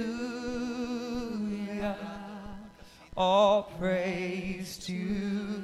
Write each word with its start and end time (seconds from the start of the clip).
All 3.18 3.63
praise 3.77 4.77
to 4.86 4.94
you. 4.94 5.63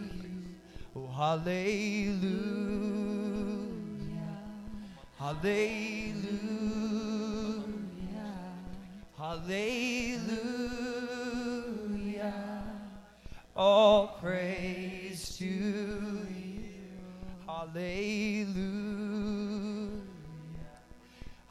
Oh, 0.97 1.07
hallelujah. 1.15 2.11
Hallelujah. 5.17 6.27
Hallelujah. 9.17 9.93
All 13.55 14.07
praise 14.21 15.37
to 15.37 15.45
you. 15.45 16.27
Hallelujah. 17.47 19.00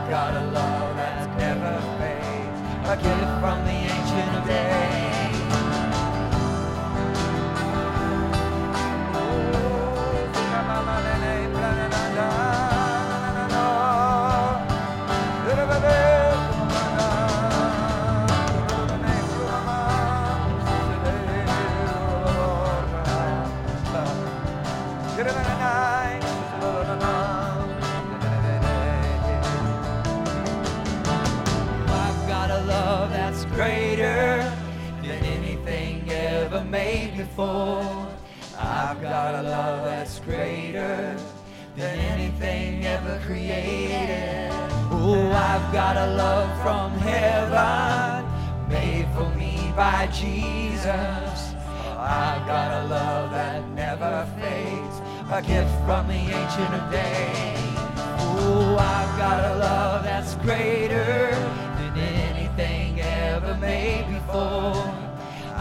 got 0.10 0.34
a 0.34 0.46
love 0.52 0.96
that 0.96 1.38
never 1.38 1.82
fades, 2.00 2.60
a 2.88 2.96
gift 2.96 3.42
from 3.42 3.66
the 3.66 3.72
ancient 3.72 4.38
of 4.38 4.48
days. 4.48 5.07
I've 37.40 39.00
got 39.00 39.36
a 39.36 39.44
love 39.44 39.86
that's 39.86 40.20
greater 40.22 41.16
than 41.76 42.00
anything 42.00 42.84
ever 42.84 43.22
created. 43.28 44.50
Oh, 44.90 45.32
I've 45.32 45.72
got 45.72 45.98
a 45.98 46.16
love 46.16 46.62
from 46.64 46.92
heaven 47.00 48.26
made 48.70 49.08
for 49.14 49.30
me 49.38 49.72
by 49.76 50.08
Jesus. 50.08 51.54
I've 51.96 52.46
got 52.48 52.84
a 52.84 52.88
love 52.88 53.30
that 53.32 53.68
never 53.70 54.28
fades, 54.40 55.02
a 55.32 55.42
gift 55.42 55.70
from 55.86 56.08
the 56.08 56.14
ancient 56.14 56.74
of 56.74 56.92
days. 56.92 57.78
Oh, 58.20 58.78
I've 58.80 59.18
got 59.20 59.52
a 59.52 59.58
love 59.58 60.04
that's 60.04 60.34
greater 60.38 61.47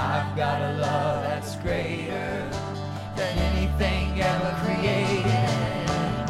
I've 0.08 0.36
got 0.36 0.62
a 0.62 0.72
love 0.74 1.22
that's 1.24 1.56
greater 1.56 2.48
than 3.16 3.38
anything 3.50 4.20
ever 4.20 4.52
created. 4.62 5.26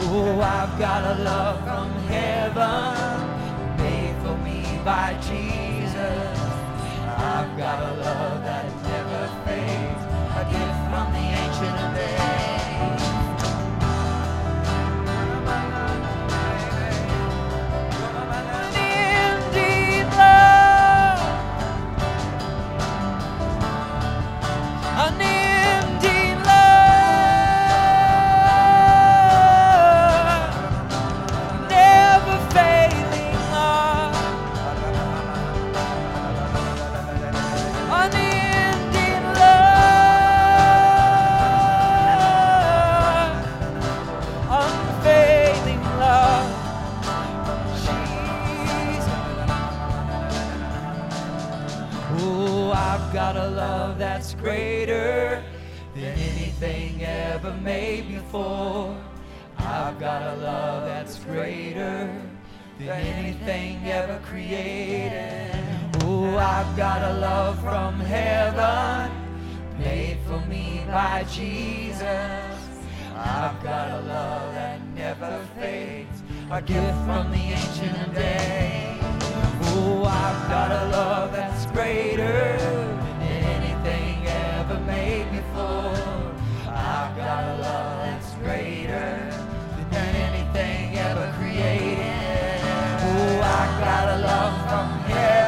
Oh, 0.09 0.41
I've 0.41 0.79
got 0.79 1.05
a 1.05 1.23
love 1.23 1.59
from 1.63 1.91
heaven 2.09 3.77
made 3.77 4.17
for 4.23 4.37
me 4.39 4.63
by 4.83 5.13
Jesus. 5.29 6.41
I've 7.19 7.53
got 7.59 7.79
a 7.83 7.93
love 8.01 8.43
that 8.45 8.65
never 8.83 9.23
fades, 9.45 10.03
a 10.41 10.45
gift 10.51 10.81
from 10.91 11.13
the 11.13 11.27
ancient 11.43 11.77
of 11.85 11.95
days. 11.95 12.36
Greater 54.47 55.43
than 55.93 56.05
anything 56.05 57.03
ever 57.03 57.53
made 57.55 58.07
before. 58.07 58.97
I've 59.59 59.99
got 59.99 60.23
a 60.23 60.37
love 60.37 60.85
that's 60.85 61.19
greater 61.19 62.09
than 62.79 62.89
anything 62.89 63.85
ever 63.89 64.21
created. 64.25 65.51
Oh, 66.05 66.37
I've 66.37 66.77
got 66.77 67.03
a 67.03 67.15
love 67.15 67.61
from 67.61 67.99
heaven 67.99 69.11
made 69.81 70.19
for 70.29 70.39
me 70.47 70.85
by 70.87 71.27
Jesus. 71.29 72.57
I've 73.17 73.61
got 73.65 73.91
a 73.99 74.01
love 74.03 74.55
that 74.55 74.81
never 74.95 75.45
fades, 75.59 76.23
a 76.53 76.63
gift 76.63 76.99
from 77.05 77.33
the 77.33 77.47
ancient 77.63 78.15
day. 78.15 78.97
Oh, 79.73 80.05
I've 80.05 80.49
got 80.49 80.71
a 80.71 80.85
love 80.91 81.33
that's 81.33 81.67
greater 81.73 82.96
than 84.69 84.79
anything 84.79 84.87
ever 84.87 84.87
made 84.87 85.31
before. 85.31 86.35
I've 86.69 87.17
got 87.17 87.45
a 87.45 87.63
love 87.63 87.99
that's 88.05 88.35
greater 88.35 89.31
than 89.91 90.17
anything 90.17 90.97
ever 90.99 91.33
created. 91.39 92.61
Oh, 93.01 93.41
I've 93.43 93.81
got 93.81 94.09
a 94.09 94.23
love 94.23 94.55
from 94.69 94.89
heaven 95.11 95.46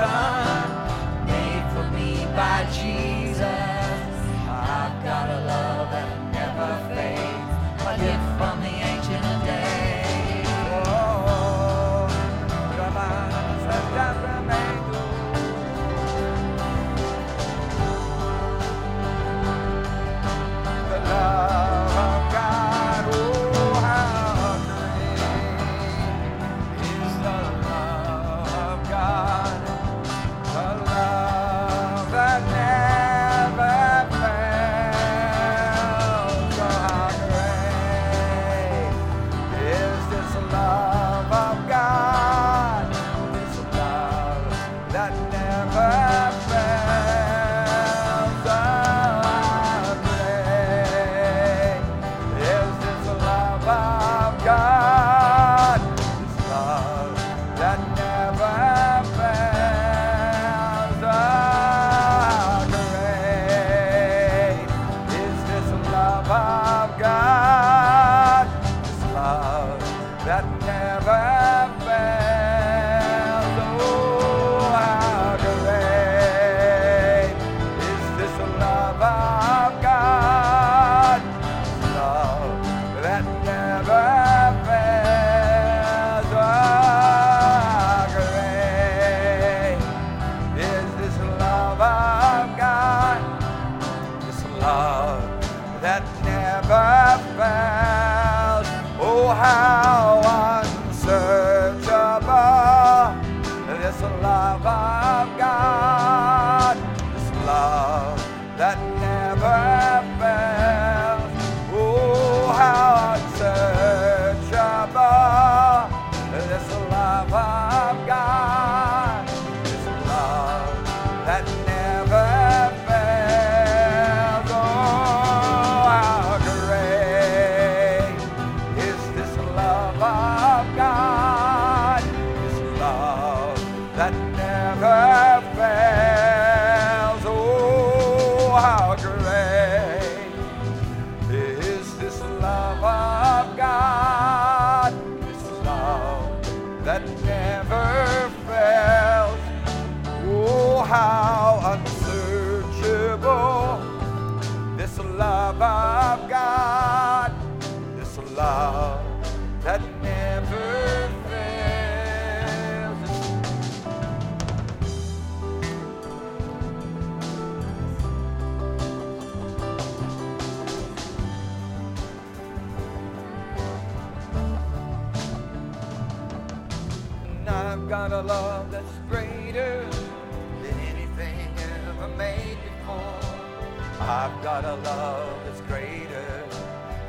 got 184.48 184.64
a 184.64 184.76
love 184.76 185.44
that's 185.44 185.60
greater 185.72 186.30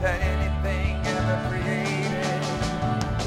than 0.01 0.19
anything 0.33 0.91
ever 1.15 1.37
created. 1.47 2.41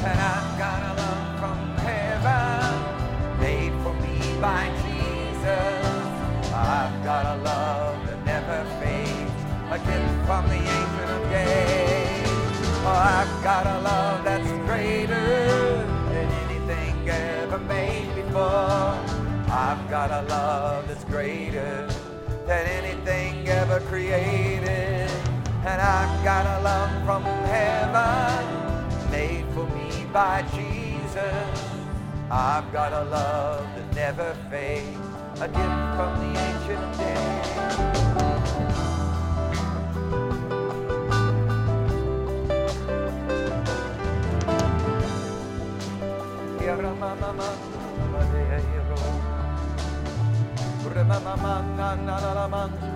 And 0.08 0.18
I've 0.32 0.50
got 0.64 0.80
a 0.90 0.92
love 1.00 1.28
from 1.40 1.58
heaven 1.88 3.40
made 3.40 3.74
for 3.82 3.94
me 4.04 4.18
by 4.38 4.64
Jesus. 4.84 6.04
I've 6.52 6.96
got 7.02 7.24
a 7.34 7.36
love 7.42 7.96
that 8.06 8.20
never 8.26 8.58
fades, 8.80 9.38
a 9.76 9.78
gift 9.88 10.14
from 10.26 10.42
the 10.52 10.60
angel 10.76 11.08
of 11.16 11.22
Days. 11.30 12.28
Oh, 12.84 13.02
I've 13.16 13.34
got 13.42 13.64
a 13.66 13.78
love 13.80 14.24
that's 14.24 14.52
greater 14.68 15.30
than 16.12 16.28
anything 16.44 17.08
ever 17.08 17.60
made 17.60 18.14
before. 18.14 18.92
I've 19.66 19.82
got 19.88 20.10
a 20.10 20.22
love 20.28 20.86
that's 20.86 21.04
greater 21.04 21.88
than 22.46 22.66
anything 22.66 22.81
ever 23.72 23.86
created. 23.86 25.10
And 25.64 25.80
I 25.80 26.24
got 26.24 26.44
a 26.44 26.62
love 26.62 27.04
from 27.06 27.22
heaven 27.22 29.10
made 29.10 29.46
for 29.54 29.66
me 29.68 30.04
by 30.12 30.42
Jesus. 30.54 31.72
I've 32.30 32.70
got 32.72 32.92
a 32.92 33.04
love 33.04 33.66
that 33.74 33.94
never 33.94 34.34
fades, 34.50 34.98
a 35.40 35.48
gift 35.48 35.86
from 35.96 36.12
the 36.20 36.38
ancient 36.38 36.98
days. 36.98 37.22
Mama, 52.42 52.91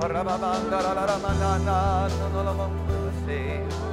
Rababanda 0.00 0.80
la 0.80 0.94
la 0.94 1.06
la 1.06 1.18
manana, 1.18 2.08
no 2.32 2.42
lo 2.42 2.56
vamos 2.56 2.88
a 2.88 3.26
decir. 3.26 3.89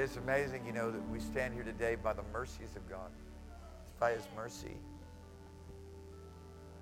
It's 0.00 0.16
amazing, 0.16 0.64
you 0.64 0.72
know, 0.72 0.92
that 0.92 1.10
we 1.10 1.18
stand 1.18 1.54
here 1.54 1.64
today 1.64 1.96
by 1.96 2.12
the 2.12 2.22
mercies 2.32 2.76
of 2.76 2.88
God. 2.88 3.10
It's 3.88 3.96
by 3.98 4.12
His 4.12 4.28
mercy, 4.36 4.76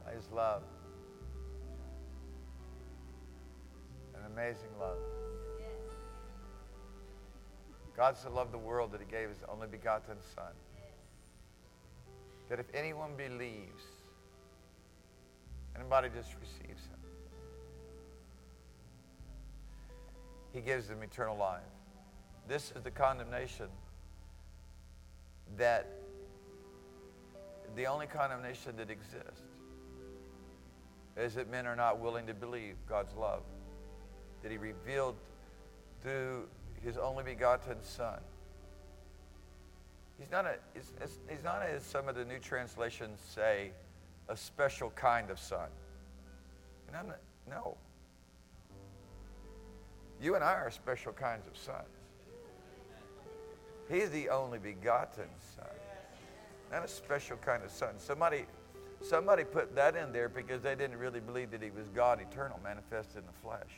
by 0.04 0.12
His 0.12 0.28
love. 0.30 0.62
An 4.14 4.20
amazing 4.30 4.68
love. 4.78 4.98
God 7.96 8.18
so 8.18 8.30
loved 8.30 8.52
the 8.52 8.58
world 8.58 8.92
that 8.92 9.00
He 9.00 9.06
gave 9.10 9.30
His 9.30 9.42
only 9.48 9.66
begotten 9.66 10.18
Son. 10.34 10.52
That 12.50 12.60
if 12.60 12.66
anyone 12.74 13.12
believes, 13.16 13.82
anybody 15.74 16.10
just 16.14 16.36
receives 16.38 16.84
Him, 16.84 17.00
He 20.52 20.60
gives 20.60 20.86
them 20.86 21.02
eternal 21.02 21.38
life. 21.38 21.62
This 22.48 22.72
is 22.76 22.82
the 22.82 22.90
condemnation 22.90 23.68
that 25.56 25.86
the 27.74 27.86
only 27.86 28.06
condemnation 28.06 28.76
that 28.76 28.90
exists 28.90 29.42
is 31.16 31.34
that 31.34 31.50
men 31.50 31.66
are 31.66 31.76
not 31.76 31.98
willing 31.98 32.26
to 32.26 32.34
believe 32.34 32.76
God's 32.88 33.14
love 33.14 33.42
that 34.42 34.50
He 34.50 34.58
revealed 34.58 35.16
through 36.02 36.46
His 36.82 36.96
only 36.96 37.24
begotten 37.24 37.82
Son. 37.82 38.20
He's 40.18 40.30
not 40.30 40.46
a, 40.46 40.54
he's, 40.72 40.92
he's 41.28 41.44
not 41.44 41.62
as 41.62 41.82
some 41.82 42.08
of 42.08 42.14
the 42.14 42.24
new 42.24 42.38
translations 42.38 43.20
say, 43.20 43.72
a 44.28 44.36
special 44.36 44.90
kind 44.90 45.30
of 45.30 45.38
son. 45.38 45.68
No, 46.92 47.02
no. 47.48 47.76
You 50.20 50.34
and 50.34 50.42
I 50.42 50.54
are 50.54 50.70
special 50.70 51.12
kinds 51.12 51.46
of 51.46 51.56
sons. 51.56 51.95
He's 53.88 54.10
the 54.10 54.28
only 54.30 54.58
begotten 54.58 55.28
Son. 55.54 55.66
Not 56.72 56.84
a 56.84 56.88
special 56.88 57.36
kind 57.36 57.62
of 57.62 57.70
son. 57.70 57.94
Somebody, 57.98 58.44
somebody 59.00 59.44
put 59.44 59.74
that 59.76 59.94
in 59.94 60.12
there 60.12 60.28
because 60.28 60.62
they 60.62 60.74
didn't 60.74 60.98
really 60.98 61.20
believe 61.20 61.50
that 61.52 61.62
he 61.62 61.70
was 61.70 61.88
God 61.88 62.20
eternal, 62.20 62.58
manifested 62.62 63.18
in 63.18 63.26
the 63.26 63.32
flesh. 63.42 63.70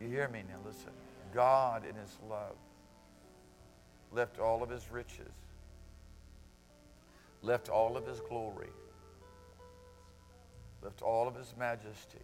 You 0.00 0.08
hear 0.08 0.28
me 0.28 0.42
now? 0.48 0.56
Listen. 0.66 0.92
God 1.32 1.84
in 1.88 1.94
his 1.94 2.18
love 2.28 2.56
left 4.10 4.40
all 4.40 4.62
of 4.64 4.70
his 4.70 4.90
riches, 4.90 5.32
left 7.42 7.68
all 7.68 7.96
of 7.96 8.04
his 8.04 8.20
glory, 8.20 8.70
left 10.82 11.02
all 11.02 11.28
of 11.28 11.36
his 11.36 11.54
majesty, 11.56 12.18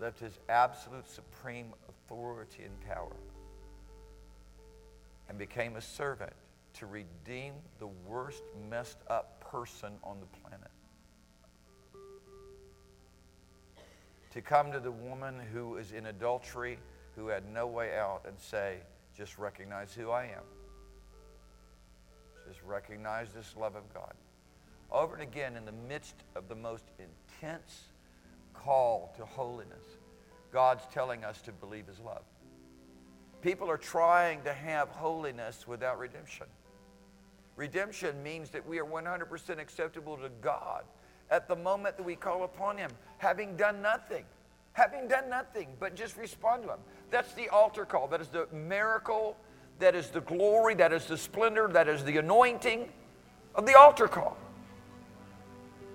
left 0.00 0.18
his 0.18 0.38
absolute 0.48 1.06
supreme 1.06 1.74
authority 1.90 2.62
and 2.62 2.80
power 2.88 3.12
and 5.28 5.38
became 5.38 5.76
a 5.76 5.80
servant 5.80 6.32
to 6.74 6.86
redeem 6.86 7.54
the 7.78 7.86
worst 7.86 8.42
messed 8.68 8.98
up 9.08 9.40
person 9.40 9.92
on 10.04 10.18
the 10.20 10.26
planet. 10.40 10.70
To 14.32 14.42
come 14.42 14.70
to 14.72 14.80
the 14.80 14.90
woman 14.90 15.36
who 15.52 15.78
is 15.78 15.92
in 15.92 16.06
adultery, 16.06 16.78
who 17.14 17.28
had 17.28 17.50
no 17.50 17.66
way 17.66 17.96
out, 17.96 18.22
and 18.26 18.38
say, 18.38 18.80
just 19.16 19.38
recognize 19.38 19.94
who 19.94 20.10
I 20.10 20.24
am. 20.24 20.42
Just 22.46 22.62
recognize 22.62 23.32
this 23.32 23.54
love 23.58 23.74
of 23.74 23.92
God. 23.94 24.12
Over 24.92 25.14
and 25.14 25.22
again, 25.22 25.56
in 25.56 25.64
the 25.64 25.72
midst 25.72 26.14
of 26.34 26.48
the 26.48 26.54
most 26.54 26.84
intense 26.98 27.88
call 28.52 29.14
to 29.16 29.24
holiness, 29.24 29.84
God's 30.52 30.84
telling 30.92 31.24
us 31.24 31.40
to 31.42 31.52
believe 31.52 31.86
his 31.86 31.98
love. 31.98 32.22
People 33.42 33.70
are 33.70 33.76
trying 33.76 34.42
to 34.42 34.52
have 34.52 34.88
holiness 34.88 35.66
without 35.66 35.98
redemption. 35.98 36.46
Redemption 37.56 38.22
means 38.22 38.50
that 38.50 38.66
we 38.66 38.78
are 38.78 38.84
100% 38.84 39.58
acceptable 39.58 40.16
to 40.16 40.28
God 40.40 40.84
at 41.30 41.48
the 41.48 41.56
moment 41.56 41.96
that 41.96 42.04
we 42.04 42.16
call 42.16 42.44
upon 42.44 42.76
Him, 42.76 42.90
having 43.18 43.56
done 43.56 43.80
nothing. 43.82 44.24
Having 44.72 45.08
done 45.08 45.30
nothing 45.30 45.68
but 45.80 45.94
just 45.94 46.16
respond 46.18 46.64
to 46.64 46.68
Him. 46.70 46.78
That's 47.10 47.32
the 47.32 47.48
altar 47.48 47.86
call. 47.86 48.08
That 48.08 48.20
is 48.20 48.28
the 48.28 48.46
miracle. 48.52 49.36
That 49.78 49.94
is 49.94 50.08
the 50.08 50.20
glory. 50.20 50.74
That 50.74 50.92
is 50.92 51.06
the 51.06 51.16
splendor. 51.16 51.68
That 51.68 51.88
is 51.88 52.04
the 52.04 52.18
anointing 52.18 52.88
of 53.54 53.64
the 53.64 53.78
altar 53.78 54.06
call. 54.06 54.36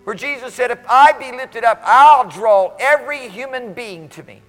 Where 0.03 0.15
Jesus 0.15 0.53
said, 0.55 0.71
If 0.71 0.79
I 0.89 1.11
be 1.13 1.31
lifted 1.31 1.63
up, 1.63 1.79
I'll 1.83 2.27
draw 2.27 2.75
every 2.79 3.29
human 3.29 3.73
being 3.73 4.09
to 4.09 4.23
me 4.23 4.41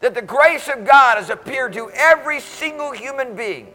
that 0.00 0.14
the 0.14 0.22
grace 0.22 0.68
of 0.68 0.84
God 0.84 1.18
has 1.18 1.30
appeared 1.30 1.72
to 1.74 1.90
every 1.90 2.40
single 2.40 2.92
human 2.92 3.34
being. 3.34 3.68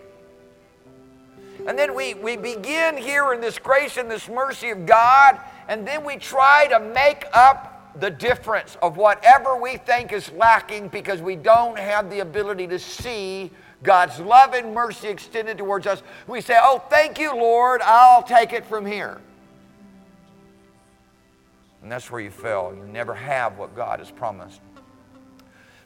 And 1.68 1.78
then 1.78 1.96
we, 1.96 2.14
we 2.14 2.36
begin 2.36 2.98
here 2.98 3.34
in 3.34 3.42
this 3.42 3.60
grace 3.60 3.98
and 3.98 4.10
this 4.10 4.28
mercy 4.28 4.70
of 4.70 4.86
God, 4.86 5.40
and 5.68 5.88
then 5.88 6.04
we 6.04 6.18
try 6.18 6.68
to 6.68 6.80
make 6.80 7.26
up 7.34 8.00
the 8.00 8.10
difference 8.10 8.76
of 8.82 8.98
whatever 8.98 9.56
we 9.56 9.78
think 9.78 10.12
is 10.12 10.32
lacking 10.32 10.88
because 10.88 11.22
we 11.22 11.36
don't 11.36 11.78
have 11.78 12.10
the 12.10 12.20
ability 12.20 12.68
to 12.68 12.80
see 12.80 13.52
God's 13.84 14.20
love 14.20 14.54
and 14.54 14.74
mercy 14.74 15.10
extended 15.10 15.58
towards 15.58 15.86
us. 15.86 16.02
We 16.28 16.42
say, 16.42 16.58
Oh, 16.60 16.84
thank 16.90 17.20
you, 17.20 17.36
Lord, 17.36 17.82
I'll 17.84 18.24
take 18.24 18.54
it 18.54 18.66
from 18.66 18.86
here. 18.86 19.22
And 21.82 21.92
that's 21.92 22.10
where 22.10 22.22
you 22.22 22.32
fail. 22.32 22.74
You 22.76 22.86
never 22.86 23.14
have 23.14 23.58
what 23.58 23.76
God 23.76 24.00
has 24.00 24.10
promised. 24.10 24.62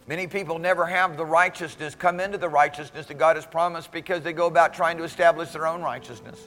Many 0.07 0.27
people 0.27 0.57
never 0.57 0.85
have 0.85 1.17
the 1.17 1.25
righteousness, 1.25 1.93
come 1.93 2.21
into 2.21 2.37
the 2.37 2.47
righteousness 2.47 3.07
that 3.07 3.17
God 3.17 3.35
has 3.35 3.45
promised 3.45 3.91
because 3.91 4.23
they 4.23 4.31
go 4.31 4.47
about 4.47 4.73
trying 4.73 4.97
to 4.97 5.03
establish 5.03 5.49
their 5.51 5.67
own 5.67 5.81
righteousness. 5.81 6.39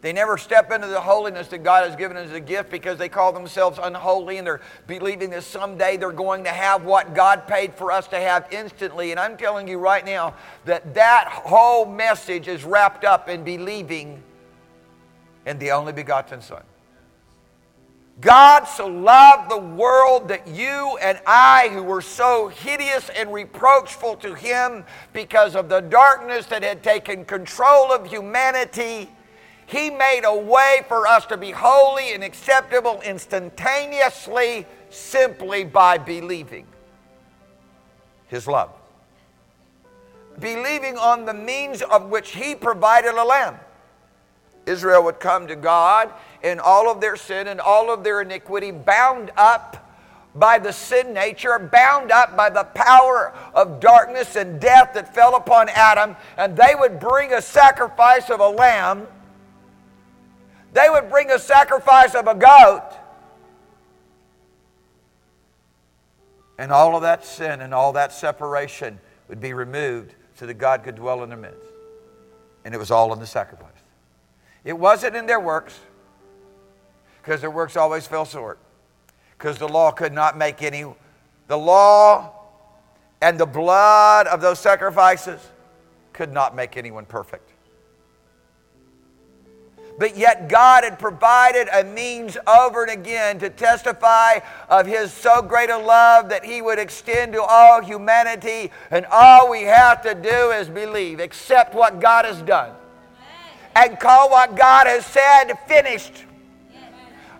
They 0.00 0.12
never 0.12 0.38
step 0.38 0.70
into 0.70 0.86
the 0.86 1.00
holiness 1.00 1.48
that 1.48 1.64
God 1.64 1.84
has 1.84 1.96
given 1.96 2.16
as 2.16 2.32
a 2.32 2.40
gift 2.40 2.70
because 2.70 2.98
they 2.98 3.08
call 3.08 3.32
themselves 3.32 3.80
unholy 3.82 4.38
and 4.38 4.46
they're 4.46 4.60
believing 4.86 5.30
that 5.30 5.42
someday 5.42 5.96
they're 5.96 6.12
going 6.12 6.44
to 6.44 6.50
have 6.50 6.84
what 6.84 7.14
God 7.14 7.48
paid 7.48 7.74
for 7.74 7.90
us 7.90 8.06
to 8.08 8.16
have 8.16 8.46
instantly. 8.52 9.10
And 9.10 9.18
I'm 9.18 9.36
telling 9.36 9.66
you 9.66 9.78
right 9.78 10.04
now 10.04 10.34
that 10.66 10.94
that 10.94 11.26
whole 11.28 11.84
message 11.84 12.46
is 12.46 12.64
wrapped 12.64 13.04
up 13.04 13.28
in 13.28 13.42
believing 13.42 14.22
in 15.46 15.58
the 15.58 15.72
only 15.72 15.92
begotten 15.92 16.40
Son. 16.40 16.62
God 18.20 18.64
so 18.64 18.88
loved 18.88 19.48
the 19.48 19.58
world 19.58 20.28
that 20.28 20.48
you 20.48 20.98
and 21.00 21.20
I, 21.24 21.68
who 21.72 21.84
were 21.84 22.02
so 22.02 22.48
hideous 22.48 23.10
and 23.10 23.32
reproachful 23.32 24.16
to 24.16 24.34
Him 24.34 24.84
because 25.12 25.54
of 25.54 25.68
the 25.68 25.80
darkness 25.80 26.46
that 26.46 26.64
had 26.64 26.82
taken 26.82 27.24
control 27.24 27.92
of 27.92 28.06
humanity, 28.06 29.08
He 29.66 29.90
made 29.90 30.22
a 30.24 30.36
way 30.36 30.80
for 30.88 31.06
us 31.06 31.26
to 31.26 31.36
be 31.36 31.52
holy 31.52 32.12
and 32.12 32.24
acceptable 32.24 33.00
instantaneously 33.04 34.66
simply 34.90 35.62
by 35.62 35.96
believing 35.96 36.66
His 38.26 38.48
love. 38.48 38.70
Believing 40.40 40.98
on 40.98 41.24
the 41.24 41.34
means 41.34 41.82
of 41.82 42.10
which 42.10 42.30
He 42.30 42.56
provided 42.56 43.14
a 43.14 43.24
lamb. 43.24 43.54
Israel 44.66 45.04
would 45.04 45.20
come 45.20 45.46
to 45.46 45.56
God 45.56 46.12
in 46.42 46.60
all 46.60 46.90
of 46.90 47.00
their 47.00 47.16
sin 47.16 47.48
and 47.48 47.60
all 47.60 47.92
of 47.92 48.04
their 48.04 48.20
iniquity, 48.22 48.70
bound 48.70 49.30
up 49.36 49.88
by 50.34 50.58
the 50.58 50.72
sin 50.72 51.12
nature, 51.12 51.58
bound 51.58 52.12
up 52.12 52.36
by 52.36 52.48
the 52.50 52.64
power 52.64 53.34
of 53.54 53.80
darkness 53.80 54.36
and 54.36 54.60
death 54.60 54.94
that 54.94 55.14
fell 55.14 55.34
upon 55.36 55.68
Adam, 55.70 56.16
and 56.36 56.56
they 56.56 56.74
would 56.78 57.00
bring 57.00 57.32
a 57.32 57.42
sacrifice 57.42 58.30
of 58.30 58.40
a 58.40 58.48
lamb. 58.48 59.06
They 60.72 60.88
would 60.88 61.10
bring 61.10 61.30
a 61.30 61.38
sacrifice 61.38 62.14
of 62.14 62.26
a 62.26 62.34
goat. 62.34 62.92
And 66.58 66.72
all 66.72 66.96
of 66.96 67.02
that 67.02 67.24
sin 67.24 67.60
and 67.60 67.72
all 67.72 67.92
that 67.92 68.12
separation 68.12 68.98
would 69.28 69.40
be 69.40 69.54
removed 69.54 70.14
so 70.34 70.46
that 70.46 70.54
God 70.54 70.84
could 70.84 70.96
dwell 70.96 71.22
in 71.22 71.28
their 71.28 71.38
midst. 71.38 71.58
And 72.64 72.74
it 72.74 72.78
was 72.78 72.90
all 72.90 73.12
in 73.12 73.18
the 73.18 73.26
sacrifice. 73.26 73.70
It 74.64 74.78
wasn't 74.78 75.16
in 75.16 75.26
their 75.26 75.40
works 75.40 75.78
because 77.28 77.42
their 77.42 77.50
works 77.50 77.76
always 77.76 78.06
fell 78.06 78.24
short. 78.24 78.58
Because 79.36 79.58
the 79.58 79.68
law 79.68 79.90
could 79.90 80.14
not 80.14 80.38
make 80.38 80.62
any, 80.62 80.86
the 81.46 81.58
law 81.58 82.32
and 83.20 83.38
the 83.38 83.44
blood 83.44 84.26
of 84.26 84.40
those 84.40 84.58
sacrifices 84.58 85.38
could 86.14 86.32
not 86.32 86.56
make 86.56 86.78
anyone 86.78 87.04
perfect. 87.04 87.50
But 89.98 90.16
yet, 90.16 90.48
God 90.48 90.84
had 90.84 90.98
provided 90.98 91.68
a 91.70 91.84
means 91.84 92.38
over 92.46 92.84
and 92.84 92.92
again 92.92 93.38
to 93.40 93.50
testify 93.50 94.38
of 94.70 94.86
His 94.86 95.12
so 95.12 95.42
great 95.42 95.68
a 95.68 95.76
love 95.76 96.30
that 96.30 96.46
He 96.46 96.62
would 96.62 96.78
extend 96.78 97.34
to 97.34 97.42
all 97.42 97.82
humanity. 97.82 98.70
And 98.90 99.04
all 99.10 99.50
we 99.50 99.64
have 99.64 100.00
to 100.04 100.14
do 100.14 100.50
is 100.52 100.70
believe, 100.70 101.20
accept 101.20 101.74
what 101.74 102.00
God 102.00 102.24
has 102.24 102.40
done, 102.40 102.72
and 103.76 104.00
call 104.00 104.30
what 104.30 104.56
God 104.56 104.86
has 104.86 105.04
said 105.04 105.52
finished. 105.66 106.24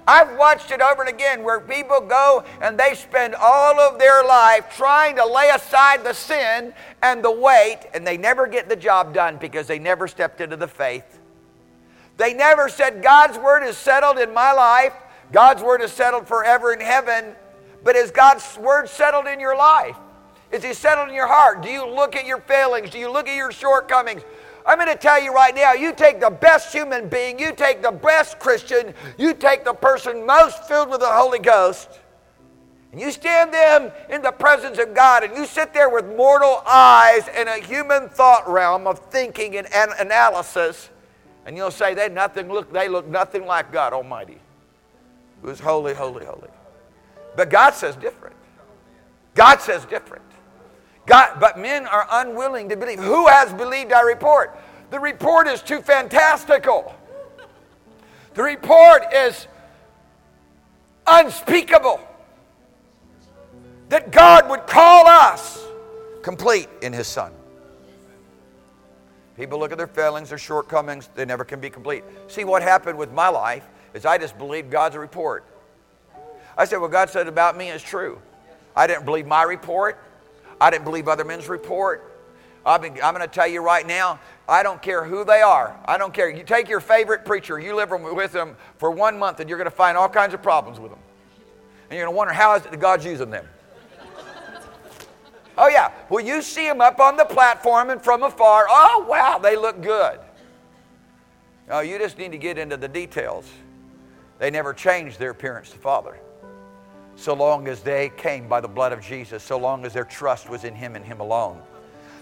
I've 0.08 0.38
watched 0.38 0.70
it 0.70 0.80
over 0.80 1.02
and 1.02 1.10
again 1.10 1.42
where 1.42 1.60
people 1.60 2.00
go 2.00 2.42
and 2.62 2.80
they 2.80 2.94
spend 2.94 3.34
all 3.34 3.78
of 3.78 3.98
their 3.98 4.24
life 4.24 4.74
trying 4.74 5.16
to 5.16 5.26
lay 5.26 5.50
aside 5.50 6.02
the 6.02 6.14
sin 6.14 6.72
and 7.02 7.22
the 7.22 7.30
weight, 7.30 7.80
and 7.92 8.06
they 8.06 8.16
never 8.16 8.46
get 8.46 8.70
the 8.70 8.76
job 8.76 9.12
done 9.12 9.36
because 9.36 9.66
they 9.66 9.78
never 9.78 10.08
stepped 10.08 10.40
into 10.40 10.56
the 10.56 10.66
faith. 10.66 11.20
They 12.16 12.32
never 12.32 12.70
said, 12.70 13.02
God's 13.02 13.36
word 13.36 13.62
is 13.62 13.76
settled 13.76 14.18
in 14.18 14.32
my 14.32 14.52
life, 14.52 14.94
God's 15.30 15.62
word 15.62 15.82
is 15.82 15.92
settled 15.92 16.26
forever 16.26 16.72
in 16.72 16.80
heaven. 16.80 17.34
But 17.84 17.94
is 17.94 18.10
God's 18.10 18.56
word 18.56 18.88
settled 18.88 19.26
in 19.26 19.38
your 19.38 19.56
life? 19.56 19.96
Is 20.50 20.64
He 20.64 20.72
settled 20.72 21.10
in 21.10 21.14
your 21.14 21.28
heart? 21.28 21.62
Do 21.62 21.68
you 21.68 21.86
look 21.86 22.16
at 22.16 22.24
your 22.24 22.40
failings? 22.40 22.88
Do 22.90 22.98
you 22.98 23.12
look 23.12 23.28
at 23.28 23.36
your 23.36 23.52
shortcomings? 23.52 24.22
I'm 24.68 24.76
going 24.76 24.88
to 24.88 24.96
tell 24.96 25.20
you 25.20 25.32
right 25.32 25.54
now 25.54 25.72
you 25.72 25.94
take 25.94 26.20
the 26.20 26.28
best 26.28 26.74
human 26.74 27.08
being, 27.08 27.38
you 27.38 27.54
take 27.54 27.80
the 27.80 27.90
best 27.90 28.38
Christian, 28.38 28.92
you 29.16 29.32
take 29.32 29.64
the 29.64 29.72
person 29.72 30.26
most 30.26 30.64
filled 30.64 30.90
with 30.90 31.00
the 31.00 31.08
Holy 31.08 31.38
Ghost, 31.38 31.88
and 32.92 33.00
you 33.00 33.10
stand 33.10 33.50
them 33.50 33.90
in 34.10 34.20
the 34.20 34.30
presence 34.30 34.78
of 34.78 34.94
God, 34.94 35.24
and 35.24 35.34
you 35.34 35.46
sit 35.46 35.72
there 35.72 35.88
with 35.88 36.04
mortal 36.14 36.62
eyes 36.66 37.26
and 37.34 37.48
a 37.48 37.56
human 37.56 38.10
thought 38.10 38.46
realm 38.46 38.86
of 38.86 38.98
thinking 39.10 39.56
and 39.56 39.66
analysis, 39.98 40.90
and 41.46 41.56
you'll 41.56 41.70
say 41.70 41.94
they 41.94 42.10
nothing 42.10 42.52
look 42.52 42.70
they 42.70 42.90
look 42.90 43.08
nothing 43.08 43.46
like 43.46 43.72
God 43.72 43.94
Almighty, 43.94 44.38
who 45.40 45.48
is 45.48 45.60
holy, 45.60 45.94
holy, 45.94 46.26
holy. 46.26 46.50
But 47.36 47.48
God 47.48 47.72
says 47.72 47.96
different. 47.96 48.36
God 49.34 49.62
says 49.62 49.86
different. 49.86 50.27
God, 51.08 51.40
but 51.40 51.58
men 51.58 51.86
are 51.86 52.06
unwilling 52.10 52.68
to 52.68 52.76
believe. 52.76 52.98
Who 52.98 53.26
has 53.26 53.52
believed 53.54 53.92
our 53.92 54.06
report? 54.06 54.56
The 54.90 55.00
report 55.00 55.48
is 55.48 55.62
too 55.62 55.80
fantastical. 55.80 56.94
The 58.34 58.42
report 58.42 59.02
is 59.12 59.46
unspeakable. 61.06 62.00
That 63.88 64.12
God 64.12 64.50
would 64.50 64.66
call 64.66 65.06
us 65.06 65.66
complete 66.22 66.68
in 66.82 66.92
His 66.92 67.06
Son. 67.06 67.32
People 69.34 69.58
look 69.58 69.72
at 69.72 69.78
their 69.78 69.86
failings, 69.86 70.28
their 70.28 70.36
shortcomings, 70.36 71.08
they 71.14 71.24
never 71.24 71.44
can 71.44 71.58
be 71.58 71.70
complete. 71.70 72.04
See, 72.26 72.44
what 72.44 72.60
happened 72.60 72.98
with 72.98 73.12
my 73.12 73.28
life 73.28 73.66
is 73.94 74.04
I 74.04 74.18
just 74.18 74.36
believed 74.36 74.70
God's 74.70 74.96
report. 74.96 75.46
I 76.56 76.66
said, 76.66 76.78
What 76.78 76.90
God 76.90 77.08
said 77.08 77.28
about 77.28 77.56
me 77.56 77.70
is 77.70 77.82
true. 77.82 78.20
I 78.76 78.86
didn't 78.86 79.06
believe 79.06 79.26
my 79.26 79.44
report. 79.44 79.98
I 80.60 80.70
didn't 80.70 80.84
believe 80.84 81.08
other 81.08 81.24
men's 81.24 81.48
report. 81.48 82.14
I'm 82.66 82.82
going 82.82 83.20
to 83.20 83.26
tell 83.26 83.46
you 83.46 83.62
right 83.62 83.86
now, 83.86 84.20
I 84.48 84.62
don't 84.62 84.82
care 84.82 85.04
who 85.04 85.24
they 85.24 85.40
are. 85.40 85.78
I 85.86 85.96
don't 85.96 86.12
care. 86.12 86.28
You 86.28 86.42
take 86.42 86.68
your 86.68 86.80
favorite 86.80 87.24
preacher, 87.24 87.58
you 87.58 87.74
live 87.74 87.90
with 87.90 88.32
them 88.32 88.56
for 88.76 88.90
one 88.90 89.18
month, 89.18 89.40
and 89.40 89.48
you're 89.48 89.58
going 89.58 89.70
to 89.70 89.76
find 89.76 89.96
all 89.96 90.08
kinds 90.08 90.34
of 90.34 90.42
problems 90.42 90.78
with 90.78 90.90
them. 90.90 91.00
And 91.88 91.96
you're 91.96 92.04
going 92.04 92.14
to 92.14 92.16
wonder, 92.16 92.34
how 92.34 92.54
is 92.56 92.66
it 92.66 92.70
that 92.70 92.80
God's 92.80 93.04
using 93.04 93.30
them? 93.30 93.46
oh, 95.56 95.68
yeah. 95.68 95.92
Well, 96.10 96.22
you 96.22 96.42
see 96.42 96.66
them 96.66 96.82
up 96.82 97.00
on 97.00 97.16
the 97.16 97.24
platform 97.24 97.88
and 97.90 98.02
from 98.02 98.22
afar. 98.22 98.66
Oh, 98.68 99.06
wow, 99.08 99.38
they 99.38 99.56
look 99.56 99.80
good. 99.80 100.20
Oh, 101.70 101.80
you 101.80 101.98
just 101.98 102.18
need 102.18 102.32
to 102.32 102.38
get 102.38 102.58
into 102.58 102.76
the 102.76 102.88
details. 102.88 103.50
They 104.38 104.50
never 104.50 104.74
changed 104.74 105.18
their 105.18 105.30
appearance 105.30 105.70
to 105.70 105.78
Father 105.78 106.18
so 107.18 107.34
long 107.34 107.66
as 107.66 107.80
they 107.80 108.10
came 108.16 108.46
by 108.46 108.60
the 108.60 108.68
blood 108.68 108.92
of 108.92 109.00
Jesus, 109.00 109.42
so 109.42 109.58
long 109.58 109.84
as 109.84 109.92
their 109.92 110.04
trust 110.04 110.48
was 110.48 110.62
in 110.62 110.74
Him 110.74 110.94
and 110.94 111.04
Him 111.04 111.18
alone, 111.18 111.60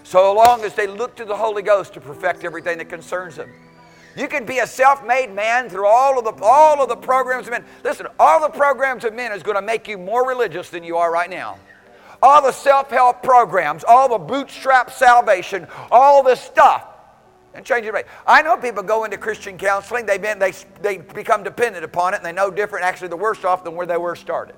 so 0.03 0.33
long 0.33 0.63
as 0.63 0.73
they 0.73 0.87
looked 0.87 1.17
to 1.17 1.25
the 1.25 1.35
Holy 1.35 1.61
Ghost 1.61 1.93
to 1.93 2.01
perfect 2.01 2.43
everything 2.43 2.79
that 2.79 2.89
concerns 2.89 3.35
them. 3.35 3.51
You 4.15 4.27
can 4.27 4.43
be 4.43 4.57
a 4.57 4.65
self-made 4.65 5.31
man 5.31 5.69
through 5.69 5.85
all 5.85 6.17
of 6.17 6.25
the 6.25 6.43
all 6.43 6.81
of 6.81 6.89
the 6.89 6.95
programs 6.95 7.45
of 7.45 7.51
men. 7.51 7.63
Listen, 7.83 8.07
all 8.19 8.41
the 8.41 8.49
programs 8.49 9.05
of 9.05 9.13
men 9.13 9.31
is 9.31 9.43
going 9.43 9.55
to 9.55 9.61
make 9.61 9.87
you 9.87 9.99
more 9.99 10.27
religious 10.27 10.71
than 10.71 10.83
you 10.83 10.97
are 10.97 11.11
right 11.11 11.29
now. 11.29 11.59
All 12.23 12.41
the 12.41 12.51
self-help 12.51 13.21
programs, 13.21 13.83
all 13.83 14.09
the 14.09 14.17
bootstrap 14.17 14.89
salvation, 14.89 15.67
all 15.91 16.23
this 16.23 16.41
stuff, 16.41 16.87
and 17.53 17.63
change 17.63 17.85
your 17.85 17.93
way. 17.93 18.05
I 18.25 18.41
know 18.41 18.57
people 18.57 18.81
go 18.81 19.03
into 19.03 19.19
Christian 19.19 19.59
counseling, 19.59 20.07
they, 20.07 20.17
they, 20.17 20.53
they 20.81 20.97
become 20.97 21.43
dependent 21.43 21.85
upon 21.85 22.15
it, 22.15 22.17
and 22.17 22.25
they 22.25 22.31
know 22.31 22.49
different, 22.49 22.83
actually, 22.85 23.09
the 23.09 23.17
worse 23.17 23.43
off 23.43 23.63
than 23.63 23.75
where 23.75 23.85
they 23.85 23.97
were 23.97 24.15
started 24.15 24.55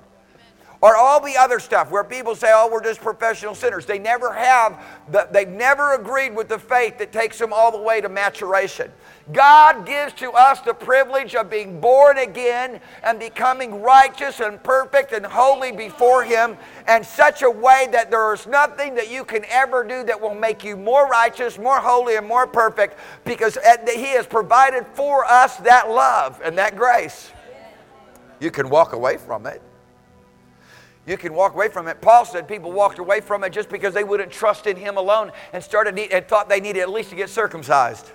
or 0.82 0.96
all 0.96 1.20
the 1.20 1.36
other 1.36 1.60
stuff 1.60 1.90
where 1.90 2.04
people 2.04 2.34
say, 2.34 2.50
oh, 2.54 2.68
we're 2.72 2.82
just 2.82 3.00
professional 3.00 3.54
sinners. 3.54 3.84
They 3.84 3.98
never 3.98 4.32
have, 4.32 4.82
the, 5.10 5.28
they've 5.30 5.48
never 5.48 5.94
agreed 5.94 6.34
with 6.34 6.48
the 6.48 6.58
faith 6.58 6.96
that 6.98 7.12
takes 7.12 7.38
them 7.38 7.52
all 7.52 7.70
the 7.70 7.82
way 7.82 8.00
to 8.00 8.08
maturation. 8.08 8.90
God 9.32 9.84
gives 9.84 10.14
to 10.14 10.32
us 10.32 10.60
the 10.60 10.72
privilege 10.72 11.34
of 11.34 11.50
being 11.50 11.80
born 11.80 12.18
again 12.18 12.80
and 13.04 13.18
becoming 13.18 13.82
righteous 13.82 14.40
and 14.40 14.60
perfect 14.62 15.12
and 15.12 15.24
holy 15.24 15.70
before 15.70 16.24
Him 16.24 16.56
in 16.88 17.04
such 17.04 17.42
a 17.42 17.50
way 17.50 17.86
that 17.92 18.10
there 18.10 18.32
is 18.32 18.46
nothing 18.46 18.94
that 18.94 19.10
you 19.10 19.22
can 19.22 19.44
ever 19.50 19.84
do 19.84 20.02
that 20.04 20.18
will 20.18 20.34
make 20.34 20.64
you 20.64 20.76
more 20.78 21.06
righteous, 21.06 21.58
more 21.58 21.78
holy, 21.78 22.16
and 22.16 22.26
more 22.26 22.46
perfect 22.46 22.98
because 23.26 23.58
He 23.86 24.06
has 24.06 24.26
provided 24.26 24.86
for 24.94 25.26
us 25.26 25.58
that 25.58 25.90
love 25.90 26.40
and 26.42 26.56
that 26.56 26.74
grace. 26.74 27.30
You 28.40 28.50
can 28.50 28.70
walk 28.70 28.94
away 28.94 29.18
from 29.18 29.44
it 29.44 29.60
you 31.06 31.16
can 31.16 31.34
walk 31.34 31.54
away 31.54 31.68
from 31.68 31.88
it. 31.88 32.00
Paul 32.00 32.24
said 32.24 32.46
people 32.46 32.72
walked 32.72 32.98
away 32.98 33.20
from 33.20 33.42
it 33.44 33.52
just 33.52 33.68
because 33.68 33.94
they 33.94 34.04
wouldn't 34.04 34.30
trust 34.30 34.66
in 34.66 34.76
him 34.76 34.96
alone 34.96 35.32
and 35.52 35.62
started 35.62 35.98
and 35.98 36.28
thought 36.28 36.48
they 36.48 36.60
needed 36.60 36.80
at 36.80 36.90
least 36.90 37.10
to 37.10 37.16
get 37.16 37.30
circumcised. 37.30 38.06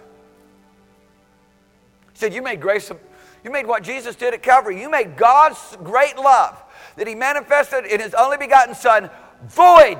He 2.13 2.19
said, 2.19 2.33
You 2.33 2.41
made 2.41 2.61
grace, 2.61 2.91
you 3.43 3.51
made 3.51 3.65
what 3.67 3.83
Jesus 3.83 4.15
did 4.15 4.33
at 4.33 4.43
Calvary. 4.43 4.79
You 4.79 4.89
made 4.89 5.17
God's 5.17 5.77
great 5.83 6.17
love 6.17 6.61
that 6.95 7.07
He 7.07 7.15
manifested 7.15 7.85
in 7.85 7.99
His 7.99 8.13
only 8.13 8.37
begotten 8.37 8.75
Son 8.75 9.09
void. 9.47 9.97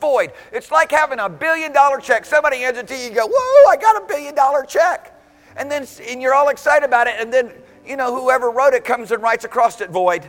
Void. 0.00 0.32
It's 0.52 0.70
like 0.70 0.90
having 0.90 1.20
a 1.20 1.28
billion 1.28 1.72
dollar 1.72 1.98
check. 1.98 2.24
Somebody 2.24 2.58
hands 2.58 2.78
it 2.78 2.88
to 2.88 2.96
you, 2.96 3.04
you 3.04 3.10
go, 3.10 3.26
Whoa, 3.26 3.70
I 3.70 3.76
got 3.76 4.02
a 4.02 4.06
billion 4.06 4.34
dollar 4.34 4.64
check. 4.64 5.20
And 5.56 5.70
then 5.70 5.86
and 6.08 6.22
you're 6.22 6.34
all 6.34 6.48
excited 6.48 6.84
about 6.86 7.08
it, 7.08 7.16
and 7.18 7.32
then 7.32 7.52
you 7.86 7.96
know 7.96 8.14
whoever 8.18 8.50
wrote 8.50 8.74
it 8.74 8.84
comes 8.84 9.12
and 9.12 9.22
writes 9.22 9.44
across 9.44 9.80
it 9.80 9.90
void. 9.90 10.28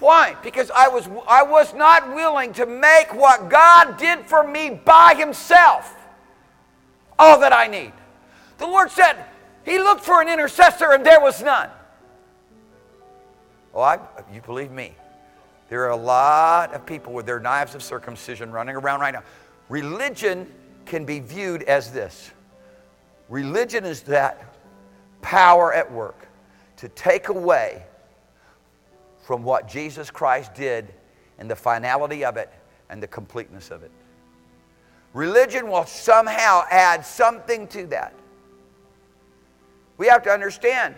Why? 0.00 0.36
Because 0.42 0.70
I 0.70 0.88
was, 0.88 1.08
I 1.26 1.42
was 1.42 1.74
not 1.74 2.14
willing 2.14 2.52
to 2.54 2.66
make 2.66 3.12
what 3.14 3.48
God 3.48 3.96
did 3.96 4.26
for 4.26 4.46
me 4.46 4.70
by 4.70 5.14
Himself 5.16 5.94
all 7.18 7.40
that 7.40 7.52
I 7.52 7.66
need. 7.66 7.92
The 8.58 8.66
Lord 8.66 8.90
said, 8.90 9.16
He 9.64 9.78
looked 9.78 10.02
for 10.02 10.22
an 10.22 10.28
intercessor 10.28 10.92
and 10.92 11.04
there 11.04 11.20
was 11.20 11.42
none. 11.42 11.70
Oh, 13.74 13.80
I, 13.80 13.98
you 14.32 14.40
believe 14.40 14.70
me. 14.70 14.94
There 15.68 15.84
are 15.84 15.90
a 15.90 15.96
lot 15.96 16.72
of 16.72 16.86
people 16.86 17.12
with 17.12 17.26
their 17.26 17.40
knives 17.40 17.74
of 17.74 17.82
circumcision 17.82 18.50
running 18.50 18.76
around 18.76 19.00
right 19.00 19.12
now. 19.12 19.22
Religion 19.68 20.50
can 20.86 21.04
be 21.04 21.20
viewed 21.20 21.62
as 21.64 21.92
this 21.92 22.30
religion 23.28 23.84
is 23.84 24.00
that 24.02 24.54
power 25.20 25.72
at 25.74 25.90
work 25.92 26.26
to 26.78 26.88
take 26.88 27.28
away 27.28 27.84
from 29.28 29.42
what 29.42 29.68
Jesus 29.68 30.10
Christ 30.10 30.54
did 30.54 30.88
and 31.38 31.50
the 31.50 31.54
finality 31.54 32.24
of 32.24 32.38
it 32.38 32.50
and 32.88 33.02
the 33.02 33.06
completeness 33.06 33.70
of 33.70 33.82
it. 33.82 33.90
Religion 35.12 35.68
will 35.68 35.84
somehow 35.84 36.62
add 36.70 37.04
something 37.04 37.68
to 37.68 37.86
that. 37.88 38.14
We 39.98 40.06
have 40.06 40.22
to 40.22 40.30
understand 40.30 40.94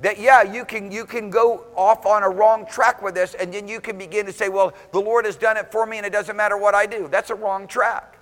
that 0.00 0.18
yeah 0.18 0.42
you 0.42 0.64
can 0.64 0.90
you 0.90 1.06
can 1.06 1.30
go 1.30 1.64
off 1.76 2.04
on 2.04 2.24
a 2.24 2.28
wrong 2.28 2.66
track 2.66 3.00
with 3.00 3.14
this 3.14 3.34
and 3.34 3.54
then 3.54 3.68
you 3.68 3.80
can 3.80 3.96
begin 3.96 4.26
to 4.26 4.32
say 4.32 4.48
well 4.48 4.72
the 4.90 4.98
lord 4.98 5.24
has 5.24 5.36
done 5.36 5.56
it 5.56 5.70
for 5.70 5.86
me 5.86 5.98
and 5.98 6.04
it 6.04 6.12
doesn't 6.12 6.36
matter 6.36 6.56
what 6.56 6.74
i 6.74 6.84
do 6.84 7.06
that's 7.08 7.30
a 7.30 7.34
wrong 7.34 7.68
track 7.68 8.18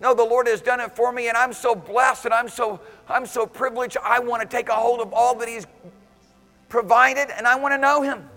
no 0.00 0.14
the 0.14 0.24
lord 0.24 0.48
has 0.48 0.60
done 0.60 0.80
it 0.80 0.96
for 0.96 1.12
me 1.12 1.28
and 1.28 1.36
i'm 1.36 1.52
so 1.52 1.74
blessed 1.74 2.24
and 2.24 2.34
i'm 2.34 2.48
so 2.48 2.80
i'm 3.06 3.26
so 3.26 3.46
privileged 3.46 3.98
i 4.02 4.18
want 4.18 4.42
to 4.42 4.48
take 4.48 4.68
a 4.70 4.74
hold 4.74 4.98
of 4.98 5.12
all 5.12 5.36
that 5.36 5.48
he's 5.48 5.66
provided 6.68 7.28
and 7.36 7.46
i 7.46 7.54
want 7.54 7.72
to 7.72 7.78
know 7.78 8.02
him 8.02 8.28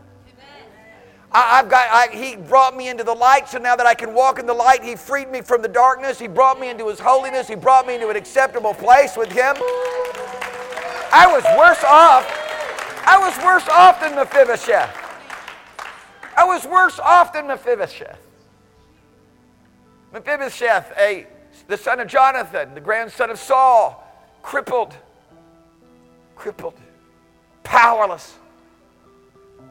I, 1.32 1.58
have 1.58 1.70
got, 1.70 1.88
I, 1.92 2.16
he 2.16 2.36
brought 2.36 2.76
me 2.76 2.90
into 2.90 3.04
the 3.04 3.14
light, 3.14 3.50
so 3.50 3.58
now 3.58 3.76
that 3.76 3.86
I 3.86 3.94
can 3.94 4.14
walk 4.14 4.40
in 4.40 4.46
the 4.46 4.54
light, 4.54 4.84
He 4.84 4.96
freed 4.96 5.30
me 5.30 5.42
from 5.42 5.62
the 5.62 5.68
darkness. 5.68 6.18
He 6.20 6.28
brought 6.28 6.60
me 6.60 6.70
into 6.70 6.88
His 6.88 7.00
holiness. 7.00 7.48
He 7.48 7.56
brought 7.56 7.86
me 7.86 7.96
into 7.96 8.10
an 8.10 8.16
acceptable 8.16 8.74
place 8.74 9.18
with 9.18 9.32
Him. 9.32 9.56
I 11.12 11.26
was 11.28 11.44
worse 11.58 11.84
off. 11.84 12.26
I 13.06 13.18
was 13.20 13.38
worse 13.44 13.68
off 13.70 14.00
than 14.02 14.16
Mephibosheth. 14.16 14.96
I 16.36 16.44
was 16.46 16.66
worse 16.66 17.00
off 17.00 17.34
than 17.34 17.48
Mephibosheth. 17.48 18.20
Mephibosheth, 20.14 20.94
a, 20.98 21.28
the 21.68 21.78
son 21.78 22.00
of 22.00 22.08
Jonathan, 22.08 22.74
the 22.74 22.82
grandson 22.82 23.30
of 23.30 23.40
Saul, 23.40 24.04
crippled, 24.42 24.96
crippled, 26.36 26.76
powerless. 27.64 28.38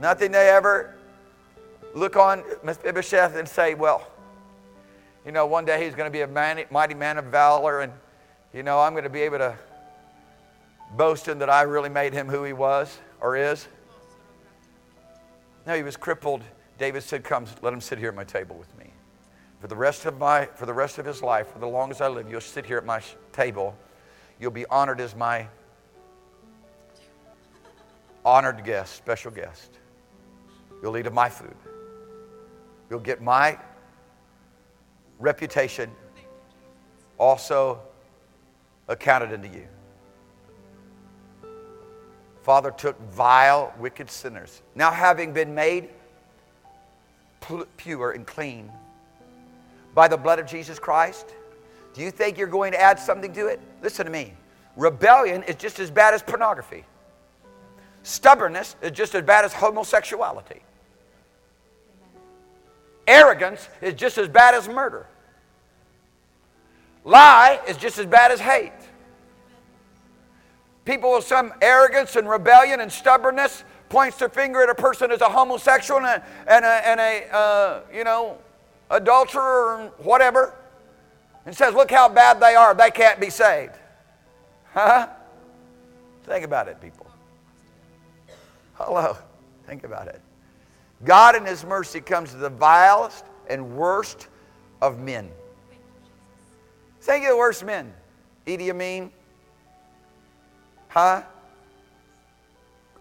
Nothing 0.01 0.33
they 0.33 0.51
ever 0.51 0.96
look 1.97 2.17
on 2.17 2.45
Mephibosheth 2.63 3.37
and 3.37 3.49
say, 3.49 3.75
well, 3.75 4.07
you 5.25 5.33
know, 5.33 5.47
one 5.47 5.65
day 5.65 5.83
he's 5.83 5.95
going 5.95 6.07
to 6.07 6.13
be 6.13 6.21
a 6.21 6.27
man, 6.27 6.63
mighty 6.71 6.95
man 6.95 7.19
of 7.19 7.25
valor, 7.27 7.81
and, 7.81 7.93
you 8.53 8.63
know, 8.63 8.79
I'm 8.79 8.93
going 8.93 9.05
to 9.05 9.11
be 9.11 9.23
able 9.23 9.39
to 9.39 9.57
boasting 10.97 11.39
that 11.39 11.51
I 11.51 11.63
really 11.63 11.89
made 11.89 12.13
him 12.13 12.29
who 12.29 12.45
he 12.45 12.53
was 12.53 12.97
or 13.21 13.37
is. 13.37 13.67
No, 15.67 15.75
he 15.75 15.83
was 15.83 15.97
crippled. 15.97 16.43
David 16.79 17.03
said, 17.03 17.25
Come, 17.25 17.47
let 17.63 17.73
him 17.73 17.81
sit 17.81 17.99
here 17.99 18.11
at 18.11 18.15
my 18.15 18.25
table 18.25 18.57
with 18.57 18.77
me. 18.79 18.93
For 19.61 19.67
the 19.67 19.75
rest 19.75 20.05
of 20.05 20.19
my 20.19 20.45
for 20.45 20.67
the 20.67 20.75
rest 20.75 20.99
of 20.99 21.07
his 21.07 21.23
life, 21.23 21.49
for 21.49 21.59
the 21.59 21.67
long 21.67 21.91
as 21.91 22.01
I 22.01 22.09
live, 22.09 22.31
you'll 22.31 22.41
sit 22.43 22.67
here 22.67 22.77
at 22.77 22.85
my 22.85 23.01
table. 23.33 23.75
You'll 24.39 24.51
be 24.53 24.67
honored 24.67 25.01
as 25.01 25.17
my 25.17 25.49
honored 28.25 28.65
guest, 28.65 28.95
special 28.95 29.31
guest. 29.31 29.71
You'll 30.83 30.97
eat 30.99 31.07
of 31.07 31.15
my 31.15 31.31
food. 31.31 31.57
You'll 32.89 33.01
get 33.01 33.21
my 33.21 33.59
reputation 35.19 35.91
also 37.19 37.81
accounted 38.89 39.33
unto 39.33 39.49
you. 39.49 39.67
Father 42.43 42.71
took 42.71 43.01
vile, 43.11 43.75
wicked 43.79 44.09
sinners. 44.09 44.63
Now, 44.77 44.93
having 44.93 45.33
been 45.33 45.55
made 45.55 45.89
pure 47.77 48.13
and 48.13 48.27
clean 48.27 48.71
by 49.95 50.07
the 50.07 50.17
blood 50.17 50.39
of 50.39 50.47
Jesus 50.47 50.79
Christ, 50.79 51.35
do 51.93 52.03
you 52.03 52.11
think 52.11 52.39
you're 52.39 52.47
going 52.47 52.73
to 52.73 52.81
add 52.81 53.01
something 53.01 53.33
to 53.33 53.47
it? 53.49 53.61
Listen 53.83 54.05
to 54.05 54.13
me. 54.13 54.33
Rebellion 54.77 55.43
is 55.45 55.57
just 55.57 55.81
as 55.81 55.91
bad 55.91 56.15
as 56.15 56.23
pornography. 56.23 56.85
Stubbornness 58.03 58.77
is 58.83 58.93
just 58.93 59.15
as 59.15 59.23
bad 59.23 59.45
as 59.45 59.53
homosexuality. 59.53 60.61
Arrogance 63.07 63.69
is 63.81 63.95
just 63.95 64.19
as 64.19 64.29
bad 64.29 64.55
as 64.55 64.69
murder. 64.69 65.07
Lie 67.05 67.61
is 67.69 67.77
just 67.77 67.99
as 67.99 68.07
bad 68.07 68.33
as 68.33 68.41
hate. 68.41 68.73
People 70.85 71.15
with 71.15 71.25
some 71.25 71.53
arrogance 71.63 72.17
and 72.17 72.29
rebellion 72.29 72.81
and 72.81 72.91
stubbornness 72.91 73.65
points 73.89 74.19
their 74.19 74.29
finger 74.29 74.63
at 74.63 74.69
a 74.69 74.75
person 74.75 75.13
as 75.13 75.21
a 75.21 75.29
homosexual 75.29 76.01
and 76.01 76.07
a, 76.07 76.25
and 76.49 76.65
a, 76.65 76.89
and 76.89 77.01
a 77.01 77.35
uh, 77.35 77.81
you 77.93 78.05
know, 78.05 78.39
adulterer 78.91 79.43
or 79.43 79.93
whatever, 79.99 80.55
and 81.45 81.57
says, 81.57 81.75
look 81.75 81.91
how 81.91 82.09
bad 82.09 82.41
they 82.41 82.55
are. 82.55 82.75
They 82.75 82.91
can't 82.91 83.21
be 83.21 83.31
saved. 83.31 83.75
Huh? 84.73 85.09
Think 86.25 86.45
about 86.45 86.67
it, 86.69 86.81
people. 86.81 87.07
Hello. 88.75 89.17
Think 89.67 89.85
about 89.85 90.09
it. 90.09 90.21
God 91.07 91.37
in 91.37 91.47
His 91.47 91.65
mercy 91.65 92.01
comes 92.01 92.33
to 92.33 92.37
the 92.37 92.51
vilest 92.51 93.25
and 93.49 93.77
worst 93.77 94.29
of 94.83 94.99
men. 94.99 95.31
Think 97.01 97.25
of 97.25 97.31
the 97.31 97.37
worst 97.37 97.65
men. 97.65 97.95
Idi 98.47 98.69
Amin. 98.71 99.11
Huh? 100.89 101.23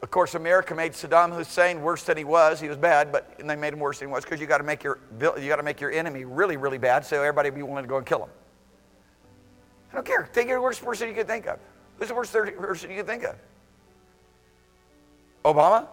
Of 0.01 0.11
course, 0.11 0.35
America 0.35 0.75
made 0.75 0.91
Saddam 0.91 1.35
Hussein 1.35 1.81
worse 1.81 2.03
than 2.03 2.15
he 2.15 2.23
was. 2.23 2.59
He 2.59 2.67
was 2.67 2.77
bad, 2.77 3.11
but 3.11 3.39
they 3.39 3.55
made 3.55 3.73
him 3.73 3.79
worse 3.79 3.99
than 3.99 4.09
he 4.09 4.13
was 4.13 4.23
because 4.23 4.39
you 4.39 4.45
got 4.45 4.59
to 4.59 4.63
make 4.63 4.83
your 4.83 4.99
you 5.19 5.47
got 5.47 5.55
to 5.55 5.63
make 5.63 5.81
your 5.81 5.91
enemy 5.91 6.25
really, 6.25 6.57
really 6.57 6.77
bad, 6.77 7.03
so 7.03 7.17
everybody 7.17 7.49
be 7.49 7.63
willing 7.63 7.83
to 7.83 7.89
go 7.89 7.97
and 7.97 8.05
kill 8.05 8.23
him. 8.23 8.29
I 9.91 9.95
don't 9.95 10.05
care. 10.05 10.29
Think 10.31 10.49
of 10.49 10.55
the 10.55 10.61
worst 10.61 10.85
person 10.85 11.07
you 11.07 11.15
could 11.15 11.25
think 11.25 11.47
of. 11.47 11.57
Who's 11.97 12.09
the 12.09 12.13
worst 12.13 12.33
person 12.33 12.91
you 12.91 12.97
could 12.97 13.07
think 13.07 13.23
of? 13.23 13.35
Obama? 15.43 15.87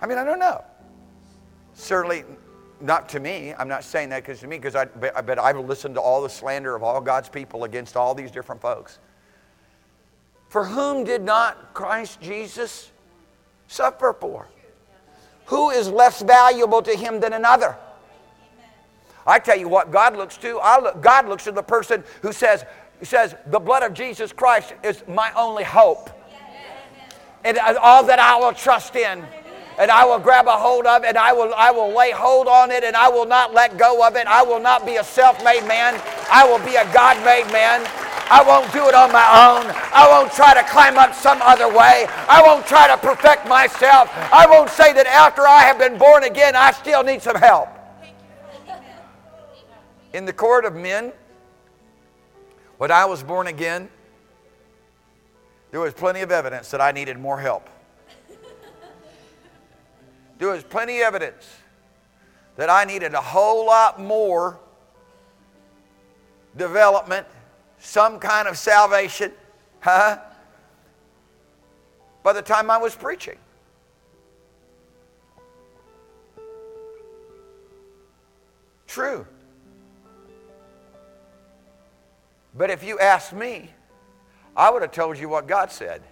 I 0.00 0.06
mean, 0.06 0.18
I 0.18 0.24
don't 0.24 0.38
know. 0.38 0.62
Certainly 1.74 2.24
not 2.80 3.08
to 3.10 3.20
me. 3.20 3.54
I'm 3.58 3.68
not 3.68 3.84
saying 3.84 4.10
that 4.10 4.22
because 4.22 4.40
to 4.40 4.46
me, 4.46 4.56
because 4.58 4.74
I, 4.74 4.84
but 4.84 5.38
I've 5.38 5.58
listened 5.58 5.94
to 5.94 6.00
all 6.00 6.22
the 6.22 6.28
slander 6.28 6.74
of 6.74 6.82
all 6.82 7.00
God's 7.00 7.28
people 7.28 7.64
against 7.64 7.96
all 7.96 8.14
these 8.14 8.30
different 8.30 8.60
folks. 8.60 8.98
For 10.48 10.64
whom 10.64 11.04
did 11.04 11.22
not 11.22 11.74
Christ 11.74 12.20
Jesus 12.20 12.90
suffer 13.68 14.14
for? 14.18 14.46
Who 15.46 15.70
is 15.70 15.88
less 15.88 16.22
valuable 16.22 16.82
to 16.82 16.96
him 16.96 17.20
than 17.20 17.32
another? 17.32 17.76
I 19.26 19.38
tell 19.38 19.58
you 19.58 19.68
what, 19.68 19.90
God 19.90 20.16
looks 20.16 20.36
to. 20.38 20.60
Look, 20.82 21.02
God 21.02 21.28
looks 21.28 21.44
to 21.44 21.52
the 21.52 21.62
person 21.62 22.04
who 22.22 22.32
says, 22.32 22.64
says, 23.02 23.34
the 23.46 23.58
blood 23.58 23.82
of 23.82 23.92
Jesus 23.92 24.32
Christ 24.32 24.74
is 24.82 25.02
my 25.08 25.32
only 25.34 25.64
hope. 25.64 26.10
And 27.44 27.58
all 27.58 28.04
that 28.04 28.18
I 28.18 28.36
will 28.36 28.52
trust 28.52 28.96
in 28.96 29.24
and 29.78 29.90
I 29.90 30.04
will 30.04 30.18
grab 30.18 30.46
a 30.46 30.56
hold 30.56 30.86
of 30.86 31.04
it 31.04 31.08
and 31.08 31.18
I 31.18 31.32
will, 31.32 31.52
I 31.54 31.70
will 31.70 31.94
lay 31.94 32.10
hold 32.10 32.48
on 32.48 32.70
it 32.70 32.84
and 32.84 32.96
I 32.96 33.08
will 33.08 33.26
not 33.26 33.52
let 33.52 33.76
go 33.76 34.06
of 34.06 34.16
it. 34.16 34.26
I 34.26 34.42
will 34.42 34.60
not 34.60 34.86
be 34.86 34.96
a 34.96 35.04
self 35.04 35.42
made 35.44 35.66
man. 35.66 36.00
I 36.30 36.46
will 36.46 36.64
be 36.64 36.76
a 36.76 36.84
God 36.92 37.16
made 37.24 37.50
man. 37.52 37.86
I 38.28 38.42
won't 38.42 38.72
do 38.72 38.88
it 38.88 38.94
on 38.94 39.12
my 39.12 39.22
own. 39.22 39.70
I 39.94 40.08
won't 40.10 40.32
try 40.32 40.54
to 40.54 40.62
climb 40.68 40.98
up 40.98 41.14
some 41.14 41.40
other 41.42 41.68
way. 41.68 42.06
I 42.28 42.42
won't 42.44 42.66
try 42.66 42.88
to 42.88 42.96
perfect 42.96 43.46
myself. 43.46 44.10
I 44.32 44.46
won't 44.48 44.70
say 44.70 44.92
that 44.94 45.06
after 45.06 45.46
I 45.46 45.60
have 45.60 45.78
been 45.78 45.96
born 45.96 46.24
again, 46.24 46.56
I 46.56 46.72
still 46.72 47.04
need 47.04 47.22
some 47.22 47.36
help. 47.36 47.68
In 50.12 50.24
the 50.24 50.32
court 50.32 50.64
of 50.64 50.74
men, 50.74 51.12
when 52.78 52.90
I 52.90 53.04
was 53.04 53.22
born 53.22 53.46
again, 53.46 53.88
there 55.70 55.80
was 55.80 55.94
plenty 55.94 56.20
of 56.20 56.32
evidence 56.32 56.70
that 56.70 56.80
I 56.80 56.90
needed 56.90 57.18
more 57.18 57.38
help. 57.38 57.68
There 60.38 60.48
was 60.48 60.62
plenty 60.62 61.00
of 61.00 61.06
evidence 61.06 61.48
that 62.56 62.68
I 62.70 62.84
needed 62.84 63.14
a 63.14 63.20
whole 63.20 63.66
lot 63.66 64.00
more 64.00 64.58
development, 66.56 67.26
some 67.78 68.18
kind 68.18 68.48
of 68.48 68.58
salvation, 68.58 69.32
huh? 69.80 70.18
By 72.22 72.32
the 72.32 72.42
time 72.42 72.70
I 72.70 72.78
was 72.78 72.94
preaching. 72.94 73.36
True. 78.86 79.26
But 82.54 82.70
if 82.70 82.82
you 82.82 82.98
asked 82.98 83.32
me, 83.34 83.70
I 84.56 84.70
would 84.70 84.80
have 84.80 84.92
told 84.92 85.18
you 85.18 85.28
what 85.28 85.46
God 85.46 85.70
said. 85.70 86.02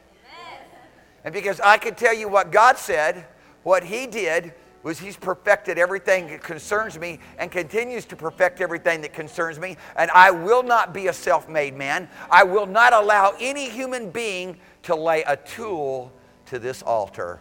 And 1.25 1.33
because 1.33 1.59
I 1.61 1.79
could 1.79 1.97
tell 1.97 2.13
you 2.13 2.29
what 2.29 2.53
God 2.53 2.77
said, 2.77 3.25
what 3.65 3.83
he 3.83 4.07
did 4.07 4.55
was 4.85 4.99
he's 4.99 5.17
perfected 5.17 5.79
everything 5.79 6.29
that 6.29 6.43
concerns 6.43 6.99
me 6.99 7.19
and 7.39 7.51
continues 7.51 8.05
to 8.05 8.15
perfect 8.15 8.61
everything 8.61 9.01
that 9.01 9.15
concerns 9.15 9.59
me. 9.59 9.77
And 9.97 10.11
I 10.11 10.31
will 10.31 10.63
not 10.63 10.93
be 10.93 11.09
a 11.09 11.13
self 11.13 11.49
made 11.49 11.75
man. 11.75 12.09
I 12.31 12.45
will 12.45 12.67
not 12.67 12.93
allow 12.93 13.35
any 13.41 13.69
human 13.69 14.11
being 14.11 14.59
to 14.83 14.95
lay 14.95 15.23
a 15.23 15.37
tool 15.37 16.13
to 16.47 16.59
this 16.59 16.83
altar. 16.83 17.41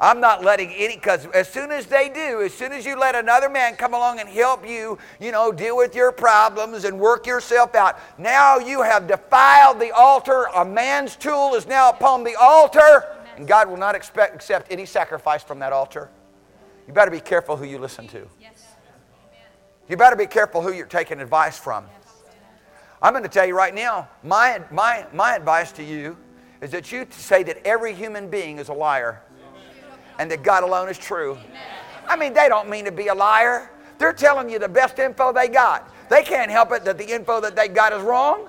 I'm 0.00 0.20
not 0.20 0.44
letting 0.44 0.70
any, 0.74 0.94
because 0.94 1.26
as 1.34 1.48
soon 1.48 1.72
as 1.72 1.86
they 1.86 2.08
do, 2.08 2.40
as 2.42 2.54
soon 2.54 2.70
as 2.70 2.86
you 2.86 2.96
let 2.96 3.16
another 3.16 3.48
man 3.48 3.74
come 3.74 3.94
along 3.94 4.20
and 4.20 4.28
help 4.28 4.66
you, 4.66 4.96
you 5.18 5.32
know, 5.32 5.50
deal 5.50 5.76
with 5.76 5.94
your 5.94 6.12
problems 6.12 6.84
and 6.84 6.98
work 7.00 7.26
yourself 7.26 7.74
out, 7.74 7.98
now 8.16 8.58
you 8.58 8.82
have 8.82 9.08
defiled 9.08 9.80
the 9.80 9.90
altar. 9.90 10.44
A 10.54 10.64
man's 10.64 11.16
tool 11.16 11.54
is 11.56 11.66
now 11.66 11.90
upon 11.90 12.22
the 12.22 12.36
altar. 12.36 13.17
And 13.38 13.46
God 13.46 13.68
will 13.68 13.76
not 13.76 13.94
expect, 13.94 14.34
accept 14.34 14.72
any 14.72 14.84
sacrifice 14.84 15.44
from 15.44 15.60
that 15.60 15.72
altar. 15.72 16.10
You 16.88 16.92
better 16.92 17.12
be 17.12 17.20
careful 17.20 17.56
who 17.56 17.64
you 17.64 17.78
listen 17.78 18.08
to. 18.08 18.26
You 19.88 19.96
better 19.96 20.16
be 20.16 20.26
careful 20.26 20.60
who 20.60 20.72
you're 20.72 20.86
taking 20.86 21.20
advice 21.20 21.56
from. 21.56 21.86
I'm 23.00 23.12
going 23.12 23.22
to 23.22 23.28
tell 23.28 23.46
you 23.46 23.56
right 23.56 23.72
now, 23.72 24.08
my, 24.24 24.60
my, 24.72 25.06
my 25.12 25.36
advice 25.36 25.70
to 25.72 25.84
you 25.84 26.16
is 26.60 26.72
that 26.72 26.90
you 26.90 27.06
say 27.10 27.44
that 27.44 27.64
every 27.64 27.94
human 27.94 28.28
being 28.28 28.58
is 28.58 28.70
a 28.70 28.72
liar 28.72 29.22
and 30.18 30.28
that 30.32 30.42
God 30.42 30.64
alone 30.64 30.88
is 30.88 30.98
true. 30.98 31.38
I 32.08 32.16
mean, 32.16 32.34
they 32.34 32.48
don't 32.48 32.68
mean 32.68 32.86
to 32.86 32.92
be 32.92 33.06
a 33.06 33.14
liar. 33.14 33.70
They're 33.98 34.12
telling 34.12 34.50
you 34.50 34.58
the 34.58 34.68
best 34.68 34.98
info 34.98 35.32
they 35.32 35.46
got. 35.46 35.94
They 36.10 36.24
can't 36.24 36.50
help 36.50 36.72
it 36.72 36.84
that 36.86 36.98
the 36.98 37.08
info 37.08 37.40
that 37.40 37.54
they 37.54 37.68
got 37.68 37.92
is 37.92 38.02
wrong. 38.02 38.48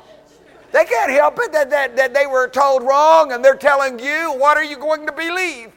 They 0.71 0.85
can't 0.85 1.11
help 1.11 1.39
it 1.39 1.51
that, 1.51 1.69
that, 1.71 1.95
that 1.95 2.13
they 2.13 2.27
were 2.27 2.47
told 2.47 2.83
wrong 2.83 3.31
and 3.31 3.43
they're 3.43 3.55
telling 3.55 3.99
you, 3.99 4.33
what 4.33 4.55
are 4.57 4.63
you 4.63 4.77
going 4.77 5.05
to 5.07 5.11
believe? 5.11 5.71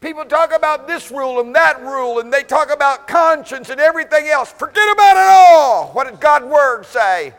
People 0.00 0.24
talk 0.24 0.54
about 0.54 0.86
this 0.86 1.10
rule 1.10 1.40
and 1.40 1.54
that 1.54 1.82
rule, 1.82 2.20
and 2.20 2.32
they 2.32 2.42
talk 2.42 2.72
about 2.72 3.06
conscience 3.06 3.68
and 3.68 3.78
everything 3.78 4.28
else. 4.28 4.50
Forget 4.50 4.90
about 4.90 5.16
it 5.18 5.28
all. 5.28 5.88
What 5.88 6.08
did 6.08 6.18
God's 6.20 6.46
word 6.46 6.86
say? 6.86 7.34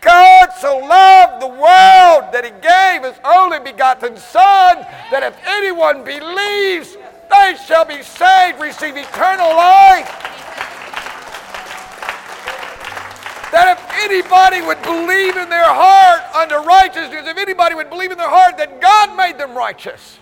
God 0.00 0.50
so 0.58 0.78
loved 0.78 1.42
the 1.42 1.48
world 1.48 2.32
that 2.32 2.44
he 2.44 2.52
gave 2.60 3.04
his 3.04 3.20
only 3.24 3.58
begotten 3.58 4.16
Son, 4.16 4.78
that 5.10 5.22
if 5.22 5.36
anyone 5.46 6.04
believes, 6.04 6.96
they 7.30 7.56
shall 7.66 7.84
be 7.84 8.02
saved, 8.02 8.60
receive 8.60 8.96
eternal 8.96 9.48
life. 9.48 10.43
That 13.54 13.78
if 13.78 14.10
anybody 14.10 14.60
would 14.62 14.82
believe 14.82 15.36
in 15.36 15.48
their 15.48 15.62
heart 15.62 16.22
unto 16.34 16.56
righteousness, 16.66 17.24
if 17.24 17.36
anybody 17.36 17.76
would 17.76 17.88
believe 17.88 18.10
in 18.10 18.18
their 18.18 18.28
heart 18.28 18.56
that 18.56 18.80
God 18.80 19.16
made 19.16 19.38
them 19.38 19.56
righteous, 19.56 20.18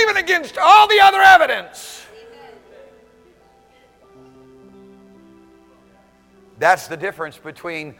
even 0.00 0.16
against 0.16 0.56
all 0.58 0.86
the 0.86 1.00
other 1.02 1.20
evidence. 1.20 2.06
That's 6.60 6.86
the 6.86 6.96
difference 6.96 7.36
between 7.36 7.96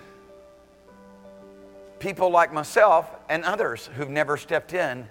people 1.98 2.30
like 2.30 2.52
myself 2.52 3.10
and 3.28 3.44
others 3.44 3.90
who've 3.96 4.08
never 4.08 4.36
stepped 4.36 4.74
in 4.74 5.08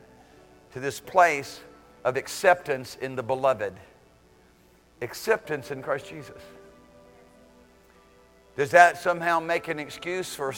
to 0.72 0.80
this 0.80 1.02
place 1.02 1.60
of 2.06 2.16
acceptance 2.16 2.96
in 3.02 3.18
the 3.18 3.24
beloved, 3.24 3.74
acceptance 5.02 5.72
in 5.72 5.82
Christ 5.82 6.08
Jesus. 6.08 6.42
Does 8.58 8.72
that 8.72 8.98
somehow 8.98 9.40
make 9.40 9.68
an 9.68 9.80
excuse 9.80 10.36
for 10.36 10.54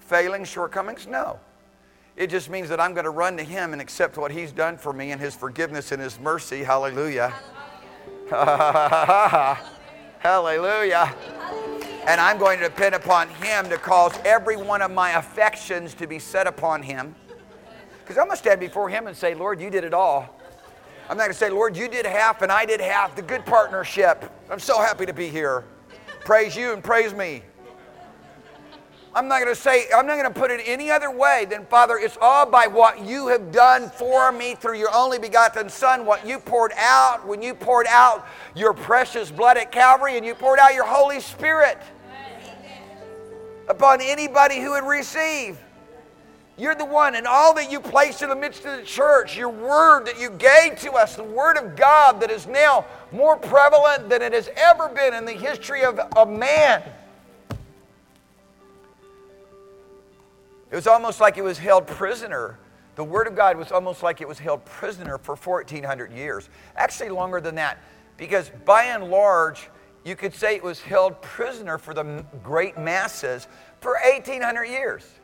failing, 0.00 0.44
shortcomings? 0.44 1.06
No. 1.06 1.40
It 2.16 2.28
just 2.28 2.50
means 2.50 2.68
that 2.68 2.80
I'm 2.80 2.92
going 2.92 3.04
to 3.04 3.10
run 3.10 3.36
to 3.38 3.42
Him 3.42 3.72
and 3.72 3.80
accept 3.80 4.18
what 4.18 4.30
He's 4.30 4.52
done 4.52 4.76
for 4.76 4.92
me 4.92 5.12
and 5.12 5.20
His 5.20 5.34
forgiveness 5.34 5.92
and 5.92 6.02
His 6.02 6.20
mercy. 6.20 6.62
Hallelujah. 6.62 7.32
Hallelujah. 10.18 11.14
And 12.06 12.20
I'm 12.20 12.38
going 12.38 12.58
to 12.58 12.68
depend 12.68 12.94
upon 12.94 13.28
Him 13.28 13.70
to 13.70 13.78
cause 13.78 14.12
every 14.24 14.56
one 14.56 14.82
of 14.82 14.90
my 14.90 15.12
affections 15.12 15.94
to 15.94 16.06
be 16.06 16.18
set 16.18 16.46
upon 16.46 16.82
Him. 16.82 17.14
Because 18.00 18.18
I'm 18.18 18.26
going 18.26 18.36
to 18.36 18.42
stand 18.42 18.60
before 18.60 18.90
Him 18.90 19.06
and 19.06 19.16
say, 19.16 19.34
Lord, 19.34 19.60
you 19.60 19.70
did 19.70 19.84
it 19.84 19.94
all. 19.94 20.36
I'm 21.08 21.16
not 21.16 21.24
going 21.24 21.32
to 21.32 21.38
say, 21.38 21.50
Lord, 21.50 21.76
you 21.76 21.88
did 21.88 22.04
half 22.04 22.42
and 22.42 22.52
I 22.52 22.66
did 22.66 22.80
half. 22.80 23.16
The 23.16 23.22
good 23.22 23.46
partnership. 23.46 24.30
I'm 24.50 24.60
so 24.60 24.78
happy 24.78 25.06
to 25.06 25.12
be 25.14 25.28
here. 25.28 25.64
Praise 26.24 26.56
you 26.56 26.72
and 26.72 26.82
praise 26.82 27.14
me. 27.14 27.42
I'm 29.12 29.26
not 29.26 29.42
going 29.42 29.52
to 29.52 29.60
say, 29.60 29.86
I'm 29.94 30.06
not 30.06 30.14
going 30.14 30.32
to 30.32 30.38
put 30.38 30.52
it 30.52 30.60
any 30.64 30.88
other 30.90 31.10
way 31.10 31.44
than, 31.50 31.66
Father, 31.66 31.98
it's 31.98 32.16
all 32.20 32.46
by 32.46 32.68
what 32.68 33.04
you 33.04 33.26
have 33.26 33.50
done 33.50 33.90
for 33.90 34.30
me 34.30 34.54
through 34.54 34.78
your 34.78 34.94
only 34.94 35.18
begotten 35.18 35.68
Son, 35.68 36.06
what 36.06 36.24
you 36.24 36.38
poured 36.38 36.72
out 36.76 37.26
when 37.26 37.42
you 37.42 37.52
poured 37.52 37.88
out 37.88 38.24
your 38.54 38.72
precious 38.72 39.30
blood 39.30 39.56
at 39.56 39.72
Calvary 39.72 40.16
and 40.16 40.24
you 40.24 40.34
poured 40.36 40.60
out 40.60 40.74
your 40.74 40.86
Holy 40.86 41.18
Spirit 41.18 41.78
upon 43.68 44.00
anybody 44.00 44.60
who 44.60 44.70
would 44.70 44.84
receive. 44.84 45.58
You're 46.60 46.74
the 46.74 46.84
one, 46.84 47.14
and 47.14 47.26
all 47.26 47.54
that 47.54 47.72
you 47.72 47.80
placed 47.80 48.20
in 48.20 48.28
the 48.28 48.36
midst 48.36 48.66
of 48.66 48.76
the 48.76 48.82
church, 48.82 49.34
your 49.34 49.48
word 49.48 50.04
that 50.04 50.20
you 50.20 50.28
gave 50.28 50.78
to 50.80 50.92
us, 50.92 51.16
the 51.16 51.24
word 51.24 51.56
of 51.56 51.74
God 51.74 52.20
that 52.20 52.30
is 52.30 52.46
now 52.46 52.84
more 53.12 53.38
prevalent 53.38 54.10
than 54.10 54.20
it 54.20 54.34
has 54.34 54.50
ever 54.56 54.90
been 54.90 55.14
in 55.14 55.24
the 55.24 55.32
history 55.32 55.84
of, 55.84 55.98
of 55.98 56.28
man. 56.28 56.82
It 60.70 60.74
was 60.74 60.86
almost 60.86 61.18
like 61.18 61.38
it 61.38 61.42
was 61.42 61.56
held 61.56 61.86
prisoner. 61.86 62.58
The 62.94 63.04
Word 63.04 63.26
of 63.26 63.34
God 63.34 63.56
was 63.56 63.72
almost 63.72 64.02
like 64.02 64.20
it 64.20 64.28
was 64.28 64.38
held 64.38 64.62
prisoner 64.66 65.16
for 65.16 65.36
1,400 65.36 66.12
years. 66.12 66.50
Actually, 66.76 67.08
longer 67.08 67.40
than 67.40 67.54
that, 67.54 67.78
because 68.18 68.50
by 68.66 68.84
and 68.84 69.04
large, 69.10 69.70
you 70.04 70.14
could 70.14 70.34
say 70.34 70.56
it 70.56 70.62
was 70.62 70.80
held 70.80 71.22
prisoner 71.22 71.78
for 71.78 71.94
the 71.94 72.22
great 72.42 72.76
masses 72.76 73.48
for 73.80 73.96
1,800 74.04 74.64
years. 74.66 75.19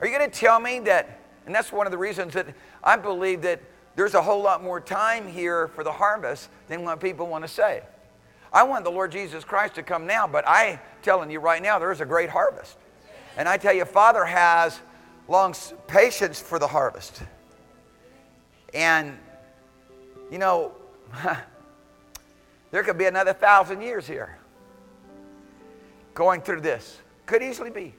Are 0.00 0.06
you 0.06 0.16
going 0.16 0.30
to 0.30 0.36
tell 0.38 0.60
me 0.60 0.80
that? 0.80 1.20
And 1.46 1.54
that's 1.54 1.72
one 1.72 1.86
of 1.86 1.90
the 1.90 1.98
reasons 1.98 2.34
that 2.34 2.46
I 2.82 2.96
believe 2.96 3.42
that 3.42 3.60
there's 3.94 4.14
a 4.14 4.22
whole 4.22 4.42
lot 4.42 4.62
more 4.62 4.80
time 4.80 5.26
here 5.26 5.68
for 5.68 5.82
the 5.82 5.92
harvest 5.92 6.50
than 6.68 6.82
what 6.82 7.00
people 7.00 7.26
want 7.26 7.44
to 7.44 7.48
say. 7.48 7.82
I 8.52 8.62
want 8.62 8.84
the 8.84 8.90
Lord 8.90 9.10
Jesus 9.10 9.44
Christ 9.44 9.74
to 9.76 9.82
come 9.82 10.06
now, 10.06 10.26
but 10.26 10.46
I 10.46 10.80
telling 11.02 11.30
you 11.30 11.40
right 11.40 11.62
now, 11.62 11.78
there 11.78 11.92
is 11.92 12.00
a 12.00 12.06
great 12.06 12.28
harvest. 12.28 12.76
And 13.36 13.48
I 13.48 13.56
tell 13.56 13.72
you, 13.72 13.84
Father 13.84 14.24
has 14.24 14.78
long 15.28 15.54
patience 15.86 16.40
for 16.40 16.58
the 16.58 16.66
harvest. 16.66 17.22
And, 18.74 19.18
you 20.30 20.38
know, 20.38 20.72
there 22.70 22.82
could 22.82 22.98
be 22.98 23.06
another 23.06 23.32
thousand 23.32 23.80
years 23.82 24.06
here 24.06 24.38
going 26.14 26.40
through 26.40 26.60
this. 26.60 26.98
Could 27.26 27.42
easily 27.42 27.70
be. 27.70 27.94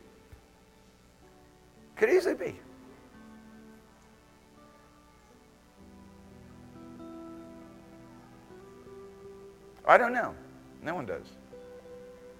Could 1.97 2.09
easily 2.09 2.35
be. 2.35 2.59
I 9.85 9.97
don't 9.97 10.13
know. 10.13 10.35
No 10.83 10.93
one 10.93 11.05
does. 11.05 11.25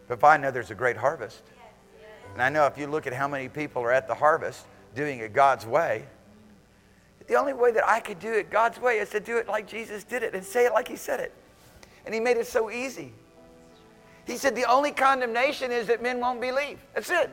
But 0.07 0.23
I 0.23 0.37
know 0.37 0.51
there's 0.51 0.71
a 0.71 0.75
great 0.75 0.97
harvest, 0.97 1.43
and 2.33 2.41
I 2.41 2.49
know 2.49 2.65
if 2.65 2.77
you 2.77 2.87
look 2.87 3.07
at 3.07 3.13
how 3.13 3.27
many 3.27 3.49
people 3.49 3.81
are 3.81 3.91
at 3.91 4.07
the 4.07 4.13
harvest 4.13 4.65
doing 4.95 5.19
it 5.19 5.33
God's 5.33 5.65
way, 5.65 6.05
the 7.27 7.35
only 7.35 7.53
way 7.53 7.71
that 7.71 7.87
I 7.87 7.99
could 7.99 8.19
do 8.19 8.31
it 8.31 8.49
God's 8.49 8.79
way 8.79 8.99
is 8.99 9.09
to 9.09 9.19
do 9.19 9.37
it 9.37 9.47
like 9.47 9.67
Jesus 9.67 10.03
did 10.03 10.23
it 10.23 10.33
and 10.33 10.45
say 10.45 10.65
it 10.65 10.73
like 10.73 10.87
He 10.87 10.95
said 10.95 11.19
it. 11.19 11.33
And 12.05 12.13
He 12.13 12.21
made 12.21 12.37
it 12.37 12.47
so 12.47 12.69
easy. 12.69 13.11
He 14.25 14.37
said, 14.37 14.55
The 14.55 14.69
only 14.69 14.91
condemnation 14.91 15.71
is 15.71 15.87
that 15.87 16.01
men 16.01 16.19
won't 16.19 16.39
believe. 16.39 16.79
That's 16.93 17.09
it. 17.09 17.29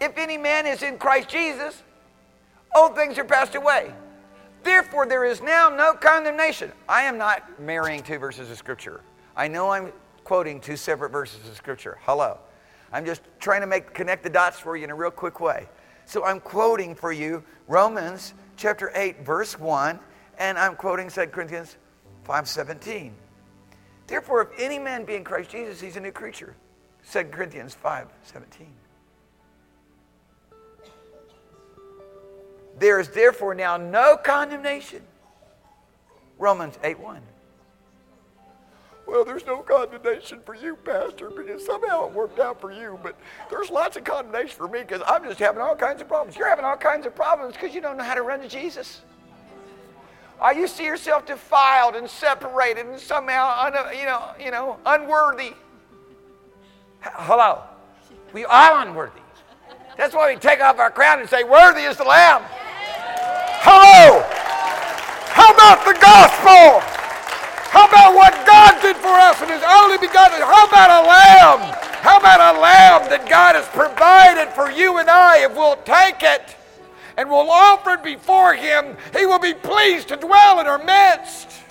If 0.00 0.18
any 0.18 0.36
man 0.36 0.66
is 0.66 0.82
in 0.82 0.98
Christ 0.98 1.28
Jesus, 1.28 1.82
old 2.74 2.94
things 2.94 3.18
are 3.18 3.24
passed 3.24 3.54
away. 3.54 3.92
Therefore, 4.62 5.06
there 5.06 5.24
is 5.24 5.42
now 5.42 5.68
no 5.68 5.92
condemnation. 5.92 6.72
I 6.88 7.02
am 7.02 7.18
not 7.18 7.60
marrying 7.60 8.02
two 8.02 8.18
verses 8.18 8.50
of 8.50 8.56
Scripture. 8.56 9.02
I 9.36 9.46
know 9.46 9.70
I'm 9.70 9.92
quoting 10.24 10.60
two 10.60 10.76
separate 10.76 11.10
verses 11.10 11.46
of 11.48 11.54
Scripture. 11.56 11.98
Hello. 12.02 12.38
I'm 12.92 13.04
just 13.04 13.22
trying 13.40 13.60
to 13.60 13.66
make 13.66 13.92
connect 13.92 14.22
the 14.22 14.30
dots 14.30 14.58
for 14.58 14.76
you 14.76 14.84
in 14.84 14.90
a 14.90 14.94
real 14.94 15.10
quick 15.10 15.40
way. 15.40 15.68
So 16.06 16.24
I'm 16.24 16.40
quoting 16.40 16.94
for 16.94 17.12
you 17.12 17.42
Romans 17.66 18.34
chapter 18.56 18.92
8 18.94 19.24
verse 19.24 19.58
1 19.58 19.98
and 20.38 20.58
I'm 20.58 20.76
quoting 20.76 21.10
2 21.10 21.26
Corinthians 21.26 21.76
5:17. 22.24 23.12
Therefore 24.06 24.42
if 24.42 24.48
any 24.58 24.78
man 24.78 25.04
be 25.04 25.16
in 25.16 25.24
Christ 25.24 25.50
Jesus 25.50 25.80
he's 25.80 25.96
a 25.96 26.00
new 26.00 26.12
creature. 26.12 26.54
2 27.10 27.24
Corinthians 27.32 27.76
5:17. 27.82 28.66
There 32.78 33.00
is 33.00 33.08
therefore 33.08 33.54
now 33.54 33.76
no 33.76 34.16
condemnation. 34.16 35.02
Romans 36.38 36.78
8:1 36.82 37.20
well, 39.06 39.24
there's 39.24 39.44
no 39.44 39.58
condemnation 39.58 40.40
for 40.46 40.54
you, 40.54 40.76
Pastor, 40.76 41.28
because 41.28 41.64
somehow 41.64 42.06
it 42.06 42.12
worked 42.12 42.38
out 42.38 42.60
for 42.60 42.72
you, 42.72 42.98
but 43.02 43.16
there's 43.50 43.70
lots 43.70 43.96
of 43.96 44.04
condemnation 44.04 44.56
for 44.56 44.66
me 44.66 44.80
because 44.80 45.02
I'm 45.06 45.24
just 45.24 45.38
having 45.38 45.60
all 45.60 45.76
kinds 45.76 46.00
of 46.00 46.08
problems. 46.08 46.36
You're 46.36 46.48
having 46.48 46.64
all 46.64 46.76
kinds 46.76 47.04
of 47.04 47.14
problems 47.14 47.54
because 47.54 47.74
you 47.74 47.80
don't 47.80 47.98
know 47.98 48.04
how 48.04 48.14
to 48.14 48.22
run 48.22 48.40
to 48.40 48.48
Jesus. 48.48 49.02
Or 50.40 50.52
you 50.54 50.66
see 50.66 50.84
yourself 50.84 51.26
defiled 51.26 51.96
and 51.96 52.08
separated 52.08 52.86
and 52.86 52.98
somehow, 52.98 53.66
un, 53.66 53.96
you 53.96 54.06
know, 54.06 54.30
you 54.42 54.50
know, 54.50 54.78
unworthy. 54.86 55.52
Hello, 57.00 57.62
we 58.32 58.44
are 58.46 58.86
unworthy. 58.86 59.20
That's 59.98 60.14
why 60.14 60.32
we 60.32 60.40
take 60.40 60.60
off 60.60 60.78
our 60.78 60.90
crown 60.90 61.20
and 61.20 61.28
say, 61.28 61.44
"Worthy 61.44 61.82
is 61.82 61.98
the 61.98 62.04
Lamb." 62.04 62.42
Hello. 63.64 64.20
How 65.32 65.48
about 65.56 65.88
the 65.88 65.96
gospel? 65.96 66.84
How 67.72 67.88
about 67.88 68.14
what 68.14 68.36
God 68.44 68.76
did 68.82 68.94
for 68.96 69.08
us 69.08 69.40
in 69.40 69.48
His 69.48 69.64
only 69.64 69.96
begotten? 69.96 70.44
How 70.44 70.68
about 70.68 70.92
a 70.92 71.08
lamb? 71.08 71.72
How 72.04 72.18
about 72.18 72.54
a 72.54 72.60
lamb 72.60 73.08
that 73.08 73.26
God 73.26 73.56
has 73.56 73.66
provided 73.68 74.52
for 74.52 74.70
you 74.70 74.98
and 74.98 75.08
I? 75.08 75.44
If 75.44 75.56
we'll 75.56 75.80
take 75.82 76.22
it 76.22 76.54
and 77.16 77.30
we'll 77.30 77.50
offer 77.50 77.92
it 77.92 78.04
before 78.04 78.52
Him, 78.52 78.98
He 79.16 79.24
will 79.24 79.38
be 79.38 79.54
pleased 79.54 80.08
to 80.08 80.16
dwell 80.16 80.60
in 80.60 80.66
our 80.66 80.84
midst. 80.84 81.63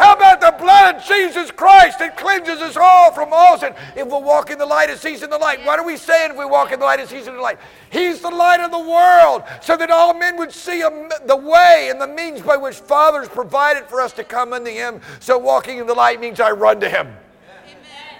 How 0.00 0.14
about 0.14 0.40
the 0.40 0.54
blood 0.58 0.96
of 0.96 1.04
Jesus 1.04 1.50
Christ 1.50 1.98
that 1.98 2.16
cleanses 2.16 2.62
us 2.62 2.74
all 2.74 3.12
from 3.12 3.34
all 3.34 3.58
sin? 3.58 3.74
If 3.94 4.06
we 4.06 4.12
walk 4.12 4.48
in 4.48 4.56
the 4.56 4.64
light 4.64 4.88
as 4.88 5.02
He's 5.02 5.22
in 5.22 5.28
the 5.28 5.36
light. 5.36 5.62
What 5.66 5.78
are 5.78 5.84
we 5.84 5.98
saying 5.98 6.30
if 6.30 6.38
we 6.38 6.46
walk 6.46 6.72
in 6.72 6.78
the 6.78 6.86
light 6.86 7.00
as 7.00 7.10
He's 7.10 7.26
in 7.26 7.34
the 7.34 7.42
light? 7.42 7.58
He's 7.90 8.22
the 8.22 8.30
light 8.30 8.60
of 8.60 8.70
the 8.70 8.78
world 8.78 9.42
so 9.60 9.76
that 9.76 9.90
all 9.90 10.14
men 10.14 10.38
would 10.38 10.52
see 10.52 10.80
the 10.80 11.36
way 11.36 11.88
and 11.90 12.00
the 12.00 12.08
means 12.08 12.40
by 12.40 12.56
which 12.56 12.76
Father's 12.76 13.28
provided 13.28 13.84
for 13.90 14.00
us 14.00 14.14
to 14.14 14.24
come 14.24 14.54
unto 14.54 14.70
Him. 14.70 15.02
So 15.18 15.36
walking 15.36 15.76
in 15.76 15.86
the 15.86 15.92
light 15.92 16.18
means 16.18 16.40
I 16.40 16.52
run 16.52 16.80
to 16.80 16.88
Him. 16.88 17.06
Amen. 17.06 18.16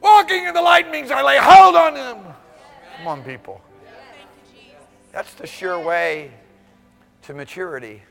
Walking 0.00 0.44
in 0.44 0.54
the 0.54 0.62
light 0.62 0.88
means 0.88 1.10
I 1.10 1.20
lay 1.22 1.38
hold 1.38 1.74
on 1.74 1.96
Him. 1.96 2.32
Come 2.98 3.08
on, 3.08 3.24
people. 3.24 3.60
That's 5.10 5.34
the 5.34 5.48
sure 5.48 5.80
way 5.80 6.30
to 7.22 7.34
maturity. 7.34 8.02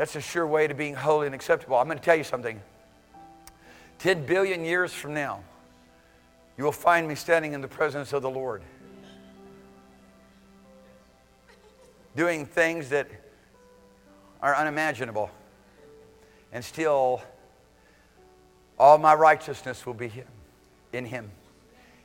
That's 0.00 0.16
a 0.16 0.20
sure 0.22 0.46
way 0.46 0.66
to 0.66 0.72
being 0.72 0.94
holy 0.94 1.26
and 1.26 1.34
acceptable. 1.34 1.76
I'm 1.76 1.84
going 1.84 1.98
to 1.98 2.02
tell 2.02 2.16
you 2.16 2.24
something. 2.24 2.58
10 3.98 4.24
billion 4.24 4.64
years 4.64 4.94
from 4.94 5.12
now, 5.12 5.44
you 6.56 6.64
will 6.64 6.72
find 6.72 7.06
me 7.06 7.14
standing 7.14 7.52
in 7.52 7.60
the 7.60 7.68
presence 7.68 8.14
of 8.14 8.22
the 8.22 8.30
Lord, 8.30 8.62
doing 12.16 12.46
things 12.46 12.88
that 12.88 13.08
are 14.40 14.56
unimaginable. 14.56 15.30
And 16.50 16.64
still, 16.64 17.20
all 18.78 18.96
my 18.96 19.14
righteousness 19.14 19.84
will 19.84 19.92
be 19.92 20.10
in 20.94 21.04
Him. 21.04 21.30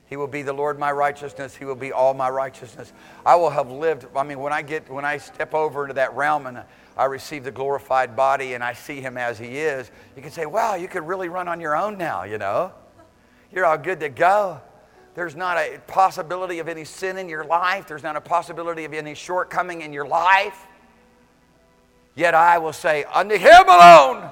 He 0.08 0.18
will 0.18 0.28
be 0.28 0.42
the 0.42 0.52
Lord 0.52 0.78
my 0.78 0.92
righteousness. 0.92 1.56
He 1.56 1.64
will 1.64 1.76
be 1.76 1.94
all 1.94 2.14
my 2.14 2.30
righteousness. 2.30 2.92
I 3.26 3.36
will 3.36 3.50
have 3.50 3.72
lived. 3.72 4.06
I 4.18 4.24
mean, 4.24 4.40
when 4.40 4.52
I 4.52 4.64
get 4.64 4.90
when 4.90 5.06
I 5.06 5.18
step 5.18 5.54
over 5.54 5.84
into 5.84 5.94
that 5.94 6.14
realm 6.14 6.46
and 6.46 6.62
I 6.98 7.06
receive 7.06 7.44
the 7.44 7.52
glorified 7.52 8.16
body 8.16 8.54
and 8.54 8.64
I 8.64 8.74
see 8.74 9.02
him 9.02 9.18
as 9.18 9.38
he 9.38 9.58
is, 9.58 9.92
you 10.16 10.22
can 10.22 10.32
say, 10.32 10.46
wow, 10.46 10.76
you 10.76 10.88
could 10.88 11.06
really 11.06 11.28
run 11.28 11.48
on 11.48 11.60
your 11.60 11.76
own 11.76 11.98
now, 11.98 12.24
you 12.24 12.38
know. 12.38 12.72
You're 13.52 13.66
all 13.66 13.78
good 13.78 14.00
to 14.00 14.10
go. 14.10 14.62
There's 15.14 15.36
not 15.36 15.58
a 15.58 15.80
possibility 15.88 16.60
of 16.60 16.68
any 16.68 16.84
sin 16.84 17.18
in 17.18 17.30
your 17.30 17.46
life. 17.46 17.88
There's 17.88 18.04
not 18.04 18.16
a 18.16 18.22
possibility 18.22 18.86
of 18.86 18.94
any 18.94 19.14
shortcoming 19.14 19.82
in 19.82 19.94
your 19.94 20.08
life. 20.08 20.68
Yet 22.16 22.34
I 22.34 22.58
will 22.58 22.74
say, 22.74 23.04
unto 23.14 23.38
him 23.38 23.68
alone, 23.68 24.30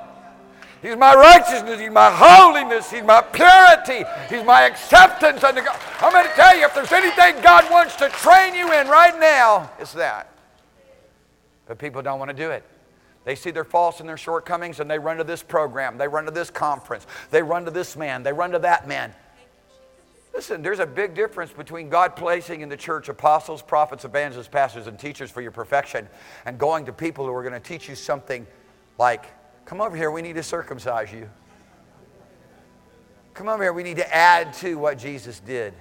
He's 0.82 0.97
my 0.97 1.16
righteousness, 1.16 1.80
He's 1.80 1.89
my 1.89 2.11
holiness, 2.11 2.91
He's 2.91 3.03
my 3.03 3.22
purity, 3.22 4.03
He's 4.30 4.43
my 4.45 4.64
acceptance 4.64 5.41
unto 5.41 5.61
God. 5.61 5.80
I'm 6.01 6.11
going 6.11 6.28
to 6.28 6.34
tell 6.34 6.57
you, 6.57 6.66
if 6.66 6.76
there's 6.76 6.91
anything 6.91 7.41
God 7.41 7.72
wants 7.72 7.95
to 7.97 8.09
train 8.09 8.53
you 8.53 8.74
in 8.74 8.88
right 8.88 9.18
now, 9.18 9.72
it's 9.80 9.93
that. 9.93 10.32
But 11.66 11.78
people 11.78 12.01
don't 12.01 12.20
want 12.20 12.30
to 12.30 12.36
do 12.36 12.51
it. 12.51 12.64
They 13.26 13.36
see 13.36 13.51
their 13.51 13.64
faults 13.64 13.99
and 13.99 14.09
their 14.09 14.18
shortcomings 14.18 14.80
and 14.80 14.89
they 14.89 14.99
run 14.99 15.18
to 15.18 15.24
this 15.24 15.41
program, 15.41 15.97
they 15.97 16.07
run 16.07 16.26
to 16.26 16.32
this 16.32 16.49
conference, 16.49 17.07
they 17.32 17.41
run 17.41 17.66
to 17.66 17.72
this 17.72 17.95
man, 17.95 18.24
they 18.24 18.34
run 18.34 18.51
to 18.51 18.59
that 18.59 18.88
man. 18.88 19.14
Listen, 20.34 20.64
there's 20.64 20.80
a 20.80 20.86
big 20.86 21.14
difference 21.14 21.51
between 21.51 21.89
God 21.89 22.16
placing 22.16 22.61
in 22.61 22.70
the 22.70 22.76
church 22.76 23.07
apostles, 23.07 23.61
prophets, 23.61 24.03
evangelists, 24.03 24.47
pastors, 24.47 24.88
and 24.88 24.97
teachers 24.97 25.30
for 25.30 25.41
your 25.41 25.51
perfection 25.51 26.07
and 26.45 26.57
going 26.57 26.86
to 26.88 26.93
people 26.93 27.26
who 27.26 27.32
are 27.34 27.43
going 27.43 27.53
to 27.53 27.59
teach 27.59 27.88
you 27.88 27.95
something 27.95 28.47
like, 28.97 29.26
come 29.66 29.80
over 29.80 29.95
here, 29.95 30.09
we 30.09 30.24
need 30.24 30.34
to 30.34 30.43
circumcise 30.43 31.14
you. 31.14 31.30
Come 33.36 33.47
over 33.47 33.64
here, 33.64 33.74
we 33.74 33.84
need 33.84 33.97
to 33.97 34.14
add 34.16 34.53
to 34.55 34.76
what 34.76 34.97
Jesus 34.97 35.39
did. 35.39 35.74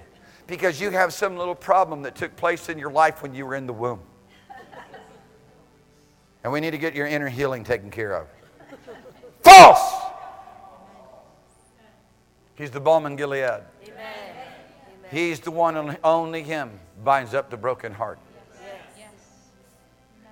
Because 0.45 0.79
you 0.79 0.91
have 0.91 1.13
some 1.13 1.35
little 1.35 1.55
problem 1.55 2.03
that 2.03 2.15
took 2.15 2.35
place 2.35 2.69
in 2.69 2.77
your 2.77 2.91
life 2.91 3.23
when 3.23 3.33
you 3.33 3.45
were 3.45 3.55
in 3.55 3.65
the 3.65 3.73
womb. 3.73 4.01
And 6.43 6.51
we 6.51 6.59
need 6.59 6.71
to 6.71 6.77
get 6.77 6.93
your 6.93 7.07
inner 7.07 7.29
healing 7.29 7.63
taken 7.63 7.89
care 7.89 8.13
of. 8.13 8.27
False! 9.41 10.01
He's 12.55 12.71
the 12.71 12.79
balm 12.79 13.05
in 13.05 13.15
Gilead. 13.15 13.61
Amen. 13.83 14.03
He's 15.09 15.39
the 15.39 15.51
one, 15.51 15.77
and 15.77 15.97
only 16.03 16.43
Him 16.43 16.79
binds 17.03 17.33
up 17.33 17.49
the 17.49 17.57
broken 17.57 17.93
heart. 17.93 18.19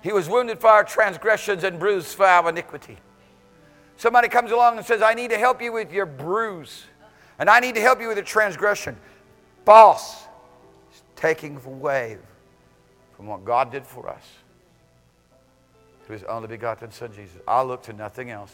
He 0.02 0.12
was 0.12 0.28
wounded 0.28 0.60
for 0.60 0.66
our 0.66 0.82
transgressions 0.82 1.62
and 1.62 1.78
bruised 1.78 2.16
for 2.16 2.26
our 2.26 2.48
iniquity. 2.48 2.98
Somebody 3.96 4.28
comes 4.28 4.50
along 4.50 4.76
and 4.76 4.84
says, 4.84 5.00
I 5.00 5.14
need 5.14 5.30
to 5.30 5.38
help 5.38 5.62
you 5.62 5.72
with 5.72 5.92
your 5.92 6.06
bruise, 6.06 6.84
and 7.38 7.48
I 7.48 7.60
need 7.60 7.76
to 7.76 7.80
help 7.80 8.00
you 8.00 8.08
with 8.08 8.16
your 8.16 8.26
transgression. 8.26 8.96
False. 9.64 10.24
It's 10.90 11.02
taking 11.14 11.60
away 11.64 12.18
from 13.16 13.26
what 13.26 13.44
God 13.44 13.70
did 13.70 13.86
for 13.86 14.08
us 14.08 14.24
through 16.04 16.14
His 16.14 16.24
only 16.24 16.48
begotten 16.48 16.90
Son, 16.90 17.12
Jesus. 17.12 17.40
I'll 17.46 17.66
look 17.66 17.82
to 17.84 17.92
nothing 17.92 18.30
else. 18.30 18.52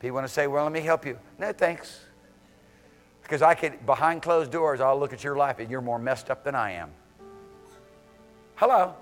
People 0.00 0.16
want 0.16 0.26
to 0.26 0.32
say, 0.32 0.46
Well, 0.46 0.64
let 0.64 0.72
me 0.72 0.80
help 0.80 1.06
you. 1.06 1.18
No, 1.38 1.52
thanks. 1.52 2.00
Because 3.22 3.40
I 3.40 3.54
could, 3.54 3.86
behind 3.86 4.22
closed 4.22 4.50
doors, 4.50 4.80
I'll 4.80 4.98
look 4.98 5.12
at 5.12 5.22
your 5.22 5.36
life 5.36 5.58
and 5.58 5.70
you're 5.70 5.80
more 5.80 5.98
messed 5.98 6.30
up 6.30 6.44
than 6.44 6.54
I 6.54 6.72
am. 6.72 6.90
Hello. 8.56 8.94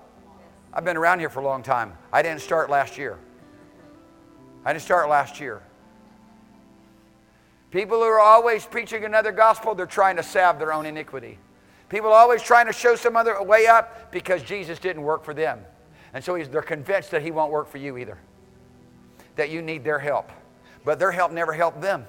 I've 0.73 0.85
been 0.85 0.95
around 0.95 1.19
here 1.19 1.29
for 1.29 1.41
a 1.41 1.43
long 1.43 1.63
time. 1.63 1.93
I 2.13 2.21
didn't 2.21 2.41
start 2.41 2.69
last 2.69 2.97
year. 2.97 3.17
I 4.63 4.73
didn't 4.73 4.83
start 4.83 5.09
last 5.09 5.39
year. 5.39 5.61
People 7.71 7.97
who 7.97 8.03
are 8.03 8.19
always 8.19 8.65
preaching 8.65 9.05
another 9.05 9.31
gospel, 9.31 9.73
they're 9.73 9.85
trying 9.85 10.17
to 10.17 10.23
salve 10.23 10.59
their 10.59 10.71
own 10.71 10.85
iniquity. 10.85 11.39
People 11.89 12.11
always 12.11 12.41
trying 12.41 12.67
to 12.67 12.73
show 12.73 12.95
some 12.95 13.17
other 13.17 13.41
way 13.43 13.67
up 13.67 14.11
because 14.11 14.43
Jesus 14.43 14.79
didn't 14.79 15.01
work 15.01 15.25
for 15.25 15.33
them. 15.33 15.59
And 16.13 16.23
so 16.23 16.37
they're 16.43 16.61
convinced 16.61 17.11
that 17.11 17.21
he 17.21 17.31
won't 17.31 17.51
work 17.51 17.67
for 17.67 17.77
you 17.77 17.97
either. 17.97 18.17
That 19.35 19.49
you 19.49 19.61
need 19.61 19.83
their 19.83 19.99
help. 19.99 20.31
But 20.83 20.99
their 20.99 21.11
help 21.11 21.31
never 21.31 21.53
helped 21.53 21.81
them. 21.81 22.05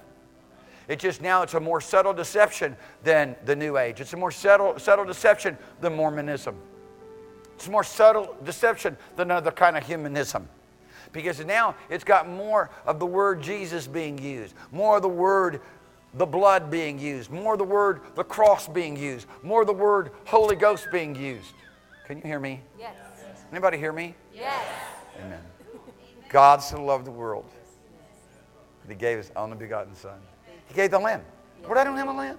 It 0.89 0.99
just 0.99 1.23
now 1.23 1.43
it's 1.43 1.55
a 1.55 1.61
more 1.61 1.81
subtle 1.81 2.13
deception 2.13 2.77
than 3.05 3.37
the 3.45 3.55
New 3.55 3.77
Age. 3.77 4.01
It's 4.01 4.13
a 4.13 4.17
more 4.17 4.33
subtle, 4.33 4.79
subtle 4.79 5.05
deception 5.05 5.57
than 5.81 5.95
Mormonism. 5.95 6.57
It's 7.55 7.69
more 7.69 7.85
subtle 7.85 8.35
deception 8.45 8.97
than 9.17 9.31
other 9.31 9.53
kind 9.53 9.77
of 9.77 9.87
humanism. 9.87 10.49
Because 11.13 11.45
now 11.45 11.77
it's 11.91 12.05
got 12.05 12.29
more 12.29 12.71
of 12.87 12.99
the 12.99 13.07
word 13.07 13.43
Jesus 13.43 13.87
being 13.87 14.19
used, 14.19 14.55
more 14.73 14.97
of 14.97 15.03
the 15.03 15.09
word 15.09 15.61
the 16.15 16.27
blood 16.27 16.71
being 16.71 16.99
used, 16.99 17.31
more 17.31 17.55
of 17.55 17.59
the 17.59 17.65
word 17.65 18.01
the 18.15 18.25
cross 18.25 18.67
being 18.67 18.97
used, 18.97 19.27
more 19.43 19.61
of 19.61 19.67
the 19.67 19.73
word 19.73 20.11
Holy 20.27 20.57
Ghost 20.57 20.89
being 20.91 21.15
used. 21.15 21.55
Can 22.07 22.19
you 22.19 22.25
hear 22.25 22.41
me? 22.41 22.61
Yes. 22.79 22.97
Anybody 23.53 23.77
hear 23.77 23.93
me? 23.93 24.15
Yes. 24.35 24.65
Amen. 25.21 25.41
God 26.31 26.63
so 26.63 26.83
loved 26.83 27.05
the 27.05 27.11
world 27.11 27.45
that 28.83 28.91
he 28.91 28.97
gave 28.99 29.19
his 29.19 29.31
only 29.37 29.57
begotten 29.57 29.95
Son. 29.95 30.19
He 30.67 30.75
gave 30.75 30.91
the 30.91 30.99
lamb. 30.99 31.23
Lord, 31.63 31.77
I 31.77 31.85
don't 31.85 31.99
have 31.99 32.09
a 32.09 32.13
lamb. 32.13 32.39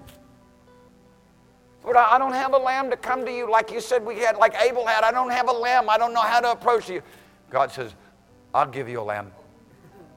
Lord, 1.83 1.97
I 1.97 2.17
don't 2.17 2.33
have 2.33 2.53
a 2.53 2.57
lamb 2.57 2.89
to 2.89 2.97
come 2.97 3.25
to 3.25 3.31
you 3.31 3.49
like 3.49 3.71
you 3.71 3.79
said 3.79 4.03
we 4.03 4.19
had, 4.19 4.37
like 4.37 4.55
Abel 4.59 4.87
had. 4.87 5.03
I 5.03 5.11
don't 5.11 5.29
have 5.29 5.49
a 5.49 5.53
lamb. 5.53 5.89
I 5.89 5.99
don't 5.99 6.13
know 6.13 6.21
how 6.21 6.39
to 6.39 6.51
approach 6.51 6.89
you. 6.89 7.03
God 7.51 7.71
says, 7.71 7.93
I'll 8.53 8.65
give 8.65 8.89
you 8.89 8.99
a 8.99 9.03
lamb. 9.03 9.31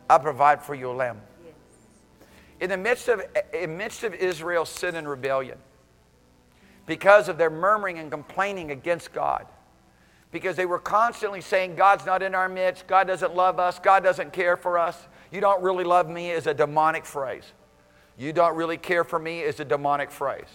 I'll 0.09 0.21
provide 0.21 0.63
for 0.63 0.75
you 0.75 0.91
a 0.91 0.93
lamb. 0.93 1.21
In 2.61 2.71
the 2.71 2.77
midst 2.77 3.09
of, 3.09 3.21
in 3.53 3.71
the 3.73 3.77
midst 3.77 4.03
of 4.03 4.15
Israel's 4.15 4.71
sin 4.71 4.95
and 4.95 5.07
rebellion, 5.07 5.59
because 6.87 7.29
of 7.29 7.37
their 7.37 7.51
murmuring 7.51 7.99
and 7.99 8.11
complaining 8.11 8.71
against 8.71 9.13
God, 9.13 9.47
because 10.31 10.57
they 10.57 10.67
were 10.67 10.79
constantly 10.79 11.41
saying, 11.41 11.77
God's 11.77 12.05
not 12.05 12.23
in 12.23 12.35
our 12.35 12.49
midst, 12.49 12.87
God 12.87 13.07
doesn't 13.07 13.35
love 13.35 13.59
us, 13.59 13.79
God 13.79 14.03
doesn't 14.03 14.33
care 14.33 14.57
for 14.57 14.79
us. 14.79 15.09
You 15.31 15.41
don't 15.41 15.63
really 15.63 15.85
love 15.85 16.09
me 16.09 16.31
is 16.31 16.47
a 16.47 16.55
demonic 16.55 17.05
phrase. 17.05 17.45
You 18.19 18.33
don't 18.33 18.57
really 18.57 18.77
care 18.77 19.05
for 19.05 19.19
me 19.19 19.41
is 19.41 19.61
a 19.61 19.65
demonic 19.65 20.11
phrase. 20.11 20.49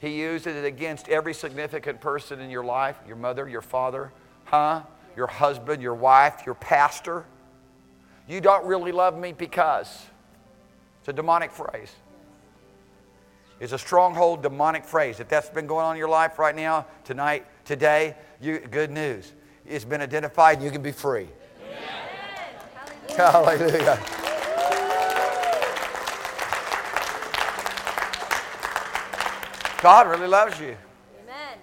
He 0.00 0.20
uses 0.20 0.56
it 0.56 0.64
against 0.64 1.08
every 1.08 1.34
significant 1.34 2.00
person 2.00 2.40
in 2.40 2.50
your 2.50 2.64
life 2.64 2.98
your 3.06 3.16
mother, 3.16 3.48
your 3.48 3.62
father, 3.62 4.12
huh? 4.44 4.82
Your 5.16 5.26
husband, 5.26 5.82
your 5.82 5.94
wife, 5.94 6.42
your 6.46 6.54
pastor. 6.54 7.26
You 8.28 8.40
don't 8.40 8.64
really 8.64 8.92
love 8.92 9.18
me 9.18 9.32
because. 9.32 10.06
It's 11.00 11.08
a 11.08 11.12
demonic 11.12 11.50
phrase. 11.50 11.92
It's 13.58 13.72
a 13.72 13.78
stronghold 13.78 14.42
demonic 14.42 14.84
phrase. 14.84 15.20
If 15.20 15.28
that's 15.28 15.50
been 15.50 15.66
going 15.66 15.84
on 15.84 15.96
in 15.96 15.98
your 15.98 16.08
life 16.08 16.38
right 16.38 16.56
now, 16.56 16.86
tonight, 17.04 17.46
today, 17.70 18.16
you, 18.40 18.58
good 18.58 18.90
news. 18.90 19.30
It's 19.64 19.84
been 19.84 20.00
identified 20.00 20.56
and 20.56 20.64
you 20.64 20.72
can 20.72 20.82
be 20.82 20.90
free. 20.90 21.28
Hallelujah. 23.16 23.96
God 29.80 30.08
really 30.08 30.26
loves 30.26 30.58
you. 30.58 30.76
Amen. 31.22 31.58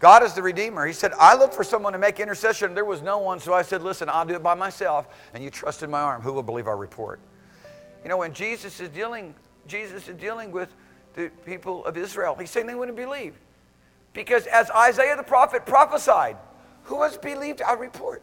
God 0.00 0.24
is 0.24 0.32
the 0.32 0.42
Redeemer. 0.42 0.84
He 0.84 0.92
said, 0.92 1.12
I 1.16 1.36
looked 1.36 1.54
for 1.54 1.62
someone 1.62 1.92
to 1.92 1.98
make 2.00 2.18
intercession. 2.18 2.74
There 2.74 2.84
was 2.84 3.00
no 3.00 3.18
one, 3.18 3.38
so 3.38 3.54
I 3.54 3.62
said, 3.62 3.84
Listen, 3.84 4.08
I'll 4.08 4.26
do 4.26 4.34
it 4.34 4.42
by 4.42 4.54
myself. 4.56 5.06
And 5.32 5.44
you 5.44 5.50
trusted 5.50 5.88
my 5.88 6.00
arm. 6.00 6.22
Who 6.22 6.32
will 6.32 6.42
believe 6.42 6.66
our 6.66 6.76
report? 6.76 7.20
You 8.02 8.08
know, 8.08 8.16
when 8.16 8.34
Jesus 8.34 8.80
is 8.80 8.88
dealing, 8.88 9.32
Jesus 9.68 10.08
is 10.08 10.16
dealing 10.16 10.50
with 10.50 10.74
the 11.14 11.30
people 11.46 11.84
of 11.84 11.96
Israel, 11.96 12.34
he's 12.34 12.50
saying 12.50 12.66
they 12.66 12.74
wouldn't 12.74 12.96
believe. 12.96 13.36
Because 14.12 14.46
as 14.46 14.70
Isaiah 14.70 15.16
the 15.16 15.22
prophet 15.22 15.66
prophesied, 15.66 16.36
who 16.84 17.02
has 17.02 17.16
believed 17.16 17.62
our 17.62 17.76
report? 17.76 18.22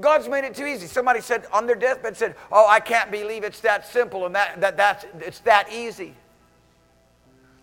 God's 0.00 0.28
made 0.28 0.44
it 0.44 0.54
too 0.54 0.66
easy. 0.66 0.86
Somebody 0.86 1.20
said 1.20 1.46
on 1.52 1.66
their 1.66 1.76
deathbed 1.76 2.16
said, 2.16 2.34
"Oh, 2.50 2.66
I 2.66 2.80
can't 2.80 3.10
believe 3.10 3.44
it's 3.44 3.60
that 3.60 3.86
simple 3.86 4.24
and 4.26 4.34
that, 4.34 4.60
that 4.60 4.76
that's 4.76 5.04
it's 5.20 5.40
that 5.40 5.70
easy." 5.70 6.14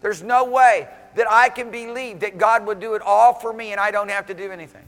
There's 0.01 0.23
no 0.23 0.45
way 0.45 0.87
that 1.15 1.29
I 1.29 1.49
can 1.49 1.71
believe 1.71 2.21
that 2.21 2.37
God 2.37 2.65
would 2.65 2.79
do 2.79 2.93
it 2.93 3.01
all 3.01 3.33
for 3.33 3.51
me 3.51 3.71
and 3.71 3.79
I 3.79 3.91
don't 3.91 4.09
have 4.09 4.27
to 4.27 4.33
do 4.33 4.51
anything. 4.51 4.85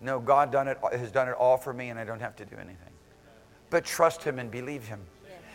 No, 0.00 0.18
God 0.18 0.50
done 0.50 0.66
it, 0.66 0.78
has 0.92 1.12
done 1.12 1.28
it 1.28 1.34
all 1.34 1.56
for 1.56 1.72
me 1.72 1.90
and 1.90 1.98
I 1.98 2.04
don't 2.04 2.20
have 2.20 2.34
to 2.36 2.44
do 2.44 2.56
anything. 2.56 2.76
But 3.68 3.84
trust 3.84 4.22
Him 4.24 4.38
and 4.38 4.50
believe 4.50 4.86
Him. 4.86 5.00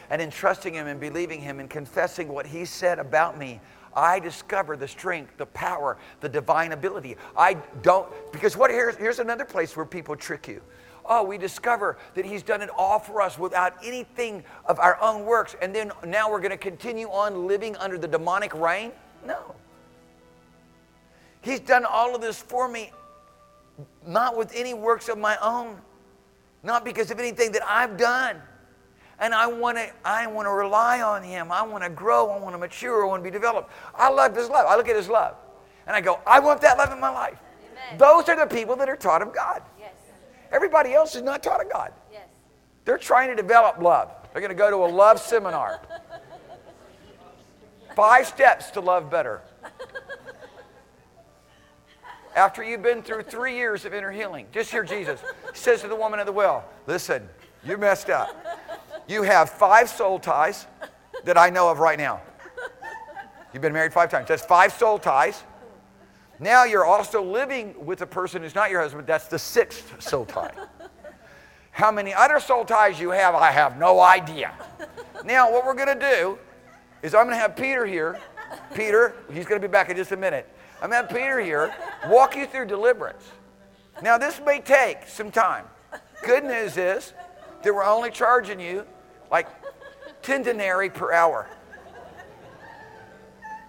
And 0.09 0.21
in 0.21 0.29
trusting 0.29 0.73
Him 0.73 0.87
and 0.87 0.99
believing 0.99 1.41
Him 1.41 1.59
and 1.59 1.69
confessing 1.69 2.29
what 2.29 2.45
He 2.45 2.63
said 2.63 2.99
about 2.99 3.37
me, 3.37 3.59
I 3.95 4.19
discover 4.19 4.75
the 4.75 4.87
strength, 4.87 5.37
the 5.37 5.45
power, 5.45 5.97
the 6.19 6.29
divine 6.29 6.73
ability. 6.73 7.17
I 7.37 7.55
don't, 7.81 8.09
because 8.31 8.57
what 8.57 8.69
here's, 8.69 8.95
here's 8.97 9.19
another 9.19 9.45
place 9.45 9.75
where 9.75 9.85
people 9.85 10.15
trick 10.15 10.47
you. 10.47 10.61
Oh, 11.07 11.23
we 11.23 11.37
discover 11.37 11.97
that 12.15 12.25
He's 12.25 12.43
done 12.43 12.61
it 12.61 12.69
all 12.75 12.99
for 12.99 13.21
us 13.21 13.37
without 13.37 13.73
anything 13.83 14.43
of 14.65 14.79
our 14.79 14.99
own 15.01 15.25
works, 15.25 15.55
and 15.61 15.73
then 15.73 15.91
now 16.05 16.29
we're 16.29 16.39
going 16.39 16.51
to 16.51 16.57
continue 16.57 17.07
on 17.09 17.47
living 17.47 17.75
under 17.77 17.97
the 17.97 18.07
demonic 18.07 18.53
reign? 18.53 18.91
No. 19.25 19.55
He's 21.41 21.59
done 21.59 21.85
all 21.85 22.15
of 22.15 22.21
this 22.21 22.41
for 22.41 22.67
me, 22.67 22.91
not 24.05 24.35
with 24.35 24.51
any 24.55 24.73
works 24.73 25.09
of 25.09 25.19
my 25.19 25.37
own, 25.41 25.77
not 26.63 26.83
because 26.83 27.11
of 27.11 27.19
anything 27.19 27.51
that 27.51 27.61
I've 27.67 27.97
done. 27.97 28.41
And 29.19 29.33
I 29.33 29.47
want 29.47 29.77
to 29.77 29.89
I 30.03 30.27
want 30.27 30.45
to 30.45 30.51
rely 30.51 31.01
on 31.01 31.23
him. 31.23 31.51
I 31.51 31.63
want 31.63 31.83
to 31.83 31.89
grow, 31.89 32.31
I 32.31 32.39
want 32.39 32.53
to 32.53 32.57
mature, 32.57 33.05
I 33.05 33.07
want 33.07 33.23
to 33.23 33.29
be 33.29 33.31
developed. 33.31 33.71
I 33.93 34.09
love 34.09 34.35
his 34.35 34.49
love. 34.49 34.65
I 34.67 34.75
look 34.75 34.89
at 34.89 34.95
his 34.95 35.07
love. 35.07 35.35
And 35.87 35.95
I 35.95 36.01
go, 36.01 36.19
I 36.25 36.39
want 36.39 36.61
that 36.61 36.77
love 36.77 36.91
in 36.91 36.99
my 36.99 37.09
life. 37.09 37.37
Amen. 37.71 37.97
Those 37.97 38.27
are 38.29 38.35
the 38.35 38.53
people 38.53 38.75
that 38.77 38.89
are 38.89 38.95
taught 38.95 39.21
of 39.21 39.33
God. 39.33 39.61
Yes. 39.79 39.93
Everybody 40.51 40.93
else 40.93 41.15
is 41.15 41.21
not 41.21 41.43
taught 41.43 41.63
of 41.63 41.71
God. 41.71 41.93
Yes. 42.11 42.27
They're 42.83 42.97
trying 42.97 43.29
to 43.29 43.35
develop 43.35 43.79
love. 43.79 44.11
They're 44.33 44.41
going 44.41 44.49
to 44.49 44.55
go 44.55 44.69
to 44.69 44.77
a 44.77 44.91
love 44.91 45.19
seminar. 45.19 45.79
Five 47.95 48.27
steps 48.27 48.71
to 48.71 48.81
love 48.81 49.09
better. 49.09 49.41
After 52.35 52.61
you've 52.61 52.83
been 52.83 53.01
through 53.01 53.23
three 53.23 53.55
years 53.55 53.85
of 53.85 53.93
inner 53.93 54.11
healing, 54.11 54.47
just 54.51 54.69
hear 54.69 54.83
Jesus. 54.83 55.21
He 55.53 55.57
says 55.57 55.81
to 55.81 55.87
the 55.87 55.95
woman 55.95 56.19
at 56.19 56.25
the 56.25 56.33
well, 56.33 56.65
Listen, 56.85 57.29
you 57.63 57.77
messed 57.77 58.09
up. 58.09 58.35
You 59.07 59.23
have 59.23 59.49
five 59.49 59.89
soul 59.89 60.19
ties 60.19 60.67
that 61.23 61.37
I 61.37 61.49
know 61.49 61.69
of 61.69 61.79
right 61.79 61.97
now. 61.97 62.21
You've 63.53 63.61
been 63.61 63.73
married 63.73 63.93
five 63.93 64.09
times. 64.09 64.27
That's 64.27 64.45
five 64.45 64.73
soul 64.73 64.99
ties. 64.99 65.43
Now 66.39 66.65
you're 66.65 66.85
also 66.85 67.23
living 67.23 67.73
with 67.85 68.01
a 68.01 68.07
person 68.07 68.41
who's 68.41 68.55
not 68.55 68.69
your 68.69 68.81
husband. 68.81 69.07
That's 69.07 69.27
the 69.27 69.39
sixth 69.39 70.01
soul 70.01 70.25
tie. 70.25 70.51
How 71.71 71.91
many 71.91 72.13
other 72.13 72.39
soul 72.39 72.65
ties 72.65 72.99
you 72.99 73.11
have, 73.11 73.35
I 73.35 73.51
have 73.51 73.77
no 73.77 73.99
idea. 73.99 74.53
Now, 75.23 75.51
what 75.51 75.65
we're 75.65 75.73
going 75.73 75.99
to 75.99 76.17
do 76.17 76.37
is 77.01 77.13
I'm 77.13 77.25
going 77.25 77.35
to 77.35 77.39
have 77.41 77.55
Peter 77.55 77.85
here. 77.85 78.19
Peter, 78.73 79.15
he's 79.31 79.45
going 79.45 79.61
to 79.61 79.67
be 79.67 79.71
back 79.71 79.89
in 79.89 79.97
just 79.97 80.11
a 80.11 80.17
minute. 80.17 80.47
I'm 80.81 80.89
going 80.89 81.05
to 81.05 81.07
have 81.07 81.09
Peter 81.09 81.39
here 81.39 81.75
walk 82.07 82.35
you 82.35 82.45
through 82.45 82.67
deliverance. 82.67 83.29
Now, 84.01 84.17
this 84.17 84.39
may 84.45 84.59
take 84.59 85.07
some 85.07 85.31
time. 85.31 85.65
Good 86.23 86.43
news 86.43 86.77
is 86.77 87.13
that 87.63 87.73
we're 87.73 87.83
only 87.83 88.11
charging 88.11 88.59
you 88.59 88.85
like 89.31 89.47
10 90.21 90.43
denarii 90.43 90.89
per 90.89 91.11
hour. 91.11 91.47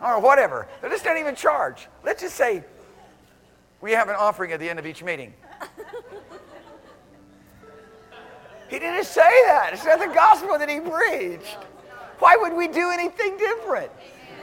Or 0.03 0.21
whatever. 0.21 0.69
Let's 0.83 1.05
not 1.05 1.17
even 1.17 1.35
charge. 1.35 1.89
Let's 2.05 2.23
just 2.23 2.37
say 2.37 2.63
we 3.81 3.93
have 3.93 4.09
an 4.09 4.17
offering 4.17 4.53
at 4.53 4.61
the 4.61 4.69
end 4.69 4.79
of 4.79 4.87
each 4.87 5.03
meeting. 5.03 5.33
He 8.69 8.79
didn't 8.79 9.05
say 9.05 9.31
that. 9.47 9.71
It's 9.73 9.85
not 9.85 10.01
the 10.01 10.13
gospel 10.13 10.59
that 10.59 10.69
he 10.69 10.81
preached. 10.81 11.57
Why 12.19 12.37
would 12.37 12.53
we 12.55 12.69
do 12.69 12.91
anything 12.91 13.37
different? 13.37 13.91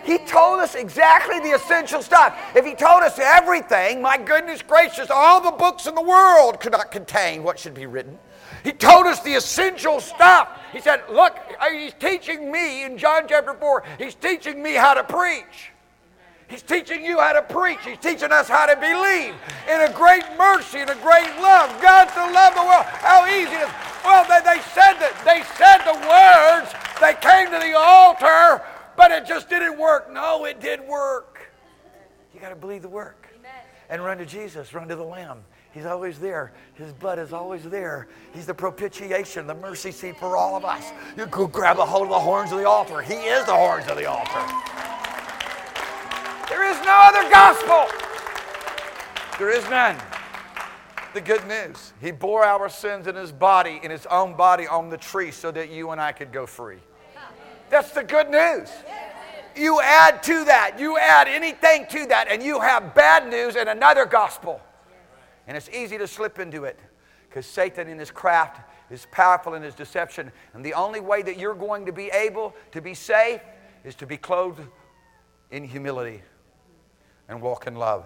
He 0.04 0.18
told 0.20 0.60
us 0.60 0.76
exactly 0.76 1.40
the 1.40 1.52
essential 1.52 2.02
stuff. 2.02 2.38
If 2.56 2.66
he 2.66 2.76
told 2.76 3.04
us 3.04 3.20
everything, 3.20 4.02
my 4.02 4.18
goodness 4.18 4.62
gracious, 4.62 5.10
all 5.10 5.42
the 5.42 5.52
books 5.52 5.88
in 5.88 5.96
the 5.96 6.02
world 6.02 6.60
could 6.60 6.72
not 6.72 6.92
contain 6.92 7.44
what 7.44 7.58
should 7.58 7.74
be 7.74 7.86
written. 7.86 8.18
He 8.64 8.72
told 8.72 9.06
us 9.08 9.22
the 9.22 9.34
essential 9.36 10.00
stuff. 10.00 10.50
He 10.72 10.80
said, 10.80 11.04
Look, 11.12 11.38
uh, 11.60 11.70
he's 11.70 11.94
teaching 11.94 12.52
me 12.52 12.86
in 12.86 12.98
John 12.98 13.26
chapter 13.28 13.54
4, 13.54 13.84
he's 13.98 14.16
teaching 14.16 14.64
me 14.64 14.74
how 14.74 14.94
to 14.94 15.04
preach. 15.04 15.72
He's 16.48 16.62
teaching 16.62 17.04
you 17.04 17.20
how 17.20 17.34
to 17.34 17.42
preach. 17.42 17.80
He's 17.84 17.98
teaching 17.98 18.32
us 18.32 18.48
how 18.48 18.68
to 18.68 18.76
believe 18.76 19.34
in 19.68 19.82
a 19.82 19.92
great 19.92 20.24
mercy 20.38 20.80
and 20.80 20.90
a 20.90 20.96
great 20.96 21.30
love. 21.42 21.82
God 21.82 22.06
to 22.06 22.32
love 22.32 22.54
the 22.54 22.62
world. 22.62 22.86
How 22.86 23.26
easy 23.26 23.56
it 23.56 23.64
is. 23.64 23.70
Well, 24.04 24.24
they, 24.30 24.40
they 24.46 24.62
said 24.62 25.00
that 25.00 25.16
they 25.26 25.42
said 25.58 25.82
the 25.82 25.98
words. 26.06 26.70
They 27.02 27.16
came 27.20 27.48
to 27.48 27.66
the 27.66 27.76
altar, 27.76 28.64
but 28.96 29.12
it 29.12 29.26
just 29.26 29.50
didn't 29.50 29.80
work. 29.80 30.12
No, 30.12 30.46
it 30.46 30.60
did 30.60 30.82
work. 30.82 31.50
You 32.34 32.40
got 32.40 32.50
to 32.50 32.56
believe 32.56 32.82
the 32.82 32.90
work. 32.90 33.28
And 33.90 34.04
run 34.04 34.18
to 34.18 34.26
Jesus, 34.26 34.74
run 34.74 34.88
to 34.88 34.96
the 34.96 35.04
Lamb. 35.04 35.44
He's 35.74 35.86
always 35.86 36.20
there. 36.20 36.52
His 36.76 36.94
blood 36.94 37.18
is 37.18 37.34
always 37.34 37.64
there. 37.64 38.08
He's 38.34 38.46
the 38.46 38.54
propitiation, 38.54 39.48
the 39.48 39.56
mercy 39.56 39.92
seat 39.92 40.18
for 40.18 40.38
all 40.38 40.56
of 40.56 40.64
us. 40.64 40.92
You 41.18 41.26
go 41.26 41.48
grab 41.48 41.80
a 41.80 41.86
hold 41.86 42.04
of 42.04 42.10
the 42.10 42.20
horns 42.20 42.52
of 42.52 42.60
the 42.60 42.68
altar. 42.68 43.02
He 43.02 43.16
is 43.16 43.46
the 43.46 43.56
horns 43.56 43.88
of 43.88 43.98
the 43.98 44.06
altar. 44.06 44.42
There 46.48 46.70
is 46.70 46.78
no 46.86 46.96
other 46.96 47.28
gospel. 47.30 47.88
There 49.40 49.50
is 49.50 49.68
none. 49.68 49.98
The 51.16 51.22
good 51.22 51.48
news. 51.48 51.94
He 52.00 52.12
bore 52.12 52.44
our 52.44 52.70
sins 52.70 53.08
in 53.08 53.16
his 53.16 53.32
body, 53.32 53.80
in 53.82 53.90
his 53.90 54.06
own 54.06 54.36
body 54.36 54.68
on 54.68 54.90
the 54.90 54.98
tree, 54.98 55.32
so 55.32 55.50
that 55.52 55.72
you 55.72 55.90
and 55.90 56.00
I 56.00 56.12
could 56.12 56.32
go 56.32 56.46
free. 56.46 56.80
That's 57.72 57.92
the 57.92 58.04
good 58.04 58.30
news. 58.30 58.70
You 59.56 59.82
add 59.82 60.22
to 60.24 60.46
that, 60.46 60.80
you 60.80 61.00
add 61.00 61.28
anything 61.28 61.88
to 61.90 62.06
that, 62.08 62.28
and 62.30 62.44
you 62.44 62.60
have 62.60 62.94
bad 62.94 63.28
news 63.30 63.56
and 63.56 63.70
another 63.70 64.06
gospel. 64.06 64.62
And 65.48 65.58
it's 65.58 65.70
easy 65.70 65.98
to 65.98 66.08
slip 66.08 66.40
into 66.40 66.64
it 66.64 66.80
because 67.30 67.46
Satan 67.46 67.88
in 67.88 67.98
his 67.98 68.12
craft 68.12 68.62
is 68.92 69.08
powerful 69.12 69.56
in 69.56 69.64
his 69.64 69.74
deception. 69.74 70.32
And 70.54 70.64
the 70.64 70.74
only 70.74 71.00
way 71.00 71.22
that 71.24 71.38
you're 71.38 71.56
going 71.56 71.86
to 71.88 71.92
be 71.92 72.08
able 72.08 72.56
to 72.72 72.82
be 72.82 72.94
safe 72.94 73.42
is 73.84 73.96
to 73.96 74.06
be 74.06 74.18
clothed 74.18 74.62
in 75.52 75.64
humility 75.64 76.22
and 77.28 77.42
walk 77.42 77.68
in 77.68 77.76
love. 77.76 78.06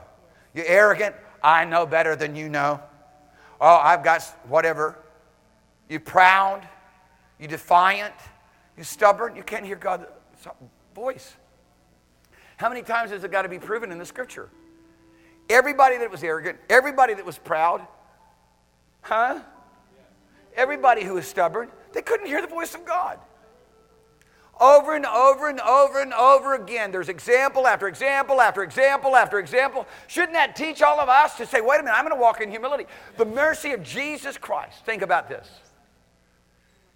You 0.54 0.64
arrogant, 0.66 1.16
I 1.44 1.66
know 1.66 1.86
better 1.86 2.16
than 2.16 2.36
you 2.36 2.50
know. 2.50 2.82
Oh, 3.60 3.78
I've 3.78 4.04
got 4.04 4.24
whatever. 4.48 4.98
You're 5.90 6.00
proud, 6.00 6.68
you 7.40 7.48
defiant, 7.48 8.14
you 8.78 8.84
stubborn, 8.84 9.36
you 9.36 9.44
can't 9.44 9.66
hear 9.66 9.76
God's 9.76 10.06
uh, 10.46 10.52
voice. 10.94 11.36
How 12.58 12.70
many 12.70 12.82
times 12.82 13.12
has 13.12 13.24
it 13.24 13.32
got 13.32 13.44
to 13.44 13.50
be 13.50 13.60
proven 13.60 13.92
in 13.92 13.98
the 13.98 14.06
scripture? 14.06 14.50
Everybody 15.50 15.98
that 15.98 16.12
was 16.12 16.24
arrogant, 16.24 16.58
everybody 16.70 17.14
that 17.14 17.26
was 17.26 17.38
proud, 17.38 17.86
huh? 19.02 19.40
Everybody 20.56 21.04
who 21.04 21.14
was 21.14 21.28
stubborn, 21.28 21.70
they 21.94 22.02
couldn't 22.02 22.28
hear 22.28 22.42
the 22.42 22.48
voice 22.48 22.76
of 22.76 22.86
God. 22.86 23.20
Over 24.60 24.96
and 24.96 25.06
over 25.06 25.50
and 25.50 25.62
over 25.62 26.02
and 26.02 26.14
over 26.14 26.56
again. 26.56 26.92
There's 26.92 27.10
example 27.10 27.68
after 27.68 27.88
example 27.88 28.42
after 28.42 28.64
example 28.64 29.16
after 29.16 29.38
example. 29.38 29.86
Shouldn't 30.08 30.34
that 30.34 30.56
teach 30.56 30.82
all 30.82 31.00
of 31.00 31.10
us 31.10 31.38
to 31.38 31.46
say, 31.46 31.62
wait 31.62 31.80
a 31.80 31.84
minute, 31.84 31.96
I'm 31.96 32.04
going 32.04 32.16
to 32.16 32.22
walk 32.22 32.42
in 32.42 32.50
humility? 32.50 32.86
The 33.18 33.26
mercy 33.26 33.74
of 33.74 33.84
Jesus 33.84 34.38
Christ. 34.38 34.84
Think 34.84 35.04
about 35.04 35.30
this. 35.30 35.48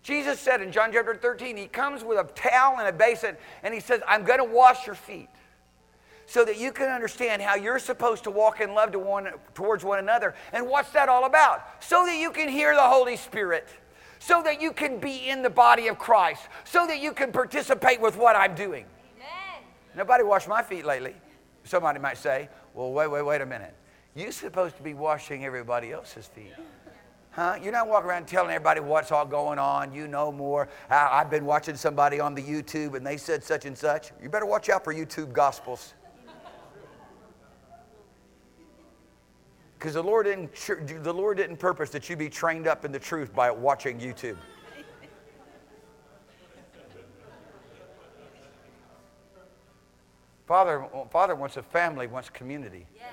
Jesus 0.02 0.40
said 0.40 0.62
in 0.62 0.72
John 0.72 0.92
chapter 0.92 1.14
13, 1.14 1.56
He 1.56 1.68
comes 1.68 2.04
with 2.04 2.18
a 2.18 2.24
towel 2.34 2.80
and 2.80 2.88
a 2.88 2.94
basin, 2.94 3.38
and 3.62 3.74
He 3.74 3.80
says, 3.80 4.02
I'm 4.08 4.24
going 4.24 4.40
to 4.40 4.44
wash 4.44 4.88
your 4.88 4.96
feet 4.96 5.30
so 6.32 6.46
that 6.46 6.58
you 6.58 6.72
can 6.72 6.88
understand 6.88 7.42
how 7.42 7.56
you're 7.56 7.78
supposed 7.78 8.24
to 8.24 8.32
walk 8.32 8.62
in 8.62 8.74
love 8.74 8.94
to 8.94 9.00
one, 9.00 9.28
towards 9.54 9.84
one 9.84 10.00
another. 10.00 10.34
And 10.54 10.66
what's 10.66 10.90
that 10.92 11.10
all 11.10 11.26
about? 11.26 11.84
So 11.84 12.06
that 12.06 12.16
you 12.16 12.32
can 12.32 12.48
hear 12.48 12.74
the 12.74 12.82
Holy 12.82 13.18
Spirit 13.18 13.68
so 14.20 14.42
that 14.44 14.62
you 14.62 14.72
can 14.72 15.00
be 15.00 15.28
in 15.30 15.42
the 15.42 15.50
body 15.50 15.88
of 15.88 15.98
Christ, 15.98 16.44
so 16.64 16.86
that 16.86 17.02
you 17.02 17.12
can 17.12 17.32
participate 17.32 18.00
with 18.00 18.16
what 18.16 18.36
I'm 18.36 18.54
doing. 18.54 18.86
Amen. 19.16 19.64
Nobody 19.98 20.24
washed 20.24 20.48
my 20.48 20.62
feet 20.62 20.86
lately. 20.86 21.16
Somebody 21.64 22.00
might 22.00 22.20
say, 22.20 22.48
well, 22.76 22.92
wait, 22.92 23.10
wait, 23.10 23.24
wait 23.24 23.42
a 23.42 23.46
minute. 23.46 23.74
You're 24.14 24.32
supposed 24.32 24.78
to 24.78 24.84
be 24.84 24.94
washing 24.94 25.44
everybody 25.44 25.92
else's 25.92 26.28
feet. 26.28 26.54
Huh? 27.32 27.58
You're 27.62 27.72
not 27.72 27.88
walking 27.88 28.10
around 28.10 28.28
telling 28.28 28.52
everybody 28.52 28.80
what's 28.80 29.12
all 29.12 29.26
going 29.26 29.58
on. 29.58 29.92
You 29.92 30.08
know 30.08 30.32
more. 30.32 30.70
I've 30.90 31.32
been 31.32 31.46
watching 31.46 31.76
somebody 31.76 32.20
on 32.20 32.36
the 32.36 32.44
YouTube 32.44 32.96
and 32.96 33.06
they 33.06 33.18
said 33.18 33.44
such 33.44 33.66
and 33.66 33.76
such. 33.76 34.12
You 34.22 34.30
better 34.30 34.46
watch 34.46 34.70
out 34.70 34.84
for 34.84 34.94
YouTube 34.94 35.34
gospels. 35.34 35.96
Because 39.82 39.96
the 39.96 40.04
Lord 40.04 40.28
didn't 40.28 40.54
the 41.04 41.12
Lord 41.12 41.38
didn't 41.38 41.58
purpose 41.58 41.90
that 41.90 42.08
you 42.08 42.16
be 42.16 42.30
trained 42.30 42.68
up 42.68 42.86
in 42.86 42.92
the 42.92 43.00
truth 43.00 43.34
by 43.34 43.50
watching 43.50 44.00
YouTube. 44.00 44.38
Father, 50.46 50.86
Father 51.10 51.34
wants 51.34 51.58
a 51.58 51.64
family, 51.64 52.06
wants 52.06 52.30
community. 52.30 52.86
Yes. 52.96 53.06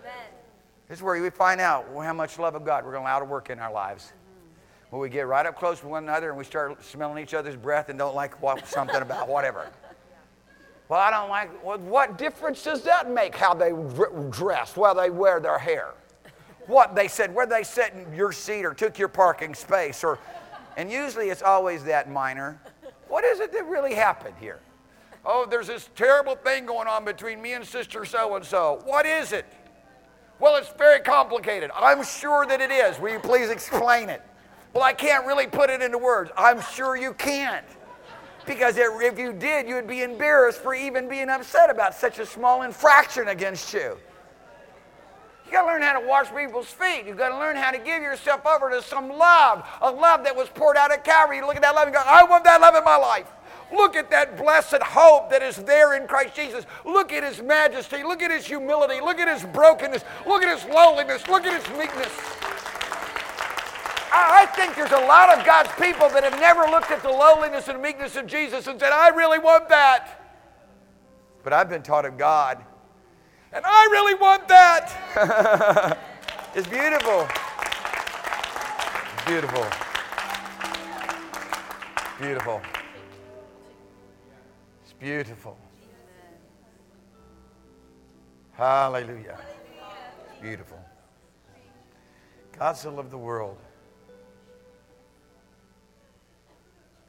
Amen. 0.00 0.14
This 0.88 0.98
is 0.98 1.02
where 1.04 1.22
we 1.22 1.30
find 1.30 1.60
out 1.60 1.86
how 1.94 2.12
much 2.12 2.40
love 2.40 2.56
of 2.56 2.64
God 2.64 2.84
we're 2.84 2.90
going 2.90 3.04
to 3.04 3.08
allow 3.08 3.20
to 3.20 3.24
work 3.24 3.50
in 3.50 3.60
our 3.60 3.72
lives. 3.72 4.06
Mm-hmm. 4.06 4.96
When 4.96 5.00
we 5.00 5.08
get 5.08 5.28
right 5.28 5.46
up 5.46 5.56
close 5.56 5.80
with 5.80 5.92
one 5.92 6.02
another 6.02 6.30
and 6.30 6.36
we 6.36 6.42
start 6.42 6.82
smelling 6.82 7.22
each 7.22 7.34
other's 7.34 7.54
breath 7.54 7.88
and 7.88 7.96
don't 7.96 8.16
like 8.16 8.42
what, 8.42 8.66
something 8.66 9.00
about 9.00 9.28
whatever. 9.28 9.70
Well, 10.94 11.02
I 11.02 11.10
don't 11.10 11.28
like, 11.28 11.64
well, 11.64 11.78
what 11.78 12.16
difference 12.16 12.62
does 12.62 12.82
that 12.82 13.10
make 13.10 13.34
how 13.34 13.52
they 13.52 13.72
dress, 14.30 14.76
while 14.76 14.94
they 14.94 15.10
wear 15.10 15.40
their 15.40 15.58
hair? 15.58 15.88
What 16.68 16.94
they 16.94 17.08
said, 17.08 17.34
where 17.34 17.46
they 17.46 17.64
sat 17.64 17.94
in 17.94 18.14
your 18.14 18.30
seat 18.30 18.64
or 18.64 18.74
took 18.74 18.96
your 18.96 19.08
parking 19.08 19.56
space, 19.56 20.04
or, 20.04 20.20
and 20.76 20.92
usually 20.92 21.30
it's 21.30 21.42
always 21.42 21.82
that 21.82 22.12
minor. 22.12 22.60
What 23.08 23.24
is 23.24 23.40
it 23.40 23.52
that 23.54 23.66
really 23.66 23.92
happened 23.92 24.36
here? 24.38 24.60
Oh, 25.26 25.48
there's 25.50 25.66
this 25.66 25.90
terrible 25.96 26.36
thing 26.36 26.64
going 26.64 26.86
on 26.86 27.04
between 27.04 27.42
me 27.42 27.54
and 27.54 27.64
sister 27.64 28.04
so 28.04 28.36
and 28.36 28.44
so. 28.44 28.80
What 28.84 29.04
is 29.04 29.32
it? 29.32 29.46
Well, 30.38 30.54
it's 30.54 30.72
very 30.78 31.00
complicated. 31.00 31.72
I'm 31.74 32.04
sure 32.04 32.46
that 32.46 32.60
it 32.60 32.70
is. 32.70 33.00
Will 33.00 33.10
you 33.10 33.18
please 33.18 33.50
explain 33.50 34.10
it? 34.10 34.22
Well, 34.72 34.84
I 34.84 34.92
can't 34.92 35.26
really 35.26 35.48
put 35.48 35.70
it 35.70 35.82
into 35.82 35.98
words. 35.98 36.30
I'm 36.36 36.60
sure 36.60 36.94
you 36.94 37.14
can't. 37.14 37.66
Because 38.46 38.76
if 38.76 39.18
you 39.18 39.32
did, 39.32 39.68
you 39.68 39.74
would 39.74 39.86
be 39.86 40.02
embarrassed 40.02 40.58
for 40.58 40.74
even 40.74 41.08
being 41.08 41.30
upset 41.30 41.70
about 41.70 41.94
such 41.94 42.18
a 42.18 42.26
small 42.26 42.62
infraction 42.62 43.28
against 43.28 43.72
you. 43.72 43.96
You 45.46 45.52
got 45.52 45.62
to 45.62 45.66
learn 45.66 45.82
how 45.82 45.98
to 45.98 46.06
wash 46.06 46.28
people's 46.34 46.66
feet. 46.66 47.04
You've 47.06 47.18
got 47.18 47.30
to 47.30 47.38
learn 47.38 47.56
how 47.56 47.70
to 47.70 47.78
give 47.78 48.02
yourself 48.02 48.44
over 48.46 48.70
to 48.70 48.82
some 48.82 49.08
love, 49.08 49.66
a 49.80 49.90
love 49.90 50.24
that 50.24 50.34
was 50.34 50.48
poured 50.48 50.76
out 50.76 50.90
at 50.90 51.04
Calvary. 51.04 51.36
You 51.38 51.46
look 51.46 51.56
at 51.56 51.62
that 51.62 51.74
love 51.74 51.86
and 51.86 51.94
go, 51.94 52.02
I 52.04 52.24
want 52.24 52.44
that 52.44 52.60
love 52.60 52.74
in 52.74 52.84
my 52.84 52.96
life. 52.96 53.30
Look 53.72 53.96
at 53.96 54.10
that 54.10 54.36
blessed 54.36 54.82
hope 54.82 55.30
that 55.30 55.42
is 55.42 55.56
there 55.56 55.94
in 55.94 56.06
Christ 56.06 56.34
Jesus. 56.34 56.66
Look 56.84 57.12
at 57.12 57.24
his 57.24 57.42
majesty. 57.42 58.02
Look 58.02 58.22
at 58.22 58.30
his 58.30 58.46
humility. 58.46 59.00
Look 59.00 59.18
at 59.18 59.28
his 59.28 59.44
brokenness. 59.52 60.04
Look 60.26 60.42
at 60.42 60.58
his 60.58 60.68
lowliness. 60.72 61.26
Look 61.28 61.44
at 61.44 61.60
his 61.60 61.78
meekness. 61.78 62.12
I 64.16 64.46
think 64.46 64.76
there's 64.76 64.92
a 64.92 65.06
lot 65.06 65.36
of 65.36 65.44
God's 65.44 65.70
people 65.72 66.08
that 66.10 66.22
have 66.22 66.38
never 66.38 66.70
looked 66.70 66.92
at 66.92 67.02
the 67.02 67.10
lowliness 67.10 67.66
and 67.66 67.82
meekness 67.82 68.14
of 68.14 68.28
Jesus 68.28 68.68
and 68.68 68.78
said, 68.78 68.92
I 68.92 69.08
really 69.08 69.40
want 69.40 69.68
that. 69.70 70.20
But 71.42 71.52
I've 71.52 71.68
been 71.68 71.82
taught 71.82 72.04
of 72.04 72.16
God. 72.16 72.64
And 73.52 73.64
I 73.66 73.84
really 73.90 74.14
want 74.14 74.46
that. 74.46 75.98
it's 76.54 76.68
beautiful. 76.68 77.26
Beautiful. 79.26 79.66
Beautiful. 82.20 82.62
It's 84.84 84.92
beautiful. 84.92 85.58
Hallelujah. 88.52 89.38
It's 90.28 90.40
beautiful. 90.40 90.78
God 92.56 92.76
so 92.76 92.94
loved 92.94 93.10
the 93.10 93.18
world 93.18 93.58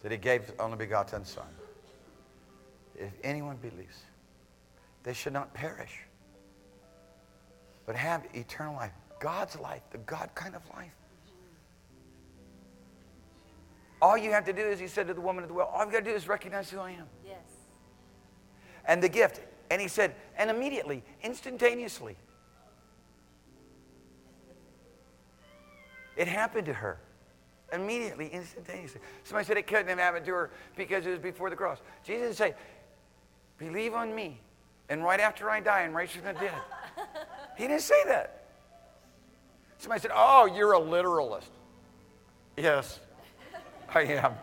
that 0.05 0.11
he 0.11 0.19
gave 0.19 0.43
his 0.43 0.53
only 0.59 0.77
begotten 0.77 1.25
Son. 1.25 1.47
If 2.95 3.11
anyone 3.23 3.55
believes, 3.55 4.03
they 5.01 5.13
should 5.13 5.33
not 5.33 5.51
perish, 5.55 5.97
but 7.87 7.95
have 7.95 8.23
eternal 8.35 8.75
life. 8.75 8.91
God's 9.19 9.57
life, 9.59 9.81
the 9.89 9.97
God 9.97 10.29
kind 10.35 10.55
of 10.55 10.61
life. 10.75 10.91
All 13.99 14.15
you 14.15 14.29
have 14.29 14.45
to 14.45 14.53
do 14.53 14.61
is, 14.61 14.79
he 14.79 14.85
said 14.85 15.07
to 15.07 15.15
the 15.15 15.21
woman 15.21 15.43
at 15.43 15.47
the 15.47 15.55
well, 15.55 15.71
all 15.73 15.83
you 15.83 15.91
got 15.91 16.05
to 16.05 16.11
do 16.11 16.15
is 16.15 16.27
recognize 16.27 16.69
who 16.69 16.77
I 16.77 16.91
am. 16.91 17.07
Yes. 17.25 17.39
And 18.87 19.01
the 19.01 19.09
gift. 19.09 19.41
And 19.71 19.81
he 19.81 19.87
said, 19.87 20.13
and 20.37 20.51
immediately, 20.51 21.01
instantaneously, 21.23 22.15
it 26.15 26.27
happened 26.27 26.67
to 26.67 26.73
her. 26.73 26.99
Immediately, 27.73 28.29
instantaneously. 28.29 29.01
Somebody 29.23 29.45
said 29.47 29.57
it 29.57 29.67
couldn't 29.67 29.87
have 29.87 29.97
happened 29.97 30.25
to 30.25 30.31
her 30.33 30.51
because 30.75 31.05
it 31.05 31.09
was 31.09 31.19
before 31.19 31.49
the 31.49 31.55
cross. 31.55 31.79
Jesus 32.03 32.37
didn't 32.37 32.55
believe 33.57 33.93
on 33.93 34.13
me, 34.13 34.39
and 34.89 35.03
right 35.03 35.19
after 35.19 35.49
I 35.49 35.59
die 35.59 35.81
and 35.81 35.95
raise 35.95 36.11
from 36.11 36.25
the 36.25 36.33
dead. 36.33 36.53
He 37.57 37.67
didn't 37.67 37.81
say 37.81 38.03
that. 38.05 38.43
Somebody 39.77 40.01
said, 40.01 40.11
oh, 40.13 40.45
you're 40.45 40.73
a 40.73 40.79
literalist. 40.79 41.49
Yes, 42.55 42.99
I 43.93 44.01
am. 44.01 44.33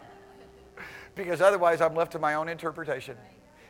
Because 1.14 1.40
otherwise, 1.40 1.80
I'm 1.80 1.94
left 1.94 2.12
to 2.12 2.18
my 2.18 2.34
own 2.34 2.48
interpretation. 2.48 3.16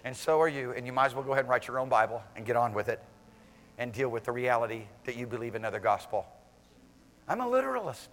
And 0.04 0.16
so 0.16 0.40
are 0.40 0.48
you. 0.48 0.72
And 0.72 0.86
you 0.86 0.92
might 0.92 1.06
as 1.06 1.14
well 1.14 1.24
go 1.24 1.32
ahead 1.32 1.44
and 1.44 1.50
write 1.50 1.68
your 1.68 1.78
own 1.78 1.88
Bible 1.88 2.22
and 2.36 2.44
get 2.46 2.56
on 2.56 2.72
with 2.72 2.88
it 2.88 3.00
and 3.78 3.92
deal 3.92 4.08
with 4.08 4.24
the 4.24 4.32
reality 4.32 4.84
that 5.04 5.16
you 5.16 5.26
believe 5.26 5.54
another 5.54 5.78
gospel. 5.80 6.26
I'm 7.28 7.40
a 7.40 7.48
literalist. 7.48 8.10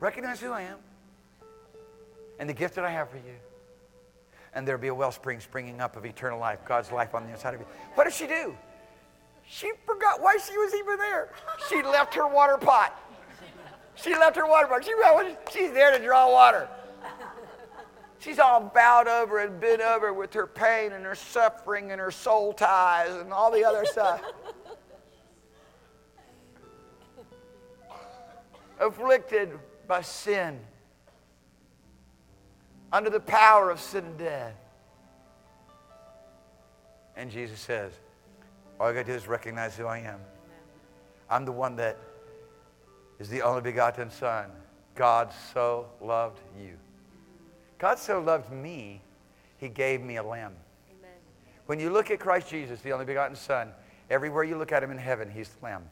Recognize 0.00 0.40
who 0.40 0.52
I 0.52 0.62
am 0.62 0.78
and 2.38 2.48
the 2.48 2.54
gift 2.54 2.74
that 2.76 2.84
I 2.84 2.90
have 2.90 3.10
for 3.10 3.16
you. 3.16 3.34
And 4.54 4.66
there'll 4.66 4.80
be 4.80 4.88
a 4.88 4.94
wellspring 4.94 5.40
springing 5.40 5.80
up 5.80 5.96
of 5.96 6.06
eternal 6.06 6.38
life, 6.38 6.60
God's 6.64 6.90
life 6.90 7.14
on 7.14 7.24
the 7.24 7.30
inside 7.32 7.54
of 7.54 7.60
you. 7.60 7.66
What 7.94 8.04
did 8.04 8.14
she 8.14 8.26
do? 8.26 8.56
She 9.46 9.70
forgot 9.86 10.20
why 10.20 10.38
she 10.38 10.56
was 10.56 10.74
even 10.74 10.98
there. 10.98 11.32
She 11.68 11.82
left 11.82 12.14
her 12.14 12.26
water 12.28 12.56
pot. 12.58 12.98
She 13.94 14.14
left 14.14 14.36
her 14.36 14.46
water 14.46 14.66
pot. 14.68 14.84
She, 14.84 14.92
she's 15.58 15.72
there 15.72 15.96
to 15.96 16.02
draw 16.02 16.30
water. 16.30 16.68
She's 18.20 18.38
all 18.38 18.60
bowed 18.60 19.06
over 19.06 19.38
and 19.38 19.60
bent 19.60 19.80
over 19.80 20.12
with 20.12 20.34
her 20.34 20.46
pain 20.46 20.92
and 20.92 21.04
her 21.04 21.14
suffering 21.14 21.92
and 21.92 22.00
her 22.00 22.10
soul 22.10 22.52
ties 22.52 23.14
and 23.14 23.32
all 23.32 23.50
the 23.50 23.64
other 23.64 23.84
stuff. 23.84 24.22
Afflicted 28.80 29.58
by 29.88 30.02
sin, 30.02 30.60
under 32.92 33.10
the 33.10 33.20
power 33.20 33.70
of 33.70 33.80
sin 33.80 34.04
and 34.04 34.18
death. 34.18 34.54
And 37.16 37.30
Jesus 37.30 37.58
says, 37.58 37.92
All 38.78 38.86
I 38.86 38.92
got 38.92 39.06
to 39.06 39.12
do 39.12 39.12
is 39.14 39.26
recognize 39.26 39.76
who 39.76 39.86
I 39.86 39.98
am. 39.98 40.20
I'm 41.28 41.44
the 41.44 41.52
one 41.52 41.74
that 41.76 41.98
is 43.18 43.28
the 43.28 43.42
only 43.42 43.60
begotten 43.60 44.10
Son. 44.10 44.50
God 44.94 45.32
so 45.52 45.86
loved 46.00 46.40
you. 46.60 46.76
God 47.78 47.98
so 47.98 48.20
loved 48.20 48.52
me, 48.52 49.00
he 49.58 49.68
gave 49.68 50.00
me 50.00 50.16
a 50.16 50.22
lamb. 50.22 50.54
Amen. 50.90 51.10
When 51.66 51.80
you 51.80 51.90
look 51.90 52.10
at 52.10 52.18
Christ 52.18 52.48
Jesus, 52.48 52.80
the 52.80 52.92
only 52.92 53.04
begotten 53.04 53.36
Son, 53.36 53.70
everywhere 54.10 54.44
you 54.44 54.56
look 54.56 54.72
at 54.72 54.82
him 54.82 54.90
in 54.90 54.98
heaven, 54.98 55.30
he's 55.30 55.48
the 55.48 55.64
lamb. 55.64 55.84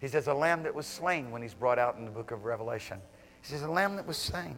He 0.00 0.08
says, 0.08 0.28
a 0.28 0.34
lamb 0.34 0.62
that 0.62 0.74
was 0.74 0.86
slain 0.86 1.30
when 1.30 1.42
he's 1.42 1.54
brought 1.54 1.78
out 1.78 1.96
in 1.96 2.04
the 2.04 2.10
book 2.10 2.30
of 2.30 2.44
Revelation. 2.44 3.00
He 3.42 3.48
says, 3.48 3.62
a 3.62 3.70
lamb 3.70 3.96
that 3.96 4.06
was 4.06 4.16
slain. 4.16 4.56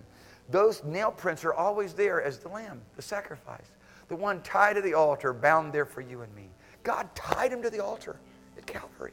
Those 0.51 0.83
nail 0.85 1.11
prints 1.11 1.45
are 1.45 1.55
always 1.55 1.95
there 1.95 2.23
as 2.23 2.39
the 2.39 2.49
lamb, 2.49 2.81
the 2.97 3.03
sacrifice, 3.03 3.71
the 4.09 4.17
one 4.17 4.43
tied 4.43 4.75
to 4.75 4.83
the 4.83 4.95
altar, 4.95 5.33
bound 5.33 5.73
there 5.73 5.87
for 5.87 6.01
you 6.01 6.23
and 6.23 6.35
me. 6.35 6.51
God 6.83 7.09
tied 7.15 7.53
him 7.53 7.63
to 7.63 7.71
the 7.71 7.83
altar 7.83 8.17
at 8.59 8.67
Calvary. 8.67 9.13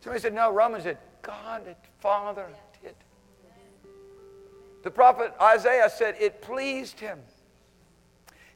Somebody 0.00 0.20
said, 0.20 0.34
no, 0.34 0.52
Romans 0.52 0.84
said, 0.84 0.98
God, 1.22 1.64
the 1.64 1.74
Father 2.00 2.46
did. 2.82 2.94
The 4.82 4.90
prophet 4.90 5.32
Isaiah 5.40 5.90
said, 5.90 6.16
it 6.20 6.40
pleased 6.40 7.00
him. 7.00 7.18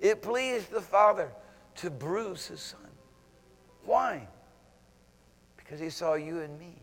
It 0.00 0.22
pleased 0.22 0.70
the 0.70 0.80
Father 0.80 1.30
to 1.76 1.90
bruise 1.90 2.46
his 2.46 2.60
son. 2.60 2.80
Why? 3.84 4.26
Because 5.64 5.80
he 5.80 5.90
saw 5.90 6.14
you 6.14 6.40
and 6.40 6.58
me 6.58 6.82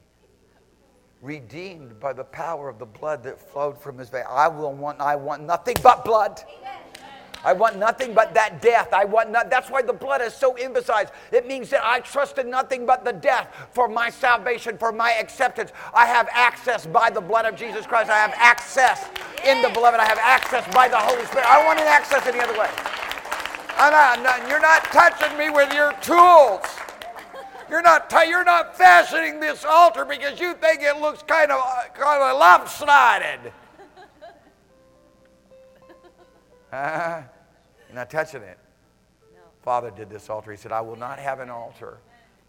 redeemed 1.21 1.99
by 1.99 2.13
the 2.13 2.23
power 2.23 2.67
of 2.67 2.79
the 2.79 2.85
blood 2.85 3.23
that 3.23 3.39
flowed 3.39 3.79
from 3.79 3.97
his 3.97 4.09
vein. 4.09 4.23
I 4.27 4.47
will 4.47 4.73
want 4.73 4.99
I 4.99 5.15
want 5.15 5.43
nothing 5.43 5.75
but 5.83 6.03
blood. 6.03 6.41
I 7.43 7.53
want 7.53 7.77
nothing 7.77 8.13
but 8.13 8.33
that 8.35 8.61
death. 8.61 8.93
I 8.93 9.05
want 9.05 9.31
not, 9.31 9.49
that's 9.49 9.69
why 9.69 9.81
the 9.81 9.93
blood 9.93 10.21
is 10.21 10.33
so 10.33 10.53
emphasized. 10.53 11.11
It 11.31 11.47
means 11.47 11.71
that 11.71 11.83
I 11.83 11.99
trust 11.99 12.37
in 12.37 12.49
nothing 12.49 12.85
but 12.85 13.03
the 13.03 13.13
death 13.13 13.47
for 13.71 13.87
my 13.87 14.09
salvation, 14.11 14.77
for 14.77 14.91
my 14.91 15.11
acceptance. 15.13 15.71
I 15.93 16.05
have 16.05 16.29
access 16.31 16.85
by 16.85 17.09
the 17.09 17.21
blood 17.21 17.45
of 17.45 17.55
Jesus 17.55 17.87
Christ. 17.87 18.11
I 18.11 18.17
have 18.17 18.33
access 18.35 19.09
in 19.43 19.61
the 19.63 19.69
beloved. 19.69 19.99
I 19.99 20.05
have 20.05 20.19
access 20.21 20.71
by 20.73 20.87
the 20.87 20.97
Holy 20.97 21.25
Spirit. 21.25 21.47
I 21.47 21.57
don't 21.57 21.65
want 21.65 21.79
any 21.79 21.89
access 21.89 22.27
any 22.27 22.39
other 22.39 22.57
way. 22.59 22.69
I'm 23.77 24.21
not, 24.21 24.47
you're 24.47 24.61
not 24.61 24.83
touching 24.85 25.35
me 25.37 25.49
with 25.49 25.73
your 25.73 25.93
tools. 25.93 26.61
You're 27.71 27.81
not, 27.81 28.09
t- 28.09 28.27
you're 28.27 28.43
not 28.43 28.77
fashioning 28.77 29.39
this 29.39 29.63
altar 29.63 30.03
because 30.03 30.41
you 30.41 30.53
think 30.55 30.81
it 30.81 30.99
looks 30.99 31.23
kind 31.23 31.53
of, 31.53 31.63
kind 31.93 32.21
of 32.21 32.37
lopsided. 32.37 33.53
Uh, 36.69 37.23
you're 37.87 37.95
not 37.95 38.09
touching 38.09 38.41
it. 38.41 38.59
No. 39.33 39.39
Father 39.61 39.89
did 39.89 40.09
this 40.09 40.29
altar. 40.29 40.51
He 40.51 40.57
said, 40.57 40.73
I 40.73 40.81
will 40.81 40.97
not 40.97 41.17
have 41.17 41.39
an 41.39 41.49
altar 41.49 41.99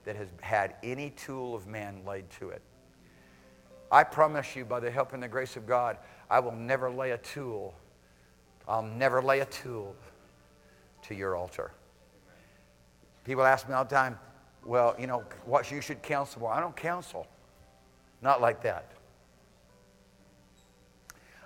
that 0.05 0.16
has 0.16 0.27
had 0.41 0.75
any 0.83 1.11
tool 1.11 1.55
of 1.55 1.68
man 1.68 2.03
laid 2.05 2.29
to 2.41 2.51
it. 2.51 2.62
I 3.93 4.03
promise 4.03 4.57
you, 4.57 4.64
by 4.64 4.81
the 4.81 4.91
help 4.91 5.12
and 5.12 5.23
the 5.23 5.29
grace 5.29 5.57
of 5.57 5.68
God, 5.68 5.99
I 6.29 6.41
will 6.41 6.51
never 6.51 6.91
lay 6.91 7.12
a 7.12 7.18
tool. 7.18 7.75
I'll 8.66 8.83
never 8.83 9.23
lay 9.23 9.39
a 9.39 9.45
tool 9.45 9.95
to 11.03 11.14
your 11.14 11.37
altar. 11.37 11.70
People 13.23 13.45
ask 13.45 13.68
me 13.68 13.75
all 13.75 13.85
the 13.85 13.95
time, 13.95 14.18
well, 14.65 14.95
you 14.99 15.07
know, 15.07 15.25
what 15.45 15.71
you 15.71 15.81
should 15.81 16.03
counsel 16.03 16.41
more. 16.41 16.53
I 16.53 16.61
don't 16.61 16.77
counsel. 16.77 17.27
Not 18.21 18.41
like 18.41 18.63
that. 18.63 18.93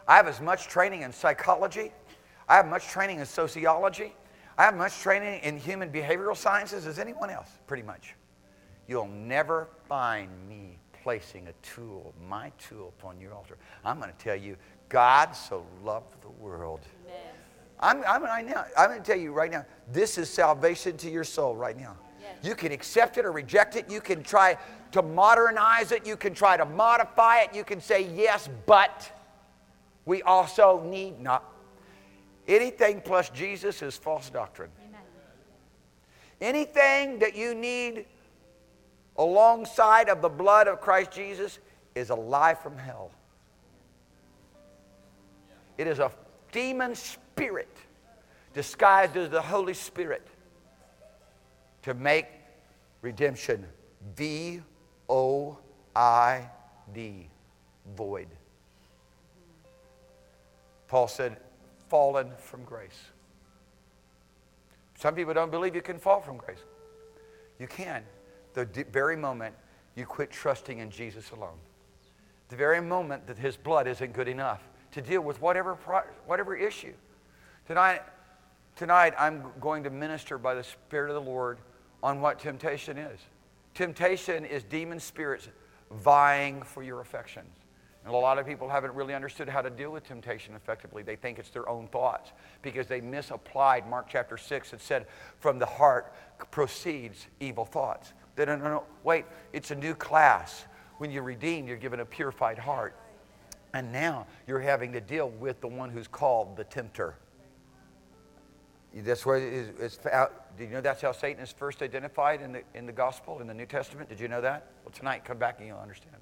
I 0.07 0.17
have 0.17 0.29
as 0.29 0.41
much 0.41 0.69
training 0.69 1.03
in 1.03 1.13
psychology. 1.13 1.93
I 2.49 2.57
have 2.57 2.69
much 2.69 2.87
training 2.87 3.19
in 3.19 3.27
sociology. 3.27 4.15
I 4.59 4.65
have 4.65 4.77
much 4.77 5.01
training 5.01 5.41
in 5.43 5.59
human 5.59 5.91
behavioral 5.91 6.37
sciences 6.37 6.87
as 6.87 6.99
anyone 6.99 7.31
else, 7.31 7.51
pretty 7.67 7.83
much. 7.83 8.15
You'll 8.87 9.09
never 9.09 9.69
find 9.89 10.31
me 10.49 10.79
placing 11.03 11.49
a 11.49 11.53
tool, 11.63 12.15
my 12.29 12.53
tool, 12.59 12.93
upon 12.99 13.21
your 13.21 13.33
altar. 13.33 13.59
I'm 13.85 13.99
going 13.99 14.13
to 14.13 14.19
tell 14.19 14.37
you, 14.37 14.57
God 14.89 15.33
so 15.33 15.67
loved 15.85 16.21
the 16.23 16.31
world. 16.31 16.81
Amen. 17.81 18.05
I'm, 18.07 18.23
I'm, 18.25 18.47
now, 18.47 18.65
I'm 18.77 18.91
going 18.91 19.03
to 19.03 19.07
tell 19.07 19.19
you 19.19 19.33
right 19.33 19.51
now, 19.51 19.65
this 19.93 20.19
is 20.19 20.31
salvation 20.31 20.97
to 20.99 21.11
your 21.11 21.25
soul 21.25 21.57
right 21.57 21.77
now. 21.77 21.97
You 22.43 22.55
can 22.55 22.73
accept 22.73 23.19
it 23.19 23.25
or 23.25 23.33
reject 23.33 23.77
it. 23.77 23.91
You 23.91 24.01
can 24.01 24.23
try 24.23 24.57
to 24.93 25.03
modernize 25.03 25.93
it. 25.93 26.07
You 26.07 26.17
can 26.17 26.35
try 26.35 26.57
to 26.57 26.65
modify 26.65 27.41
it. 27.41 27.55
You 27.55 27.65
can 27.65 27.81
say 27.81 28.09
yes, 28.15 28.49
but 28.67 29.11
we 30.05 30.23
also 30.23 30.83
need 30.85 31.21
not. 31.21 31.45
Anything 32.49 33.01
plus 33.01 33.29
Jesus 33.31 33.83
is 33.83 33.97
false 33.97 34.31
doctrine. 34.31 34.71
Amen. 34.89 35.01
Anything 36.41 37.19
that 37.19 37.35
you 37.35 37.55
need 37.55 38.07
alongside 39.17 40.09
of 40.09 40.23
the 40.23 40.29
blood 40.29 40.69
of 40.69 40.81
Christ 40.81 41.11
Jesus 41.11 41.59
is 41.95 42.11
a 42.11 42.15
lie 42.15 42.55
from 42.55 42.79
hell. 42.79 43.11
It 45.79 45.87
is 45.87 45.99
a 45.99 46.11
demon 46.53 46.95
spirit 46.95 47.75
disguised 48.55 49.17
as 49.17 49.29
the 49.29 49.43
Holy 49.43 49.75
Spirit 49.75 50.27
to 51.87 51.95
make 51.95 52.27
redemption 53.01 53.65
V 54.17 54.61
O 55.09 55.57
I 55.95 56.51
D, 56.93 57.29
void. 57.95 58.27
Paul 60.89 61.07
said, 61.07 61.37
fallen 61.89 62.33
from 62.39 62.65
grace. 62.65 62.99
Some 64.99 65.15
people 65.15 65.33
don't 65.33 65.53
believe 65.53 65.77
you 65.77 65.81
can 65.81 66.01
fall 66.01 66.21
from 66.21 66.39
grace. 66.39 66.59
You 67.61 67.69
can. 67.69 68.03
The 68.55 68.65
d- 68.65 68.83
very 68.91 69.17
moment 69.17 69.55
you 69.95 70.07
quit 70.07 70.33
trusting 70.33 70.81
in 70.81 70.91
Jesus 70.91 71.31
alone. 71.31 71.59
The 72.49 72.57
very 72.57 72.81
moment 72.81 73.29
that 73.29 73.39
his 73.39 73.57
blood 73.57 73.87
isn't 73.87 74.13
good 74.13 74.27
enough 74.27 74.61
to 74.91 75.01
deal 75.01 75.21
with 75.21 75.41
whatever, 75.41 75.77
pro- 75.77 76.03
whatever 76.27 76.57
issue. 76.57 76.95
Tonight, 77.69 78.03
tonight, 78.75 79.15
I'm 79.17 79.45
going 79.61 79.85
to 79.85 79.91
minister 79.91 80.37
by 80.37 80.55
the 80.55 80.65
Spirit 80.65 81.11
of 81.11 81.15
the 81.15 81.31
Lord 81.31 81.59
on 82.03 82.21
what 82.21 82.39
temptation 82.39 82.99
is. 82.99 83.21
Temptation 83.75 84.45
is 84.45 84.63
demon 84.63 85.01
spirits 85.01 85.49
vying 85.91 86.63
for 86.63 86.83
your 86.83 87.01
affections. 87.01 87.53
And 88.05 88.15
a 88.15 88.17
lot 88.17 88.39
of 88.39 88.47
people 88.47 88.69
haven't 88.69 88.95
really 88.95 89.15
understood 89.15 89.49
how 89.49 89.61
to 89.63 89.69
deal 89.69 89.91
with 89.91 90.05
temptation 90.05 90.55
effectively. 90.55 91.03
They 91.03 91.17
think 91.17 91.41
it's 91.41 91.51
their 91.51 91.69
own 91.69 91.89
thoughts 91.89 92.31
because 92.63 92.87
they 92.87 93.01
misapplied 93.01 93.89
Mark 93.91 94.07
chapter 94.09 94.37
6 94.37 94.73
and 94.73 94.81
said, 94.81 95.07
from 95.41 95.59
the 95.59 95.67
heart 95.67 96.15
proceeds 96.53 97.27
evil 97.41 97.65
thoughts. 97.65 98.13
They 98.37 98.45
don't 98.45 98.63
know, 98.63 98.85
wait, 99.03 99.25
it's 99.53 99.73
a 99.73 99.75
new 99.75 99.95
class. 99.95 100.67
When 100.99 101.11
you're 101.11 101.25
redeemed, 101.25 101.67
you're 101.67 101.77
given 101.77 101.99
a 101.99 102.05
purified 102.05 102.59
heart. 102.59 102.95
And 103.75 103.93
now 103.93 104.27
you're 104.47 104.61
having 104.61 104.93
to 104.93 105.01
deal 105.01 105.31
with 105.31 105.61
the 105.61 105.69
one 105.69 105.91
who's 105.91 106.07
called 106.09 106.57
the 106.57 106.65
tempter. 106.65 107.17
That's 109.03 109.27
where 109.27 109.37
it's, 109.37 109.81
it's 109.81 109.99
do 109.99 110.65
you 110.65 110.71
know 110.71 110.81
that's 110.81 111.03
how 111.03 111.13
Satan 111.13 111.43
is 111.43 111.53
first 111.53 111.83
identified 111.83 112.41
in 112.41 112.53
the, 112.53 112.63
in 112.75 112.87
the 112.87 112.93
gospel, 112.93 113.41
in 113.41 113.47
the 113.47 113.55
New 113.55 113.67
Testament? 113.67 114.09
Did 114.09 114.21
you 114.21 114.29
know 114.29 114.41
that? 114.41 114.71
Well, 114.85 114.93
tonight, 114.93 115.25
come 115.25 115.39
back 115.39 115.57
and 115.59 115.69
you'll 115.69 115.79
understand. 115.79 116.17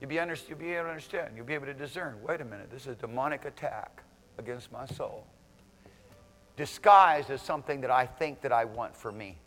You'll 0.00 0.08
be, 0.08 0.18
under, 0.18 0.36
you'll 0.48 0.58
be 0.58 0.72
able 0.72 0.84
to 0.84 0.90
understand. 0.90 1.34
You'll 1.36 1.46
be 1.46 1.54
able 1.54 1.66
to 1.66 1.74
discern. 1.74 2.16
Wait 2.26 2.40
a 2.40 2.44
minute, 2.44 2.70
this 2.72 2.82
is 2.82 2.88
a 2.88 2.94
demonic 2.94 3.44
attack 3.44 4.02
against 4.38 4.72
my 4.72 4.84
soul. 4.86 5.24
Disguised 6.56 7.30
as 7.30 7.40
something 7.40 7.80
that 7.82 7.90
I 7.90 8.06
think 8.06 8.40
that 8.40 8.50
I 8.52 8.64
want 8.64 8.96
for 8.96 9.12
me. 9.12 9.38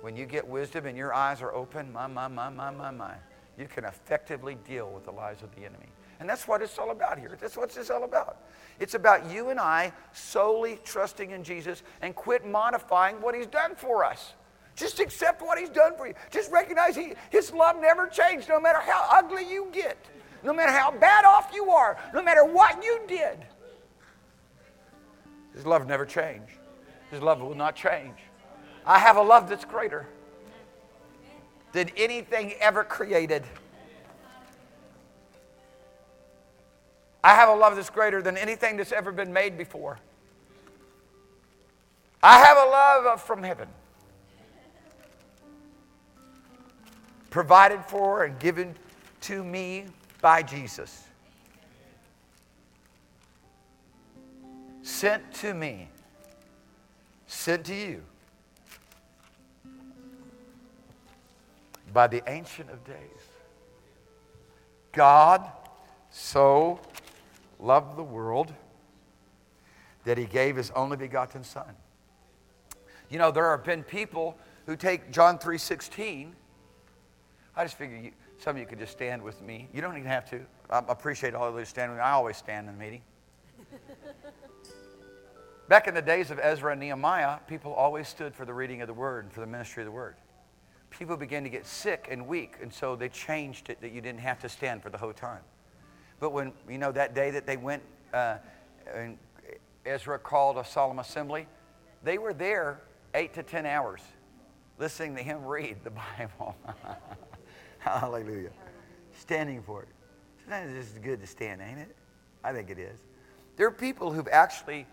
when 0.00 0.16
you 0.16 0.24
get 0.24 0.46
wisdom 0.46 0.86
and 0.86 0.96
your 0.96 1.12
eyes 1.12 1.42
are 1.42 1.52
open, 1.52 1.92
my, 1.92 2.06
my, 2.06 2.28
my, 2.28 2.48
my, 2.48 2.70
my, 2.70 2.90
my, 2.90 3.14
you 3.58 3.66
can 3.66 3.84
effectively 3.84 4.56
deal 4.66 4.90
with 4.90 5.04
the 5.04 5.12
lies 5.12 5.42
of 5.42 5.54
the 5.54 5.66
enemy. 5.66 5.88
And 6.20 6.28
that's 6.28 6.48
what 6.48 6.62
it's 6.62 6.78
all 6.78 6.92
about 6.92 7.18
here. 7.18 7.36
That's 7.38 7.56
what 7.56 7.76
it's 7.76 7.90
all 7.90 8.04
about. 8.04 8.38
It's 8.82 8.94
about 8.94 9.30
you 9.30 9.50
and 9.50 9.60
I 9.60 9.92
solely 10.12 10.80
trusting 10.82 11.30
in 11.30 11.44
Jesus 11.44 11.84
and 12.00 12.16
quit 12.16 12.44
modifying 12.44 13.22
what 13.22 13.32
He's 13.32 13.46
done 13.46 13.76
for 13.76 14.04
us. 14.04 14.32
Just 14.74 14.98
accept 14.98 15.40
what 15.40 15.56
He's 15.56 15.68
done 15.68 15.92
for 15.96 16.08
you. 16.08 16.14
Just 16.32 16.50
recognize 16.50 16.96
he, 16.96 17.12
His 17.30 17.52
love 17.52 17.80
never 17.80 18.08
changed, 18.08 18.48
no 18.48 18.58
matter 18.58 18.80
how 18.80 19.06
ugly 19.12 19.48
you 19.48 19.68
get, 19.72 19.96
no 20.42 20.52
matter 20.52 20.72
how 20.72 20.90
bad 20.90 21.24
off 21.24 21.52
you 21.54 21.70
are, 21.70 21.96
no 22.12 22.24
matter 22.24 22.44
what 22.44 22.82
you 22.82 22.98
did. 23.06 23.38
His 25.54 25.64
love 25.64 25.86
never 25.86 26.04
changed. 26.04 26.54
His 27.12 27.22
love 27.22 27.40
will 27.40 27.54
not 27.54 27.76
change. 27.76 28.16
I 28.84 28.98
have 28.98 29.16
a 29.16 29.22
love 29.22 29.48
that's 29.48 29.64
greater 29.64 30.08
than 31.70 31.88
anything 31.96 32.54
ever 32.54 32.82
created. 32.82 33.44
I 37.24 37.34
have 37.34 37.48
a 37.48 37.54
love 37.54 37.76
that's 37.76 37.90
greater 37.90 38.20
than 38.20 38.36
anything 38.36 38.76
that's 38.76 38.92
ever 38.92 39.12
been 39.12 39.32
made 39.32 39.56
before. 39.56 39.98
I 42.22 42.38
have 42.38 42.56
a 42.56 42.70
love 42.70 43.22
from 43.22 43.42
heaven, 43.42 43.68
provided 47.30 47.84
for 47.84 48.24
and 48.24 48.38
given 48.38 48.74
to 49.22 49.42
me 49.42 49.86
by 50.20 50.42
Jesus, 50.42 51.04
sent 54.82 55.32
to 55.34 55.54
me, 55.54 55.88
sent 57.26 57.64
to 57.66 57.74
you 57.74 58.02
by 61.92 62.06
the 62.06 62.22
Ancient 62.28 62.70
of 62.70 62.84
Days. 62.84 62.96
God 64.92 65.50
so 66.10 66.80
loved 67.62 67.96
the 67.96 68.02
world 68.02 68.52
that 70.04 70.18
he 70.18 70.24
gave 70.24 70.56
his 70.56 70.70
only 70.72 70.96
begotten 70.96 71.44
son. 71.44 71.76
You 73.08 73.18
know, 73.18 73.30
there 73.30 73.50
have 73.50 73.64
been 73.64 73.82
people 73.82 74.36
who 74.66 74.76
take 74.76 75.10
John 75.10 75.38
3:16. 75.38 76.34
I 77.54 77.64
just 77.64 77.76
figure 77.76 77.96
you, 77.96 78.12
some 78.38 78.56
of 78.56 78.60
you 78.60 78.66
could 78.66 78.78
just 78.78 78.92
stand 78.92 79.22
with 79.22 79.40
me. 79.42 79.68
You 79.72 79.80
don't 79.80 79.96
even 79.96 80.08
have 80.08 80.28
to. 80.30 80.44
I 80.70 80.82
appreciate 80.88 81.34
all 81.34 81.48
of 81.48 81.58
you 81.58 81.64
standing. 81.64 81.98
I 81.98 82.12
always 82.12 82.36
stand 82.36 82.68
in 82.68 82.74
a 82.74 82.78
meeting. 82.78 83.02
Back 85.68 85.86
in 85.86 85.94
the 85.94 86.02
days 86.02 86.30
of 86.30 86.40
Ezra 86.42 86.72
and 86.72 86.80
Nehemiah, 86.80 87.38
people 87.46 87.72
always 87.72 88.08
stood 88.08 88.34
for 88.34 88.44
the 88.44 88.54
reading 88.54 88.80
of 88.80 88.88
the 88.88 88.94
word 88.94 89.24
and 89.24 89.32
for 89.32 89.40
the 89.40 89.46
ministry 89.46 89.82
of 89.82 89.86
the 89.86 89.92
word. 89.92 90.16
People 90.90 91.16
began 91.16 91.44
to 91.44 91.50
get 91.50 91.66
sick 91.66 92.08
and 92.10 92.26
weak, 92.26 92.56
and 92.60 92.72
so 92.72 92.96
they 92.96 93.08
changed 93.08 93.70
it 93.70 93.80
that 93.80 93.92
you 93.92 94.00
didn't 94.00 94.20
have 94.20 94.40
to 94.40 94.48
stand 94.48 94.82
for 94.82 94.90
the 94.90 94.98
whole 94.98 95.12
time. 95.12 95.42
But 96.22 96.32
when, 96.32 96.52
you 96.70 96.78
know, 96.78 96.92
that 96.92 97.16
day 97.16 97.32
that 97.32 97.48
they 97.48 97.56
went, 97.56 97.82
uh, 98.14 98.36
and 98.94 99.18
Ezra 99.84 100.20
called 100.20 100.56
a 100.56 100.64
solemn 100.64 101.00
assembly, 101.00 101.48
they 102.04 102.16
were 102.16 102.32
there 102.32 102.80
eight 103.12 103.34
to 103.34 103.42
ten 103.42 103.66
hours 103.66 104.00
listening 104.78 105.16
to 105.16 105.22
him 105.24 105.44
read 105.44 105.78
the 105.82 105.90
Bible. 106.18 106.54
Hallelujah. 107.80 108.50
Standing 109.18 109.62
for 109.62 109.82
it. 109.82 109.88
Sometimes 110.42 110.72
it's 110.76 110.96
good 110.98 111.20
to 111.20 111.26
stand, 111.26 111.60
ain't 111.60 111.80
it? 111.80 111.96
I 112.44 112.52
think 112.52 112.70
it 112.70 112.78
is. 112.78 113.00
There 113.56 113.66
are 113.66 113.72
people 113.72 114.12
who've 114.12 114.28
actually 114.30 114.86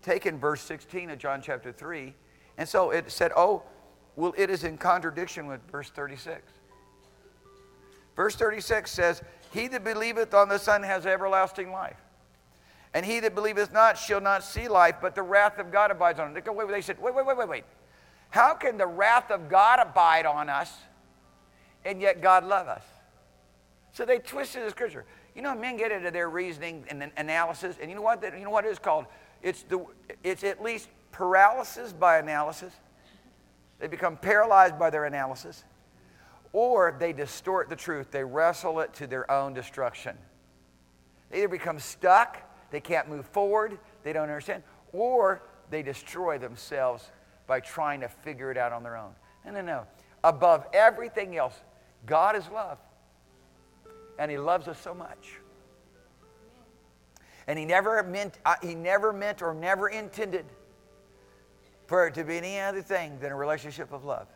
taken 0.00 0.38
verse 0.38 0.62
16 0.62 1.10
of 1.10 1.18
John 1.18 1.42
chapter 1.42 1.72
3, 1.72 2.14
and 2.56 2.66
so 2.66 2.90
it 2.90 3.10
said, 3.10 3.32
oh, 3.36 3.64
well, 4.16 4.32
it 4.34 4.48
is 4.48 4.64
in 4.64 4.78
contradiction 4.78 5.46
with 5.46 5.60
verse 5.70 5.90
36. 5.90 6.40
Verse 8.16 8.34
36 8.34 8.90
says, 8.90 9.22
he 9.50 9.68
that 9.68 9.84
believeth 9.84 10.32
on 10.32 10.48
the 10.48 10.58
Son 10.58 10.82
has 10.82 11.06
everlasting 11.06 11.72
life. 11.72 11.96
And 12.94 13.04
he 13.04 13.20
that 13.20 13.34
believeth 13.34 13.72
not 13.72 13.98
shall 13.98 14.20
not 14.20 14.42
see 14.44 14.68
life, 14.68 14.96
but 15.00 15.14
the 15.14 15.22
wrath 15.22 15.58
of 15.58 15.70
God 15.70 15.90
abides 15.90 16.18
on 16.18 16.28
him. 16.28 16.34
They 16.34 16.80
said, 16.80 17.00
wait, 17.00 17.14
wait, 17.14 17.26
wait, 17.26 17.36
wait, 17.36 17.48
wait. 17.48 17.64
How 18.30 18.54
can 18.54 18.78
the 18.78 18.86
wrath 18.86 19.30
of 19.30 19.48
God 19.48 19.80
abide 19.80 20.26
on 20.26 20.48
us 20.48 20.72
and 21.84 22.00
yet 22.00 22.22
God 22.22 22.44
love 22.44 22.68
us? 22.68 22.82
So 23.92 24.04
they 24.04 24.18
twisted 24.18 24.64
the 24.64 24.70
scripture. 24.70 25.04
You 25.34 25.42
know, 25.42 25.54
men 25.54 25.76
get 25.76 25.92
into 25.92 26.10
their 26.10 26.30
reasoning 26.30 26.84
and 26.88 27.10
analysis, 27.16 27.76
and 27.80 27.90
you 27.90 27.96
know 27.96 28.02
what? 28.02 28.22
You 28.22 28.44
know 28.44 28.50
what 28.50 28.64
it 28.64 28.68
is 28.68 28.78
called? 28.78 29.06
It's, 29.42 29.62
the, 29.64 29.84
it's 30.22 30.44
at 30.44 30.62
least 30.62 30.88
paralysis 31.12 31.92
by 31.92 32.18
analysis. 32.18 32.72
They 33.78 33.88
become 33.88 34.16
paralyzed 34.16 34.78
by 34.78 34.90
their 34.90 35.06
analysis 35.06 35.64
or 36.52 36.96
they 36.98 37.12
distort 37.12 37.68
the 37.68 37.76
truth, 37.76 38.10
they 38.10 38.24
wrestle 38.24 38.80
it 38.80 38.92
to 38.94 39.06
their 39.06 39.30
own 39.30 39.54
destruction. 39.54 40.16
They 41.30 41.38
either 41.38 41.48
become 41.48 41.78
stuck, 41.78 42.38
they 42.70 42.80
can't 42.80 43.08
move 43.08 43.26
forward, 43.26 43.78
they 44.02 44.12
don't 44.12 44.24
understand, 44.24 44.62
or 44.92 45.42
they 45.70 45.82
destroy 45.82 46.38
themselves 46.38 47.10
by 47.46 47.60
trying 47.60 48.00
to 48.00 48.08
figure 48.08 48.50
it 48.50 48.56
out 48.56 48.72
on 48.72 48.82
their 48.82 48.96
own. 48.96 49.12
No, 49.44 49.52
no, 49.52 49.60
no. 49.62 49.86
Above 50.22 50.66
everything 50.72 51.36
else, 51.36 51.54
God 52.06 52.36
is 52.36 52.48
love. 52.48 52.78
And 54.18 54.30
He 54.30 54.38
loves 54.38 54.68
us 54.68 54.78
so 54.80 54.92
much. 54.92 55.38
And 57.46 57.58
He 57.58 57.64
never 57.64 58.02
meant, 58.02 58.38
uh, 58.44 58.56
He 58.62 58.74
never 58.74 59.12
meant 59.12 59.42
or 59.42 59.54
never 59.54 59.88
intended 59.88 60.44
for 61.86 62.06
it 62.06 62.14
to 62.14 62.24
be 62.24 62.36
any 62.36 62.60
other 62.60 62.82
thing 62.82 63.18
than 63.20 63.32
a 63.32 63.36
relationship 63.36 63.92
of 63.92 64.04
love. 64.04 64.28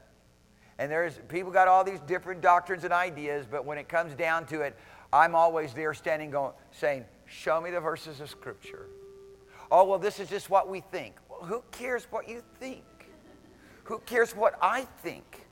And 0.78 0.90
there's 0.90 1.18
people 1.28 1.52
got 1.52 1.68
all 1.68 1.84
these 1.84 2.00
different 2.00 2.40
doctrines 2.40 2.84
and 2.84 2.92
ideas, 2.92 3.46
but 3.48 3.64
when 3.64 3.78
it 3.78 3.88
comes 3.88 4.14
down 4.14 4.46
to 4.46 4.62
it, 4.62 4.76
I'm 5.12 5.34
always 5.34 5.72
there 5.72 5.94
standing 5.94 6.30
going 6.30 6.52
saying, 6.72 7.04
"Show 7.26 7.60
me 7.60 7.70
the 7.70 7.80
verses 7.80 8.20
of 8.20 8.28
scripture." 8.28 8.88
Oh, 9.70 9.84
well, 9.84 9.98
this 9.98 10.18
is 10.20 10.28
just 10.28 10.50
what 10.50 10.68
we 10.68 10.80
think. 10.80 11.14
Well, 11.28 11.40
who 11.42 11.62
cares 11.70 12.06
what 12.10 12.28
you 12.28 12.42
think? 12.58 12.84
Who 13.84 13.98
cares 14.00 14.34
what 14.34 14.58
I 14.60 14.82
think? 15.02 15.46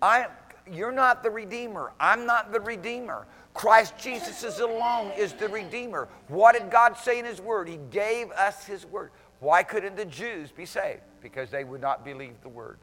I 0.00 0.28
you're 0.70 0.92
not 0.92 1.22
the 1.22 1.30
redeemer. 1.30 1.92
I'm 1.98 2.26
not 2.26 2.52
the 2.52 2.60
redeemer. 2.60 3.26
Christ 3.54 3.94
Jesus 3.98 4.44
is 4.44 4.60
alone 4.60 5.10
is 5.16 5.32
the 5.32 5.48
redeemer. 5.48 6.08
What 6.28 6.52
did 6.52 6.70
God 6.70 6.96
say 6.96 7.18
in 7.18 7.24
his 7.24 7.40
word? 7.40 7.68
He 7.68 7.78
gave 7.90 8.30
us 8.32 8.64
his 8.64 8.86
word. 8.86 9.10
Why 9.40 9.62
couldn't 9.62 9.96
the 9.96 10.04
Jews 10.04 10.52
be 10.52 10.66
saved? 10.66 11.00
Because 11.20 11.50
they 11.50 11.64
would 11.64 11.80
not 11.80 12.04
believe 12.04 12.40
the 12.42 12.48
word. 12.48 12.78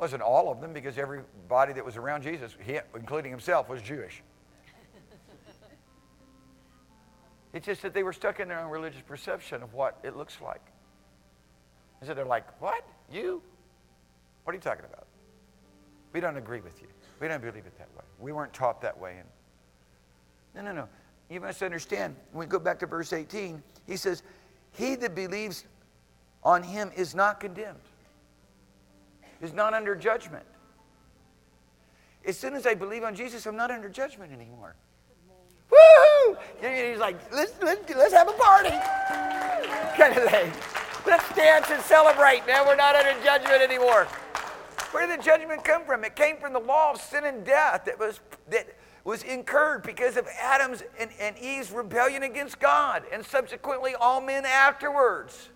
Wasn't 0.00 0.22
all 0.22 0.50
of 0.50 0.62
them 0.62 0.72
because 0.72 0.96
everybody 0.96 1.74
that 1.74 1.84
was 1.84 1.98
around 1.98 2.22
Jesus, 2.22 2.56
including 2.94 3.30
himself, 3.30 3.68
was 3.68 3.82
Jewish. 3.82 4.22
it's 7.52 7.66
just 7.66 7.82
that 7.82 7.92
they 7.92 8.02
were 8.02 8.14
stuck 8.14 8.40
in 8.40 8.48
their 8.48 8.60
own 8.60 8.70
religious 8.70 9.02
perception 9.02 9.62
of 9.62 9.74
what 9.74 9.98
it 10.02 10.16
looks 10.16 10.40
like. 10.40 10.62
And 12.00 12.08
so 12.08 12.14
they're 12.14 12.24
like, 12.24 12.46
What? 12.62 12.82
You? 13.12 13.42
What 14.44 14.52
are 14.52 14.54
you 14.54 14.62
talking 14.62 14.86
about? 14.86 15.06
We 16.14 16.20
don't 16.20 16.38
agree 16.38 16.60
with 16.60 16.80
you. 16.80 16.88
We 17.20 17.28
don't 17.28 17.42
believe 17.42 17.66
it 17.66 17.76
that 17.76 17.88
way. 17.94 18.04
We 18.18 18.32
weren't 18.32 18.54
taught 18.54 18.80
that 18.80 18.98
way. 18.98 19.16
And 19.18 19.28
no, 20.54 20.72
no, 20.72 20.80
no. 20.80 20.88
you 21.28 21.40
must 21.40 21.62
understand, 21.62 22.16
when 22.32 22.48
we 22.48 22.50
go 22.50 22.58
back 22.58 22.78
to 22.78 22.86
verse 22.86 23.12
18, 23.12 23.62
he 23.86 23.98
says, 23.98 24.22
He 24.72 24.94
that 24.94 25.14
believes 25.14 25.66
on 26.42 26.62
him 26.62 26.90
is 26.96 27.14
not 27.14 27.38
condemned, 27.38 27.82
is 29.40 29.52
not 29.52 29.74
under 29.74 29.94
judgment. 29.94 30.44
As 32.26 32.38
soon 32.38 32.54
as 32.54 32.66
I 32.66 32.74
believe 32.74 33.02
on 33.02 33.14
Jesus, 33.14 33.46
I'm 33.46 33.56
not 33.56 33.70
under 33.70 33.88
judgment 33.88 34.32
anymore. 34.32 34.76
Woohoo! 35.70 36.36
He's 36.60 36.98
like, 36.98 37.16
let's, 37.32 37.52
let's, 37.62 37.88
let's 37.94 38.12
have 38.12 38.28
a 38.28 38.32
party. 38.32 38.70
kind 39.96 40.16
of 40.16 40.30
thing. 40.30 40.52
Let's 41.06 41.34
dance 41.34 41.70
and 41.70 41.82
celebrate. 41.82 42.42
Now 42.46 42.66
we're 42.66 42.76
not 42.76 42.96
under 42.96 43.14
judgment 43.24 43.62
anymore. 43.62 44.06
Where 44.90 45.06
did 45.06 45.20
the 45.20 45.22
judgment 45.22 45.64
come 45.64 45.84
from? 45.84 46.04
It 46.04 46.16
came 46.16 46.36
from 46.36 46.52
the 46.52 46.58
law 46.58 46.92
of 46.92 47.00
sin 47.00 47.24
and 47.24 47.44
death 47.44 47.84
that 47.84 47.98
was, 47.98 48.20
that 48.50 48.66
was 49.04 49.22
incurred 49.22 49.84
because 49.84 50.16
of 50.16 50.26
Adam's 50.40 50.82
and, 50.98 51.10
and 51.20 51.38
Eve's 51.38 51.70
rebellion 51.70 52.24
against 52.24 52.58
God, 52.58 53.04
and 53.12 53.24
subsequently 53.24 53.94
all 53.94 54.20
men 54.20 54.44
afterwards. 54.44 55.49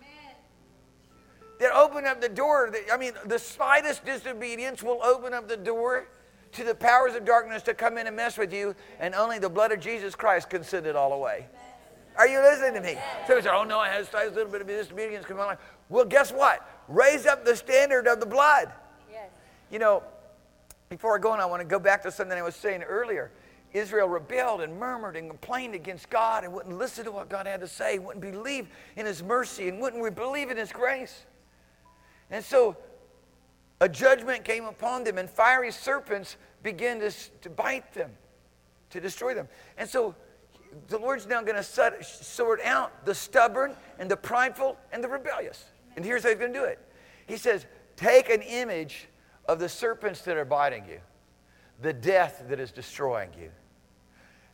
Opened 1.95 2.07
up 2.07 2.19
the 2.19 2.27
door. 2.27 2.75
I 2.91 2.97
mean, 2.97 3.13
the 3.25 3.39
slightest 3.39 4.03
disobedience 4.03 4.83
will 4.83 5.01
open 5.01 5.33
up 5.33 5.47
the 5.47 5.55
door 5.55 6.09
to 6.51 6.65
the 6.65 6.75
powers 6.75 7.15
of 7.15 7.23
darkness 7.23 7.63
to 7.63 7.73
come 7.73 7.97
in 7.97 8.05
and 8.05 8.13
mess 8.17 8.37
with 8.37 8.51
you, 8.51 8.75
and 8.99 9.15
only 9.15 9.39
the 9.39 9.47
blood 9.47 9.71
of 9.71 9.79
Jesus 9.79 10.13
Christ 10.13 10.49
can 10.49 10.61
send 10.61 10.87
it 10.87 10.97
all 10.97 11.13
away. 11.13 11.47
Are 12.17 12.27
you 12.27 12.41
listening 12.41 12.73
to 12.73 12.81
me? 12.81 12.97
So 13.27 13.39
say, 13.39 13.49
oh 13.49 13.63
no, 13.63 13.79
I 13.79 13.87
had 13.87 14.05
a 14.13 14.29
little 14.29 14.51
bit 14.51 14.59
of 14.59 14.67
disobedience 14.67 15.25
come 15.25 15.39
on. 15.39 15.55
Well, 15.87 16.03
guess 16.03 16.33
what? 16.33 16.69
Raise 16.89 17.25
up 17.25 17.45
the 17.45 17.55
standard 17.55 18.09
of 18.09 18.19
the 18.19 18.25
blood. 18.25 18.73
Yes. 19.09 19.29
You 19.71 19.79
know, 19.79 20.03
before 20.89 21.17
I 21.17 21.21
go 21.21 21.31
on, 21.31 21.39
I 21.39 21.45
want 21.45 21.61
to 21.61 21.65
go 21.65 21.79
back 21.79 22.03
to 22.03 22.11
something 22.11 22.37
I 22.37 22.41
was 22.41 22.57
saying 22.57 22.83
earlier. 22.83 23.31
Israel 23.71 24.09
rebelled 24.09 24.59
and 24.59 24.77
murmured 24.77 25.15
and 25.15 25.29
complained 25.29 25.75
against 25.75 26.09
God 26.09 26.43
and 26.43 26.51
wouldn't 26.51 26.77
listen 26.77 27.05
to 27.05 27.11
what 27.13 27.29
God 27.29 27.47
had 27.47 27.61
to 27.61 27.69
say, 27.69 27.99
wouldn't 27.99 28.21
believe 28.21 28.67
in 28.97 29.05
His 29.05 29.23
mercy, 29.23 29.69
and 29.69 29.79
wouldn't 29.79 30.03
we 30.03 30.09
believe 30.09 30.51
in 30.51 30.57
His 30.57 30.73
grace. 30.73 31.23
And 32.31 32.43
so 32.43 32.77
a 33.81 33.89
judgment 33.89 34.43
came 34.43 34.65
upon 34.65 35.03
them, 35.03 35.17
and 35.17 35.29
fiery 35.29 35.71
serpents 35.71 36.37
began 36.63 36.99
to, 36.99 37.11
to 37.41 37.49
bite 37.49 37.93
them, 37.93 38.11
to 38.89 38.99
destroy 38.99 39.33
them. 39.33 39.47
And 39.77 39.87
so 39.87 40.15
the 40.87 40.97
Lord's 40.97 41.27
now 41.27 41.41
going 41.41 41.55
to 41.55 41.63
sort 42.03 42.61
out 42.63 43.05
the 43.05 43.15
stubborn 43.15 43.75
and 43.99 44.09
the 44.09 44.17
prideful 44.17 44.77
and 44.91 45.03
the 45.03 45.07
rebellious. 45.07 45.65
And 45.95 46.03
here's 46.03 46.23
how 46.23 46.29
he's 46.29 46.39
going 46.39 46.53
to 46.53 46.59
do 46.59 46.65
it 46.65 46.79
He 47.27 47.37
says, 47.37 47.65
Take 47.95 48.29
an 48.29 48.41
image 48.41 49.07
of 49.47 49.59
the 49.59 49.69
serpents 49.69 50.21
that 50.21 50.37
are 50.37 50.45
biting 50.45 50.85
you, 50.89 50.99
the 51.81 51.93
death 51.93 52.43
that 52.49 52.59
is 52.59 52.71
destroying 52.71 53.29
you, 53.39 53.51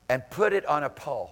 and 0.09 0.23
put 0.29 0.53
it 0.53 0.65
on 0.65 0.83
a 0.83 0.89
pole. 0.89 1.31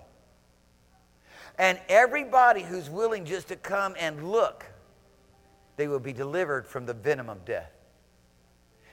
And 1.58 1.78
everybody 1.90 2.64
who's 2.64 2.90
willing 2.90 3.26
just 3.26 3.50
to 3.50 3.58
come 3.58 3.96
and 4.00 4.32
look, 4.32 4.66
they 5.80 5.88
will 5.88 6.00
be 6.00 6.14
delivered 6.14 6.68
from 6.68 6.86
the 6.86 6.94
venom 6.94 7.30
of 7.30 7.46
death. 7.46 7.72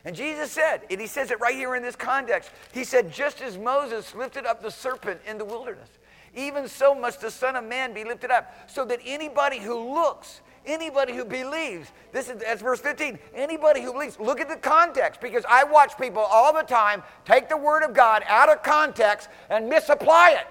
And 0.05 0.15
Jesus 0.15 0.53
said, 0.53 0.83
and 0.89 1.01
he 1.01 1.09
says 1.09 1.33
it 1.33 1.41
right 1.41 1.57
here 1.57 1.75
in 1.75 1.83
this 1.83 1.97
context, 1.97 2.53
he 2.73 2.85
said, 2.85 3.13
just 3.13 3.43
as 3.43 3.59
Moses 3.59 4.15
lifted 4.15 4.47
up 4.47 4.63
the 4.63 4.71
serpent 4.71 5.21
in 5.27 5.37
the 5.37 5.45
wilderness, 5.45 5.89
even 6.33 6.69
so 6.69 6.95
must 6.95 7.21
the 7.21 7.31
Son 7.31 7.57
of 7.57 7.65
Man 7.65 7.93
be 7.93 8.05
lifted 8.05 8.31
up, 8.31 8.71
so 8.71 8.85
that 8.85 9.01
anybody 9.05 9.59
who 9.59 9.95
looks, 9.95 10.43
anybody 10.65 11.13
who 11.13 11.25
believes, 11.25 11.91
this 12.13 12.29
is 12.29 12.41
that's 12.41 12.63
verse 12.63 12.79
15, 12.79 13.19
anybody 13.35 13.83
who 13.83 13.93
believes, 13.93 14.21
look 14.21 14.39
at 14.41 14.49
the 14.49 14.55
context, 14.55 15.21
because 15.21 15.45
I 15.49 15.65
watch 15.65 15.99
people 15.99 16.23
all 16.23 16.53
the 16.53 16.63
time 16.63 17.03
take 17.25 17.49
the 17.49 17.57
word 17.57 17.83
of 17.83 17.95
God 17.95 18.23
out 18.29 18.49
of 18.49 18.63
context 18.63 19.29
and 19.51 19.69
misapply 19.69 20.37
it. 20.39 20.47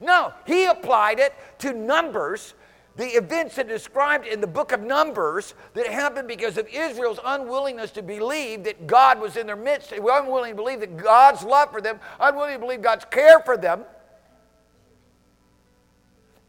No, 0.00 0.32
he 0.46 0.66
applied 0.66 1.18
it 1.18 1.34
to 1.58 1.72
numbers 1.72 2.54
the 2.96 3.06
events 3.06 3.56
that 3.56 3.68
described 3.68 4.26
in 4.26 4.40
the 4.40 4.46
book 4.46 4.72
of 4.72 4.80
Numbers 4.80 5.54
that 5.74 5.86
happened 5.86 6.28
because 6.28 6.56
of 6.56 6.66
Israel's 6.72 7.20
unwillingness 7.24 7.90
to 7.92 8.02
believe 8.02 8.64
that 8.64 8.86
God 8.86 9.20
was 9.20 9.36
in 9.36 9.46
their 9.46 9.56
midst, 9.56 9.92
unwilling 9.92 10.52
to 10.52 10.56
believe 10.56 10.80
that 10.80 10.96
God's 10.96 11.42
love 11.44 11.70
for 11.70 11.80
them, 11.80 12.00
unwilling 12.18 12.54
to 12.54 12.58
believe 12.58 12.82
God's 12.82 13.04
care 13.04 13.40
for 13.40 13.56
them. 13.56 13.84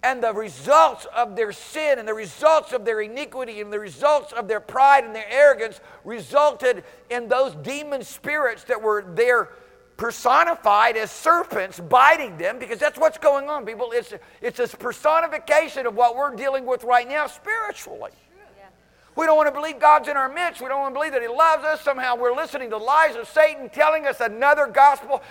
And 0.03 0.23
the 0.23 0.33
results 0.33 1.05
of 1.13 1.35
their 1.35 1.51
sin 1.51 1.99
and 1.99 2.07
the 2.07 2.13
results 2.13 2.71
of 2.71 2.85
their 2.85 3.01
iniquity 3.01 3.59
and 3.59 3.73
the 3.73 3.79
results 3.79 4.31
of 4.31 4.47
their 4.47 4.61
pride 4.61 5.03
and 5.03 5.13
their 5.13 5.29
arrogance 5.29 5.81
resulted 6.05 6.85
in 7.09 7.27
those 7.27 7.55
demon 7.55 8.03
spirits 8.03 8.63
that 8.65 8.81
were 8.81 9.03
there 9.15 9.49
personified 9.97 10.95
as 10.95 11.11
serpents 11.11 11.79
biting 11.79 12.37
them 12.37 12.59
because 12.59 12.79
that's 12.79 12.97
what's 12.97 13.17
going 13.17 13.49
on, 13.49 13.65
people. 13.65 13.91
It's, 13.91 14.13
it's 14.41 14.59
a 14.59 14.67
personification 14.77 15.87
of 15.87 15.95
what 15.95 16.15
we're 16.15 16.35
dealing 16.35 16.65
with 16.65 16.83
right 16.83 17.07
now 17.07 17.27
spiritually. 17.27 18.11
We 19.15 19.25
don't 19.25 19.35
want 19.35 19.47
to 19.47 19.51
believe 19.51 19.79
God's 19.79 20.07
in 20.07 20.15
our 20.15 20.29
midst. 20.29 20.61
We 20.61 20.67
don't 20.67 20.79
want 20.79 20.93
to 20.93 20.99
believe 20.99 21.13
that 21.13 21.23
He 21.23 21.27
loves 21.27 21.63
us. 21.63 21.81
Somehow 21.81 22.15
we're 22.15 22.35
listening 22.35 22.69
to 22.69 22.77
lies 22.77 23.15
of 23.15 23.27
Satan 23.27 23.67
telling 23.69 24.05
us 24.05 24.21
another 24.21 24.67
gospel. 24.67 25.23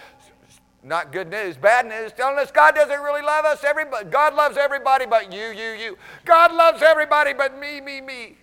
Not 0.83 1.13
good 1.13 1.31
news, 1.31 1.57
bad 1.57 1.87
news, 1.87 2.13
telling 2.13 2.39
us 2.39 2.51
God 2.51 2.75
doesn't 2.75 3.01
really 3.01 3.23
love 3.23 3.45
us. 3.45 3.63
Everybody, 3.65 4.09
God 4.09 4.35
loves 4.35 4.57
everybody 4.57 5.07
but 5.07 5.33
you, 5.33 5.49
you, 5.49 5.71
you. 5.73 5.99
God 6.25 6.53
loves 6.53 6.83
everybody 6.83 7.33
but 7.33 7.59
me, 7.59 7.81
me, 7.81 8.01
me. 8.01 8.37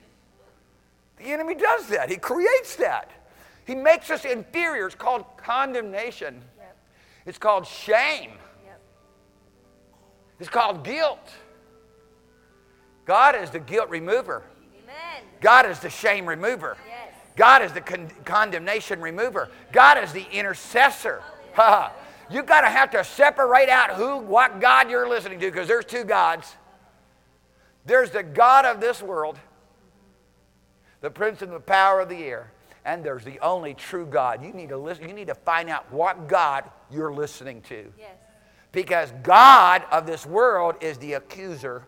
The 1.17 1.25
enemy 1.25 1.55
does 1.55 1.87
that. 1.87 2.09
He 2.09 2.15
creates 2.15 2.77
that. 2.77 3.11
He 3.65 3.75
makes 3.75 4.09
us 4.09 4.25
inferior. 4.25 4.85
It's 4.87 4.95
called 4.95 5.25
condemnation. 5.37 6.41
Yep. 6.57 6.77
It's 7.25 7.37
called 7.37 7.65
shame. 7.65 8.31
Yep. 8.65 8.81
It's 10.39 10.49
called 10.49 10.83
guilt. 10.83 11.31
God 13.05 13.35
is 13.35 13.49
the 13.49 13.59
guilt 13.59 13.89
remover. 13.89 14.43
Amen. 14.83 15.23
God 15.41 15.65
is 15.65 15.79
the 15.79 15.89
shame 15.89 16.25
remover. 16.25 16.77
Yes. 16.87 17.13
God 17.35 17.61
is 17.61 17.71
the 17.71 17.81
con- 17.81 18.11
condemnation 18.25 19.01
remover. 19.01 19.49
God 19.71 19.97
is 20.03 20.11
the 20.11 20.25
intercessor. 20.31 21.21
you 22.29 22.43
got 22.43 22.61
to 22.61 22.69
have 22.69 22.91
to 22.91 23.03
separate 23.03 23.69
out 23.69 23.91
who, 23.91 24.17
what 24.17 24.59
God 24.59 24.89
you're 24.89 25.07
listening 25.07 25.39
to 25.39 25.51
because 25.51 25.67
there's 25.67 25.85
two 25.85 26.03
gods. 26.03 26.55
There's 27.85 28.11
the 28.11 28.23
God 28.23 28.65
of 28.65 28.79
this 28.79 29.01
world, 29.01 29.37
the 31.01 31.09
prince 31.09 31.41
and 31.41 31.51
the 31.51 31.59
power 31.59 32.01
of 32.01 32.09
the 32.09 32.23
air 32.23 32.52
and 32.85 33.03
there's 33.03 33.23
the 33.23 33.39
only 33.39 33.73
true 33.73 34.05
God. 34.05 34.43
You 34.43 34.51
need 34.53 34.69
to 34.69 34.77
listen, 34.77 35.07
you 35.07 35.13
need 35.13 35.27
to 35.27 35.35
find 35.35 35.69
out 35.69 35.91
what 35.91 36.27
God 36.27 36.69
you're 36.91 37.13
listening 37.13 37.61
to. 37.63 37.91
Yes. 37.97 38.11
Because 38.71 39.13
God 39.23 39.83
of 39.91 40.05
this 40.05 40.25
world 40.25 40.75
is 40.81 40.97
the 40.97 41.13
accuser. 41.13 41.87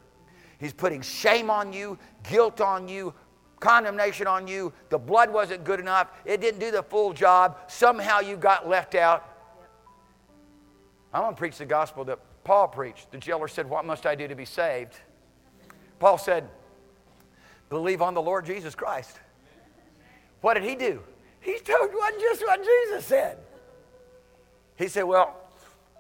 He's 0.60 0.74
putting 0.74 1.02
shame 1.02 1.50
on 1.50 1.74
you, 1.74 1.98
guilt 2.24 2.62
on 2.62 2.88
you, 2.88 3.14
condemnation 3.60 4.28
on 4.28 4.48
you. 4.48 4.72
The 4.90 4.98
blood 4.98 5.32
wasn't 5.32 5.64
good 5.64 5.80
enough. 5.80 6.10
It 6.24 6.40
didn't 6.40 6.60
do 6.60 6.72
the 6.72 6.84
full 6.84 7.12
job. 7.12 7.58
Somehow 7.68 8.20
you 8.20 8.38
got 8.38 8.68
left 8.68 8.96
out. 8.96 9.28
I'm 11.14 11.22
going 11.22 11.34
to 11.34 11.40
preach 11.40 11.58
the 11.58 11.66
gospel 11.66 12.06
that 12.06 12.20
Paul 12.44 12.68
preached. 12.68 13.12
The 13.12 13.18
jailer 13.18 13.48
said, 13.48 13.70
What 13.70 13.86
must 13.86 14.06
I 14.06 14.16
do 14.16 14.28
to 14.28 14.36
be 14.36 14.46
saved? 14.46 14.94
Paul 16.00 16.18
said, 16.18 16.48
Believe 17.70 18.02
on 18.02 18.14
the 18.14 18.22
Lord 18.22 18.46
Jesus 18.46 18.76
Christ. 18.76 19.20
What 20.46 20.54
did 20.54 20.64
he 20.64 20.76
do? 20.76 21.02
He 21.42 21.58
told 21.58 21.92
what 21.92 22.20
just 22.20 22.44
what 22.44 22.64
Jesus 22.64 23.06
said. 23.06 23.40
He 24.76 24.88
said, 24.88 25.02
Well, 25.02 25.36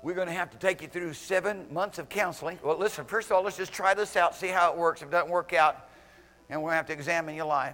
we're 0.03 0.13
going 0.13 0.27
to 0.27 0.35
have 0.35 0.51
to 0.51 0.57
take 0.57 0.83
you 0.83 0.87
through 0.87 1.13
seven 1.13 1.65
months 1.73 1.97
of 1.97 2.09
counseling. 2.09 2.59
Well, 2.63 2.77
listen, 2.77 3.05
first 3.05 3.31
of 3.31 3.35
all, 3.37 3.41
let's 3.41 3.57
just 3.57 3.73
try 3.73 3.95
this 3.95 4.15
out, 4.15 4.35
see 4.35 4.49
how 4.49 4.71
it 4.71 4.77
works. 4.77 5.01
If 5.01 5.07
it 5.07 5.11
doesn't 5.11 5.31
work 5.31 5.53
out, 5.53 5.89
and 6.47 6.61
we're 6.61 6.67
going 6.67 6.73
to 6.73 6.77
have 6.77 6.85
to 6.85 6.93
examine 6.93 7.33
your 7.33 7.47
life. 7.47 7.73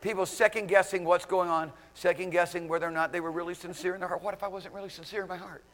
People 0.00 0.24
second 0.24 0.68
guessing 0.68 1.04
what's 1.04 1.26
going 1.26 1.50
on, 1.50 1.72
second 1.94 2.30
guessing 2.30 2.68
whether 2.68 2.86
or 2.86 2.92
not 2.92 3.10
they 3.10 3.18
were 3.18 3.32
really 3.32 3.54
sincere 3.54 3.94
in 3.94 4.00
their 4.00 4.08
heart. 4.08 4.22
What 4.22 4.34
if 4.34 4.44
I 4.44 4.46
wasn't 4.46 4.72
really 4.72 4.88
sincere 4.88 5.22
in 5.22 5.28
my 5.28 5.36
heart? 5.36 5.64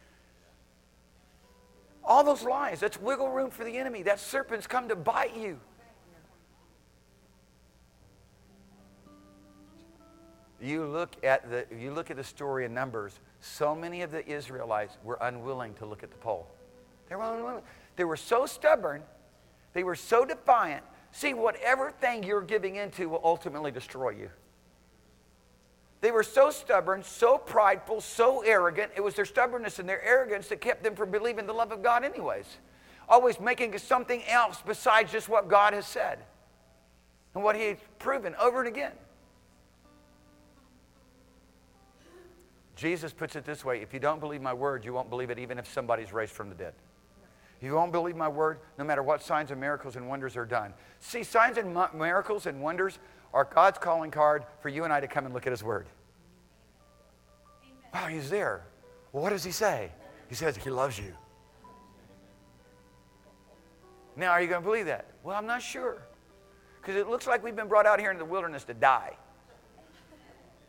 All 2.03 2.25
those 2.25 2.45
lies, 2.45 2.81
that's 2.81 2.99
wiggle 2.99 3.29
room 3.29 3.51
for 3.51 3.63
the 3.63 3.77
enemy. 3.77 4.05
That 4.05 4.21
serpent's 4.21 4.67
come 4.67 4.89
to 4.89 4.97
bite 4.97 5.37
you. 5.37 5.61
You 10.67 10.85
look 10.85 11.25
at 11.25 11.49
the, 11.49 11.65
you 11.79 11.93
look 11.93 12.11
at 12.11 12.17
the 12.17 12.25
story 12.25 12.65
in 12.65 12.75
Numbers, 12.75 13.21
so 13.41 13.73
many 13.73 14.03
of 14.03 14.11
the 14.11 14.27
Israelites 14.27 14.99
were 15.05 15.17
unwilling 15.21 15.75
to 15.75 15.87
look 15.87 16.03
at 16.03 16.11
the 16.11 16.17
pole. 16.17 16.49
They 17.09 17.15
were 17.15 17.23
unwilling. 17.23 17.63
They 17.95 18.03
were 18.03 18.17
so 18.17 18.47
stubborn, 18.47 19.05
they 19.75 19.85
were 19.85 19.95
so 19.95 20.25
defiant. 20.25 20.83
See, 21.13 21.35
whatever 21.35 21.93
thing 21.93 22.25
you're 22.25 22.43
giving 22.43 22.75
into 22.77 23.09
will 23.09 23.21
ultimately 23.23 23.71
destroy 23.71 24.11
you. 24.11 24.29
They 26.01 26.11
were 26.11 26.25
so 26.25 26.51
stubborn, 26.51 27.05
so 27.05 27.39
prideful, 27.39 28.01
so 28.01 28.41
arrogant. 28.41 28.91
It 28.97 29.03
was 29.03 29.15
their 29.15 29.25
stubbornness 29.25 29.79
and 29.79 29.89
their 29.89 30.03
arrogance 30.03 30.49
that 30.49 30.61
kept 30.61 30.83
them 30.83 30.97
from 30.97 31.13
believing 31.13 31.47
the 31.47 31.53
love 31.53 31.71
of 31.71 31.81
God, 31.81 32.05
anyways. 32.05 32.59
Always 33.09 33.39
making 33.39 33.79
something 33.79 34.25
else 34.25 34.61
besides 34.67 35.13
just 35.13 35.29
what 35.29 35.49
God 35.49 35.75
has 35.75 35.87
said 35.87 36.19
and 37.35 37.45
what 37.45 37.55
He 37.55 37.67
has 37.67 37.79
proven 38.01 38.35
over 38.41 38.59
and 38.59 38.69
again. 38.69 38.93
Jesus 42.77 43.13
puts 43.13 43.35
it 43.37 43.45
this 43.45 43.65
way 43.65 43.81
if 43.81 43.93
you 43.93 43.99
don't 43.99 44.21
believe 44.21 44.43
my 44.43 44.53
word, 44.55 44.85
you 44.85 44.93
won't 44.93 45.11
believe 45.11 45.31
it 45.31 45.39
even 45.39 45.59
if 45.59 45.67
somebody's 45.67 46.13
raised 46.13 46.33
from 46.33 46.51
the 46.51 46.55
dead. 46.55 46.75
You 47.61 47.75
won't 47.75 47.91
believe 47.91 48.17
my 48.17 48.29
word 48.29 48.59
no 48.79 48.85
matter 48.85 49.03
what 49.03 49.23
signs 49.23 49.51
and 49.51 49.59
miracles 49.59 49.97
and 49.97 50.09
wonders 50.09 50.37
are 50.37 50.45
done. 50.45 50.75
See, 51.01 51.23
signs 51.23 51.57
and 51.57 51.75
miracles 51.95 52.45
and 52.47 52.61
wonders 52.61 52.99
are 53.33 53.45
God's 53.45 53.79
calling 53.79 54.11
card 54.11 54.45
for 54.61 54.69
you 54.69 54.85
and 54.85 54.93
I 54.93 55.01
to 55.01 55.09
come 55.09 55.25
and 55.25 55.35
look 55.35 55.47
at 55.47 55.53
his 55.53 55.65
word. 55.65 55.87
Wow, 57.95 58.07
he's 58.09 58.29
there. 58.29 58.67
Well, 59.13 59.23
what 59.23 59.31
does 59.31 59.43
he 59.43 59.53
say? 59.53 59.91
He 60.29 60.35
says 60.35 60.57
he 60.57 60.69
loves 60.69 60.99
you. 60.99 61.15
Now, 64.17 64.33
are 64.33 64.41
you 64.41 64.49
going 64.49 64.63
to 64.63 64.67
believe 64.67 64.87
that? 64.87 65.07
Well, 65.23 65.37
I'm 65.37 65.47
not 65.47 65.63
sure. 65.63 66.03
Because 66.81 66.97
it 66.97 67.09
looks 67.09 67.27
like 67.27 67.43
we've 67.43 67.57
been 67.57 67.69
brought 67.69 67.87
out 67.87 68.01
here 68.01 68.11
into 68.11 68.25
the 68.25 68.31
wilderness 68.31 68.65
to 68.65 68.75
die. 68.75 69.17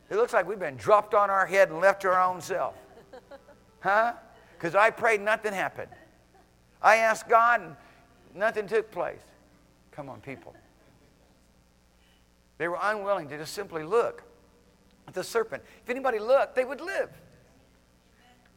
It 0.09 0.15
looks 0.15 0.33
like 0.33 0.47
we've 0.47 0.59
been 0.59 0.77
dropped 0.77 1.13
on 1.13 1.29
our 1.29 1.45
head 1.45 1.69
and 1.69 1.79
left 1.79 2.01
to 2.03 2.09
our 2.09 2.23
own 2.23 2.41
self. 2.41 2.75
Huh? 3.79 4.13
Because 4.57 4.73
I 4.73 4.89
prayed, 4.89 5.21
nothing 5.21 5.53
happened. 5.53 5.91
I 6.81 6.97
asked 6.97 7.27
God, 7.27 7.61
and 7.61 7.75
nothing 8.33 8.67
took 8.67 8.91
place. 8.91 9.21
Come 9.91 10.09
on, 10.09 10.21
people. 10.21 10.55
They 12.57 12.67
were 12.67 12.79
unwilling 12.81 13.29
to 13.29 13.37
just 13.37 13.53
simply 13.53 13.83
look 13.83 14.23
at 15.07 15.13
the 15.13 15.23
serpent. 15.23 15.63
If 15.83 15.89
anybody 15.89 16.19
looked, 16.19 16.55
they 16.55 16.65
would 16.65 16.81
live. 16.81 17.09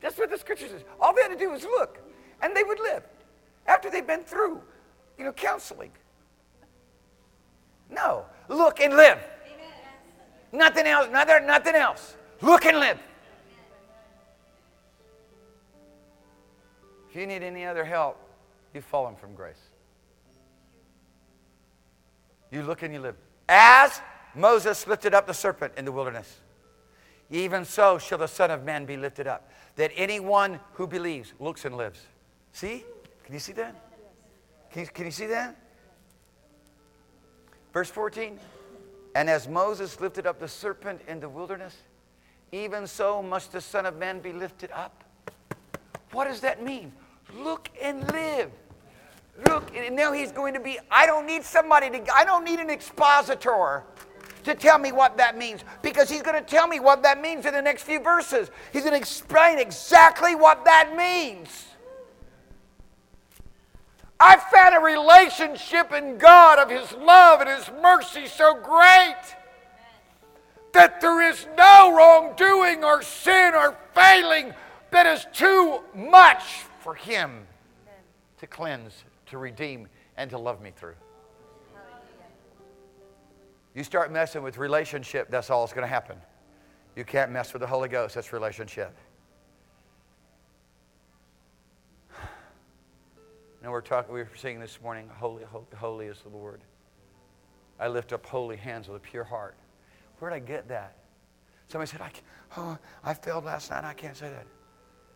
That's 0.01 0.17
what 0.17 0.31
the 0.31 0.39
scripture 0.39 0.69
says. 0.69 0.83
All 1.01 1.15
they 1.15 1.23
had 1.23 1.29
to 1.29 1.37
do 1.37 1.51
was 1.51 1.65
look, 1.65 1.99
and 2.43 2.57
they 2.57 2.63
would 2.63 2.81
live 2.81 3.03
after 3.67 3.91
they've 3.91 4.07
been 4.07 4.23
through, 4.23 4.61
you 5.19 5.25
know, 5.25 5.33
counseling. 5.33 5.91
No, 7.91 8.25
look 8.49 8.81
and 8.81 8.95
live. 8.95 9.19
Nothing 10.53 10.87
else, 10.87 11.09
nothing, 11.11 11.47
nothing 11.47 11.75
else. 11.75 12.17
Look 12.41 12.67
and 12.67 12.79
live. 12.79 12.99
If 17.09 17.17
you 17.17 17.27
need 17.27 17.43
any 17.43 17.65
other 17.67 17.85
help, 17.85 18.19
you've 18.73 18.85
fallen 18.85 19.17
from 19.17 19.35
grace. 19.35 19.61
You 22.51 22.63
look 22.63 22.83
and 22.83 22.93
you 22.93 23.01
live. 23.01 23.17
As 23.49 24.01
Moses 24.35 24.87
lifted 24.87 25.15
up 25.15 25.27
the 25.27 25.35
serpent 25.35 25.73
in 25.77 25.85
the 25.85 25.93
wilderness, 25.93 26.39
even 27.31 27.65
so 27.65 27.99
shall 27.99 28.19
the 28.19 28.29
Son 28.29 28.51
of 28.51 28.65
Man 28.65 28.85
be 28.85 28.97
lifted 28.97 29.27
up, 29.27 29.51
that 29.77 29.93
anyone 29.97 30.59
who 30.75 30.87
believes 30.87 31.33
looks 31.39 31.65
and 31.65 31.77
lives. 31.77 32.01
See? 32.53 32.85
Can 33.25 33.35
you 33.35 33.41
see 33.41 33.53
that? 33.53 33.75
Can 34.73 34.83
you, 34.83 34.89
can 34.89 35.05
you 35.05 35.11
see 35.11 35.27
that? 35.27 35.57
Verse 37.73 37.89
14. 37.89 38.39
And 39.15 39.29
as 39.29 39.49
Moses 39.49 40.01
lifted 40.01 40.27
up 40.27 40.39
the 40.39 40.49
serpent 40.49 41.01
in 41.09 41.21
the 41.21 41.29
wilderness, 41.29 41.77
even 42.53 42.87
so 42.87 43.23
must 43.23 43.53
the 43.53 43.61
Son 43.61 43.87
of 43.87 43.97
Man 43.97 44.21
be 44.21 44.33
lifted 44.33 44.71
up. 44.73 45.05
What 46.13 46.27
does 46.27 46.41
that 46.41 46.63
mean? 46.63 46.93
Look 47.35 47.69
and 47.81 48.11
live. 48.13 48.51
Look, 49.47 49.75
and 49.75 49.97
now 49.97 50.13
he's 50.13 50.33
going 50.33 50.55
to 50.55 50.61
be, 50.61 50.79
I 50.91 51.07
don't 51.07 51.27
need 51.27 51.45
somebody 51.45 51.89
to, 51.91 52.15
I 52.15 52.25
don't 52.25 52.45
need 52.45 52.59
an 52.59 52.71
expositor 52.71 53.85
to 54.45 54.55
tell 54.55 54.79
me 54.79 54.93
what 54.93 55.17
that 55.17 55.37
means 55.37 55.65
because 55.83 56.11
he's 56.11 56.23
going 56.23 56.43
to 56.43 56.49
tell 56.49 56.67
me 56.67 56.81
what 56.81 57.03
that 57.03 57.21
means 57.21 57.47
in 57.47 57.55
the 57.55 57.63
next 57.63 57.85
few 57.85 58.01
verses. 58.01 58.51
He's 58.73 58.83
going 58.83 58.95
to 58.95 58.99
explain 58.99 59.59
exactly 59.59 60.35
what 60.35 60.65
that 60.65 60.95
means. 60.97 61.67
I 64.23 64.37
found 64.37 64.75
a 64.75 64.81
relationship 64.81 65.93
in 65.93 66.19
God 66.19 66.59
of 66.59 66.69
His 66.69 66.93
love 66.93 67.41
and 67.41 67.49
His 67.49 67.71
mercy 67.81 68.27
so 68.27 68.55
great 68.55 69.17
that 70.73 71.01
there 71.01 71.29
is 71.31 71.47
no 71.57 71.97
wrongdoing 71.97 72.85
or 72.85 73.03
sin 73.03 73.55
or 73.55 73.77
failing 73.95 74.53
that 74.91 75.07
is 75.07 75.27
too 75.33 75.81
much 75.95 76.43
for 76.81 76.95
Him 76.95 77.47
to 78.39 78.47
cleanse, 78.47 79.05
to 79.27 79.39
redeem, 79.39 79.89
and 80.19 80.29
to 80.31 80.39
love 80.39 80.61
me 80.61 80.71
through. 80.77 80.95
You 83.75 83.85
start 83.85 84.13
messing 84.13 84.43
with 84.43 84.59
relationship, 84.59 85.31
that's 85.31 85.49
all 85.49 85.63
that's 85.63 85.73
going 85.73 85.87
to 85.87 85.93
happen. 85.93 86.17
You 86.95 87.05
can't 87.05 87.31
mess 87.31 87.53
with 87.55 87.61
the 87.61 87.67
Holy 87.67 87.89
Ghost, 87.89 88.17
that's 88.17 88.33
relationship. 88.33 88.95
Now 93.63 93.71
we're 93.71 93.83
talking, 93.83 94.15
we 94.15 94.21
were 94.21 94.31
singing 94.37 94.61
this 94.61 94.79
morning, 94.83 95.09
holy, 95.19 95.45
holy, 95.45 95.67
holy 95.77 96.07
is 96.07 96.19
the 96.23 96.31
Lord. 96.31 96.63
I 97.79 97.89
lift 97.89 98.13
up 98.13 98.25
holy 98.25 98.57
hands 98.57 98.89
with 98.89 98.97
a 98.97 99.01
pure 99.01 99.25
heart. 99.25 99.55
Where 100.19 100.31
did 100.31 100.37
I 100.37 100.41
get 100.41 100.69
that? 100.69 100.97
Somebody 101.69 101.91
said, 101.91 102.01
I, 102.01 102.11
oh, 102.57 102.79
I 103.05 103.15
failed 103.15 103.45
last 103.45 103.71
night. 103.71 103.85
I 103.85 103.93
can't 103.93 104.17
say 104.17 104.31
that. 104.31 104.47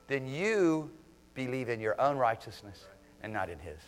Then 0.09 0.27
you 0.27 0.91
believe 1.35 1.69
in 1.69 1.81
your 1.81 2.01
own 2.01 2.17
righteousness 2.17 2.85
and 3.23 3.33
not 3.33 3.49
in 3.49 3.59
His. 3.59 3.79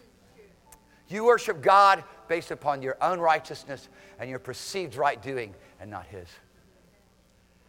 You 1.08 1.24
worship 1.24 1.62
God 1.62 2.02
based 2.26 2.50
upon 2.50 2.82
your 2.82 2.96
own 3.00 3.20
righteousness 3.20 3.88
and 4.18 4.28
your 4.28 4.38
perceived 4.38 4.96
right 4.96 5.22
doing 5.22 5.54
and 5.80 5.90
not 5.90 6.06
His. 6.06 6.28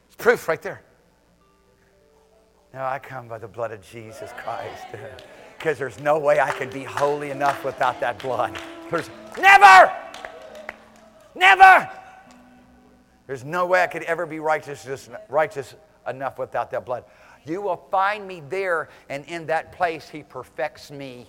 It's 0.07 0.15
proof 0.17 0.47
right 0.47 0.61
there. 0.61 0.81
Now 2.73 2.87
I 2.87 2.99
come 2.99 3.27
by 3.27 3.37
the 3.37 3.47
blood 3.47 3.71
of 3.71 3.81
Jesus 3.81 4.31
Christ. 4.37 4.85
because 5.57 5.79
there's 5.79 5.99
no 5.99 6.19
way 6.19 6.39
I 6.39 6.51
can 6.51 6.69
be 6.69 6.83
holy 6.83 7.31
enough 7.31 7.63
without 7.65 7.99
that 7.99 8.19
blood. 8.19 8.57
There's 8.91 9.09
never, 9.39 9.91
never. 11.33 11.89
There's 13.25 13.43
no 13.43 13.65
way 13.65 13.81
I 13.81 13.87
could 13.87 14.03
ever 14.03 14.25
be 14.25 14.39
righteous, 14.39 15.09
righteous 15.29 15.75
enough 16.07 16.37
without 16.37 16.71
that 16.71 16.85
blood. 16.85 17.05
You 17.45 17.61
will 17.61 17.87
find 17.89 18.27
me 18.27 18.43
there, 18.49 18.89
and 19.09 19.25
in 19.25 19.47
that 19.47 19.71
place, 19.71 20.07
He 20.07 20.23
perfects 20.23 20.91
me. 20.91 21.27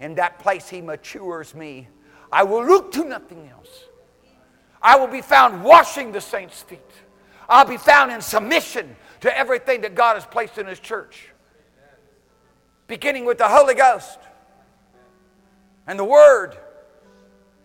In 0.00 0.14
that 0.16 0.38
place, 0.38 0.68
He 0.68 0.82
matures 0.82 1.54
me. 1.54 1.88
I 2.30 2.42
will 2.44 2.64
look 2.64 2.92
to 2.92 3.04
nothing 3.04 3.48
else. 3.48 3.84
I 4.82 4.96
will 4.96 5.08
be 5.08 5.22
found 5.22 5.64
washing 5.64 6.12
the 6.12 6.20
saints' 6.20 6.62
feet. 6.62 6.80
I'll 7.48 7.64
be 7.64 7.78
found 7.78 8.12
in 8.12 8.20
submission 8.20 8.96
to 9.20 9.36
everything 9.36 9.80
that 9.80 9.94
God 9.94 10.14
has 10.14 10.26
placed 10.26 10.58
in 10.58 10.66
His 10.66 10.78
church 10.78 11.30
beginning 12.86 13.24
with 13.24 13.38
the 13.38 13.48
Holy 13.48 13.74
Ghost 13.74 14.18
and 15.86 15.98
the 15.98 16.04
Word. 16.04 16.56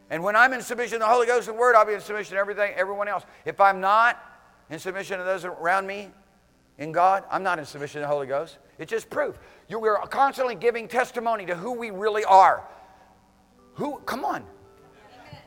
And 0.09 0.23
when 0.23 0.35
I'm 0.35 0.53
in 0.53 0.61
submission 0.61 0.93
to 0.93 0.99
the 0.99 1.07
Holy 1.07 1.25
Ghost 1.25 1.47
and 1.47 1.57
Word, 1.57 1.75
I'll 1.75 1.85
be 1.85 1.93
in 1.93 2.01
submission 2.01 2.35
to 2.35 2.39
everything, 2.39 2.73
everyone 2.75 3.07
else. 3.07 3.23
If 3.45 3.61
I'm 3.61 3.79
not 3.79 4.19
in 4.69 4.79
submission 4.79 5.17
to 5.17 5.23
those 5.23 5.45
around 5.45 5.87
me 5.87 6.09
in 6.77 6.91
God, 6.91 7.23
I'm 7.31 7.43
not 7.43 7.59
in 7.59 7.65
submission 7.65 8.01
to 8.01 8.07
the 8.07 8.13
Holy 8.13 8.27
Ghost. 8.27 8.57
It's 8.77 8.89
just 8.89 9.09
proof. 9.09 9.39
You, 9.69 9.79
we're 9.79 9.97
constantly 10.07 10.55
giving 10.55 10.87
testimony 10.87 11.45
to 11.45 11.55
who 11.55 11.71
we 11.73 11.91
really 11.91 12.25
are. 12.25 12.67
Who? 13.75 13.99
Come 13.99 14.25
on. 14.25 14.45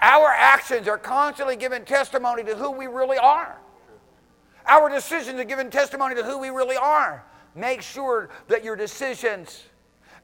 Our 0.00 0.28
actions 0.28 0.88
are 0.88 0.98
constantly 0.98 1.56
giving 1.56 1.84
testimony 1.84 2.44
to 2.44 2.54
who 2.54 2.70
we 2.70 2.86
really 2.86 3.18
are. 3.18 3.58
Our 4.66 4.88
decisions 4.88 5.38
are 5.40 5.44
giving 5.44 5.70
testimony 5.70 6.14
to 6.14 6.22
who 6.22 6.38
we 6.38 6.48
really 6.48 6.76
are. 6.76 7.24
Make 7.54 7.82
sure 7.82 8.30
that 8.48 8.64
your 8.64 8.76
decisions 8.76 9.64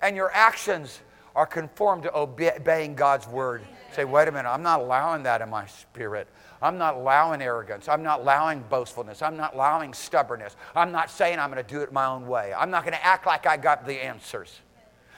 and 0.02 0.16
your 0.16 0.30
actions 0.32 1.00
are 1.34 1.46
conformed 1.46 2.02
to 2.04 2.16
obeying 2.16 2.94
God's 2.94 3.28
word. 3.28 3.62
Say, 3.92 4.04
wait 4.04 4.28
a 4.28 4.32
minute, 4.32 4.48
I'm 4.48 4.62
not 4.62 4.80
allowing 4.80 5.22
that 5.24 5.40
in 5.40 5.48
my 5.48 5.66
spirit. 5.66 6.28
I'm 6.62 6.76
not 6.76 6.94
allowing 6.94 7.40
arrogance. 7.40 7.88
I'm 7.88 8.02
not 8.02 8.20
allowing 8.20 8.62
boastfulness. 8.68 9.22
I'm 9.22 9.36
not 9.36 9.54
allowing 9.54 9.94
stubbornness. 9.94 10.56
I'm 10.74 10.92
not 10.92 11.10
saying 11.10 11.38
I'm 11.38 11.50
going 11.50 11.64
to 11.64 11.68
do 11.68 11.80
it 11.80 11.92
my 11.92 12.06
own 12.06 12.26
way. 12.26 12.52
I'm 12.56 12.70
not 12.70 12.84
going 12.84 12.92
to 12.92 13.04
act 13.04 13.26
like 13.26 13.46
I 13.46 13.56
got 13.56 13.86
the 13.86 13.94
answers. 13.94 14.60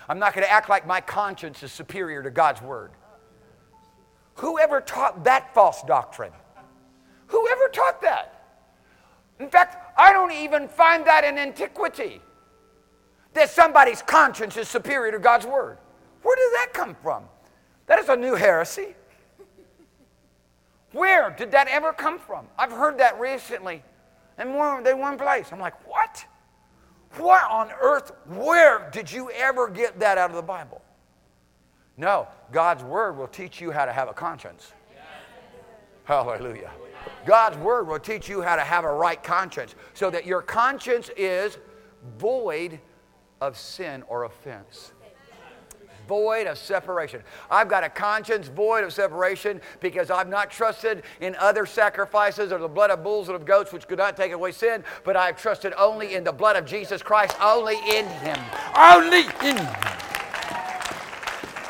I'm 0.09 0.19
not 0.19 0.35
going 0.35 0.45
to 0.45 0.51
act 0.51 0.69
like 0.69 0.87
my 0.87 1.01
conscience 1.01 1.63
is 1.63 1.73
superior 1.73 2.23
to 2.23 2.31
God's 2.31 2.63
word. 2.63 2.93
Whoever 4.35 4.81
taught 4.81 5.25
that 5.25 5.53
false 5.55 5.83
doctrine? 5.83 6.33
Whoever 7.27 7.69
taught 7.69 8.01
that? 8.03 8.45
In 9.41 9.49
fact, 9.49 9.82
I 9.97 10.13
don't 10.13 10.33
even 10.33 10.69
find 10.69 11.07
that 11.07 11.25
in 11.25 11.39
antiquity 11.39 12.21
that 13.35 13.51
somebody's 13.51 14.03
conscience 14.03 14.57
is 14.57 14.69
superior 14.69 15.13
to 15.13 15.19
God's 15.19 15.47
word. 15.47 15.79
Where 16.23 16.37
did 16.37 16.53
that 16.55 16.69
come 16.73 16.95
from? 16.95 17.25
That 17.87 17.99
is 17.99 18.09
a 18.09 18.17
new 18.17 18.35
heresy. 18.35 18.95
Where 20.93 21.31
did 21.31 21.51
that 21.53 21.69
ever 21.69 21.93
come 21.93 22.19
from? 22.19 22.47
I've 22.59 22.73
heard 22.73 22.99
that 22.99 23.19
recently 23.19 23.83
in 24.39 24.49
more 24.49 24.83
than 24.83 24.99
one 24.99 25.17
place. 25.17 25.49
I'm 25.51 25.61
like, 25.61 25.75
what? 25.89 26.25
What 27.17 27.51
on 27.51 27.71
earth? 27.81 28.13
Where 28.27 28.91
did 28.93 29.11
you 29.11 29.31
ever 29.31 29.69
get 29.69 29.99
that 30.01 30.19
out 30.19 30.31
of 30.31 30.37
the 30.37 30.43
Bible? 30.43 30.83
No, 31.97 32.29
God's 32.51 32.85
word 32.85 33.17
will 33.17 33.29
teach 33.29 33.61
you 33.61 33.71
how 33.71 33.85
to 33.85 33.93
have 33.93 34.09
a 34.09 34.15
conscience. 34.15 34.73
Hallelujah. 36.13 36.71
God's 37.25 37.57
word 37.57 37.89
will 37.89 37.99
teach 37.99 38.29
you 38.29 38.43
how 38.43 38.57
to 38.57 38.63
have 38.63 38.85
a 38.85 38.93
right 38.93 39.23
conscience 39.23 39.75
so 39.95 40.11
that 40.11 40.27
your 40.27 40.43
conscience 40.43 41.11
is 41.17 41.57
void 42.19 42.79
of 43.41 43.57
sin 43.57 44.03
or 44.09 44.25
offense. 44.25 44.93
void 46.09 46.47
of 46.47 46.59
separation. 46.59 47.23
I've 47.51 47.69
got 47.69 47.85
a 47.85 47.89
conscience 47.89 48.49
void 48.49 48.85
of 48.85 48.93
separation 48.93 49.61
because 49.81 50.11
I've 50.11 50.29
not 50.29 50.51
trusted 50.51 51.05
in 51.21 51.35
other 51.37 51.65
sacrifices 51.65 52.53
or 52.53 52.59
the 52.59 52.69
blood 52.69 52.91
of 52.91 53.03
bulls 53.03 53.29
and 53.29 53.37
of 53.37 53.47
goats, 53.47 53.73
which 53.73 53.89
could 53.89 53.99
not 53.99 54.17
take 54.17 54.33
away 54.33 54.53
sin, 54.53 54.85
but 55.05 55.17
I've 55.17 55.41
trusted 55.41 55.73
only 55.79 56.15
in 56.15 56.25
the 56.25 56.33
blood 56.33 56.57
of 56.57 56.67
Jesus 56.67 57.03
Christ, 57.03 57.37
only 57.41 57.77
in 57.89 58.07
Him. 58.07 58.39
Only 58.77 59.21
in 59.43 59.57
Him. 59.57 59.75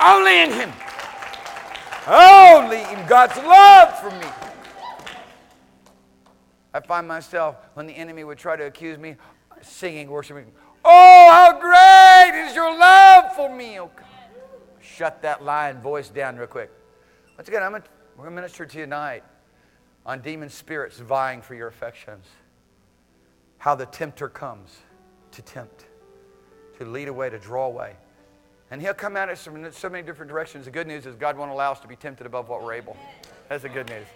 Only 0.00 0.40
in 0.40 0.50
Him. 0.50 0.72
Only 2.06 2.82
in 2.92 3.06
God's 3.06 3.36
love 3.36 3.98
for 3.98 4.10
me. 4.10 4.26
I 6.74 6.80
find 6.80 7.06
myself, 7.06 7.56
when 7.74 7.86
the 7.86 7.92
enemy 7.92 8.24
would 8.24 8.38
try 8.38 8.56
to 8.56 8.64
accuse 8.64 8.98
me, 8.98 9.16
singing, 9.60 10.08
worshiping, 10.08 10.46
Oh, 10.84 11.28
how 11.30 11.60
great 11.60 12.48
is 12.48 12.54
your 12.54 12.76
love 12.76 13.36
for 13.36 13.54
me, 13.54 13.78
oh 13.78 13.90
God. 13.94 14.06
Shut 14.80 15.22
that 15.22 15.44
lying 15.44 15.78
voice 15.78 16.08
down 16.08 16.36
real 16.36 16.48
quick. 16.48 16.70
Once 17.38 17.48
again, 17.48 17.62
I'm 17.62 17.72
gonna, 17.72 17.84
we're 18.16 18.24
going 18.24 18.34
to 18.34 18.42
minister 18.42 18.66
to 18.66 18.78
you 18.78 18.84
tonight 18.84 19.22
on 20.04 20.20
demon 20.20 20.48
spirits 20.48 20.98
vying 20.98 21.40
for 21.40 21.54
your 21.54 21.68
affections. 21.68 22.26
How 23.58 23.76
the 23.76 23.86
tempter 23.86 24.28
comes 24.28 24.76
to 25.32 25.42
tempt, 25.42 25.86
to 26.78 26.84
lead 26.84 27.06
away, 27.06 27.30
to 27.30 27.38
draw 27.38 27.66
away. 27.66 27.94
And 28.72 28.80
he'll 28.80 28.94
come 28.94 29.18
at 29.18 29.28
us 29.28 29.44
from 29.44 29.70
so 29.70 29.90
many 29.90 30.02
different 30.02 30.30
directions. 30.30 30.64
The 30.64 30.70
good 30.70 30.86
news 30.86 31.04
is 31.04 31.14
God 31.14 31.36
won't 31.36 31.50
allow 31.50 31.72
us 31.72 31.80
to 31.80 31.86
be 31.86 31.94
tempted 31.94 32.26
above 32.26 32.48
what 32.48 32.62
we're 32.62 32.72
able. 32.72 32.96
That's 33.50 33.64
the 33.64 33.68
good 33.68 33.86
news. 33.90 34.06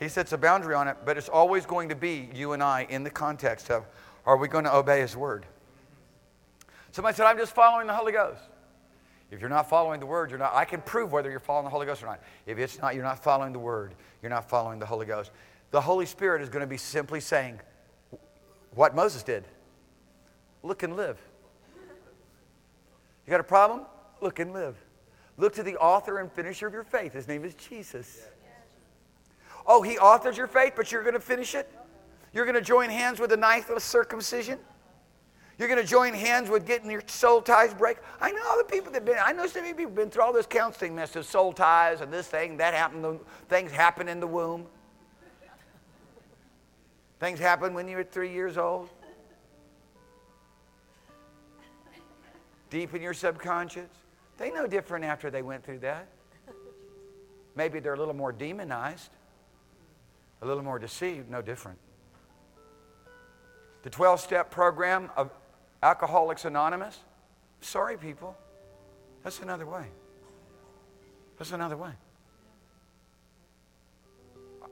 He 0.00 0.08
sets 0.08 0.32
a 0.32 0.38
boundary 0.38 0.74
on 0.74 0.88
it, 0.88 0.96
but 1.04 1.18
it's 1.18 1.28
always 1.28 1.66
going 1.66 1.90
to 1.90 1.94
be 1.94 2.30
you 2.34 2.54
and 2.54 2.62
I 2.62 2.86
in 2.88 3.04
the 3.04 3.10
context 3.10 3.70
of 3.70 3.84
are 4.24 4.38
we 4.38 4.48
going 4.48 4.64
to 4.64 4.74
obey 4.74 5.02
his 5.02 5.14
word? 5.14 5.44
Somebody 6.90 7.14
said, 7.14 7.26
I'm 7.26 7.36
just 7.36 7.54
following 7.54 7.86
the 7.86 7.92
Holy 7.92 8.12
Ghost. 8.12 8.40
If 9.30 9.42
you're 9.42 9.50
not 9.50 9.68
following 9.68 10.00
the 10.00 10.06
word, 10.06 10.30
you're 10.30 10.38
not. 10.38 10.54
I 10.54 10.64
can 10.64 10.80
prove 10.80 11.12
whether 11.12 11.30
you're 11.30 11.38
following 11.38 11.64
the 11.64 11.70
Holy 11.70 11.84
Ghost 11.84 12.02
or 12.02 12.06
not. 12.06 12.22
If 12.46 12.58
it's 12.58 12.80
not, 12.80 12.94
you're 12.94 13.04
not 13.04 13.22
following 13.22 13.52
the 13.52 13.58
word, 13.58 13.94
you're 14.22 14.30
not 14.30 14.48
following 14.48 14.78
the 14.78 14.86
Holy 14.86 15.04
Ghost. 15.04 15.32
The 15.70 15.82
Holy 15.82 16.06
Spirit 16.06 16.40
is 16.40 16.48
going 16.48 16.62
to 16.62 16.66
be 16.66 16.78
simply 16.78 17.20
saying 17.20 17.60
what 18.74 18.94
Moses 18.94 19.22
did 19.22 19.44
look 20.62 20.82
and 20.82 20.96
live. 20.96 21.18
You 23.26 23.30
got 23.30 23.40
a 23.40 23.44
problem? 23.44 23.82
Look 24.20 24.38
and 24.38 24.52
live. 24.52 24.76
Look 25.36 25.54
to 25.54 25.62
the 25.62 25.76
author 25.76 26.18
and 26.18 26.30
finisher 26.30 26.66
of 26.66 26.72
your 26.72 26.84
faith. 26.84 27.12
His 27.12 27.28
name 27.28 27.44
is 27.44 27.54
Jesus. 27.54 28.26
Oh, 29.66 29.82
he 29.82 29.96
authored 29.96 30.36
your 30.36 30.46
faith, 30.46 30.74
but 30.76 30.90
you're 30.90 31.02
going 31.02 31.14
to 31.14 31.20
finish 31.20 31.54
it? 31.54 31.70
You're 32.32 32.44
going 32.44 32.56
to 32.56 32.60
join 32.60 32.90
hands 32.90 33.20
with 33.20 33.30
the 33.30 33.36
knife 33.36 33.70
of 33.70 33.82
circumcision? 33.82 34.58
You're 35.58 35.68
going 35.68 35.80
to 35.80 35.86
join 35.86 36.14
hands 36.14 36.50
with 36.50 36.66
getting 36.66 36.90
your 36.90 37.02
soul 37.06 37.40
ties 37.42 37.72
break. 37.74 37.98
I 38.20 38.32
know 38.32 38.42
all 38.48 38.58
the 38.58 38.64
people 38.64 38.90
that 38.92 38.98
have 38.98 39.04
been. 39.04 39.16
I 39.22 39.32
know 39.32 39.46
so 39.46 39.60
many 39.60 39.74
people 39.74 39.90
have 39.90 39.94
been 39.94 40.10
through 40.10 40.22
all 40.22 40.32
this 40.32 40.46
counseling 40.46 40.94
mess 40.94 41.14
of 41.14 41.26
soul 41.26 41.52
ties 41.52 42.00
and 42.00 42.12
this 42.12 42.26
thing 42.26 42.56
that 42.56 42.74
happened. 42.74 43.20
Things 43.48 43.70
happen 43.70 44.08
in 44.08 44.18
the 44.18 44.26
womb. 44.26 44.66
Things 47.20 47.38
happen 47.38 47.74
when 47.74 47.86
you're 47.86 48.02
three 48.02 48.32
years 48.32 48.58
old. 48.58 48.88
Deep 52.72 52.94
in 52.94 53.02
your 53.02 53.12
subconscious. 53.12 53.90
They 54.38 54.50
know 54.50 54.66
different 54.66 55.04
after 55.04 55.30
they 55.30 55.42
went 55.42 55.62
through 55.62 55.80
that. 55.80 56.08
Maybe 57.54 57.80
they're 57.80 57.92
a 57.92 57.98
little 57.98 58.14
more 58.14 58.32
demonized, 58.32 59.10
a 60.40 60.46
little 60.46 60.62
more 60.62 60.78
deceived, 60.78 61.30
no 61.30 61.42
different. 61.42 61.76
The 63.82 63.90
12 63.90 64.20
step 64.20 64.50
program 64.50 65.10
of 65.18 65.30
Alcoholics 65.82 66.46
Anonymous, 66.46 66.98
sorry, 67.60 67.98
people, 67.98 68.34
that's 69.22 69.40
another 69.40 69.66
way. 69.66 69.84
That's 71.36 71.52
another 71.52 71.76
way. 71.76 71.92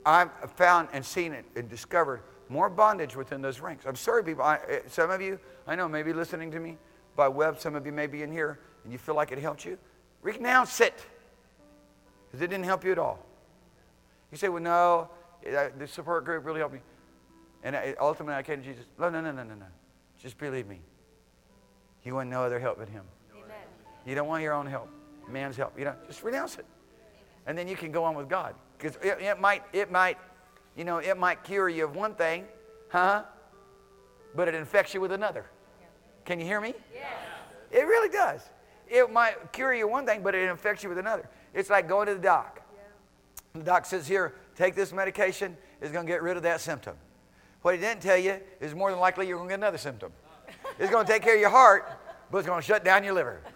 I've 0.03 0.31
found 0.55 0.87
and 0.91 1.05
seen 1.05 1.33
it 1.33 1.45
and 1.55 1.69
discovered 1.69 2.21
more 2.49 2.67
bondage 2.67 3.15
within 3.15 3.43
those 3.43 3.59
ranks. 3.59 3.85
I'm 3.85 3.95
sorry, 3.95 4.23
people. 4.23 4.43
I, 4.43 4.57
eh, 4.67 4.79
some 4.87 5.11
of 5.11 5.21
you, 5.21 5.39
I 5.67 5.75
know, 5.75 5.87
maybe 5.87 6.13
listening 6.13 6.49
to 6.49 6.59
me 6.59 6.79
by 7.21 7.27
web, 7.27 7.59
some 7.59 7.75
of 7.75 7.85
you 7.85 7.91
may 7.91 8.07
be 8.07 8.23
in 8.23 8.31
here 8.31 8.57
and 8.83 8.91
you 8.91 8.97
feel 8.97 9.13
like 9.13 9.31
it 9.31 9.37
helped 9.37 9.63
you, 9.63 9.77
renounce 10.23 10.81
it. 10.81 11.05
Because 12.25 12.41
it 12.41 12.47
didn't 12.47 12.65
help 12.65 12.83
you 12.83 12.91
at 12.91 12.97
all. 12.97 13.23
You 14.31 14.39
say, 14.39 14.49
well, 14.49 14.63
no, 14.63 15.07
the 15.43 15.87
support 15.87 16.25
group 16.25 16.43
really 16.43 16.61
helped 16.61 16.73
me. 16.73 16.79
And 17.61 17.75
ultimately, 17.99 18.33
I 18.33 18.41
came 18.41 18.63
to 18.63 18.65
Jesus. 18.67 18.85
No, 18.97 19.11
no, 19.11 19.21
no, 19.21 19.31
no, 19.31 19.43
no, 19.43 19.53
no. 19.53 19.67
Just 20.17 20.39
believe 20.39 20.67
me. 20.67 20.79
You 22.03 22.15
want 22.15 22.27
no 22.27 22.43
other 22.43 22.59
help 22.59 22.79
but 22.79 22.89
Him. 22.89 23.03
Amen. 23.35 23.55
You 24.03 24.15
don't 24.15 24.27
want 24.27 24.41
your 24.41 24.53
own 24.53 24.65
help, 24.65 24.89
man's 25.29 25.55
help. 25.55 25.77
You 25.77 25.85
know, 25.85 25.93
just 26.07 26.23
renounce 26.23 26.57
it, 26.57 26.65
and 27.45 27.55
then 27.55 27.67
you 27.67 27.75
can 27.75 27.91
go 27.91 28.03
on 28.03 28.15
with 28.15 28.29
God. 28.29 28.55
Because 28.79 28.95
it, 29.03 29.21
it 29.21 29.39
might, 29.39 29.61
it 29.73 29.91
might, 29.91 30.17
you 30.75 30.85
know, 30.85 30.97
it 30.97 31.19
might 31.19 31.43
cure 31.43 31.69
you 31.69 31.83
of 31.85 31.95
one 31.95 32.15
thing, 32.15 32.45
huh? 32.89 33.25
But 34.33 34.47
it 34.47 34.55
infects 34.55 34.95
you 34.95 35.01
with 35.01 35.11
another. 35.11 35.45
Can 36.25 36.39
you 36.39 36.45
hear 36.45 36.61
me? 36.61 36.73
Yes. 36.93 37.05
It 37.71 37.85
really 37.85 38.09
does 38.09 38.41
it 38.91 39.11
might 39.11 39.51
cure 39.53 39.73
you 39.73 39.87
one 39.87 40.05
thing, 40.05 40.21
but 40.21 40.35
it 40.35 40.49
infects 40.49 40.83
you 40.83 40.89
with 40.89 40.97
another. 40.97 41.27
It's 41.53 41.69
like 41.69 41.87
going 41.87 42.07
to 42.07 42.15
the 42.15 42.19
doc. 42.19 42.61
Yeah. 42.73 43.59
The 43.59 43.63
doc 43.63 43.85
says, 43.85 44.07
Here, 44.07 44.35
take 44.55 44.75
this 44.75 44.91
medication, 44.91 45.57
it's 45.79 45.91
going 45.91 46.05
to 46.05 46.11
get 46.11 46.21
rid 46.21 46.37
of 46.37 46.43
that 46.43 46.59
symptom. 46.59 46.95
What 47.61 47.75
he 47.75 47.79
didn't 47.79 48.01
tell 48.01 48.17
you 48.17 48.39
is 48.59 48.75
more 48.75 48.91
than 48.91 48.99
likely 48.99 49.27
you're 49.27 49.37
going 49.37 49.47
to 49.47 49.53
get 49.53 49.59
another 49.59 49.77
symptom. 49.77 50.11
It's 50.77 50.91
going 50.91 51.05
to 51.05 51.11
take 51.11 51.21
care 51.21 51.35
of 51.35 51.41
your 51.41 51.49
heart, 51.49 51.89
but 52.29 52.39
it's 52.39 52.47
going 52.47 52.59
to 52.59 52.65
shut 52.65 52.83
down 52.83 53.03
your 53.03 53.13
liver. 53.13 53.41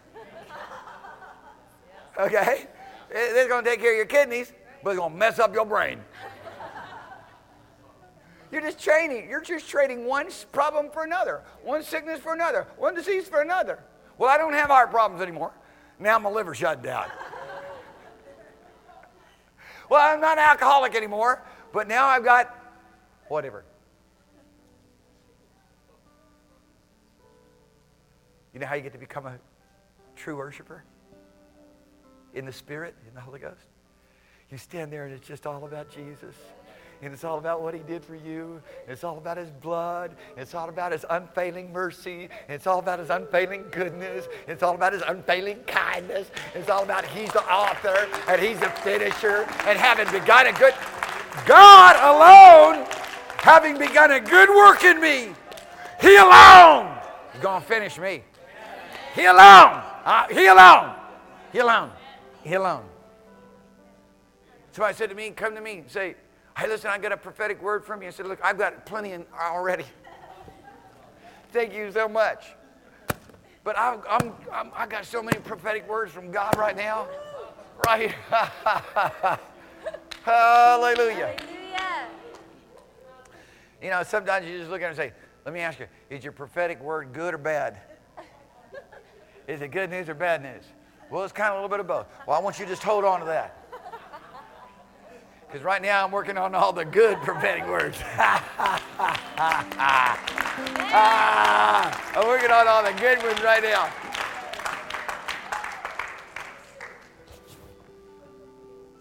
Okay? 2.17 2.67
It's 3.11 3.49
going 3.49 3.65
to 3.65 3.69
take 3.69 3.81
care 3.81 3.91
of 3.91 3.97
your 3.97 4.05
kidneys, 4.05 4.53
but 4.81 4.91
it's 4.91 4.99
going 4.99 5.11
to 5.11 5.17
mess 5.17 5.37
up 5.37 5.53
your 5.53 5.65
brain. 5.65 5.99
You're 8.51 8.61
just 8.61 8.79
training. 8.79 9.29
You're 9.29 9.41
just 9.41 9.67
trading 9.67 10.05
one 10.05 10.27
problem 10.51 10.89
for 10.91 11.03
another, 11.03 11.41
one 11.63 11.83
sickness 11.83 12.19
for 12.19 12.33
another, 12.33 12.67
one 12.77 12.95
disease 12.95 13.27
for 13.27 13.41
another. 13.41 13.79
Well, 14.17 14.29
I 14.29 14.37
don't 14.37 14.53
have 14.53 14.69
heart 14.69 14.91
problems 14.91 15.21
anymore. 15.21 15.51
Now 15.99 16.19
my 16.19 16.29
liver 16.29 16.53
shut 16.53 16.83
down. 16.83 17.07
well, 19.89 20.01
I'm 20.01 20.21
not 20.21 20.37
an 20.37 20.43
alcoholic 20.43 20.95
anymore, 20.95 21.43
but 21.73 21.87
now 21.87 22.05
I've 22.05 22.23
got 22.23 22.55
whatever. 23.27 23.65
You 28.53 28.59
know 28.59 28.67
how 28.67 28.75
you 28.75 28.81
get 28.81 28.93
to 28.93 28.99
become 28.99 29.25
a 29.25 29.37
true 30.15 30.37
worshiper? 30.37 30.83
In 32.33 32.45
the 32.45 32.53
Spirit, 32.53 32.95
in 33.07 33.13
the 33.13 33.21
Holy 33.21 33.39
Ghost? 33.39 33.67
You 34.49 34.57
stand 34.57 34.93
there 34.93 35.05
and 35.05 35.13
it's 35.13 35.27
just 35.27 35.45
all 35.45 35.65
about 35.65 35.89
Jesus 35.89 36.35
and 37.05 37.13
it's 37.13 37.23
all 37.23 37.37
about 37.37 37.61
what 37.61 37.73
he 37.73 37.79
did 37.81 38.03
for 38.03 38.15
you. 38.15 38.61
It's 38.87 39.05
all 39.05 39.17
about 39.17 39.37
his 39.37 39.49
blood. 39.49 40.15
It's 40.35 40.53
all 40.53 40.67
about 40.67 40.91
his 40.91 41.05
unfailing 41.09 41.71
mercy. 41.71 42.27
It's 42.49 42.67
all 42.67 42.79
about 42.79 42.99
his 42.99 43.09
unfailing 43.09 43.65
goodness. 43.71 44.27
It's 44.47 44.63
all 44.63 44.75
about 44.75 44.91
his 44.91 45.03
unfailing 45.07 45.59
kindness. 45.67 46.29
It's 46.53 46.69
all 46.69 46.83
about 46.83 47.05
he's 47.05 47.31
the 47.31 47.43
author 47.43 48.09
and 48.27 48.41
he's 48.41 48.59
the 48.59 48.69
finisher 48.69 49.47
and 49.65 49.79
having 49.79 50.11
begun 50.11 50.47
a 50.47 50.53
good 50.53 50.73
God 51.45 51.95
alone 51.95 52.85
having 53.45 53.77
begun 53.77 54.09
a 54.09 54.19
good 54.19 54.49
work 54.49 54.83
in 54.83 54.99
me. 54.99 55.29
He 56.01 56.15
alone 56.17 56.97
is 57.35 57.39
going 57.39 57.61
to 57.61 57.67
finish 57.67 57.99
me. 57.99 58.23
He 59.13 59.25
alone. 59.25 59.83
Uh, 60.03 60.27
he 60.31 60.47
alone. 60.47 60.95
He 61.51 61.59
alone. 61.59 61.91
He 62.43 62.53
alone. 62.55 62.85
Somebody 64.71 64.95
said 64.95 65.09
to 65.09 65.15
me, 65.15 65.29
come 65.29 65.53
to 65.53 65.61
me 65.61 65.83
say, 65.87 66.15
Hey, 66.57 66.67
listen, 66.69 66.89
I 66.89 66.97
got 66.97 67.11
a 67.11 67.17
prophetic 67.17 67.61
word 67.61 67.83
from 67.83 68.01
you. 68.01 68.07
I 68.07 68.11
said, 68.11 68.27
Look, 68.27 68.39
I've 68.43 68.57
got 68.57 68.85
plenty 68.85 69.11
in 69.11 69.25
already. 69.37 69.85
Thank 71.51 71.73
you 71.73 71.91
so 71.91 72.07
much. 72.07 72.45
But 73.63 73.77
I, 73.77 73.97
I'm, 74.09 74.33
I'm, 74.53 74.71
I 74.73 74.87
got 74.87 75.05
so 75.05 75.21
many 75.21 75.39
prophetic 75.39 75.87
words 75.89 76.11
from 76.11 76.31
God 76.31 76.55
right 76.57 76.77
now. 76.77 77.07
Right? 77.85 78.11
Hallelujah. 80.23 81.35
Hallelujah. 81.35 81.35
You 83.81 83.89
know, 83.89 84.03
sometimes 84.03 84.47
you 84.47 84.57
just 84.57 84.71
look 84.71 84.81
at 84.81 84.85
it 84.85 84.87
and 84.89 84.97
say, 84.97 85.11
Let 85.43 85.53
me 85.53 85.59
ask 85.59 85.79
you, 85.79 85.87
is 86.09 86.23
your 86.23 86.31
prophetic 86.33 86.81
word 86.81 87.11
good 87.11 87.33
or 87.33 87.37
bad? 87.37 87.81
Is 89.47 89.61
it 89.61 89.71
good 89.71 89.89
news 89.89 90.07
or 90.07 90.13
bad 90.15 90.41
news? 90.41 90.63
Well, 91.11 91.23
it's 91.23 91.33
kind 91.33 91.49
of 91.49 91.55
a 91.55 91.61
little 91.61 91.69
bit 91.69 91.81
of 91.81 91.87
both. 91.87 92.07
Well, 92.25 92.37
I 92.37 92.41
want 92.41 92.59
you 92.59 92.65
to 92.65 92.71
just 92.71 92.81
hold 92.81 93.03
on 93.03 93.19
to 93.19 93.25
that. 93.25 93.64
Because 95.47 95.63
right 95.63 95.81
now 95.81 96.03
I'm 96.03 96.11
working 96.11 96.37
on 96.37 96.53
all 96.55 96.73
the 96.73 96.85
good 96.85 97.17
prophetic 97.19 97.67
words. 97.67 97.97
ah, 100.97 102.13
I'm 102.15 102.27
working 102.27 102.51
on 102.51 102.67
all 102.67 102.83
the 102.83 102.91
good 102.99 103.23
ones 103.23 103.41
right 103.41 103.63
now. 103.63 103.91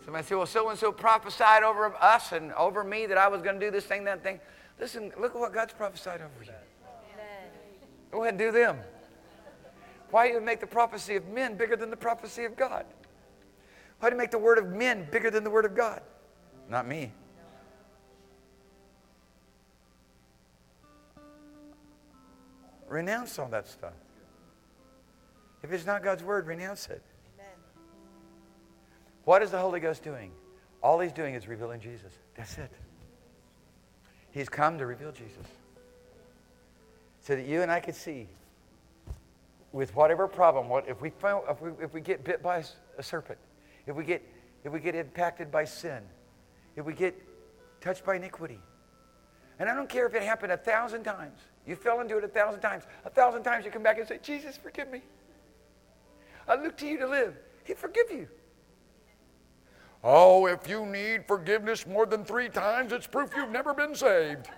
Somebody 0.05 0.27
say, 0.27 0.35
well, 0.35 0.47
so 0.47 0.69
and 0.69 0.79
so 0.79 0.93
prophesied 0.93 1.63
over 1.63 1.93
us 2.01 2.33
and 2.33 2.53
over 2.53 2.85
me 2.85 3.07
that 3.07 3.19
I 3.19 3.27
was 3.29 3.43
going 3.43 3.59
to 3.59 3.67
do 3.67 3.71
this 3.71 3.85
thing, 3.85 4.05
that 4.05 4.23
thing. 4.23 4.39
Listen, 4.79 5.13
look 5.19 5.35
at 5.35 5.41
what 5.41 5.53
God's 5.53 5.73
prophesied 5.73 6.21
over 6.21 6.45
you. 6.45 6.53
Go 8.11 8.23
ahead 8.23 8.35
and 8.35 8.39
do 8.39 8.53
them. 8.53 8.79
Why 10.11 10.29
do 10.29 10.35
you 10.35 10.41
make 10.41 10.61
the 10.61 10.67
prophecy 10.69 11.17
of 11.17 11.27
men 11.27 11.57
bigger 11.57 11.75
than 11.75 11.91
the 11.91 11.97
prophecy 11.97 12.45
of 12.45 12.55
God? 12.55 12.87
Why 13.99 14.11
do 14.11 14.15
you 14.15 14.19
make 14.19 14.31
the 14.31 14.39
word 14.39 14.59
of 14.59 14.69
men 14.69 15.09
bigger 15.11 15.31
than 15.31 15.43
the 15.43 15.51
word 15.51 15.65
of 15.65 15.75
God? 15.75 16.01
Not 16.69 16.87
me. 16.87 17.13
Renounce 22.89 23.39
all 23.39 23.49
that 23.49 23.67
stuff. 23.67 23.93
If 25.63 25.73
it's 25.73 25.87
not 25.87 26.03
God's 26.03 26.23
word, 26.23 26.47
renounce 26.47 26.87
it. 26.87 27.03
Amen. 27.35 27.53
What 29.25 29.43
is 29.43 29.51
the 29.51 29.59
Holy 29.59 29.81
Ghost 29.81 30.03
doing? 30.03 30.31
All 30.83 31.01
he's 31.01 31.13
doing 31.13 31.35
is 31.35 31.49
revealing 31.49 31.81
Jesus. 31.81 32.13
That's 32.37 32.59
it. 32.59 32.71
He's 34.31 34.49
come 34.49 34.79
to 34.79 34.87
reveal 34.87 35.13
Jesus. 35.13 35.47
So 37.23 37.35
that 37.35 37.47
you 37.47 37.63
and 37.63 37.73
I 37.73 37.81
could 37.81 37.95
see 37.95 38.29
with 39.73 39.95
whatever 39.97 40.29
problem, 40.29 40.69
what 40.69 40.87
if 40.89 41.01
we, 41.01 41.11
if 41.11 41.61
we, 41.61 41.71
if 41.83 41.95
we 41.95 42.01
get 42.01 42.23
bit 42.23 42.43
by 42.43 42.63
a 42.99 43.03
serpent, 43.03 43.39
if 43.87 43.97
we, 43.97 44.05
get, 44.05 44.23
if 44.63 44.73
we 44.73 44.79
get 44.79 44.95
impacted 44.95 45.51
by 45.51 45.65
sin, 45.65 46.01
if 46.77 46.85
we 46.85 46.93
get 46.93 47.15
touched 47.81 48.05
by 48.05 48.17
iniquity, 48.17 48.61
and 49.59 49.69
I 49.69 49.75
don't 49.75 49.89
care 49.89 50.07
if 50.07 50.15
it 50.15 50.23
happened 50.23 50.53
a 50.53 50.57
thousand 50.57 51.05
times, 51.05 51.41
you 51.67 51.77
fell 51.77 52.01
into 52.01 52.19
it 52.19 52.25
a 52.25 52.29
thousand 52.29 52.61
times, 52.61 52.85
a 53.05 53.11
thousand 53.11 53.43
times 53.43 53.65
you 53.65 53.71
come 53.71 53.83
back 53.83 53.99
and 53.99 54.07
say, 54.07 54.19
Jesus, 54.23 54.57
forgive 54.57 54.91
me. 54.91 55.03
I 56.47 56.57
look 56.57 56.77
to 56.79 56.87
you 56.87 56.99
to 56.99 57.07
live. 57.07 57.35
He'll 57.65 57.77
forgive 57.77 58.11
you. 58.11 58.29
Oh, 60.03 60.47
if 60.47 60.69
you 60.69 60.85
need 60.85 61.27
forgiveness 61.27 61.87
more 61.87 62.05
than 62.05 62.25
three 62.25 62.51
times, 62.51 62.93
it's 62.93 63.07
proof 63.07 63.31
you've 63.35 63.51
never 63.51 63.73
been 63.73 63.95
saved. 63.95 64.51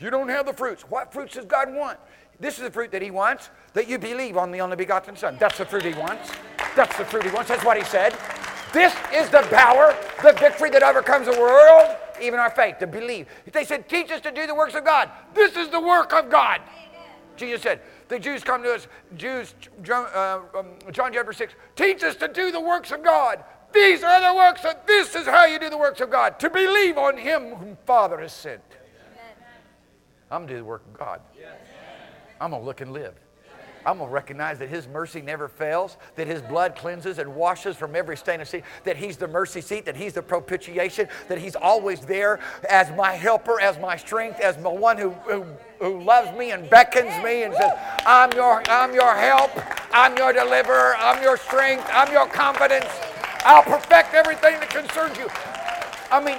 You 0.00 0.08
don't 0.08 0.30
have 0.30 0.46
the 0.46 0.54
fruits. 0.54 0.82
What 0.88 1.12
fruits 1.12 1.34
does 1.34 1.44
God 1.44 1.74
want? 1.74 1.98
This 2.40 2.56
is 2.56 2.64
the 2.64 2.70
fruit 2.70 2.90
that 2.92 3.02
He 3.02 3.10
wants 3.10 3.50
that 3.74 3.86
you 3.86 3.98
believe 3.98 4.38
on 4.38 4.50
the 4.50 4.60
only 4.62 4.76
begotten 4.76 5.14
Son. 5.14 5.36
That's 5.38 5.58
the 5.58 5.66
fruit 5.66 5.84
He 5.84 5.92
wants. 5.92 6.32
That's 6.74 6.96
the 6.96 7.04
fruit 7.04 7.24
He 7.24 7.30
wants. 7.30 7.50
That's 7.50 7.64
what 7.64 7.76
He 7.76 7.84
said. 7.84 8.14
This 8.72 8.94
is 9.12 9.28
the 9.28 9.42
power, 9.50 9.94
the 10.22 10.32
victory 10.32 10.70
that 10.70 10.82
overcomes 10.82 11.26
the 11.26 11.38
world, 11.38 11.96
even 12.20 12.38
our 12.38 12.50
faith, 12.50 12.78
to 12.78 12.86
believe. 12.86 13.26
They 13.52 13.64
said, 13.64 13.88
Teach 13.88 14.10
us 14.10 14.20
to 14.22 14.30
do 14.30 14.46
the 14.46 14.54
works 14.54 14.74
of 14.74 14.84
God. 14.84 15.10
This 15.34 15.56
is 15.56 15.68
the 15.68 15.80
work 15.80 16.12
of 16.12 16.30
God. 16.30 16.60
Jesus 17.36 17.62
said, 17.62 17.80
the 18.12 18.18
Jews 18.18 18.44
come 18.44 18.62
to 18.62 18.74
us, 18.74 18.88
Jews, 19.16 19.54
John, 19.82 20.06
uh, 20.14 20.40
um, 20.54 20.66
John 20.90 21.14
chapter 21.14 21.32
6, 21.32 21.54
teach 21.74 22.02
us 22.02 22.14
to 22.16 22.28
do 22.28 22.52
the 22.52 22.60
works 22.60 22.90
of 22.90 23.02
God. 23.02 23.42
These 23.72 24.02
are 24.02 24.20
the 24.20 24.36
works 24.36 24.66
of, 24.66 24.74
this 24.86 25.14
is 25.14 25.26
how 25.26 25.46
you 25.46 25.58
do 25.58 25.70
the 25.70 25.78
works 25.78 26.02
of 26.02 26.10
God, 26.10 26.38
to 26.40 26.50
believe 26.50 26.98
on 26.98 27.16
him 27.16 27.54
whom 27.54 27.78
Father 27.86 28.20
has 28.20 28.34
sent. 28.34 28.60
I'm 30.30 30.42
going 30.42 30.48
to 30.48 30.54
do 30.54 30.58
the 30.58 30.64
work 30.66 30.82
of 30.86 30.98
God. 30.98 31.22
I'm 32.38 32.50
going 32.50 32.60
to 32.60 32.66
look 32.66 32.82
and 32.82 32.92
live. 32.92 33.14
I'm 33.84 33.98
going 33.98 34.08
to 34.08 34.14
recognize 34.14 34.58
that 34.58 34.68
His 34.68 34.86
mercy 34.88 35.20
never 35.20 35.48
fails, 35.48 35.96
that 36.16 36.26
His 36.26 36.42
blood 36.42 36.76
cleanses 36.76 37.18
and 37.18 37.34
washes 37.34 37.76
from 37.76 37.96
every 37.96 38.16
stain 38.16 38.40
of 38.40 38.48
sin, 38.48 38.62
that 38.84 38.96
He's 38.96 39.16
the 39.16 39.28
mercy 39.28 39.60
seat, 39.60 39.84
that 39.86 39.96
He's 39.96 40.12
the 40.12 40.22
propitiation, 40.22 41.08
that 41.28 41.38
He's 41.38 41.56
always 41.56 42.00
there 42.00 42.40
as 42.68 42.90
my 42.92 43.12
helper, 43.12 43.60
as 43.60 43.78
my 43.78 43.96
strength, 43.96 44.40
as 44.40 44.56
the 44.56 44.70
one 44.70 44.96
who, 44.98 45.10
who, 45.10 45.44
who 45.80 46.02
loves 46.02 46.36
me 46.38 46.52
and 46.52 46.68
beckons 46.70 47.22
me 47.24 47.44
and 47.44 47.54
says, 47.54 47.72
I'm 48.06 48.32
your, 48.32 48.62
I'm 48.68 48.94
your 48.94 49.14
help, 49.14 49.50
I'm 49.92 50.16
your 50.16 50.32
deliverer, 50.32 50.94
I'm 50.98 51.22
your 51.22 51.36
strength, 51.36 51.88
I'm 51.92 52.12
your 52.12 52.26
confidence. 52.26 52.86
I'll 53.44 53.64
perfect 53.64 54.14
everything 54.14 54.60
that 54.60 54.70
concerns 54.70 55.18
you. 55.18 55.28
I 56.12 56.22
mean, 56.22 56.38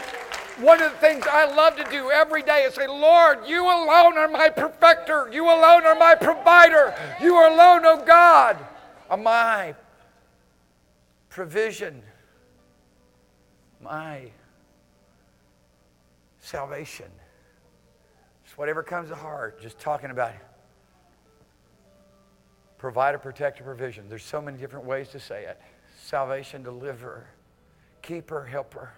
one 0.64 0.82
of 0.82 0.92
the 0.92 0.98
things 0.98 1.26
I 1.30 1.46
love 1.54 1.76
to 1.76 1.84
do 1.86 2.10
every 2.10 2.42
day 2.42 2.64
is 2.64 2.76
say, 2.76 2.88
Lord, 2.88 3.40
you 3.48 3.64
alone 3.66 4.18
are 4.18 4.28
my 4.28 4.50
perfecter. 4.50 5.30
You 5.32 5.46
alone 5.46 5.84
are 5.84 5.96
my 5.96 6.16
provider. 6.16 6.96
You 7.22 7.36
alone, 7.36 7.82
oh 7.86 8.04
God, 8.06 8.58
are 9.10 9.18
my 9.18 9.76
provision, 11.30 12.02
my 13.82 14.32
salvation. 16.40 17.08
Just 18.46 18.58
whatever 18.58 18.84
comes 18.84 19.10
to 19.10 19.16
heart, 19.16 19.62
just 19.62 19.80
talking 19.80 20.12
about. 20.12 20.32
Provider, 22.78 23.18
protector, 23.18 23.64
provision. 23.64 24.10
There's 24.10 24.24
so 24.24 24.42
many 24.42 24.58
different 24.58 24.86
ways 24.86 25.10
to 25.10 25.20
say 25.20 25.46
it. 25.46 25.60
Salvation, 25.98 26.64
deliverer, 26.64 27.28
keeper, 28.02 28.44
helper. 28.44 28.92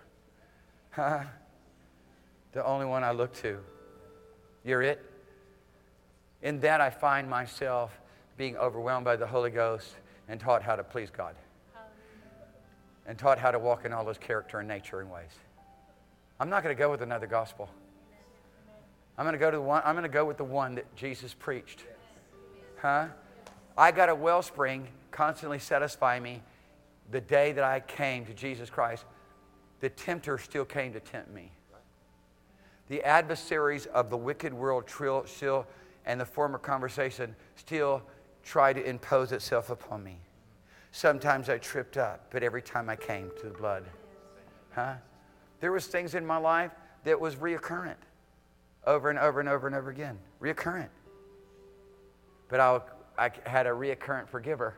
Huh? 0.91 1.23
The 2.55 2.65
only 2.65 2.85
one 2.85 3.03
I 3.03 3.11
look 3.11 3.33
to. 3.41 3.59
You're 4.63 4.81
it. 4.81 5.05
In 6.41 6.61
that, 6.61 6.79
I 6.79 6.89
find 6.89 7.29
myself 7.29 7.91
being 8.37 8.55
overwhelmed 8.55 9.03
by 9.03 9.17
the 9.17 9.27
Holy 9.27 9.51
Ghost 9.51 9.93
and 10.29 10.39
taught 10.39 10.63
how 10.63 10.77
to 10.77 10.83
please 10.83 11.09
God. 11.09 11.35
And 13.05 13.19
taught 13.19 13.39
how 13.39 13.51
to 13.51 13.59
walk 13.59 13.83
in 13.83 13.91
all 13.91 14.05
those 14.05 14.17
character 14.17 14.59
and 14.59 14.69
nature 14.69 15.01
and 15.01 15.11
ways. 15.11 15.31
I'm 16.39 16.49
not 16.49 16.63
going 16.63 16.73
to 16.73 16.79
go 16.79 16.89
with 16.89 17.01
another 17.01 17.27
gospel. 17.27 17.69
I'm 19.17 19.25
going 19.25 19.33
to 19.33 19.39
go 19.39 19.51
to 19.51 19.57
the 19.57 19.61
one, 19.61 19.81
I'm 19.85 19.93
going 19.93 20.03
to 20.03 20.09
go 20.09 20.23
with 20.23 20.37
the 20.37 20.45
one 20.45 20.75
that 20.75 20.95
Jesus 20.95 21.33
preached. 21.33 21.83
Huh? 22.81 23.07
I 23.77 23.91
got 23.91 24.07
a 24.07 24.15
wellspring 24.15 24.87
constantly 25.11 25.59
satisfy 25.59 26.21
me 26.21 26.41
the 27.11 27.21
day 27.21 27.51
that 27.51 27.65
I 27.65 27.81
came 27.81 28.25
to 28.25 28.33
Jesus 28.33 28.69
Christ. 28.69 29.03
The 29.81 29.89
tempter 29.89 30.37
still 30.37 30.65
came 30.65 30.93
to 30.93 31.01
tempt 31.01 31.33
me 31.33 31.51
the 32.87 33.03
adversaries 33.03 33.85
of 33.87 34.09
the 34.09 34.17
wicked 34.17 34.53
world 34.53 34.85
trill, 34.85 35.25
still, 35.25 35.65
and 36.05 36.19
the 36.19 36.25
former 36.25 36.57
conversation 36.57 37.35
still 37.55 38.01
try 38.43 38.73
to 38.73 38.83
impose 38.83 39.31
itself 39.31 39.69
upon 39.69 40.03
me. 40.03 40.17
Sometimes 40.91 41.49
I 41.49 41.57
tripped 41.57 41.97
up, 41.97 42.27
but 42.29 42.43
every 42.43 42.61
time 42.61 42.89
I 42.89 42.95
came 42.95 43.31
to 43.39 43.47
the 43.47 43.57
blood, 43.57 43.83
huh? 44.73 44.93
There 45.59 45.71
was 45.71 45.87
things 45.87 46.15
in 46.15 46.25
my 46.25 46.37
life 46.37 46.71
that 47.03 47.19
was 47.19 47.35
reoccurrent, 47.35 47.95
over 48.85 49.09
and 49.09 49.17
over 49.17 49.39
and 49.39 49.49
over 49.49 49.67
and 49.67 49.75
over 49.75 49.89
again, 49.89 50.19
reoccurrent. 50.41 50.89
But 52.49 52.59
I, 52.59 52.81
I 53.17 53.31
had 53.45 53.65
a 53.65 53.71
reoccurrent 53.71 54.29
forgiver, 54.29 54.75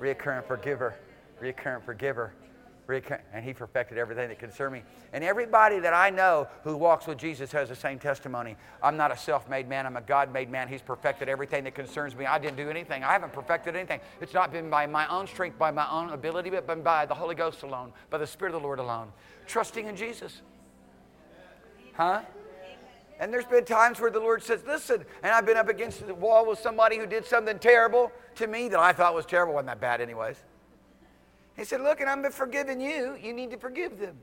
reoccurrent 0.00 0.46
forgiver, 0.46 0.94
reoccurrent 1.40 1.82
forgiver 1.82 2.32
and 2.88 3.44
he 3.44 3.54
perfected 3.54 3.96
everything 3.96 4.28
that 4.28 4.38
concerned 4.38 4.74
me. 4.74 4.82
And 5.12 5.24
everybody 5.24 5.78
that 5.78 5.94
I 5.94 6.10
know 6.10 6.48
who 6.64 6.76
walks 6.76 7.06
with 7.06 7.16
Jesus 7.16 7.52
has 7.52 7.68
the 7.68 7.76
same 7.76 7.98
testimony. 7.98 8.56
I'm 8.82 8.96
not 8.96 9.10
a 9.10 9.16
self 9.16 9.48
made 9.48 9.68
man, 9.68 9.86
I'm 9.86 9.96
a 9.96 10.02
God 10.02 10.32
made 10.32 10.50
man. 10.50 10.68
He's 10.68 10.82
perfected 10.82 11.28
everything 11.28 11.64
that 11.64 11.74
concerns 11.74 12.14
me. 12.14 12.26
I 12.26 12.38
didn't 12.38 12.56
do 12.56 12.68
anything, 12.68 13.04
I 13.04 13.12
haven't 13.12 13.32
perfected 13.32 13.76
anything. 13.76 14.00
It's 14.20 14.34
not 14.34 14.52
been 14.52 14.68
by 14.68 14.86
my 14.86 15.06
own 15.08 15.26
strength, 15.26 15.58
by 15.58 15.70
my 15.70 15.88
own 15.90 16.10
ability, 16.10 16.50
but 16.50 16.66
been 16.66 16.82
by 16.82 17.06
the 17.06 17.14
Holy 17.14 17.34
Ghost 17.34 17.62
alone, 17.62 17.92
by 18.10 18.18
the 18.18 18.26
Spirit 18.26 18.54
of 18.54 18.60
the 18.60 18.66
Lord 18.66 18.78
alone. 18.78 19.12
Trusting 19.46 19.86
in 19.86 19.96
Jesus. 19.96 20.42
Huh? 21.94 22.22
And 23.20 23.32
there's 23.32 23.44
been 23.44 23.64
times 23.64 24.00
where 24.00 24.10
the 24.10 24.18
Lord 24.18 24.42
says, 24.42 24.64
Listen, 24.66 25.04
and 25.22 25.32
I've 25.32 25.46
been 25.46 25.56
up 25.56 25.68
against 25.68 26.06
the 26.06 26.14
wall 26.14 26.46
with 26.46 26.58
somebody 26.58 26.98
who 26.98 27.06
did 27.06 27.24
something 27.24 27.58
terrible 27.58 28.10
to 28.34 28.46
me 28.46 28.68
that 28.68 28.80
I 28.80 28.92
thought 28.92 29.14
was 29.14 29.26
terrible. 29.26 29.54
Wasn't 29.54 29.68
that 29.68 29.80
bad, 29.80 30.00
anyways? 30.00 30.36
He 31.56 31.64
said, 31.64 31.80
Look, 31.80 32.00
and 32.00 32.08
I'm 32.08 32.30
forgiving 32.30 32.80
you. 32.80 33.16
You 33.22 33.32
need 33.32 33.50
to 33.50 33.56
forgive 33.56 33.98
them. 33.98 34.16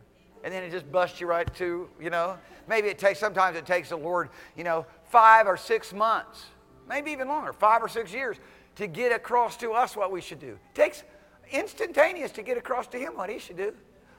And 0.44 0.54
then 0.54 0.64
it 0.64 0.72
just 0.72 0.90
busts 0.92 1.20
you 1.20 1.28
right 1.28 1.54
to, 1.56 1.90
you 2.00 2.10
know, 2.10 2.38
maybe 2.68 2.88
it 2.88 2.98
takes, 2.98 3.20
sometimes 3.20 3.58
it 3.58 3.66
takes 3.66 3.90
the 3.90 3.98
Lord, 3.98 4.30
you 4.56 4.64
know, 4.64 4.86
five 5.10 5.48
or 5.48 5.58
six 5.58 5.92
months, 5.92 6.46
maybe 6.88 7.12
even 7.12 7.28
longer, 7.28 7.52
five 7.52 7.84
or 7.84 7.90
six 7.90 8.14
years 8.14 8.38
to 8.78 8.88
get 8.88 9.12
across 9.12 9.58
to 9.58 9.72
us 9.74 9.98
what 9.98 10.12
we 10.12 10.22
should 10.22 10.40
do. 10.40 10.58
It 10.74 10.76
takes 10.76 11.04
instantaneous 11.52 12.32
to 12.32 12.42
get 12.42 12.58
across 12.58 12.88
to 12.88 12.98
Him 12.98 13.18
what 13.18 13.30
He 13.30 13.40
should 13.40 13.58
do. 13.58 13.74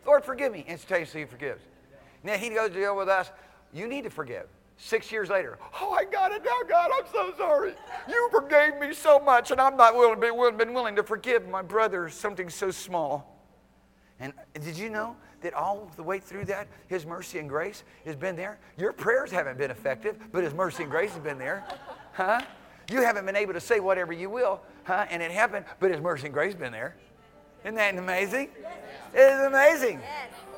Lord, 0.06 0.24
forgive 0.24 0.52
me. 0.52 0.64
Instantaneously, 0.68 1.20
He 1.20 1.26
forgives. 1.26 1.62
Then 2.22 2.38
He 2.38 2.50
goes 2.50 2.68
to 2.68 2.74
deal 2.74 2.96
with 2.96 3.08
us. 3.08 3.30
You 3.72 3.88
need 3.88 4.04
to 4.04 4.10
forgive. 4.10 4.46
Six 4.82 5.12
years 5.12 5.28
later, 5.28 5.58
oh, 5.78 5.92
I 5.92 6.04
got 6.04 6.32
it 6.32 6.42
now, 6.42 6.66
God. 6.66 6.90
I'm 6.96 7.04
so 7.12 7.34
sorry. 7.36 7.74
You 8.08 8.28
forgave 8.32 8.78
me 8.78 8.94
so 8.94 9.18
much, 9.18 9.50
and 9.50 9.60
I'm 9.60 9.76
not 9.76 9.94
willing, 9.94 10.18
been 10.18 10.36
willing, 10.36 10.56
been 10.56 10.72
willing 10.72 10.96
to 10.96 11.02
forgive 11.02 11.46
my 11.46 11.60
brother 11.60 12.08
something 12.08 12.48
so 12.48 12.70
small. 12.70 13.38
And 14.18 14.32
did 14.54 14.78
you 14.78 14.88
know 14.88 15.16
that 15.42 15.52
all 15.52 15.90
the 15.96 16.02
way 16.02 16.18
through 16.18 16.46
that, 16.46 16.66
His 16.88 17.04
mercy 17.04 17.38
and 17.38 17.48
grace 17.48 17.84
has 18.06 18.16
been 18.16 18.36
there? 18.36 18.58
Your 18.78 18.94
prayers 18.94 19.30
haven't 19.30 19.58
been 19.58 19.70
effective, 19.70 20.16
but 20.32 20.44
His 20.44 20.54
mercy 20.54 20.84
and 20.84 20.90
grace 20.90 21.12
has 21.12 21.22
been 21.22 21.38
there. 21.38 21.62
Huh? 22.14 22.40
You 22.90 23.02
haven't 23.02 23.26
been 23.26 23.36
able 23.36 23.52
to 23.52 23.60
say 23.60 23.80
whatever 23.80 24.14
you 24.14 24.30
will, 24.30 24.62
huh? 24.84 25.04
And 25.10 25.22
it 25.22 25.30
happened, 25.30 25.66
but 25.78 25.90
His 25.90 26.00
mercy 26.00 26.24
and 26.24 26.32
grace 26.32 26.54
has 26.54 26.60
been 26.60 26.72
there. 26.72 26.96
Isn't 27.64 27.74
that 27.74 27.96
amazing? 27.96 28.48
It 29.12 29.18
is 29.18 29.40
amazing. 29.40 30.00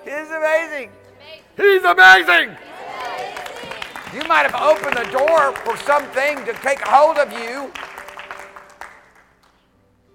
It 0.06 0.12
is 0.12 0.30
amazing. 0.30 0.90
He's 1.56 1.82
amazing. 1.82 2.56
You 4.14 4.22
might 4.28 4.50
have 4.50 4.54
opened 4.54 4.96
the 4.98 5.10
door 5.10 5.52
for 5.64 5.74
something 5.78 6.44
to 6.44 6.52
take 6.60 6.80
hold 6.80 7.16
of 7.16 7.32
you, 7.32 7.72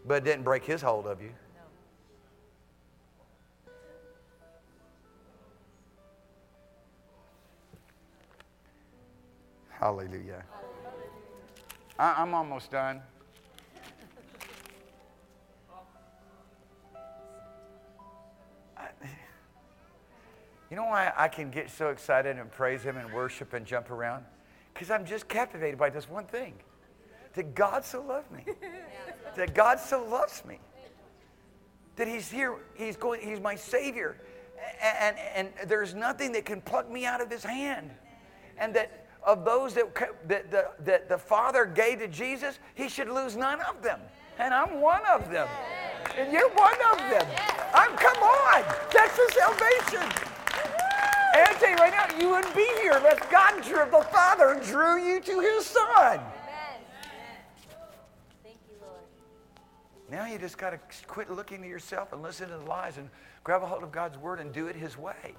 but 0.06 0.24
didn't 0.24 0.44
break 0.44 0.64
his 0.64 0.84
hold 0.84 1.08
of 1.08 1.20
you. 1.20 1.32
Hallelujah. 9.80 10.44
I, 11.98 12.22
am 12.22 12.36
almost 12.36 12.70
done. 12.70 13.02
You 20.70 20.76
know 20.76 20.86
why 20.86 21.14
I 21.16 21.28
can 21.28 21.50
get 21.50 21.70
so 21.70 21.90
excited 21.90 22.38
and 22.38 22.52
praise 22.52 22.84
Him 22.84 22.98
and 22.98 23.12
worship 23.14 23.54
and 23.54 23.66
jump 23.66 23.90
around? 23.90 24.26
Because 24.74 24.92
I'm 24.92 25.06
just 25.06 25.28
captivated 25.28 25.80
by 25.80 25.90
this 25.90 26.10
one 26.10 26.26
thing 26.26 26.54
that 27.34 27.56
God 27.56 27.86
so 27.86 28.02
loved 28.02 28.32
me. 28.32 28.46
that 29.36 29.54
God 29.54 29.80
so 29.80 30.04
loves 30.04 30.44
me. 30.46 30.60
That 31.96 32.08
He's 32.08 32.30
here, 32.30 32.56
He's 32.76 32.98
going, 32.98 33.22
He's 33.22 33.40
my 33.40 33.56
Savior. 33.56 34.18
And, 34.82 35.16
and, 35.36 35.50
and 35.60 35.70
there's 35.70 35.94
nothing 35.94 36.32
that 36.34 36.46
can 36.46 36.62
pluck 36.62 36.92
me 36.92 37.06
out 37.06 37.22
of 37.22 37.32
His 37.32 37.44
hand. 37.44 37.92
And 38.58 38.74
that 38.76 39.08
of 39.24 39.46
those 39.46 39.74
that, 39.74 39.94
that, 40.28 40.52
that, 40.52 40.86
that 40.86 41.10
the 41.10 41.18
Father 41.18 41.66
gave 41.66 42.00
to 42.00 42.08
Jesus, 42.08 42.60
He 42.76 42.90
should 42.90 43.10
lose 43.10 43.36
none 43.36 43.62
of 43.62 43.82
them. 43.82 44.00
And 44.38 44.54
I'm 44.54 44.82
one 44.82 45.02
of 45.06 45.30
them. 45.32 45.48
And 46.18 46.32
you're 46.32 46.50
one 46.50 46.78
of 46.92 46.98
them. 46.98 47.26
I'm, 47.74 47.96
come 47.98 48.18
on. 48.18 48.64
That's 48.92 49.16
the 49.16 49.34
salvation. 49.34 50.27
And 51.38 51.46
I 51.46 51.54
tell 51.60 51.70
you 51.70 51.76
right 51.76 51.94
now, 51.94 52.20
you 52.20 52.30
wouldn't 52.30 52.56
be 52.56 52.66
here 52.82 52.94
unless 52.94 53.20
God 53.30 53.62
drew, 53.64 53.86
the 53.92 54.04
Father 54.06 54.60
drew 54.66 55.00
you 55.00 55.20
to 55.20 55.40
His 55.40 55.68
Son. 55.68 56.20
Amen. 56.20 56.24
Thank 58.44 58.58
you, 58.68 58.76
Lord. 58.82 59.02
Now 60.10 60.26
you 60.26 60.40
just 60.40 60.58
got 60.58 60.72
to 60.72 60.80
quit 61.06 61.30
looking 61.30 61.62
to 61.62 61.68
yourself 61.68 62.12
and 62.12 62.24
listen 62.24 62.50
to 62.50 62.58
the 62.58 62.66
lies 62.66 62.98
and 62.98 63.08
grab 63.44 63.62
a 63.62 63.68
hold 63.68 63.84
of 63.84 63.92
God's 63.92 64.18
Word 64.18 64.40
and 64.40 64.52
do 64.52 64.66
it 64.66 64.76
His 64.76 64.98
way. 64.98 65.36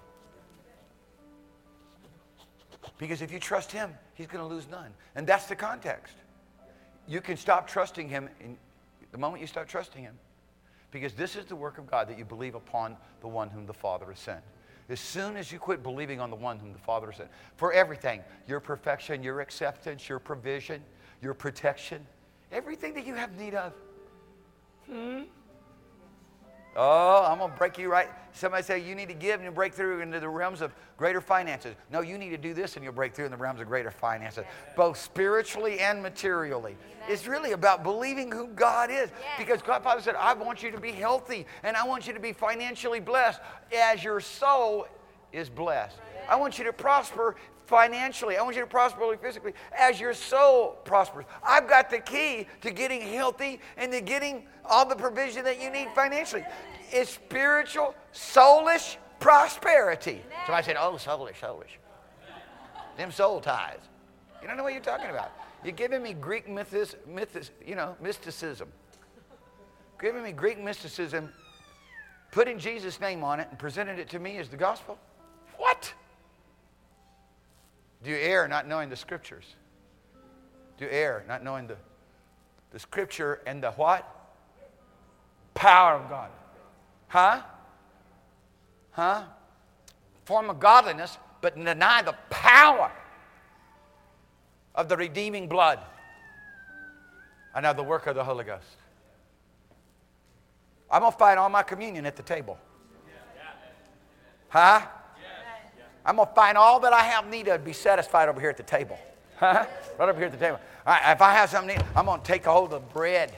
Because 2.97 3.21
if 3.21 3.33
you 3.33 3.41
trust 3.41 3.73
Him, 3.73 3.93
He's 4.15 4.29
going 4.29 4.47
to 4.47 4.55
lose 4.55 4.69
none. 4.71 4.93
And 5.17 5.27
that's 5.27 5.47
the 5.47 5.57
context. 5.57 6.15
You 7.09 7.21
can 7.21 7.37
stop 7.37 7.67
trusting 7.67 8.09
Him 8.09 8.29
in 8.39 8.57
the 9.11 9.19
moment 9.19 9.41
you 9.41 9.49
start 9.49 9.67
trusting 9.67 10.05
Him. 10.05 10.17
Because 10.93 11.13
this 11.13 11.35
is 11.35 11.47
the 11.47 11.57
work 11.57 11.77
of 11.77 11.91
God 11.91 12.09
that 12.09 12.19
you 12.19 12.25
believe 12.25 12.55
upon 12.55 12.97
the 13.21 13.27
one 13.27 13.51
whom 13.51 13.67
the 13.67 13.75
Father 13.75 14.07
has 14.07 14.21
sent. 14.21 14.45
As 14.89 15.01
soon 15.01 15.37
as 15.37 15.53
you 15.53 15.59
quit 15.59 15.83
believing 15.83 16.21
on 16.21 16.31
the 16.31 16.37
one 16.37 16.59
whom 16.59 16.73
the 16.73 16.79
Father 16.79 17.13
sent, 17.13 17.29
for 17.57 17.73
everything 17.73 18.23
your 18.47 18.61
perfection, 18.61 19.23
your 19.23 19.41
acceptance, 19.41 20.09
your 20.09 20.19
provision, 20.19 20.83
your 21.21 21.35
protection, 21.35 22.07
everything 22.51 22.95
that 22.95 23.07
you 23.07 23.15
have 23.15 23.37
need 23.39 23.55
of. 23.55 23.75
Hmm? 24.87 25.23
Oh, 26.81 27.25
I'm 27.25 27.39
going 27.39 27.51
to 27.51 27.57
break 27.57 27.77
you 27.77 27.91
right. 27.91 28.09
Somebody 28.33 28.63
say 28.63 28.79
you 28.79 28.95
need 28.95 29.09
to 29.09 29.15
give 29.15 29.35
and 29.35 29.45
you 29.45 29.51
break 29.51 29.75
through 29.75 30.01
into 30.01 30.21
the 30.21 30.29
realms 30.29 30.61
of 30.61 30.73
greater 30.97 31.21
finances. 31.21 31.75
No, 31.91 32.03
you 32.03 32.17
need 32.17 32.31
to 32.31 32.39
do 32.39 32.55
this 32.55 32.77
and 32.77 32.85
you'll 32.85 32.93
break 32.93 33.15
through 33.15 33.25
in 33.25 33.33
the 33.33 33.37
realms 33.37 33.61
of 33.61 33.67
greater 33.67 33.91
finances, 33.91 34.45
both 34.77 34.97
spiritually 34.97 35.81
and 35.81 36.01
materially. 36.01 36.77
Amen. 37.01 37.09
It's 37.13 37.27
really 37.27 37.51
about 37.51 37.83
believing 37.83 38.31
who 38.31 38.47
God 38.47 38.91
is. 38.91 39.11
Yes. 39.11 39.39
Because 39.39 39.61
God 39.61 39.83
Father 39.83 40.01
said, 40.01 40.15
I 40.15 40.35
want 40.35 40.63
you 40.63 40.71
to 40.71 40.79
be 40.79 40.93
healthy 40.93 41.47
and 41.65 41.77
I 41.77 41.85
want 41.85 42.07
you 42.07 42.13
to 42.13 42.21
be 42.21 42.33
financially 42.33 43.01
blessed 43.01 43.41
as 43.77 44.05
your 44.05 44.21
soul 44.21 44.87
is 45.33 45.51
blessed. 45.51 45.99
I 46.29 46.37
want 46.37 46.59
you 46.59 46.65
to 46.65 46.73
prosper 46.73 47.35
financially. 47.69 48.39
I 48.39 48.43
want 48.43 48.57
you 48.57 48.63
to 48.63 48.67
prosper 48.67 49.17
physically 49.21 49.53
as 49.79 50.01
your 50.01 50.15
soul 50.15 50.79
prospers. 50.85 51.27
I've 51.47 51.69
got 51.69 51.91
the 51.91 51.99
key 51.99 52.47
to 52.63 52.71
getting 52.71 53.03
healthy 53.03 53.61
and 53.77 53.93
to 53.93 54.01
getting 54.01 54.45
all 54.65 54.87
the 54.87 54.97
provision 54.97 55.45
that 55.45 55.61
you 55.61 55.71
need 55.71 55.89
financially. 55.95 56.45
It's 56.91 57.11
spiritual, 57.11 57.95
soulish 58.15 58.97
prosperity. 59.21 60.23
Somebody 60.47 60.65
said, 60.65 60.77
oh, 60.81 60.95
soulish, 60.95 61.35
soulish. 61.35 61.77
Them 62.97 63.13
soul 63.13 63.41
ties. 63.41 63.81
You 64.41 64.49
don't 64.49 64.57
know 64.57 64.63
what 64.63 64.73
you're 64.73 64.83
talking 64.83 65.11
about. 65.11 65.31
You're 65.63 65.73
giving 65.73 66.03
me 66.03 66.15
Greek 66.15 66.49
mythis, 66.49 66.95
mythis, 67.07 67.51
you 67.67 67.75
know, 67.75 67.97
mysticism. 68.01 68.69
Giving 70.01 70.23
me 70.23 70.33
Greek 70.33 70.59
mysticism, 70.59 71.31
putting 72.31 72.59
Jesus' 72.59 72.99
name 72.99 73.23
on 73.23 73.41
it 73.41 73.49
and 73.51 73.59
presenting 73.59 73.99
it 73.99 74.09
to 74.11 74.19
me 74.19 74.39
as 74.39 74.49
the 74.49 74.57
gospel. 74.57 74.99
What? 75.59 75.93
Do 78.03 78.11
you 78.11 78.17
err 78.17 78.47
not 78.49 78.67
knowing 78.67 78.89
the 78.89 78.97
scriptures? 78.97 79.45
Do 80.77 80.85
you 80.85 80.91
err 80.91 81.25
not 81.27 81.43
knowing 81.43 81.67
the, 81.67 81.77
the 82.71 82.79
scripture 82.79 83.41
and 83.47 83.63
the 83.63 83.73
what? 83.73 84.09
Power 85.55 85.95
of 85.95 86.09
God. 86.09 86.31
Huh? 87.09 87.43
Huh? 88.93 89.23
Form 90.25 90.51
of 90.51 90.61
godliness, 90.61 91.19
but 91.41 91.57
deny 91.57 92.03
the 92.03 92.15
power 92.31 92.93
of 94.75 94.89
the 94.89 94.97
redeeming 94.97 95.49
blood 95.49 95.81
and 97.55 97.67
of 97.67 97.77
the 97.77 97.83
work 97.83 98.07
of 98.07 98.15
the 98.15 98.23
Holy 98.23 98.45
Ghost. 98.45 98.65
I'm 100.91 101.01
going 101.01 101.13
to 101.13 101.19
find 101.19 101.39
all 101.39 101.49
my 101.49 101.63
communion 101.63 102.07
at 102.07 102.17
the 102.17 102.23
table. 102.23 102.59
Huh? 104.49 104.87
I'm 106.09 106.17
going 106.17 106.27
to 106.27 106.35
find 106.35 106.57
all 106.57 106.81
that 106.81 106.95
I 106.95 107.03
have 107.03 107.29
need 107.29 107.49
of 107.49 107.63
be 107.63 107.75
satisfied 107.75 108.31
over 108.31 108.41
here 108.41 108.49
at 108.49 108.57
the 108.57 108.63
table. 108.63 108.99
right 109.43 109.69
over 110.01 110.15
here 110.15 110.25
at 110.25 110.33
the 110.33 110.39
table. 110.39 110.59
if 110.87 111.21
I 111.21 111.35
have 111.35 111.51
something, 111.51 111.79
I'm 111.95 112.07
going 112.07 112.23
to 112.23 112.27
take 112.27 112.47
a 112.47 112.51
hold 112.51 112.73
of 112.73 112.91
bread, 112.95 113.37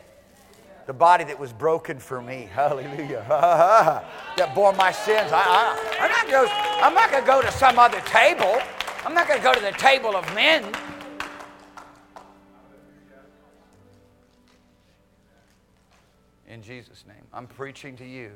the 0.87 0.93
body 0.93 1.25
that 1.25 1.37
was 1.37 1.53
broken 1.53 1.99
for 1.99 2.23
me. 2.23 2.49
Hallelujah. 2.55 3.27
that 4.37 4.55
bore 4.55 4.73
my 4.75 4.93
sins. 4.93 5.33
I, 5.33 5.43
I, 5.43 6.81
I'm 6.85 6.95
not 6.95 7.11
going 7.11 7.25
to 7.25 7.27
go 7.27 7.43
to 7.43 7.51
some 7.51 7.77
other 7.77 8.01
table. 8.03 8.63
I'm 9.05 9.15
not 9.15 9.27
going 9.27 9.41
to 9.41 9.45
go 9.45 9.53
to 9.53 9.61
the 9.61 9.73
table 9.73 10.15
of 10.15 10.33
men. 10.33 10.73
In 16.47 16.63
Jesus' 16.63 17.05
name, 17.09 17.27
I'm 17.33 17.49
preaching 17.49 17.97
to 17.97 18.07
you 18.07 18.31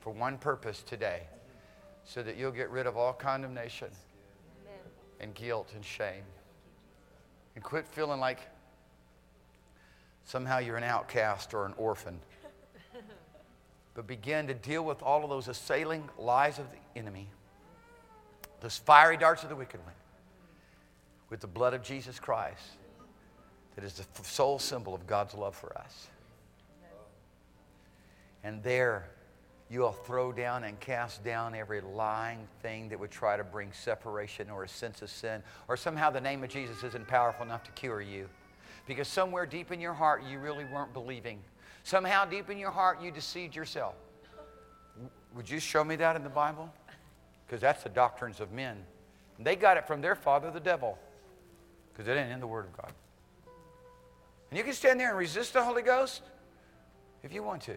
for 0.00 0.10
one 0.10 0.38
purpose 0.38 0.82
today 0.82 1.24
so 2.04 2.22
that 2.22 2.36
you'll 2.36 2.52
get 2.52 2.70
rid 2.70 2.86
of 2.86 2.96
all 2.96 3.12
condemnation 3.12 3.88
and 5.20 5.34
guilt 5.34 5.72
and 5.74 5.84
shame. 5.84 6.22
And 7.54 7.62
quit 7.62 7.86
feeling 7.86 8.20
like 8.20 8.40
somehow 10.24 10.58
you're 10.58 10.76
an 10.76 10.84
outcast 10.84 11.54
or 11.54 11.66
an 11.66 11.74
orphan. 11.76 12.18
but 13.94 14.06
begin 14.06 14.46
to 14.48 14.54
deal 14.54 14.84
with 14.84 15.02
all 15.02 15.24
of 15.24 15.30
those 15.30 15.48
assailing 15.48 16.08
lies 16.18 16.58
of 16.58 16.66
the 16.70 16.98
enemy, 16.98 17.28
those 18.60 18.76
fiery 18.76 19.16
darts 19.16 19.42
of 19.42 19.48
the 19.48 19.56
wicked 19.56 19.80
one, 19.84 19.94
with 21.30 21.40
the 21.40 21.46
blood 21.46 21.74
of 21.74 21.82
Jesus 21.82 22.18
Christ 22.18 22.78
that 23.74 23.84
is 23.84 23.94
the 23.94 24.24
sole 24.24 24.58
symbol 24.58 24.94
of 24.94 25.06
God's 25.06 25.34
love 25.34 25.54
for 25.54 25.76
us. 25.76 26.08
And 28.42 28.62
there, 28.62 29.08
you'll 29.70 29.92
throw 29.92 30.30
down 30.32 30.64
and 30.64 30.78
cast 30.80 31.24
down 31.24 31.54
every 31.54 31.80
lying 31.80 32.46
thing 32.62 32.88
that 32.90 33.00
would 33.00 33.10
try 33.10 33.36
to 33.36 33.44
bring 33.44 33.72
separation 33.72 34.50
or 34.50 34.64
a 34.64 34.68
sense 34.68 35.02
of 35.02 35.10
sin, 35.10 35.42
or 35.68 35.76
somehow 35.76 36.10
the 36.10 36.20
name 36.20 36.44
of 36.44 36.50
Jesus 36.50 36.82
isn't 36.84 37.08
powerful 37.08 37.44
enough 37.44 37.64
to 37.64 37.70
cure 37.72 38.00
you. 38.00 38.28
Because 38.86 39.08
somewhere 39.08 39.46
deep 39.46 39.72
in 39.72 39.80
your 39.80 39.94
heart, 39.94 40.22
you 40.28 40.38
really 40.38 40.64
weren't 40.66 40.92
believing. 40.92 41.40
Somehow 41.82 42.24
deep 42.26 42.50
in 42.50 42.58
your 42.58 42.70
heart, 42.70 43.00
you 43.02 43.10
deceived 43.10 43.56
yourself. 43.56 43.94
Would 45.34 45.48
you 45.48 45.58
show 45.58 45.82
me 45.82 45.96
that 45.96 46.14
in 46.16 46.22
the 46.22 46.28
Bible? 46.28 46.72
Because 47.46 47.60
that's 47.60 47.82
the 47.82 47.88
doctrines 47.88 48.40
of 48.40 48.52
men. 48.52 48.76
They 49.38 49.56
got 49.56 49.76
it 49.76 49.86
from 49.86 50.00
their 50.00 50.14
father, 50.14 50.50
the 50.50 50.60
devil, 50.60 50.98
because 51.92 52.06
it 52.06 52.12
ain't 52.12 52.30
in 52.30 52.40
the 52.40 52.46
Word 52.46 52.66
of 52.66 52.76
God. 52.76 52.92
And 54.50 54.58
you 54.58 54.64
can 54.64 54.74
stand 54.74 55.00
there 55.00 55.08
and 55.08 55.18
resist 55.18 55.54
the 55.54 55.64
Holy 55.64 55.82
Ghost 55.82 56.22
if 57.22 57.32
you 57.32 57.42
want 57.42 57.62
to 57.62 57.74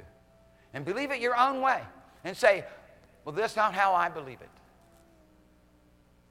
and 0.73 0.85
believe 0.85 1.11
it 1.11 1.19
your 1.19 1.37
own 1.37 1.61
way 1.61 1.81
and 2.23 2.35
say, 2.35 2.65
well, 3.25 3.33
that's 3.33 3.55
not 3.55 3.73
how 3.73 3.93
I 3.93 4.09
believe 4.09 4.41
it. 4.41 4.49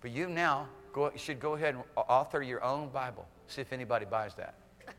But 0.01 0.11
you 0.11 0.29
now 0.29 0.69
go, 0.93 1.11
should 1.17 1.41
go 1.41 1.55
ahead 1.55 1.75
and 1.75 1.85
author 1.97 2.43
your 2.43 2.63
own 2.63 2.89
Bible. 2.89 3.27
See 3.49 3.61
if 3.61 3.73
anybody 3.73 4.07
buys 4.07 4.35
that. 4.35 4.55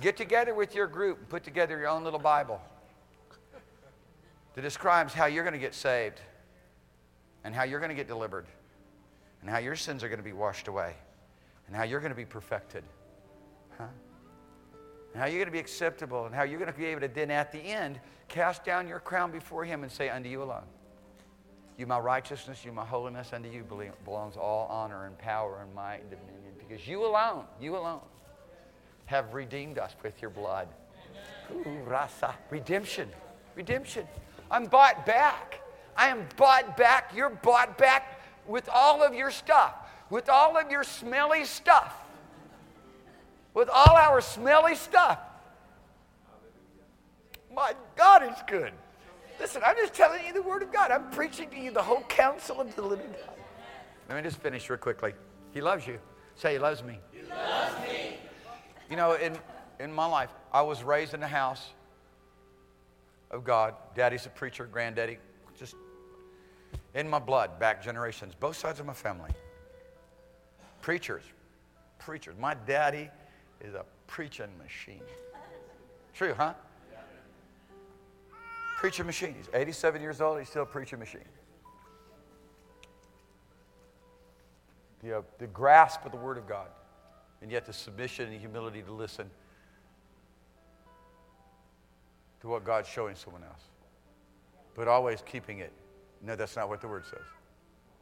Get 0.00 0.16
together 0.16 0.54
with 0.54 0.74
your 0.74 0.86
group 0.86 1.18
and 1.18 1.28
put 1.28 1.44
together 1.44 1.78
your 1.78 1.88
own 1.88 2.04
little 2.04 2.18
Bible 2.18 2.60
that 4.54 4.62
describes 4.62 5.12
how 5.12 5.26
you're 5.26 5.44
going 5.44 5.54
to 5.54 5.60
get 5.60 5.74
saved 5.74 6.20
and 7.44 7.54
how 7.54 7.64
you're 7.64 7.80
going 7.80 7.90
to 7.90 7.96
get 7.96 8.08
delivered 8.08 8.46
and 9.40 9.50
how 9.50 9.58
your 9.58 9.76
sins 9.76 10.02
are 10.02 10.08
going 10.08 10.18
to 10.18 10.24
be 10.24 10.32
washed 10.32 10.68
away 10.68 10.94
and 11.66 11.76
how 11.76 11.82
you're 11.82 12.00
going 12.00 12.12
to 12.12 12.16
be 12.16 12.24
perfected. 12.24 12.82
Huh? 13.78 13.86
And 15.14 15.22
how 15.22 15.28
you're 15.28 15.38
going 15.38 15.46
to 15.46 15.52
be 15.52 15.60
acceptable 15.60 16.26
and 16.26 16.34
how 16.34 16.42
you're 16.42 16.58
going 16.58 16.70
to 16.70 16.76
be 16.76 16.86
able 16.86 17.00
to 17.00 17.08
then 17.08 17.30
at 17.30 17.52
the 17.52 17.60
end 17.60 18.00
cast 18.28 18.64
down 18.64 18.88
your 18.88 18.98
crown 18.98 19.30
before 19.30 19.64
him 19.64 19.84
and 19.84 19.90
say, 19.90 20.10
Unto 20.10 20.28
you 20.28 20.42
alone. 20.42 20.64
You 21.78 21.86
my 21.86 21.98
righteousness, 21.98 22.64
you 22.64 22.72
my 22.72 22.84
holiness, 22.84 23.32
unto 23.32 23.48
you 23.48 23.64
belongs 24.04 24.36
all 24.36 24.66
honor 24.68 25.06
and 25.06 25.16
power 25.18 25.62
and 25.62 25.74
might 25.74 26.00
and 26.00 26.10
dominion. 26.10 26.52
Because 26.58 26.86
you 26.86 27.04
alone, 27.06 27.44
you 27.60 27.76
alone 27.76 28.00
have 29.06 29.34
redeemed 29.34 29.78
us 29.78 29.94
with 30.02 30.20
your 30.20 30.30
blood. 30.30 30.68
Ooh, 31.52 31.78
rasa. 31.84 32.34
Redemption. 32.50 33.08
Redemption. 33.54 34.06
I'm 34.50 34.66
bought 34.66 35.04
back. 35.06 35.60
I 35.96 36.08
am 36.08 36.26
bought 36.36 36.76
back. 36.76 37.12
You're 37.14 37.30
bought 37.30 37.76
back 37.76 38.20
with 38.46 38.68
all 38.72 39.02
of 39.02 39.14
your 39.14 39.30
stuff, 39.30 39.74
with 40.10 40.28
all 40.28 40.56
of 40.56 40.70
your 40.70 40.84
smelly 40.84 41.44
stuff 41.44 42.03
with 43.54 43.68
all 43.68 43.96
our 43.96 44.20
smelly 44.20 44.74
stuff. 44.74 45.18
My 47.54 47.72
God, 47.96 48.24
it's 48.24 48.42
good. 48.42 48.72
Listen, 49.40 49.62
I'm 49.64 49.76
just 49.76 49.94
telling 49.94 50.26
you 50.26 50.32
the 50.32 50.42
Word 50.42 50.62
of 50.62 50.72
God. 50.72 50.90
I'm 50.90 51.10
preaching 51.10 51.48
to 51.50 51.58
you 51.58 51.70
the 51.70 51.82
whole 51.82 52.02
counsel 52.02 52.60
of 52.60 52.74
the 52.74 52.82
living 52.82 53.10
God. 53.10 53.36
Let 54.08 54.16
me 54.16 54.22
just 54.22 54.40
finish 54.40 54.68
real 54.68 54.78
quickly. 54.78 55.14
He 55.52 55.60
loves 55.60 55.86
you. 55.86 55.98
Say, 56.34 56.54
He 56.54 56.58
loves 56.58 56.82
me. 56.82 56.98
He 57.12 57.22
loves 57.28 57.80
me. 57.82 58.16
You 58.90 58.96
know, 58.96 59.14
in, 59.14 59.36
in 59.78 59.92
my 59.92 60.06
life, 60.06 60.30
I 60.52 60.62
was 60.62 60.82
raised 60.82 61.14
in 61.14 61.20
the 61.20 61.28
house 61.28 61.72
of 63.30 63.44
God. 63.44 63.74
Daddy's 63.94 64.26
a 64.26 64.30
preacher, 64.30 64.66
granddaddy, 64.66 65.18
just 65.56 65.74
in 66.94 67.08
my 67.08 67.18
blood, 67.18 67.58
back 67.58 67.82
generations, 67.82 68.34
both 68.38 68.56
sides 68.56 68.80
of 68.80 68.86
my 68.86 68.92
family. 68.92 69.30
Preachers, 70.82 71.22
preachers. 71.98 72.34
My 72.38 72.54
daddy 72.54 73.10
is 73.60 73.74
a 73.74 73.84
preaching 74.06 74.48
machine. 74.62 75.02
True, 76.14 76.34
huh? 76.34 76.54
Preaching 78.76 79.06
machine. 79.06 79.34
He's 79.36 79.48
87 79.52 80.00
years 80.00 80.20
old, 80.20 80.38
he's 80.38 80.48
still 80.48 80.62
a 80.62 80.66
preaching 80.66 80.98
machine. 80.98 81.24
The, 85.02 85.22
the 85.38 85.46
grasp 85.48 86.04
of 86.06 86.12
the 86.12 86.18
Word 86.18 86.38
of 86.38 86.48
God, 86.48 86.68
and 87.42 87.50
yet 87.50 87.66
the 87.66 87.72
submission 87.72 88.30
and 88.30 88.40
humility 88.40 88.82
to 88.82 88.92
listen 88.92 89.30
to 92.40 92.48
what 92.48 92.64
God's 92.64 92.88
showing 92.88 93.14
someone 93.14 93.42
else. 93.42 93.62
But 94.74 94.88
always 94.88 95.22
keeping 95.24 95.58
it. 95.58 95.72
No, 96.22 96.36
that's 96.36 96.56
not 96.56 96.68
what 96.68 96.80
the 96.80 96.88
Word 96.88 97.04
says. 97.04 97.24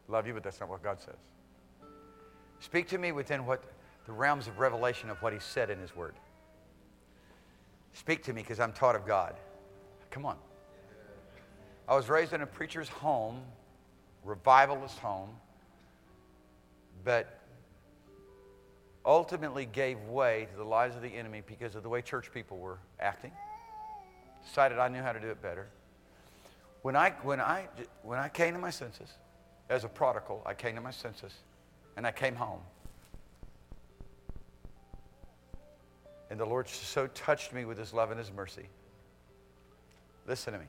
Love 0.08 0.26
you, 0.26 0.34
but 0.34 0.42
that's 0.42 0.60
not 0.60 0.68
what 0.68 0.82
God 0.82 1.00
says. 1.00 1.16
Speak 2.60 2.88
to 2.88 2.98
me 2.98 3.12
within 3.12 3.46
what 3.46 3.64
the 4.06 4.12
realms 4.12 4.48
of 4.48 4.58
revelation 4.58 5.10
of 5.10 5.20
what 5.22 5.32
He 5.32 5.38
said 5.38 5.70
in 5.70 5.78
His 5.78 5.94
Word. 5.94 6.14
Speak 7.92 8.22
to 8.24 8.32
me 8.32 8.42
because 8.42 8.60
I'm 8.60 8.72
taught 8.72 8.96
of 8.96 9.06
God. 9.06 9.34
Come 10.10 10.26
on. 10.26 10.36
I 11.88 11.94
was 11.94 12.08
raised 12.08 12.32
in 12.32 12.42
a 12.42 12.46
preacher's 12.46 12.88
home, 12.88 13.42
revivalist 14.24 14.98
home, 14.98 15.30
but 17.04 17.40
ultimately 19.04 19.66
gave 19.66 19.98
way 20.04 20.46
to 20.50 20.56
the 20.56 20.64
lies 20.64 20.94
of 20.94 21.02
the 21.02 21.08
enemy 21.08 21.42
because 21.46 21.74
of 21.74 21.82
the 21.82 21.88
way 21.88 22.02
church 22.02 22.32
people 22.32 22.58
were 22.58 22.78
acting. 23.00 23.32
Decided 24.44 24.78
I 24.78 24.88
knew 24.88 25.02
how 25.02 25.12
to 25.12 25.20
do 25.20 25.28
it 25.28 25.42
better. 25.42 25.68
When 26.82 26.96
I, 26.96 27.10
when 27.22 27.40
I, 27.40 27.68
when 28.02 28.18
I 28.18 28.28
came 28.28 28.54
to 28.54 28.60
my 28.60 28.70
senses, 28.70 29.08
as 29.68 29.84
a 29.84 29.88
prodigal, 29.88 30.42
I 30.44 30.54
came 30.54 30.74
to 30.74 30.80
my 30.80 30.90
senses 30.90 31.32
and 31.96 32.06
I 32.06 32.12
came 32.12 32.34
home. 32.34 32.60
And 36.32 36.40
the 36.40 36.46
Lord 36.46 36.66
so 36.66 37.08
touched 37.08 37.52
me 37.52 37.66
with 37.66 37.76
his 37.76 37.92
love 37.92 38.10
and 38.10 38.18
his 38.18 38.32
mercy. 38.32 38.64
Listen 40.26 40.54
to 40.54 40.58
me. 40.58 40.64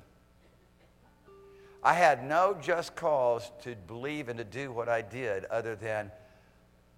I 1.82 1.94
had 1.94 2.28
no 2.28 2.58
just 2.62 2.98
cause 2.98 3.50
to 3.62 3.74
believe 3.88 4.28
and 4.28 4.38
to 4.40 4.44
do 4.44 4.74
what 4.74 4.90
I 4.90 5.02
did 5.02 5.46
other 5.46 5.78
than 5.78 6.12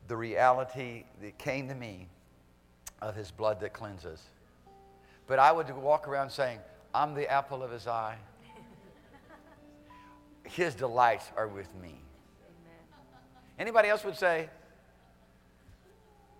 the 0.08 0.18
reality 0.18 1.04
that 1.22 1.38
came 1.38 1.68
to 1.68 1.76
me 1.76 2.08
of 3.04 3.16
his 3.16 3.30
blood 3.30 3.60
that 3.60 3.72
cleanses. 3.72 4.20
But 5.28 5.38
I 5.38 5.52
would 5.52 5.70
walk 5.78 6.08
around 6.08 6.32
saying, 6.32 6.58
I'm 6.92 7.14
the 7.14 7.30
apple 7.32 7.62
of 7.62 7.70
his 7.70 7.86
eye. 7.86 8.18
His 10.42 10.74
delights 10.74 11.28
are 11.38 11.48
with 11.48 11.70
me. 11.84 12.02
Anybody 13.60 13.90
else 13.90 14.04
would 14.04 14.18
say, 14.18 14.50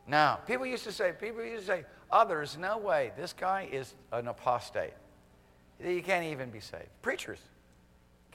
no. 0.08 0.40
People 0.48 0.66
used 0.66 0.86
to 0.86 0.92
say, 0.92 1.12
people 1.20 1.44
used 1.44 1.68
to 1.68 1.68
say, 1.68 1.86
others, 2.12 2.58
no 2.58 2.78
way. 2.78 3.12
This 3.18 3.34
guy 3.34 3.68
is 3.72 3.94
an 4.12 4.28
apostate. 4.28 4.94
You 5.84 6.02
can't 6.02 6.26
even 6.26 6.50
be 6.50 6.60
saved. 6.60 6.90
Preachers 7.02 7.40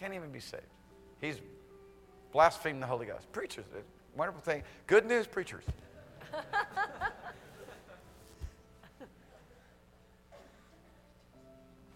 can't 0.00 0.14
even 0.14 0.30
be 0.30 0.40
saved. 0.40 0.62
He's 1.20 1.36
blasphemed 2.32 2.82
the 2.82 2.86
Holy 2.86 3.04
Ghost. 3.06 3.30
Preachers, 3.32 3.66
wonderful 4.16 4.40
thing. 4.40 4.62
Good 4.86 5.06
news, 5.06 5.26
preachers. 5.26 5.64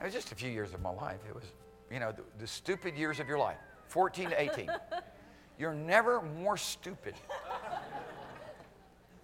it 0.01 0.05
was 0.05 0.13
just 0.13 0.33
a 0.33 0.35
few 0.35 0.51
years 0.51 0.75
of 0.75 0.83
my 0.83 0.91
life. 0.91 1.21
It 1.27 1.35
was, 1.35 1.45
you 1.91 1.99
know, 1.99 2.13
the, 2.13 2.23
the 2.39 2.47
stupid 2.47 2.95
years 2.95 3.21
of 3.21 3.29
your 3.29 3.39
life 3.39 3.57
14 3.89 4.31
to 4.31 4.41
18. 4.41 4.71
You're 5.59 5.75
never 5.75 6.21
more 6.21 6.57
stupid. 6.59 7.15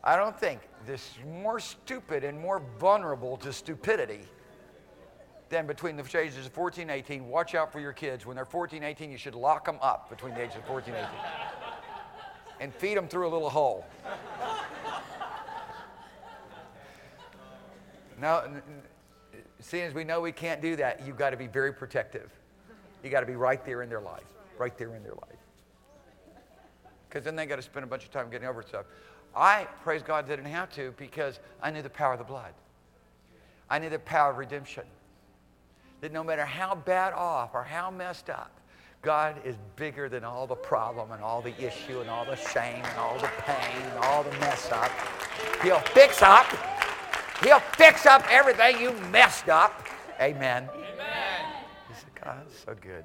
I 0.02 0.16
don't 0.16 0.38
think 0.38 0.60
this 0.86 1.14
more 1.26 1.60
stupid 1.60 2.24
and 2.24 2.38
more 2.40 2.62
vulnerable 2.78 3.36
to 3.38 3.52
stupidity 3.52 4.22
than 5.50 5.66
between 5.66 5.96
the 5.96 6.18
ages 6.18 6.46
of 6.46 6.52
14 6.52 6.82
and 6.82 6.90
18. 6.90 7.28
Watch 7.28 7.54
out 7.54 7.72
for 7.72 7.80
your 7.80 7.92
kids. 7.92 8.24
When 8.24 8.36
they're 8.36 8.44
14, 8.44 8.82
18, 8.82 9.10
you 9.10 9.18
should 9.18 9.34
lock 9.34 9.66
them 9.66 9.78
up 9.82 10.08
between 10.08 10.34
the 10.34 10.42
ages 10.42 10.56
of 10.56 10.64
14 10.64 10.94
and 10.94 11.06
18 11.06 11.18
and 12.60 12.74
feed 12.74 12.96
them 12.96 13.08
through 13.08 13.26
a 13.26 13.30
little 13.30 13.50
hole. 13.50 13.84
Now, 18.20 18.44
seeing 19.60 19.84
as 19.84 19.94
we 19.94 20.04
know 20.04 20.20
we 20.20 20.32
can't 20.32 20.60
do 20.60 20.76
that, 20.76 21.06
you've 21.06 21.16
got 21.16 21.30
to 21.30 21.36
be 21.36 21.46
very 21.46 21.72
protective. 21.72 22.30
You've 23.02 23.12
got 23.12 23.20
to 23.20 23.26
be 23.26 23.36
right 23.36 23.64
there 23.64 23.82
in 23.82 23.88
their 23.88 24.00
life, 24.00 24.26
right 24.58 24.76
there 24.76 24.94
in 24.94 25.02
their 25.02 25.14
life. 25.14 25.38
Because 27.08 27.24
then 27.24 27.34
they've 27.34 27.48
got 27.48 27.56
to 27.56 27.62
spend 27.62 27.82
a 27.82 27.86
bunch 27.86 28.04
of 28.04 28.10
time 28.12 28.30
getting 28.30 28.46
over 28.46 28.62
stuff. 28.62 28.84
I, 29.34 29.66
praise 29.82 30.02
God, 30.02 30.26
didn't 30.26 30.46
have 30.46 30.70
to 30.74 30.92
because 30.96 31.38
I 31.62 31.70
knew 31.70 31.82
the 31.82 31.90
power 31.90 32.14
of 32.14 32.18
the 32.18 32.24
blood. 32.24 32.52
I 33.68 33.78
knew 33.78 33.88
the 33.88 33.98
power 33.98 34.30
of 34.32 34.38
redemption. 34.38 34.84
That 36.00 36.12
no 36.12 36.24
matter 36.24 36.44
how 36.44 36.74
bad 36.74 37.12
off 37.12 37.50
or 37.54 37.62
how 37.62 37.90
messed 37.90 38.30
up, 38.30 38.50
God 39.02 39.36
is 39.44 39.56
bigger 39.76 40.08
than 40.08 40.24
all 40.24 40.46
the 40.46 40.54
problem 40.54 41.12
and 41.12 41.22
all 41.22 41.40
the 41.40 41.56
issue 41.64 42.00
and 42.00 42.10
all 42.10 42.24
the 42.24 42.36
shame 42.36 42.82
and 42.84 42.98
all 42.98 43.18
the 43.18 43.30
pain 43.44 43.82
and 43.82 43.98
all 44.04 44.22
the 44.22 44.32
mess 44.32 44.70
up. 44.72 44.90
He'll 45.62 45.78
fix 45.78 46.22
up. 46.22 46.46
He'll 47.42 47.60
fix 47.60 48.04
up 48.04 48.24
everything 48.30 48.80
you 48.80 48.92
messed 49.10 49.48
up. 49.48 49.86
Amen. 50.20 50.68
Amen. 50.74 51.46
He 51.88 51.94
said, 51.94 52.10
God 52.22 52.46
is 52.46 52.58
so 52.58 52.74
good. 52.78 53.04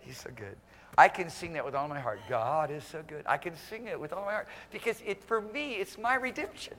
He's 0.00 0.18
so 0.18 0.30
good. 0.36 0.56
I 0.96 1.08
can 1.08 1.28
sing 1.28 1.52
that 1.54 1.64
with 1.64 1.74
all 1.74 1.88
my 1.88 1.98
heart. 1.98 2.20
God 2.28 2.70
is 2.70 2.84
so 2.84 3.02
good. 3.06 3.24
I 3.26 3.36
can 3.36 3.56
sing 3.56 3.86
it 3.86 3.98
with 3.98 4.12
all 4.12 4.24
my 4.24 4.32
heart 4.32 4.48
because 4.70 5.02
it, 5.04 5.22
for 5.24 5.40
me, 5.40 5.74
it's 5.74 5.98
my 5.98 6.14
redemption. 6.14 6.74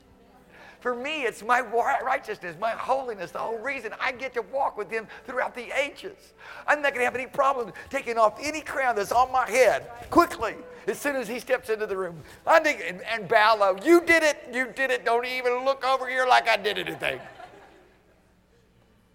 For 0.80 0.94
me, 0.94 1.24
it's 1.24 1.42
my 1.42 1.62
righteousness, 1.62 2.56
my 2.60 2.70
holiness, 2.70 3.32
the 3.32 3.40
whole 3.40 3.58
reason 3.58 3.92
I 4.00 4.12
get 4.12 4.36
to 4.36 4.44
walk 4.44 4.78
with 4.78 4.92
Him 4.92 5.08
throughout 5.26 5.56
the 5.56 5.72
ages. 5.78 6.34
I'm 6.68 6.82
not 6.82 6.94
going 6.94 7.02
to 7.02 7.06
have 7.06 7.16
any 7.16 7.26
problem 7.26 7.74
taking 7.90 8.18
off 8.18 8.38
any 8.40 8.62
crown 8.62 8.96
that's 8.96 9.12
on 9.12 9.32
my 9.32 9.50
head 9.50 9.90
quickly 10.12 10.54
as 10.88 11.00
soon 11.00 11.16
as 11.16 11.28
He 11.28 11.40
steps 11.40 11.70
into 11.70 11.88
the 11.88 11.98
room. 11.98 12.22
I 12.46 12.60
and, 12.60 13.02
and 13.02 13.28
bow 13.28 13.58
low. 13.58 13.78
You 13.84 14.02
did 14.02 14.22
it. 14.22 14.38
You 14.54 14.68
did 14.76 14.92
it. 14.92 15.06
Don't 15.06 15.26
even 15.26 15.66
look 15.66 15.84
over 15.84 16.08
here 16.08 16.28
like 16.28 16.48
I 16.48 16.58
did 16.58 16.78
anything. 16.78 17.20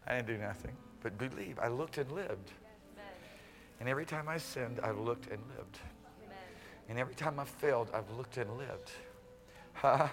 I 0.09 0.17
didn't 0.17 0.27
do 0.27 0.39
nothing, 0.39 0.73
but 1.05 1.17
believe. 1.19 1.59
I 1.61 1.69
looked 1.69 1.99
and 1.99 2.11
lived. 2.11 2.51
And 3.81 3.89
every 3.89 4.05
time 4.05 4.29
I 4.29 4.39
sinned, 4.39 4.79
I 4.83 4.91
looked 4.91 5.27
and 5.27 5.41
lived. 5.57 5.79
And 6.89 6.99
every 6.99 7.15
time 7.15 7.41
I 7.41 7.45
failed, 7.45 7.91
I've 7.95 8.11
looked 8.11 8.37
and 8.37 8.51
lived. 8.57 8.91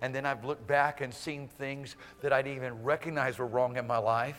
And 0.00 0.14
then 0.14 0.26
I've 0.26 0.44
looked 0.44 0.66
back 0.66 1.00
and 1.00 1.12
seen 1.12 1.48
things 1.48 1.96
that 2.20 2.32
I 2.32 2.42
didn't 2.42 2.56
even 2.56 2.82
recognize 2.82 3.38
were 3.38 3.46
wrong 3.46 3.76
in 3.76 3.86
my 3.86 3.98
life. 3.98 4.38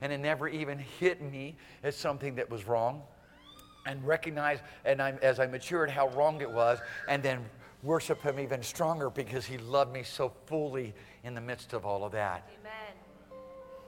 And 0.00 0.12
it 0.12 0.18
never 0.18 0.48
even 0.48 0.78
hit 0.78 1.22
me 1.22 1.56
as 1.82 1.96
something 1.96 2.36
that 2.36 2.50
was 2.50 2.66
wrong. 2.66 3.02
And 3.84 4.04
recognize, 4.06 4.60
and 4.84 5.02
I'm, 5.02 5.18
as 5.22 5.40
I 5.40 5.46
matured, 5.46 5.90
how 5.90 6.08
wrong 6.10 6.40
it 6.40 6.50
was. 6.50 6.78
And 7.08 7.22
then 7.22 7.44
worship 7.82 8.22
Him 8.22 8.38
even 8.38 8.62
stronger 8.62 9.10
because 9.10 9.44
He 9.44 9.58
loved 9.58 9.92
me 9.92 10.04
so 10.04 10.32
fully 10.46 10.94
in 11.24 11.34
the 11.34 11.40
midst 11.40 11.72
of 11.72 11.84
all 11.84 12.04
of 12.04 12.12
that. 12.12 12.48
Amen. 12.60 12.94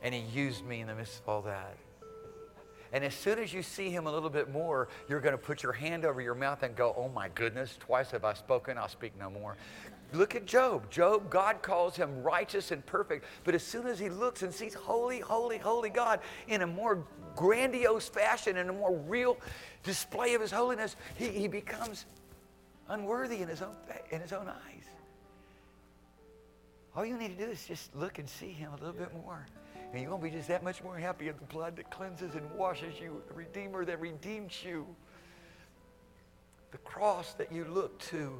And 0.03 0.15
He 0.15 0.21
used 0.37 0.65
me 0.65 0.81
in 0.81 0.89
the 0.89 0.95
midst 0.95 1.21
of 1.21 1.29
all 1.29 1.43
that. 1.43 1.77
And 2.95 3.03
as 3.03 3.13
soon 3.13 3.41
as 3.41 3.53
you 3.53 3.61
see 3.61 3.91
him 3.91 4.07
a 4.07 4.13
little 4.13 4.31
bit 4.31 4.53
more, 4.53 4.87
you're 5.09 5.21
going 5.21 5.33
to 5.33 5.39
put 5.39 5.65
your 5.65 5.73
hand 5.73 6.05
over 6.05 6.21
your 6.21 6.37
mouth 6.37 6.63
and 6.63 6.77
go, 6.77 6.95
Oh 6.97 7.09
my 7.09 7.29
goodness, 7.35 7.77
twice 7.81 8.13
have 8.13 8.25
I 8.25 8.35
spoken, 8.35 8.79
I'll 8.79 8.89
speak 8.89 9.13
no 9.19 9.29
more. 9.29 9.57
Look 10.13 10.37
at 10.37 10.47
Job. 10.47 10.89
Job, 10.93 11.29
God 11.29 11.61
calls 11.61 11.97
him 11.97 12.23
righteous 12.23 12.71
and 12.71 12.87
perfect. 12.87 13.25
But 13.43 13.57
as 13.57 13.65
soon 13.65 13.89
as 13.89 13.99
he 13.99 14.09
looks 14.09 14.43
and 14.43 14.55
sees 14.55 14.75
holy, 14.75 15.19
holy, 15.19 15.59
holy 15.59 15.91
God 15.91 16.21
in 16.47 16.63
a 16.63 16.69
more 16.69 17.05
grandiose 17.35 18.09
fashion, 18.09 18.57
in 18.59 18.69
a 18.69 18.73
more 18.73 18.97
real 18.97 19.39
display 19.83 20.35
of 20.35 20.41
his 20.41 20.53
holiness, 20.53 20.95
he, 21.17 21.31
he 21.31 21.49
becomes 21.49 22.07
unworthy 22.89 23.43
in 23.43 23.49
his, 23.49 23.61
own, 23.61 23.75
in 24.13 24.21
his 24.21 24.33
own 24.33 24.47
eyes. 24.47 24.85
All 26.95 27.05
you 27.05 27.19
need 27.19 27.37
to 27.37 27.45
do 27.45 27.51
is 27.51 27.67
just 27.67 27.93
look 27.97 28.21
and 28.21 28.29
see 28.29 28.53
him 28.53 28.71
a 28.73 28.77
little 28.77 28.93
bit 28.93 29.13
more. 29.13 29.45
And 29.95 30.03
you're 30.03 30.11
going 30.11 30.23
to 30.23 30.29
be 30.29 30.37
just 30.37 30.49
that 30.49 30.65
much 30.65 30.83
more 30.83 30.99
happy 30.99 31.29
in 31.29 31.37
the 31.37 31.55
blood 31.55 31.77
that 31.77 31.89
cleanses 31.89 32.35
and 32.35 32.51
washes 32.51 32.99
you, 33.01 33.23
the 33.29 33.35
Redeemer 33.35 33.85
that 33.85 34.01
redeems 34.01 34.65
you, 34.65 34.85
the 36.73 36.79
cross 36.79 37.35
that 37.35 37.53
you 37.53 37.65
look 37.67 37.97
to 38.11 38.33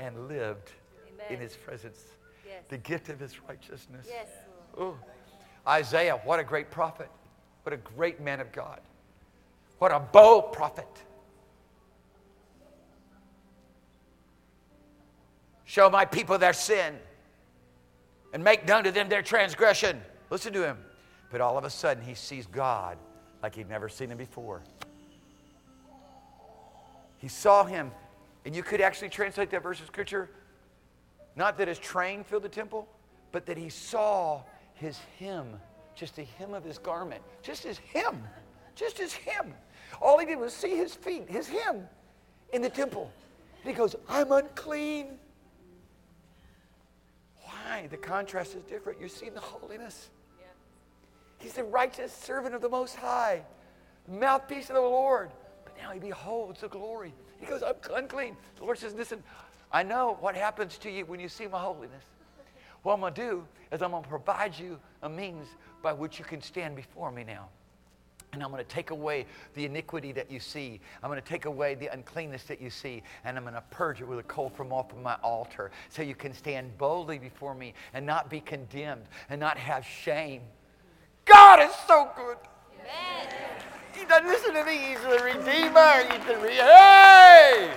and 0.00 0.26
lived 0.26 0.72
Amen. 1.06 1.26
in 1.30 1.38
his 1.38 1.54
presence. 1.54 2.02
Yes. 2.44 2.64
The 2.70 2.78
gift 2.78 3.08
of 3.08 3.20
his 3.20 3.40
righteousness. 3.48 4.08
Yes, 4.08 4.26
oh. 4.76 4.98
Isaiah, 5.64 6.20
what 6.24 6.40
a 6.40 6.44
great 6.44 6.72
prophet. 6.72 7.08
What 7.62 7.72
a 7.72 7.76
great 7.76 8.20
man 8.20 8.40
of 8.40 8.50
God. 8.50 8.80
What 9.78 9.92
a 9.92 10.00
bold 10.00 10.52
prophet. 10.52 10.88
Show 15.66 15.88
my 15.88 16.04
people 16.04 16.36
their 16.36 16.52
sin 16.52 16.96
and 18.32 18.42
make 18.42 18.66
known 18.66 18.82
to 18.82 18.90
them 18.90 19.08
their 19.08 19.22
transgression. 19.22 20.02
Listen 20.30 20.52
to 20.52 20.64
him. 20.64 20.78
But 21.30 21.40
all 21.40 21.58
of 21.58 21.64
a 21.64 21.70
sudden, 21.70 22.04
he 22.04 22.14
sees 22.14 22.46
God 22.46 22.98
like 23.42 23.54
he'd 23.54 23.68
never 23.68 23.88
seen 23.88 24.10
him 24.10 24.18
before. 24.18 24.62
He 27.18 27.28
saw 27.28 27.64
him, 27.64 27.90
and 28.44 28.54
you 28.54 28.62
could 28.62 28.80
actually 28.80 29.08
translate 29.08 29.50
that 29.50 29.62
verse 29.62 29.80
of 29.80 29.86
scripture 29.86 30.30
not 31.36 31.58
that 31.58 31.68
his 31.68 31.78
train 31.78 32.24
filled 32.24 32.44
the 32.44 32.48
temple, 32.48 32.88
but 33.32 33.46
that 33.46 33.56
he 33.56 33.68
saw 33.68 34.42
his 34.74 34.98
hem, 35.18 35.60
just 35.94 36.16
the 36.16 36.24
hem 36.24 36.54
of 36.54 36.64
his 36.64 36.78
garment, 36.78 37.22
just 37.42 37.64
his 37.64 37.78
hem, 37.92 38.22
just 38.74 38.98
his 38.98 39.12
hem. 39.12 39.54
All 40.00 40.18
he 40.18 40.26
did 40.26 40.38
was 40.38 40.52
see 40.52 40.76
his 40.76 40.94
feet, 40.94 41.28
his 41.28 41.48
hem 41.48 41.88
in 42.52 42.62
the 42.62 42.70
temple. 42.70 43.10
And 43.62 43.70
he 43.70 43.76
goes, 43.76 43.96
I'm 44.08 44.30
unclean. 44.30 45.18
Why? 47.42 47.88
The 47.90 47.96
contrast 47.96 48.54
is 48.54 48.62
different. 48.62 49.00
You're 49.00 49.08
seeing 49.08 49.34
the 49.34 49.40
holiness. 49.40 50.10
He's 51.44 51.52
the 51.52 51.64
righteous 51.64 52.10
servant 52.10 52.54
of 52.54 52.62
the 52.62 52.70
Most 52.70 52.96
High, 52.96 53.42
mouthpiece 54.08 54.70
of 54.70 54.76
the 54.76 54.80
Lord. 54.80 55.30
But 55.62 55.76
now 55.76 55.90
he 55.90 56.00
beholds 56.00 56.62
the 56.62 56.68
glory. 56.68 57.12
He 57.38 57.44
goes, 57.44 57.62
I'm 57.62 57.74
unclean. 57.92 58.34
The 58.56 58.64
Lord 58.64 58.78
says, 58.78 58.94
Listen, 58.94 59.22
I 59.70 59.82
know 59.82 60.16
what 60.20 60.36
happens 60.36 60.78
to 60.78 60.90
you 60.90 61.04
when 61.04 61.20
you 61.20 61.28
see 61.28 61.46
my 61.46 61.58
holiness. 61.58 62.02
What 62.82 62.94
I'm 62.94 63.00
going 63.00 63.12
to 63.12 63.20
do 63.20 63.46
is 63.70 63.82
I'm 63.82 63.90
going 63.90 64.02
to 64.02 64.08
provide 64.08 64.58
you 64.58 64.80
a 65.02 65.08
means 65.10 65.46
by 65.82 65.92
which 65.92 66.18
you 66.18 66.24
can 66.24 66.40
stand 66.40 66.76
before 66.76 67.12
me 67.12 67.24
now. 67.24 67.50
And 68.32 68.42
I'm 68.42 68.50
going 68.50 68.64
to 68.64 68.70
take 68.70 68.90
away 68.90 69.26
the 69.52 69.66
iniquity 69.66 70.12
that 70.12 70.30
you 70.30 70.40
see. 70.40 70.80
I'm 71.02 71.10
going 71.10 71.20
to 71.20 71.28
take 71.28 71.44
away 71.44 71.74
the 71.74 71.88
uncleanness 71.88 72.44
that 72.44 72.58
you 72.58 72.70
see. 72.70 73.02
And 73.22 73.36
I'm 73.36 73.44
going 73.44 73.54
to 73.54 73.62
purge 73.70 74.00
it 74.00 74.08
with 74.08 74.18
a 74.18 74.22
coal 74.22 74.48
from 74.48 74.72
off 74.72 74.92
of 74.92 75.02
my 75.02 75.16
altar 75.22 75.72
so 75.90 76.00
you 76.00 76.14
can 76.14 76.32
stand 76.32 76.78
boldly 76.78 77.18
before 77.18 77.54
me 77.54 77.74
and 77.92 78.06
not 78.06 78.30
be 78.30 78.40
condemned 78.40 79.04
and 79.28 79.38
not 79.38 79.58
have 79.58 79.84
shame. 79.84 80.40
God 81.24 81.60
is 81.60 81.74
so 81.86 82.10
good. 82.16 82.36
Amen. 82.80 83.28
He 83.94 84.04
doesn't 84.04 84.26
listen 84.26 84.54
to 84.54 84.64
me. 84.64 84.78
He's 84.78 85.00
the 85.00 85.22
Redeemer. 85.24 86.04
He's 86.10 86.26
the 86.26 86.38
re- 86.38 86.54
Hey! 86.54 87.72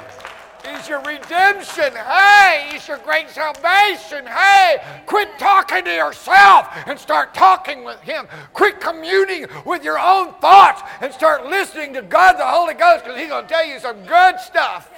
He's 0.65 0.89
your 0.89 1.01
redemption. 1.01 1.93
Hey, 1.95 2.69
He's 2.71 2.87
your 2.87 2.97
great 2.97 3.29
salvation. 3.29 4.25
Hey, 4.25 4.77
quit 5.05 5.29
talking 5.39 5.85
to 5.85 5.93
yourself 5.93 6.67
and 6.85 6.99
start 6.99 7.33
talking 7.33 7.83
with 7.83 7.99
Him. 8.01 8.27
Quit 8.53 8.81
communing 8.81 9.47
with 9.65 9.83
your 9.83 9.99
own 9.99 10.33
thoughts 10.35 10.81
and 10.99 11.13
start 11.13 11.45
listening 11.45 11.93
to 11.93 12.01
God 12.01 12.33
the 12.33 12.45
Holy 12.45 12.73
Ghost 12.73 13.05
because 13.05 13.19
He's 13.19 13.29
going 13.29 13.45
to 13.45 13.49
tell 13.49 13.65
you 13.65 13.79
some 13.79 14.03
good 14.03 14.39
stuff. 14.39 14.91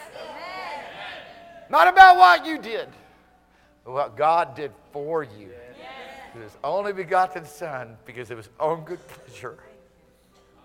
Not 1.69 1.87
about 1.87 2.17
what 2.17 2.45
you 2.45 2.57
did, 2.57 2.89
but 3.85 3.91
what 3.91 4.17
God 4.17 4.55
did 4.55 4.71
for 4.91 5.23
you. 5.23 5.51
His 6.33 6.57
only 6.63 6.93
begotten 6.93 7.45
Son 7.45 7.97
because 8.05 8.31
of 8.31 8.37
His 8.37 8.49
own 8.59 8.83
good 8.83 8.99
pleasure. 9.07 9.57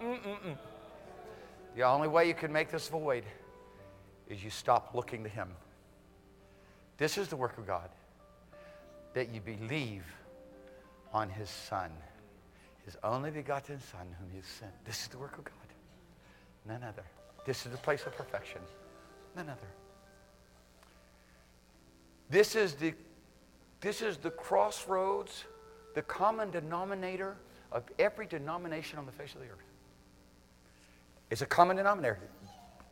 Mm-mm-mm. 0.01 0.57
The 1.77 1.83
only 1.83 2.09
way 2.09 2.29
you 2.29 2.35
can 2.35 2.53
make 2.53 2.71
this 2.71 2.89
void 2.89 3.25
is 4.29 4.43
you 4.43 4.51
stop 4.51 4.95
looking 4.95 5.23
to 5.25 5.29
Him. 5.29 5.49
This 6.97 7.19
is 7.19 7.29
the 7.29 7.37
work 7.37 7.59
of 7.59 7.67
God 7.67 7.89
that 9.15 9.33
you 9.35 9.41
believe 9.41 10.05
on 11.13 11.29
His 11.29 11.49
Son, 11.49 11.91
His 12.85 12.97
only 13.03 13.31
begotten 13.31 13.81
Son, 13.81 14.07
whom 14.19 14.29
He 14.35 14.43
sent. 14.43 14.73
This 14.85 15.03
is 15.03 15.09
the 15.09 15.19
work 15.19 15.39
of 15.39 15.45
God. 15.45 15.55
None 16.67 16.83
other. 16.83 17.05
This 17.45 17.67
is 17.67 17.73
the 17.73 17.79
place 17.79 18.05
of 18.07 18.17
perfection. 18.17 18.61
None 19.37 19.49
other. 19.49 19.69
This 22.31 22.57
is 22.57 22.75
the, 22.75 22.95
this 23.81 24.01
is 24.01 24.17
the 24.17 24.31
crossroads, 24.31 25.45
the 25.95 26.03
common 26.03 26.51
denominator 26.51 27.37
of 27.73 27.85
every 27.99 28.27
denomination 28.27 28.99
on 28.99 29.07
the 29.07 29.13
face 29.13 29.35
of 29.35 29.41
the 29.41 29.47
earth. 29.47 29.59
It's 31.31 31.43
a 31.43 31.47
common 31.47 31.77
denominator. 31.77 32.21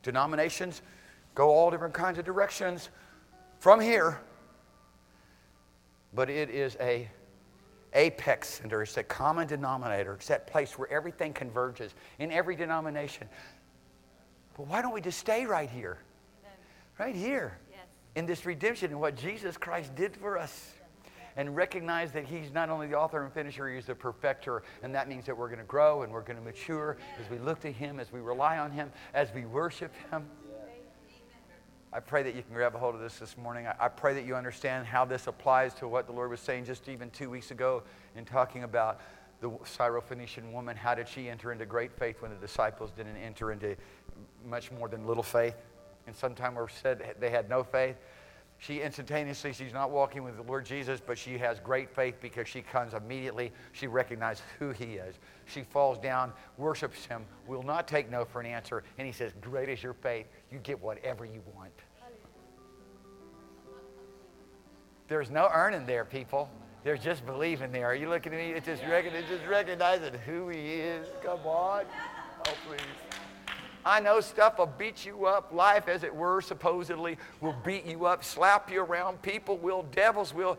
Denominations 0.03 0.83
go 1.35 1.51
all 1.51 1.71
different 1.71 1.95
kinds 1.95 2.19
of 2.19 2.25
directions 2.25 2.89
from 3.61 3.81
here, 3.81 4.21
but 6.13 6.29
it 6.29 6.51
is 6.51 6.77
a 6.81 7.09
apex 7.95 8.49
center. 8.49 8.83
It's 8.83 8.97
a 8.97 9.03
common 9.03 9.47
denominator. 9.47 10.15
It's 10.15 10.29
that 10.29 10.47
place 10.47 10.79
where 10.79 10.91
everything 10.91 11.33
converges 11.33 11.95
in 12.19 12.33
every 12.33 12.57
denomination. 12.57 13.29
But 14.57 14.67
why 14.67 14.83
don't 14.83 14.93
we 14.93 15.01
just 15.01 15.19
stay 15.19 15.47
right 15.47 15.71
here? 15.71 15.99
Right 16.99 17.15
here. 17.15 17.59
Yes. 17.71 17.81
In 18.17 18.27
this 18.27 18.45
redemption 18.45 18.91
and 18.91 19.01
what 19.01 19.17
Jesus 19.17 19.57
Christ 19.57 19.95
did 19.95 20.17
for 20.17 20.39
us. 20.39 20.73
And 21.37 21.57
recognize 21.57 22.13
that 22.13 22.25
He's 22.25 22.53
not 22.53 22.69
only 22.71 22.87
the 22.87 22.99
author 22.99 23.23
and 23.23 23.33
finisher, 23.33 23.73
He's 23.73 23.87
the 23.87 23.95
perfecter. 23.95 24.63
And 24.83 24.95
that 24.95 25.09
means 25.09 25.27
that 25.27 25.37
we're 25.37 25.49
going 25.49 25.59
to 25.59 25.65
grow 25.65 26.03
and 26.03 26.13
we're 26.13 26.23
going 26.23 26.39
to 26.39 26.45
mature 26.45 26.97
as 27.23 27.31
we 27.31 27.39
look 27.39 27.61
to 27.61 27.73
Him, 27.73 28.01
as 28.01 28.13
we 28.13 28.21
rely 28.21 28.59
on 28.59 28.71
Him, 28.71 28.93
as 29.15 29.33
we 29.35 29.45
worship 29.45 29.93
Him. 30.11 30.27
I 31.95 32.01
pray 32.01 32.23
that 32.23 32.35
you 32.35 32.43
can 32.43 32.55
grab 32.55 32.75
a 32.75 32.79
hold 32.79 32.95
of 32.95 33.03
this 33.03 33.19
this 33.19 33.37
morning. 33.37 33.67
I, 33.79 33.89
pray 33.89 34.15
that 34.15 34.25
you 34.25 34.35
understand 34.35 34.87
how 34.87 35.05
this 35.05 35.27
applies 35.27 35.75
to 35.75 35.87
what 35.87 36.07
the 36.07 36.13
Lord 36.13 36.31
was 36.31 36.41
saying 36.41 36.65
just 36.65 36.89
even 36.89 37.11
two 37.11 37.29
weeks 37.29 37.51
ago 37.51 37.83
in 38.17 38.25
talking 38.25 38.63
about 38.63 39.03
the 39.43 39.51
Syrophoenician 39.51 40.53
woman. 40.53 40.75
How 40.75 40.95
did 40.95 41.07
she 41.07 41.29
enter 41.29 41.53
into 41.53 41.67
great 41.67 41.93
faith 41.93 42.23
when 42.23 42.31
the 42.31 42.39
disciples 42.39 42.93
didn't 42.97 43.19
enter 43.19 43.53
into 43.53 43.77
much 44.47 44.73
more 44.73 44.89
than 44.89 45.07
little 45.07 45.23
faith? 45.23 45.57
And 46.07 46.17
sometimes 46.17 46.57
we're 46.57 46.69
said 46.71 47.17
they 47.21 47.29
had 47.29 47.51
no 47.51 47.63
faith. 47.63 47.97
She 48.63 48.81
instantaneously, 48.81 49.53
she's 49.53 49.73
not 49.73 49.91
walking 49.91 50.23
with 50.23 50.37
the 50.37 50.45
Lord 50.45 50.65
Jesus, 50.65 51.01
but 51.05 51.19
she 51.19 51.37
has 51.37 51.59
great 51.59 51.93
faith 51.93 52.15
because 52.21 52.47
she 52.47 52.63
comes 52.63 52.95
immediately. 52.95 53.51
She 53.73 53.89
recognizes 53.89 54.45
who 54.61 54.71
he 54.71 54.95
is. 54.95 55.17
She 55.47 55.63
falls 55.65 55.99
down, 55.99 56.33
worships 56.59 57.05
him, 57.05 57.25
will 57.49 57.65
not 57.65 57.89
take 57.89 58.09
no 58.09 58.25
for 58.25 58.39
an 58.39 58.47
answer. 58.47 58.85
And 58.99 59.07
he 59.07 59.13
says, 59.13 59.33
Great 59.41 59.69
is 59.69 59.83
your 59.83 59.95
faith. 59.95 60.27
You 60.53 60.61
get 60.61 60.81
whatever 60.81 61.25
you 61.25 61.43
want. 61.57 61.73
There's 65.09 65.29
no 65.29 65.51
earning 65.53 65.85
there, 65.85 66.05
people. 66.05 66.49
There's 66.85 67.03
just 67.03 67.27
believing 67.27 67.73
there. 67.73 67.87
Are 67.87 67.97
you 67.97 68.09
looking 68.09 68.33
at 68.33 68.39
me? 68.39 68.53
It's 68.53 68.67
just, 68.67 68.85
recogn- 68.85 69.15
it's 69.15 69.29
just 69.29 69.45
recognizing 69.47 70.15
who 70.25 70.51
he 70.51 70.75
is. 70.75 71.09
Come 71.25 71.41
on. 71.41 71.85
Oh, 72.47 72.55
please. 72.69 73.12
I 73.85 74.01
know 74.01 74.21
stuff 74.21 74.59
will 74.59 74.67
beat 74.67 75.05
you 75.05 75.27
up. 75.27 75.53
Life, 75.53 75.89
as 75.89 76.05
it 76.05 76.15
were, 76.15 76.41
supposedly, 76.41 77.19
will 77.41 77.57
beat 77.65 77.85
you 77.85 78.07
up, 78.07 78.23
slap 78.23 78.71
you 78.71 78.83
around. 78.83 79.21
People 79.23 79.57
will, 79.57 79.83
devils 79.93 80.33
will. 80.33 80.59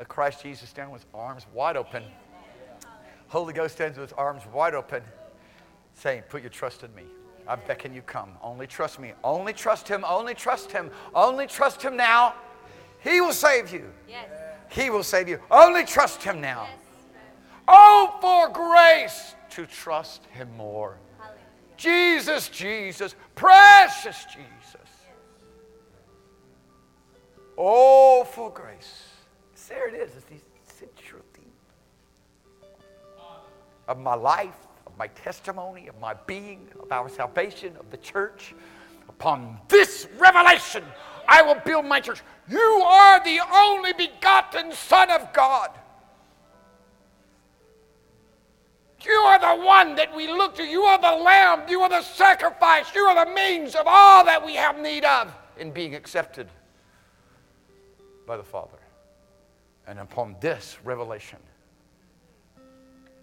Uh, 0.00 0.04
Christ 0.04 0.42
Jesus 0.42 0.68
stands 0.68 0.92
with 0.92 1.04
arms 1.14 1.46
wide 1.52 1.76
open. 1.76 2.02
Holy 3.28 3.52
Ghost 3.52 3.74
stands 3.74 3.98
with 3.98 4.12
arms 4.16 4.42
wide 4.52 4.74
open, 4.74 5.02
saying, 5.94 6.22
Put 6.28 6.42
your 6.42 6.50
trust 6.50 6.82
in 6.82 6.94
me. 6.94 7.04
I 7.46 7.56
beckon 7.56 7.92
you 7.92 8.02
come. 8.02 8.30
Only 8.42 8.66
trust 8.66 9.00
me. 9.00 9.12
Only 9.24 9.52
trust 9.52 9.88
him. 9.88 10.04
Only 10.06 10.34
trust 10.34 10.70
him. 10.70 10.90
Only 11.14 11.46
trust 11.46 11.82
him 11.82 11.96
now. 11.96 12.34
He 13.00 13.20
will 13.20 13.32
save 13.32 13.72
you. 13.72 13.90
Yes. 14.08 14.28
He 14.70 14.90
will 14.90 15.02
save 15.02 15.28
you. 15.28 15.40
Only 15.50 15.84
trust 15.84 16.22
him 16.22 16.40
now. 16.40 16.68
Oh, 17.66 18.16
for 18.20 18.48
grace 18.52 19.34
to 19.50 19.66
trust 19.66 20.24
him 20.26 20.48
more. 20.56 20.98
Jesus, 21.82 22.48
Jesus, 22.48 23.16
precious 23.34 24.24
Jesus. 24.26 24.88
Oh, 27.58 28.24
for 28.24 28.50
grace. 28.50 29.08
There 29.68 29.88
it 29.88 29.94
is. 29.94 30.10
It's 30.14 30.26
the 30.26 30.36
central 30.76 31.22
theme 31.32 31.44
of 33.88 33.98
my 33.98 34.14
life, 34.14 34.54
of 34.86 34.96
my 34.96 35.08
testimony, 35.08 35.88
of 35.88 35.98
my 35.98 36.14
being, 36.26 36.68
of 36.78 36.92
our 36.92 37.08
salvation, 37.08 37.74
of 37.80 37.90
the 37.90 37.96
church. 37.96 38.54
Upon 39.08 39.58
this 39.68 40.06
revelation, 40.18 40.84
I 41.26 41.42
will 41.42 41.60
build 41.64 41.86
my 41.86 42.00
church. 42.00 42.20
You 42.48 42.60
are 42.60 43.24
the 43.24 43.40
only 43.52 43.92
begotten 43.92 44.72
Son 44.72 45.10
of 45.10 45.32
God. 45.32 45.70
You 49.04 49.12
are 49.12 49.38
the 49.38 49.64
one 49.64 49.94
that 49.96 50.14
we 50.14 50.28
look 50.28 50.54
to. 50.56 50.64
You 50.64 50.82
are 50.82 51.00
the 51.00 51.22
lamb. 51.22 51.68
You 51.68 51.80
are 51.82 51.88
the 51.88 52.02
sacrifice. 52.02 52.94
You 52.94 53.02
are 53.02 53.24
the 53.24 53.32
means 53.32 53.74
of 53.74 53.84
all 53.86 54.24
that 54.24 54.44
we 54.44 54.54
have 54.54 54.78
need 54.78 55.04
of 55.04 55.32
in 55.58 55.70
being 55.70 55.94
accepted 55.94 56.48
by 58.26 58.36
the 58.36 58.42
Father. 58.42 58.78
And 59.86 59.98
upon 59.98 60.36
this 60.40 60.78
revelation, 60.84 61.38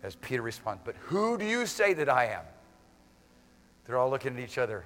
as 0.04 0.16
Peter 0.16 0.42
responds, 0.42 0.82
But 0.84 0.96
who 0.98 1.38
do 1.38 1.46
you 1.46 1.66
say 1.66 1.94
that 1.94 2.10
I 2.10 2.26
am? 2.26 2.44
They're 3.86 3.98
all 3.98 4.10
looking 4.10 4.34
at 4.34 4.40
each 4.40 4.58
other. 4.58 4.86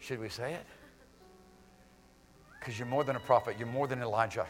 Should 0.00 0.20
we 0.20 0.28
say 0.28 0.54
it? 0.54 0.66
Because 2.58 2.78
you're 2.78 2.88
more 2.88 3.04
than 3.04 3.16
a 3.16 3.20
prophet, 3.20 3.56
you're 3.58 3.68
more 3.68 3.86
than 3.86 4.02
Elijah. 4.02 4.46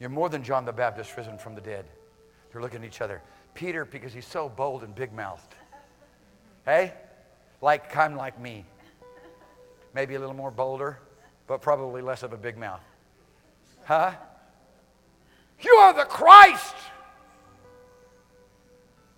You're 0.00 0.10
more 0.10 0.28
than 0.28 0.42
John 0.42 0.64
the 0.64 0.72
Baptist 0.72 1.16
risen 1.16 1.38
from 1.38 1.54
the 1.54 1.60
dead. 1.60 1.84
They're 2.52 2.62
looking 2.62 2.82
at 2.82 2.86
each 2.86 3.00
other. 3.00 3.22
Peter, 3.54 3.84
because 3.84 4.12
he's 4.12 4.26
so 4.26 4.48
bold 4.48 4.82
and 4.82 4.94
big 4.94 5.12
mouthed. 5.12 5.54
Hey? 6.64 6.92
Like, 7.60 7.90
kind 7.90 8.12
of 8.12 8.18
like 8.18 8.40
me. 8.40 8.64
Maybe 9.94 10.14
a 10.14 10.20
little 10.20 10.34
more 10.34 10.50
bolder, 10.50 10.98
but 11.46 11.60
probably 11.60 12.02
less 12.02 12.22
of 12.22 12.32
a 12.32 12.36
big 12.36 12.56
mouth. 12.56 12.82
Huh? 13.84 14.12
You 15.60 15.72
are 15.72 15.92
the 15.92 16.04
Christ, 16.04 16.76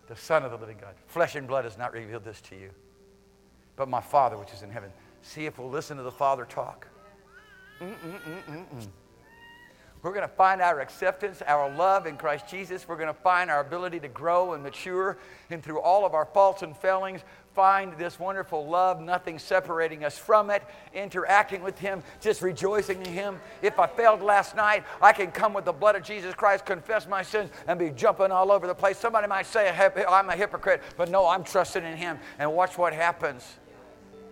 the 0.09 0.17
Son 0.17 0.43
of 0.43 0.53
the 0.53 0.57
living 0.57 0.79
God. 0.81 0.95
Flesh 1.07 1.35
and 1.35 1.47
blood 1.47 1.65
has 1.65 1.77
not 1.77 1.93
revealed 1.93 2.25
this 2.25 2.41
to 2.43 2.57
you, 2.57 2.71
but 3.77 3.89
my 3.89 4.01
Father 4.01 4.39
which 4.39 4.53
is 4.53 4.63
in 4.63 4.71
heaven. 4.71 4.91
See 5.23 5.45
if 5.45 5.59
we'll 5.59 5.69
listen 5.69 5.97
to 5.99 6.03
the 6.03 6.11
Father 6.11 6.47
talk. 6.47 6.87
Mm-mm-mm-mm-mm. 7.81 8.89
We're 10.03 10.13
going 10.13 10.27
to 10.27 10.35
find 10.35 10.63
our 10.63 10.81
acceptance, 10.81 11.43
our 11.47 11.71
love 11.75 12.07
in 12.07 12.17
Christ 12.17 12.49
Jesus. 12.49 12.89
We're 12.89 12.97
going 12.97 13.09
to 13.09 13.21
find 13.21 13.51
our 13.51 13.61
ability 13.61 14.01
to 14.01 14.09
grow 14.09 14.55
and 14.55 14.63
mature, 14.63 15.19
and 15.51 15.63
through 15.63 15.81
all 15.81 16.07
of 16.07 16.15
our 16.15 16.25
faults 16.25 16.63
and 16.63 16.75
failings, 16.75 17.21
find 17.55 17.93
this 17.99 18.19
wonderful 18.19 18.67
love, 18.67 19.01
nothing 19.01 19.39
separating 19.39 20.05
us 20.05 20.17
from 20.17 20.49
it, 20.49 20.63
interacting 20.95 21.63
with 21.63 21.79
Him, 21.79 22.03
just 22.21 22.41
rejoicing 22.41 23.05
in 23.05 23.13
Him. 23.13 23.39
If 23.61 23.79
I 23.79 23.87
failed 23.87 24.23
last 24.23 24.57
night, 24.57 24.85
I 25.03 25.13
can 25.13 25.31
come 25.31 25.53
with 25.53 25.67
the 25.67 25.73
blood 25.73 25.97
of 25.97 26.03
Jesus 26.03 26.35
Christ, 26.35 26.65
confess 26.65 27.07
my 27.07 27.23
sins, 27.23 27.51
and 27.67 27.79
be 27.79 27.91
jumping 27.91 28.31
all 28.31 28.51
over 28.51 28.67
the 28.67 28.75
place. 28.75 28.97
Somebody 28.97 29.27
might 29.27 29.47
say 29.47 29.69
I'm 30.09 30.31
a 30.31 30.37
hypocrite, 30.37 30.83
but 30.97 31.11
no, 31.11 31.27
I'm 31.27 31.45
trusting 31.45 31.85
in 31.85 31.97
Him. 31.97 32.19
And 32.39 32.51
watch 32.55 32.79
what 32.79 32.95
happens. 32.95 33.59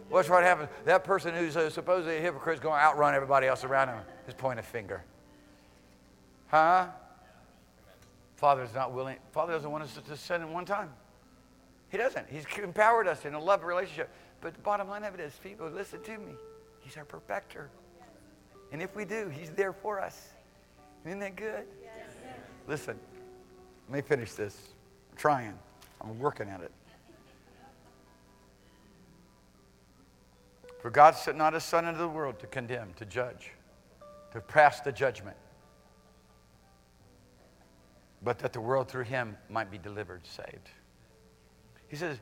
Watch 0.08 0.30
what 0.30 0.42
happens. 0.42 0.70
That 0.86 1.04
person 1.04 1.34
who's 1.34 1.56
uh, 1.56 1.68
supposedly 1.68 2.16
a 2.16 2.20
hypocrite 2.20 2.54
is 2.54 2.60
going 2.60 2.78
to 2.78 2.82
outrun 2.82 3.14
everybody 3.14 3.46
else 3.46 3.64
around 3.64 3.88
him. 3.88 3.98
Just 4.24 4.38
point 4.38 4.58
a 4.58 4.62
finger. 4.62 5.04
Huh? 6.48 6.88
Father's 8.36 8.74
not 8.74 8.92
willing. 8.92 9.16
Father 9.32 9.52
doesn't 9.52 9.70
want 9.70 9.84
us 9.84 9.98
to 10.06 10.16
sin 10.16 10.42
in 10.42 10.52
one 10.52 10.64
time. 10.64 10.90
He 11.90 11.96
doesn't. 11.96 12.26
He's 12.28 12.44
empowered 12.62 13.08
us 13.08 13.24
in 13.24 13.34
a 13.34 13.40
love 13.40 13.64
relationship. 13.64 14.10
But 14.40 14.54
the 14.54 14.60
bottom 14.60 14.88
line 14.88 15.04
of 15.04 15.14
it 15.14 15.20
is, 15.20 15.32
people, 15.42 15.68
listen 15.68 16.02
to 16.02 16.18
me. 16.18 16.34
He's 16.80 16.96
our 16.96 17.04
perfecter. 17.04 17.70
And 18.70 18.82
if 18.82 18.94
we 18.94 19.04
do, 19.04 19.28
He's 19.28 19.50
there 19.50 19.72
for 19.72 20.00
us. 20.00 20.28
Isn't 21.04 21.20
that 21.20 21.36
good? 21.36 21.64
Yes. 21.82 21.92
Listen, 22.66 22.98
let 23.88 23.96
me 23.96 24.02
finish 24.02 24.32
this. 24.32 24.56
I'm 25.10 25.16
trying. 25.16 25.58
I'm 26.00 26.18
working 26.18 26.48
at 26.48 26.60
it. 26.60 26.70
For 30.80 30.90
God 30.90 31.16
sent 31.16 31.36
not 31.36 31.54
his 31.54 31.64
Son 31.64 31.86
into 31.86 31.98
the 31.98 32.08
world 32.08 32.38
to 32.38 32.46
condemn, 32.46 32.92
to 32.94 33.04
judge, 33.04 33.52
to 34.32 34.40
pass 34.40 34.80
the 34.80 34.92
judgment, 34.92 35.36
but 38.22 38.38
that 38.40 38.52
the 38.52 38.60
world 38.60 38.88
through 38.88 39.04
him 39.04 39.36
might 39.48 39.70
be 39.70 39.78
delivered, 39.78 40.26
saved. 40.26 40.68
He 41.88 41.96
says, 41.96 42.18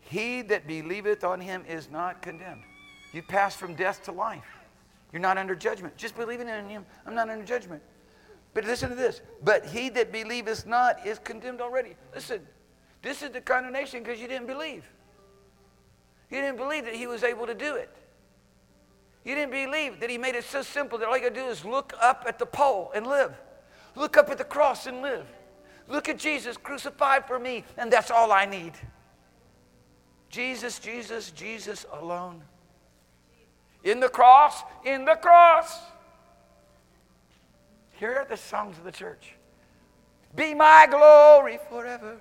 He 0.00 0.42
that 0.42 0.66
believeth 0.66 1.24
on 1.24 1.40
him 1.40 1.64
is 1.68 1.90
not 1.90 2.22
condemned. 2.22 2.62
You 3.12 3.22
pass 3.22 3.54
from 3.54 3.74
death 3.74 4.02
to 4.04 4.12
life. 4.12 4.44
You're 5.12 5.22
not 5.22 5.38
under 5.38 5.54
judgment. 5.54 5.96
Just 5.96 6.16
believing 6.16 6.48
in 6.48 6.68
him, 6.68 6.84
I'm 7.06 7.14
not 7.14 7.28
under 7.28 7.44
judgment. 7.44 7.82
But 8.54 8.64
listen 8.64 8.88
to 8.88 8.94
this. 8.94 9.20
But 9.42 9.66
he 9.66 9.88
that 9.90 10.12
believeth 10.12 10.66
not 10.66 11.06
is 11.06 11.18
condemned 11.18 11.60
already. 11.60 11.94
Listen, 12.14 12.40
this 13.02 13.22
is 13.22 13.30
the 13.30 13.40
condemnation 13.40 14.02
because 14.02 14.20
you 14.20 14.28
didn't 14.28 14.46
believe. 14.46 14.88
You 16.30 16.40
didn't 16.40 16.56
believe 16.56 16.84
that 16.86 16.94
he 16.94 17.06
was 17.06 17.22
able 17.22 17.46
to 17.46 17.54
do 17.54 17.76
it. 17.76 17.90
You 19.24 19.34
didn't 19.34 19.52
believe 19.52 20.00
that 20.00 20.08
he 20.08 20.18
made 20.18 20.34
it 20.34 20.44
so 20.44 20.62
simple 20.62 20.98
that 20.98 21.08
all 21.08 21.16
you 21.16 21.22
got 21.22 21.34
to 21.34 21.40
do 21.40 21.46
is 21.46 21.64
look 21.64 21.92
up 22.00 22.24
at 22.26 22.38
the 22.38 22.46
pole 22.46 22.92
and 22.94 23.06
live. 23.06 23.32
Look 23.96 24.16
up 24.16 24.30
at 24.30 24.38
the 24.38 24.44
cross 24.44 24.86
and 24.86 25.02
live. 25.02 25.26
Look 25.88 26.08
at 26.08 26.18
Jesus 26.18 26.56
crucified 26.56 27.26
for 27.26 27.38
me, 27.38 27.64
and 27.76 27.92
that's 27.92 28.10
all 28.10 28.30
I 28.30 28.44
need. 28.44 28.72
Jesus, 30.28 30.78
Jesus, 30.78 31.30
Jesus 31.30 31.86
alone. 31.92 32.42
In 33.82 34.00
the 34.00 34.08
cross, 34.08 34.62
in 34.84 35.04
the 35.04 35.14
cross. 35.14 35.80
Here 37.92 38.16
are 38.16 38.26
the 38.26 38.36
songs 38.36 38.76
of 38.76 38.84
the 38.84 38.92
church. 38.92 39.32
Be 40.34 40.54
my 40.54 40.86
glory 40.90 41.58
forever. 41.70 42.18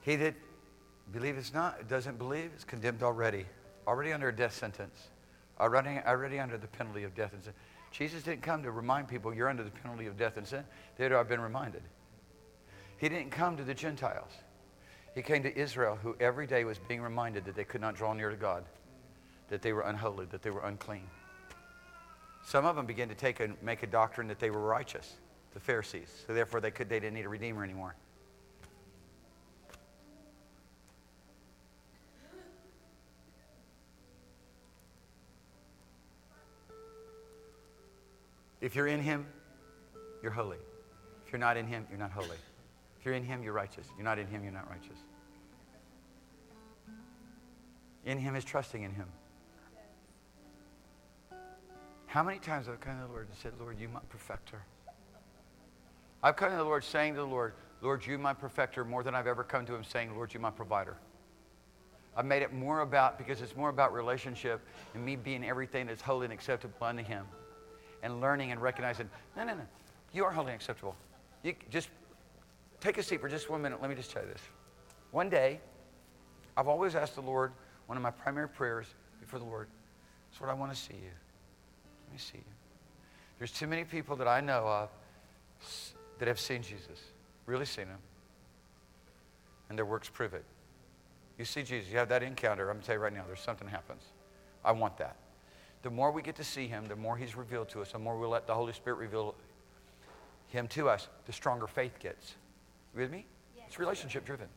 He 0.00 0.16
that 0.16 0.34
believeth 1.12 1.52
not, 1.52 1.88
doesn't 1.88 2.18
believe, 2.18 2.50
is 2.56 2.64
condemned 2.64 3.02
already, 3.02 3.46
already 3.86 4.12
under 4.12 4.28
a 4.28 4.34
death 4.34 4.54
sentence, 4.54 5.08
already, 5.58 5.98
already 6.06 6.38
under 6.38 6.56
the 6.56 6.68
penalty 6.68 7.04
of 7.04 7.14
death 7.14 7.32
and 7.32 7.42
sin. 7.42 7.52
Jesus 7.90 8.22
didn't 8.22 8.42
come 8.42 8.62
to 8.62 8.70
remind 8.70 9.08
people 9.08 9.34
you're 9.34 9.48
under 9.48 9.64
the 9.64 9.70
penalty 9.70 10.06
of 10.06 10.16
death 10.16 10.36
and 10.36 10.46
sin. 10.46 10.64
They'd 10.96 11.12
already 11.12 11.28
been 11.28 11.40
reminded. 11.40 11.82
He 12.98 13.08
didn't 13.08 13.30
come 13.30 13.56
to 13.56 13.64
the 13.64 13.74
Gentiles. 13.74 14.30
He 15.14 15.22
came 15.22 15.42
to 15.42 15.58
Israel, 15.58 15.98
who 16.00 16.14
every 16.20 16.46
day 16.46 16.64
was 16.64 16.78
being 16.78 17.02
reminded 17.02 17.44
that 17.46 17.56
they 17.56 17.64
could 17.64 17.80
not 17.80 17.96
draw 17.96 18.12
near 18.12 18.30
to 18.30 18.36
God, 18.36 18.64
that 19.48 19.60
they 19.60 19.72
were 19.72 19.82
unholy, 19.82 20.26
that 20.26 20.42
they 20.42 20.50
were 20.50 20.64
unclean. 20.64 21.08
Some 22.44 22.64
of 22.64 22.76
them 22.76 22.86
began 22.86 23.08
to 23.08 23.14
take 23.14 23.40
make 23.62 23.82
a 23.82 23.86
doctrine 23.86 24.28
that 24.28 24.38
they 24.38 24.50
were 24.50 24.60
righteous, 24.60 25.14
the 25.52 25.60
Pharisees. 25.60 26.24
So 26.26 26.32
therefore, 26.32 26.60
they, 26.60 26.70
could, 26.70 26.88
they 26.88 27.00
didn't 27.00 27.14
need 27.14 27.26
a 27.26 27.28
redeemer 27.28 27.64
anymore. 27.64 27.96
If 38.60 38.74
you're 38.74 38.88
in 38.88 39.00
Him, 39.00 39.26
you're 40.22 40.32
holy. 40.32 40.58
If 41.26 41.32
you're 41.32 41.40
not 41.40 41.56
in 41.56 41.66
Him, 41.66 41.86
you're 41.88 41.98
not 41.98 42.10
holy. 42.10 42.36
If 42.98 43.06
you're 43.06 43.14
in 43.14 43.24
Him, 43.24 43.42
you're 43.42 43.52
righteous. 43.52 43.86
You're 43.96 44.04
not 44.04 44.18
in 44.18 44.26
Him, 44.26 44.42
you're 44.42 44.52
not 44.52 44.68
righteous. 44.68 44.98
In 48.04 48.18
Him 48.18 48.36
is 48.36 48.44
trusting 48.44 48.82
in 48.82 48.92
Him. 48.92 49.06
How 52.06 52.22
many 52.22 52.38
times 52.38 52.66
have 52.66 52.74
I 52.74 52.78
come 52.78 52.96
to 52.96 53.06
the 53.06 53.12
Lord 53.12 53.28
and 53.28 53.36
said, 53.38 53.52
Lord, 53.58 53.78
you 53.78 53.88
my 53.88 54.00
perfecter? 54.08 54.62
I've 56.22 56.36
come 56.36 56.50
to 56.50 56.56
the 56.56 56.64
Lord 56.64 56.84
saying 56.84 57.14
to 57.14 57.20
the 57.20 57.26
Lord, 57.26 57.54
Lord, 57.80 58.04
you 58.04 58.18
my 58.18 58.34
perfecter, 58.34 58.84
more 58.84 59.02
than 59.02 59.14
I've 59.14 59.26
ever 59.26 59.44
come 59.44 59.64
to 59.66 59.74
Him 59.74 59.84
saying, 59.84 60.14
Lord, 60.14 60.34
you 60.34 60.40
my 60.40 60.50
provider. 60.50 60.96
I've 62.16 62.26
made 62.26 62.42
it 62.42 62.52
more 62.52 62.80
about, 62.80 63.16
because 63.16 63.40
it's 63.40 63.56
more 63.56 63.70
about 63.70 63.94
relationship 63.94 64.60
and 64.94 65.04
me 65.04 65.16
being 65.16 65.44
everything 65.44 65.86
that's 65.86 66.02
holy 66.02 66.24
and 66.24 66.32
acceptable 66.32 66.74
unto 66.82 67.04
Him 67.04 67.24
and 68.02 68.20
learning 68.20 68.52
and 68.52 68.60
recognizing, 68.60 69.08
no, 69.36 69.44
no, 69.44 69.54
no, 69.54 69.62
you 70.12 70.24
are 70.24 70.32
and 70.32 70.48
acceptable. 70.50 70.96
You 71.42 71.54
just 71.70 71.88
take 72.80 72.98
a 72.98 73.02
seat 73.02 73.20
for 73.20 73.28
just 73.28 73.50
one 73.50 73.62
minute. 73.62 73.80
Let 73.80 73.90
me 73.90 73.96
just 73.96 74.10
tell 74.10 74.22
you 74.22 74.28
this. 74.28 74.42
One 75.10 75.28
day, 75.28 75.60
I've 76.56 76.68
always 76.68 76.94
asked 76.94 77.14
the 77.14 77.22
Lord, 77.22 77.52
one 77.86 77.96
of 77.96 78.02
my 78.02 78.10
primary 78.10 78.48
prayers 78.48 78.86
before 79.20 79.38
the 79.38 79.44
Lord, 79.44 79.68
is 80.32 80.40
Lord, 80.40 80.50
I 80.50 80.54
want 80.54 80.72
to 80.72 80.78
see 80.78 80.94
you. 80.94 81.10
Let 82.06 82.12
me 82.12 82.18
see 82.18 82.38
you. 82.38 82.52
There's 83.38 83.52
too 83.52 83.66
many 83.66 83.84
people 83.84 84.16
that 84.16 84.28
I 84.28 84.40
know 84.40 84.66
of 84.66 84.88
that 86.18 86.28
have 86.28 86.40
seen 86.40 86.62
Jesus, 86.62 87.00
really 87.46 87.64
seen 87.64 87.86
him, 87.86 87.98
and 89.68 89.78
their 89.78 89.86
works 89.86 90.08
prove 90.08 90.34
it. 90.34 90.44
You 91.38 91.44
see 91.44 91.62
Jesus, 91.62 91.90
you 91.90 91.98
have 91.98 92.08
that 92.10 92.22
encounter, 92.22 92.68
I'm 92.68 92.76
going 92.76 92.80
to 92.82 92.86
tell 92.86 92.96
you 92.96 93.00
right 93.00 93.12
now, 93.12 93.24
there's 93.26 93.40
something 93.40 93.66
happens. 93.66 94.02
I 94.64 94.72
want 94.72 94.98
that 94.98 95.16
the 95.82 95.90
more 95.90 96.10
we 96.10 96.22
get 96.22 96.36
to 96.36 96.44
see 96.44 96.66
him, 96.66 96.86
the 96.86 96.96
more 96.96 97.16
he's 97.16 97.36
revealed 97.36 97.68
to 97.70 97.80
us, 97.80 97.92
the 97.92 97.98
more 97.98 98.18
we 98.18 98.26
let 98.26 98.46
the 98.46 98.54
Holy 98.54 98.72
Spirit 98.72 98.96
reveal 98.96 99.34
him 100.48 100.68
to 100.68 100.88
us, 100.88 101.08
the 101.26 101.32
stronger 101.32 101.66
faith 101.66 101.98
gets. 101.98 102.34
You 102.94 103.00
with 103.00 103.10
me? 103.10 103.24
Yes. 103.56 103.66
It's 103.68 103.78
relationship 103.78 104.24
driven. 104.24 104.48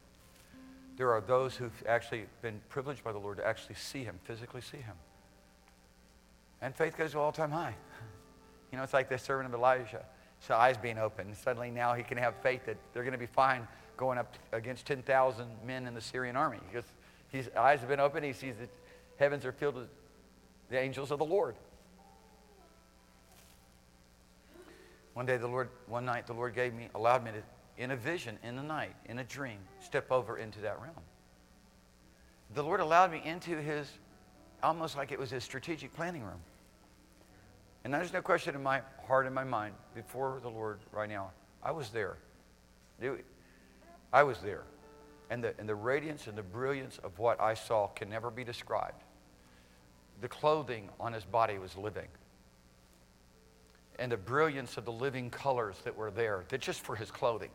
There 0.98 1.12
are 1.12 1.22
those 1.22 1.56
who've 1.56 1.84
actually 1.88 2.26
been 2.42 2.60
privileged 2.70 3.04
by 3.04 3.12
the 3.12 3.20
Lord 3.20 3.38
to 3.38 3.48
actually 3.48 3.76
see 3.76 4.04
him, 4.04 4.20
physically 4.26 4.62
see 4.62 4.78
him. 4.78 4.96
And 6.62 6.76
faith 6.76 6.98
goes 6.98 7.12
to 7.12 7.20
all 7.20 7.32
time 7.32 7.52
high. 7.52 7.76
You 8.72 8.78
know, 8.78 8.84
it's 8.84 8.94
like 8.94 9.08
the 9.08 9.20
servant 9.20 9.48
of 9.48 9.54
Elijah. 9.54 10.04
His 10.40 10.50
eyes 10.50 10.78
being 10.78 10.98
open. 10.98 11.36
Suddenly 11.36 11.70
now 11.70 11.94
he 11.94 12.02
can 12.02 12.18
have 12.18 12.34
faith 12.42 12.66
that 12.66 12.76
they're 12.92 13.04
going 13.04 13.12
to 13.12 13.20
be 13.20 13.28
fine 13.28 13.68
going 13.98 14.18
up 14.18 14.34
against 14.52 14.88
10,000 14.88 15.48
men 15.64 15.86
in 15.86 15.94
the 15.94 16.02
Syrian 16.02 16.36
army. 16.36 16.58
Because 16.72 16.90
his 17.30 17.52
eyes 17.56 17.82
have 17.82 17.90
been 17.90 18.00
open. 18.00 18.24
He 18.24 18.34
sees 18.34 18.56
that 18.58 18.70
heavens 19.20 19.46
are 19.46 19.52
filled 19.52 19.76
with 19.76 19.90
the 20.74 20.80
angels 20.80 21.12
of 21.12 21.20
the 21.20 21.26
Lord. 21.26 21.56
One 25.14 25.28
day, 25.28 25.38
the 25.38 25.48
Lord, 25.48 25.70
one 25.86 26.04
night, 26.04 26.26
the 26.26 26.34
Lord 26.34 26.56
gave 26.56 26.74
me, 26.74 26.90
allowed 26.96 27.24
me 27.24 27.30
to, 27.30 27.44
in 27.82 27.92
a 27.92 27.96
vision, 27.96 28.40
in 28.44 28.56
the 28.56 28.64
night, 28.64 28.96
in 29.06 29.20
a 29.20 29.24
dream, 29.24 29.60
step 29.80 30.12
over 30.12 30.40
into 30.40 30.60
that 30.62 30.82
realm. 30.82 30.96
The 32.56 32.64
Lord 32.64 32.80
allowed 32.80 33.12
me 33.12 33.22
into 33.24 33.56
his, 33.56 33.88
almost 34.64 34.98
like 34.98 35.12
it 35.12 35.20
was 35.20 35.30
his 35.30 35.44
strategic 35.44 35.94
planning 35.94 36.24
room. 36.24 36.42
And 37.84 37.94
there's 37.94 38.12
no 38.12 38.24
question 38.24 38.56
in 38.56 38.64
my 38.64 38.82
heart 39.08 39.28
and 39.28 39.36
my 39.36 39.44
mind 39.44 39.76
before 39.94 40.40
the 40.42 40.50
Lord 40.50 40.80
right 40.92 41.10
now. 41.10 41.30
I 41.62 41.70
was 41.70 41.90
there. 41.90 42.18
I 44.12 44.24
was 44.24 44.40
there. 44.40 44.64
And 45.30 45.44
the, 45.44 45.54
and 45.60 45.70
the 45.70 45.76
radiance 45.76 46.26
and 46.26 46.36
the 46.36 46.44
brilliance 46.44 47.00
of 47.04 47.20
what 47.20 47.40
I 47.40 47.54
saw 47.54 47.88
can 47.90 48.10
never 48.10 48.32
be 48.32 48.44
described. 48.44 49.03
The 50.24 50.30
clothing 50.30 50.88
on 51.02 51.12
his 51.12 51.26
body 51.26 51.58
was 51.58 51.76
living. 51.76 52.08
And 54.00 54.10
the 54.10 54.16
brilliance 54.16 54.78
of 54.78 54.86
the 54.86 54.92
living 54.92 55.30
colors 55.30 55.76
that 55.84 55.98
were 55.98 56.12
there, 56.12 56.46
that 56.48 56.62
just 56.62 56.80
for 56.80 56.96
his 56.96 57.12
clothing. 57.12 57.50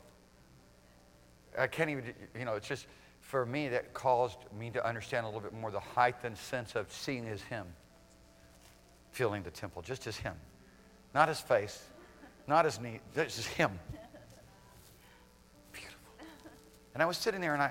I 1.59 1.67
can't 1.67 1.89
even, 1.89 2.13
you 2.39 2.45
know, 2.45 2.57
it's 2.57 2.69
just, 2.69 2.87
for 3.23 3.47
me, 3.47 3.69
that 3.69 3.95
caused 3.95 4.37
me 4.61 4.69
to 4.73 4.87
understand 4.87 5.25
a 5.25 5.29
little 5.31 5.41
bit 5.41 5.55
more 5.55 5.71
the 5.71 5.81
height 5.81 6.17
and 6.25 6.37
sense 6.37 6.75
of 6.77 6.93
seeing 6.93 7.27
as 7.27 7.41
him, 7.41 7.65
filling 9.13 9.43
the 9.43 9.51
temple, 9.51 9.81
just 9.81 10.07
as 10.07 10.19
him. 10.19 10.35
Not 11.15 11.29
his 11.29 11.41
face, 11.41 11.83
not 12.47 12.67
his 12.67 12.79
knee, 12.79 13.01
this 13.15 13.39
is 13.39 13.47
him. 13.47 13.71
Beautiful. 15.73 16.13
And 16.93 17.03
I 17.03 17.07
was 17.07 17.17
sitting 17.17 17.41
there 17.41 17.55
and 17.55 17.63
I, 17.63 17.71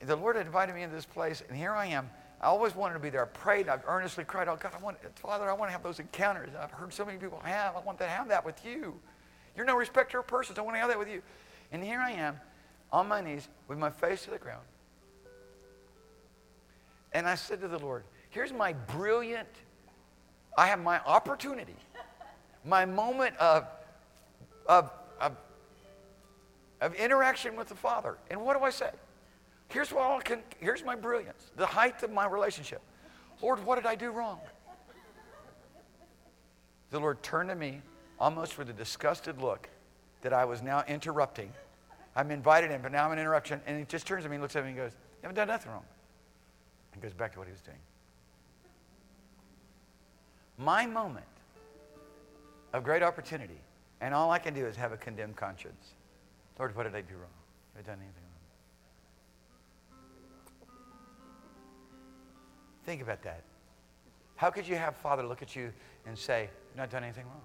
the 0.00 0.16
Lord 0.16 0.36
had 0.36 0.44
invited 0.44 0.74
me 0.74 0.82
into 0.82 0.94
this 0.96 1.06
place, 1.06 1.42
and 1.48 1.56
here 1.56 1.72
I 1.72 1.86
am. 1.86 2.10
I 2.44 2.48
always 2.48 2.74
wanted 2.74 2.92
to 2.92 3.00
be 3.00 3.08
there. 3.08 3.22
I 3.22 3.28
prayed. 3.28 3.70
I've 3.70 3.84
earnestly 3.86 4.22
cried, 4.22 4.48
"Oh 4.48 4.56
God, 4.56 4.74
I 4.74 4.78
want, 4.78 4.98
Father, 5.18 5.48
I 5.48 5.54
want 5.54 5.70
to 5.70 5.72
have 5.72 5.82
those 5.82 5.98
encounters. 5.98 6.50
I've 6.54 6.70
heard 6.70 6.92
so 6.92 7.02
many 7.02 7.16
people 7.16 7.40
have. 7.42 7.74
I 7.74 7.80
want 7.80 7.96
to 8.00 8.06
have 8.06 8.28
that 8.28 8.44
with 8.44 8.62
you. 8.66 9.00
You're 9.56 9.64
no 9.64 9.76
respecter 9.76 10.18
of 10.18 10.26
persons. 10.26 10.58
I 10.58 10.62
want 10.62 10.76
to 10.76 10.80
have 10.80 10.90
that 10.90 10.98
with 10.98 11.08
you." 11.08 11.22
And 11.72 11.82
here 11.82 12.00
I 12.00 12.10
am, 12.10 12.38
on 12.92 13.08
my 13.08 13.22
knees, 13.22 13.48
with 13.66 13.78
my 13.78 13.88
face 13.88 14.24
to 14.24 14.30
the 14.30 14.38
ground. 14.38 14.60
And 17.14 17.26
I 17.26 17.34
said 17.34 17.62
to 17.62 17.68
the 17.68 17.78
Lord, 17.78 18.04
"Here's 18.28 18.52
my 18.52 18.74
brilliant. 18.74 19.48
I 20.58 20.66
have 20.66 20.80
my 20.80 21.00
opportunity, 21.00 21.76
my 22.62 22.84
moment 22.84 23.38
of, 23.38 23.66
of, 24.66 24.90
of, 25.18 25.34
of 26.82 26.94
interaction 26.96 27.56
with 27.56 27.68
the 27.68 27.74
Father. 27.74 28.18
And 28.30 28.42
what 28.42 28.58
do 28.58 28.62
I 28.64 28.70
say? 28.70 28.90
Here's 29.74 29.90
what 29.90 30.08
I 30.08 30.20
can, 30.20 30.38
here's 30.60 30.84
my 30.84 30.94
brilliance, 30.94 31.50
the 31.56 31.66
height 31.66 32.00
of 32.04 32.12
my 32.12 32.28
relationship. 32.28 32.80
Lord, 33.42 33.66
what 33.66 33.74
did 33.74 33.86
I 33.86 33.96
do 33.96 34.12
wrong? 34.12 34.38
The 36.90 37.00
Lord 37.00 37.20
turned 37.24 37.48
to 37.48 37.56
me 37.56 37.82
almost 38.20 38.56
with 38.56 38.70
a 38.70 38.72
disgusted 38.72 39.42
look 39.42 39.68
that 40.20 40.32
I 40.32 40.44
was 40.44 40.62
now 40.62 40.84
interrupting. 40.86 41.52
I'm 42.14 42.30
invited 42.30 42.70
in, 42.70 42.82
but 42.82 42.92
now 42.92 43.06
I'm 43.06 43.10
an 43.10 43.18
interruption. 43.18 43.60
And 43.66 43.76
he 43.76 43.84
just 43.84 44.06
turns 44.06 44.22
to 44.22 44.30
me 44.30 44.36
and 44.36 44.42
looks 44.42 44.54
at 44.54 44.62
me 44.62 44.68
and 44.68 44.78
goes, 44.78 44.92
You 44.92 45.22
haven't 45.22 45.34
done 45.34 45.48
nothing 45.48 45.72
wrong. 45.72 45.84
And 46.92 47.02
goes 47.02 47.12
back 47.12 47.32
to 47.32 47.40
what 47.40 47.48
he 47.48 47.52
was 47.52 47.60
doing. 47.60 47.78
My 50.56 50.86
moment 50.86 51.26
of 52.72 52.84
great 52.84 53.02
opportunity, 53.02 53.58
and 54.00 54.14
all 54.14 54.30
I 54.30 54.38
can 54.38 54.54
do 54.54 54.66
is 54.66 54.76
have 54.76 54.92
a 54.92 54.96
condemned 54.96 55.34
conscience. 55.34 55.94
Lord, 56.60 56.76
what 56.76 56.84
did 56.84 56.94
I 56.94 57.00
do 57.00 57.14
wrong? 57.14 57.34
Have 57.74 57.84
I 57.84 57.90
done 57.90 57.98
anything 58.00 58.23
Think 62.84 63.02
about 63.02 63.22
that. 63.22 63.42
How 64.36 64.50
could 64.50 64.66
you 64.66 64.76
have 64.76 64.96
Father 64.96 65.22
look 65.22 65.42
at 65.42 65.54
you 65.56 65.72
and 66.06 66.18
say, 66.18 66.48
You've 66.70 66.76
not 66.76 66.90
done 66.90 67.04
anything 67.04 67.24
wrong? 67.26 67.40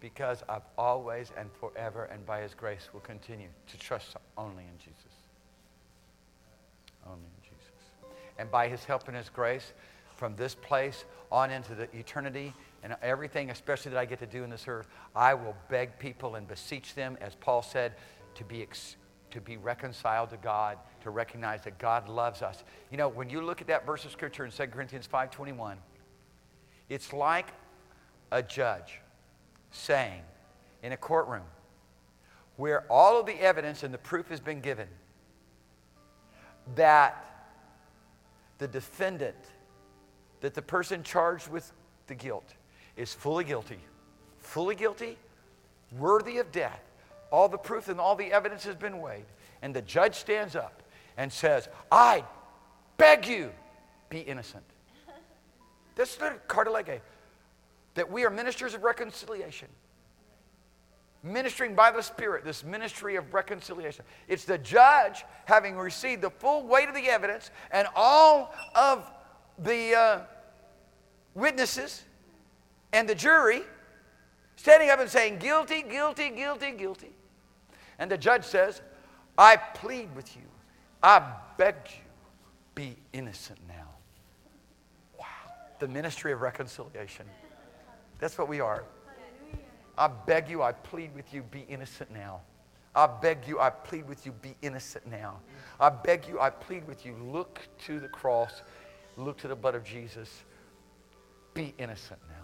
Because 0.00 0.42
I've 0.48 0.66
always 0.76 1.32
and 1.36 1.50
forever 1.52 2.04
and 2.04 2.24
by 2.26 2.40
His 2.40 2.54
grace 2.54 2.88
will 2.92 3.00
continue 3.00 3.48
to 3.68 3.78
trust 3.78 4.16
only 4.36 4.64
in 4.64 4.78
Jesus. 4.78 5.12
Only 7.06 7.18
in 7.24 7.42
Jesus. 7.42 7.74
And 8.38 8.50
by 8.50 8.68
His 8.68 8.84
help 8.84 9.08
and 9.08 9.16
His 9.16 9.28
grace, 9.28 9.72
from 10.20 10.36
this 10.36 10.54
place 10.54 11.06
on 11.32 11.50
into 11.50 11.74
the 11.74 11.88
eternity 11.96 12.52
and 12.82 12.94
everything, 13.00 13.48
especially 13.48 13.90
that 13.92 13.98
I 13.98 14.04
get 14.04 14.18
to 14.18 14.26
do 14.26 14.44
in 14.44 14.50
this 14.50 14.68
earth, 14.68 14.86
I 15.16 15.32
will 15.32 15.56
beg 15.70 15.98
people 15.98 16.34
and 16.34 16.46
beseech 16.46 16.94
them, 16.94 17.16
as 17.22 17.34
Paul 17.36 17.62
said, 17.62 17.94
to 18.34 18.44
be, 18.44 18.60
ex- 18.60 18.96
to 19.30 19.40
be 19.40 19.56
reconciled 19.56 20.28
to 20.30 20.36
God, 20.36 20.76
to 21.02 21.10
recognize 21.10 21.62
that 21.62 21.78
God 21.78 22.08
loves 22.08 22.42
us. 22.42 22.62
You 22.90 22.96
know, 22.96 23.08
when 23.08 23.30
you 23.30 23.40
look 23.40 23.60
at 23.60 23.66
that 23.68 23.86
verse 23.86 24.04
of 24.04 24.10
Scripture 24.10 24.44
in 24.44 24.50
2 24.50 24.66
Corinthians 24.66 25.08
5.21, 25.12 25.76
it's 26.88 27.12
like 27.12 27.48
a 28.32 28.42
judge 28.42 29.00
saying 29.70 30.22
in 30.82 30.92
a 30.92 30.96
courtroom 30.96 31.44
where 32.56 32.84
all 32.90 33.18
of 33.18 33.26
the 33.26 33.40
evidence 33.40 33.82
and 33.82 33.94
the 33.94 33.98
proof 33.98 34.28
has 34.28 34.40
been 34.40 34.60
given 34.60 34.88
that 36.74 37.24
the 38.58 38.68
defendant, 38.68 39.36
that 40.40 40.54
the 40.54 40.62
person 40.62 41.02
charged 41.02 41.48
with 41.48 41.72
the 42.06 42.14
guilt 42.14 42.54
is 42.96 43.14
fully 43.14 43.44
guilty, 43.44 43.78
fully 44.38 44.74
guilty, 44.74 45.16
worthy 45.98 46.38
of 46.38 46.52
death. 46.52 46.82
All 47.30 47.48
the 47.48 47.58
proof 47.58 47.88
and 47.88 48.00
all 48.00 48.16
the 48.16 48.32
evidence 48.32 48.64
has 48.64 48.74
been 48.74 49.00
weighed. 49.00 49.24
And 49.62 49.74
the 49.74 49.82
judge 49.82 50.16
stands 50.16 50.56
up 50.56 50.82
and 51.16 51.32
says, 51.32 51.68
I 51.90 52.24
beg 52.96 53.26
you, 53.26 53.50
be 54.08 54.20
innocent. 54.20 54.64
That's 55.94 56.16
the 56.16 56.34
cartilege 56.48 57.00
that 57.94 58.10
we 58.10 58.24
are 58.24 58.30
ministers 58.30 58.74
of 58.74 58.82
reconciliation. 58.82 59.68
Ministering 61.22 61.74
by 61.74 61.90
the 61.90 62.02
Spirit, 62.02 62.44
this 62.44 62.64
ministry 62.64 63.16
of 63.16 63.34
reconciliation. 63.34 64.04
It's 64.26 64.44
the 64.44 64.56
judge 64.56 65.24
having 65.44 65.76
received 65.76 66.22
the 66.22 66.30
full 66.30 66.66
weight 66.66 66.88
of 66.88 66.94
the 66.94 67.08
evidence 67.08 67.50
and 67.70 67.86
all 67.94 68.54
of 68.74 69.10
the 69.58 69.94
uh, 69.94 70.20
witnesses 71.34 72.04
and 72.92 73.06
the 73.06 73.14
jury 73.14 73.62
standing 74.56 74.90
up 74.90 75.00
and 75.00 75.10
saying, 75.10 75.38
Guilty, 75.38 75.82
guilty, 75.82 76.30
guilty, 76.30 76.72
guilty. 76.72 77.12
And 77.98 78.10
the 78.10 78.18
judge 78.18 78.44
says, 78.44 78.80
I 79.36 79.56
plead 79.56 80.14
with 80.16 80.34
you. 80.36 80.42
I 81.02 81.34
beg 81.56 81.74
you, 81.86 82.02
be 82.74 82.96
innocent 83.12 83.58
now. 83.68 83.88
Wow. 85.18 85.26
The 85.78 85.88
ministry 85.88 86.32
of 86.32 86.40
reconciliation. 86.40 87.26
That's 88.18 88.36
what 88.36 88.48
we 88.48 88.60
are. 88.60 88.84
I 89.96 90.08
beg 90.08 90.48
you, 90.48 90.62
I 90.62 90.72
plead 90.72 91.14
with 91.14 91.32
you, 91.32 91.42
be 91.42 91.64
innocent 91.68 92.10
now. 92.10 92.40
I 92.94 93.06
beg 93.06 93.46
you, 93.46 93.60
I 93.60 93.70
plead 93.70 94.08
with 94.08 94.26
you, 94.26 94.32
be 94.32 94.54
innocent 94.62 95.06
now. 95.06 95.40
I 95.78 95.90
beg 95.90 96.26
you, 96.26 96.40
I 96.40 96.50
plead 96.50 96.86
with 96.86 97.06
you, 97.06 97.14
look 97.22 97.60
to 97.86 98.00
the 98.00 98.08
cross, 98.08 98.62
look 99.16 99.38
to 99.38 99.48
the 99.48 99.54
blood 99.54 99.74
of 99.74 99.84
Jesus, 99.84 100.42
be 101.54 101.74
innocent 101.78 102.20
now. 102.28 102.39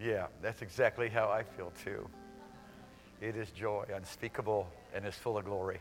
Yeah, 0.00 0.26
that's 0.40 0.62
exactly 0.62 1.08
how 1.08 1.28
I 1.28 1.42
feel 1.42 1.72
too. 1.82 2.08
It 3.20 3.36
is 3.36 3.50
joy 3.50 3.84
unspeakable 3.94 4.68
and 4.94 5.04
is 5.04 5.14
full 5.14 5.36
of 5.38 5.44
glory. 5.44 5.80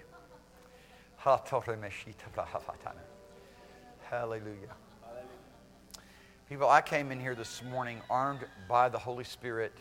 Hallelujah. 4.10 4.74
People, 6.50 6.70
I 6.70 6.82
came 6.82 7.12
in 7.12 7.20
here 7.20 7.36
this 7.36 7.62
morning 7.62 8.02
armed 8.10 8.46
by 8.68 8.90
the 8.90 8.98
Holy 8.98 9.26
Spirit 9.26 9.74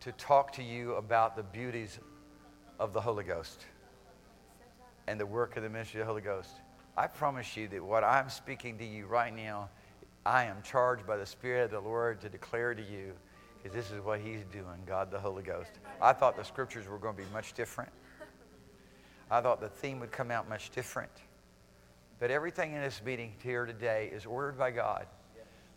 to 0.00 0.12
talk 0.12 0.52
to 0.52 0.62
you 0.62 0.94
about 0.94 1.36
the 1.36 1.42
beauties 1.42 1.98
of 2.78 2.92
the 2.92 3.00
Holy 3.00 3.24
Ghost 3.24 3.66
and 5.08 5.18
the 5.18 5.26
work 5.26 5.56
of 5.56 5.64
the 5.64 5.68
ministry 5.68 6.00
of 6.00 6.06
the 6.06 6.10
Holy 6.12 6.22
Ghost. 6.22 6.50
I 6.96 7.08
promise 7.08 7.56
you 7.56 7.68
that 7.68 7.82
what 7.82 8.04
I'm 8.04 8.30
speaking 8.30 8.78
to 8.78 8.84
you 8.84 9.06
right 9.06 9.34
now, 9.34 9.68
I 10.28 10.44
am 10.44 10.60
charged 10.62 11.06
by 11.06 11.16
the 11.16 11.24
Spirit 11.24 11.64
of 11.64 11.70
the 11.70 11.80
Lord 11.80 12.20
to 12.20 12.28
declare 12.28 12.74
to 12.74 12.82
you 12.82 13.14
because 13.56 13.74
this 13.74 13.90
is 13.90 14.04
what 14.04 14.20
He's 14.20 14.44
doing, 14.52 14.78
God 14.86 15.10
the 15.10 15.18
Holy 15.18 15.42
Ghost. 15.42 15.70
I 16.02 16.12
thought 16.12 16.36
the 16.36 16.44
scriptures 16.44 16.86
were 16.86 16.98
going 16.98 17.16
to 17.16 17.22
be 17.22 17.28
much 17.32 17.54
different. 17.54 17.90
I 19.30 19.40
thought 19.40 19.58
the 19.58 19.70
theme 19.70 19.98
would 20.00 20.12
come 20.12 20.30
out 20.30 20.46
much 20.46 20.68
different. 20.68 21.10
But 22.20 22.30
everything 22.30 22.74
in 22.74 22.82
this 22.82 23.00
meeting 23.02 23.32
here 23.42 23.64
today 23.64 24.10
is 24.14 24.26
ordered 24.26 24.58
by 24.58 24.70
God. 24.70 25.06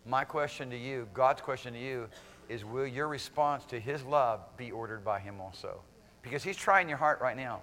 My 0.04 0.22
question 0.22 0.68
to 0.68 0.76
you, 0.76 1.08
God's 1.14 1.40
question 1.40 1.72
to 1.72 1.80
you, 1.80 2.06
is 2.50 2.62
will 2.62 2.86
your 2.86 3.08
response 3.08 3.64
to 3.66 3.80
His 3.80 4.04
love 4.04 4.40
be 4.58 4.70
ordered 4.70 5.02
by 5.02 5.18
Him 5.18 5.40
also? 5.40 5.80
Because 6.20 6.42
He's 6.42 6.58
trying 6.58 6.90
your 6.90 6.98
heart 6.98 7.22
right 7.22 7.38
now. 7.38 7.62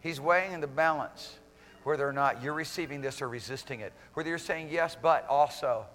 He's 0.00 0.20
weighing 0.20 0.54
in 0.54 0.60
the 0.60 0.66
balance 0.66 1.38
whether 1.84 2.06
or 2.06 2.12
not 2.12 2.42
you're 2.42 2.52
receiving 2.52 3.00
this 3.00 3.22
or 3.22 3.28
resisting 3.28 3.78
it, 3.78 3.92
whether 4.14 4.28
you're 4.28 4.38
saying 4.38 4.70
yes, 4.72 4.96
but 5.00 5.24
also. 5.28 5.86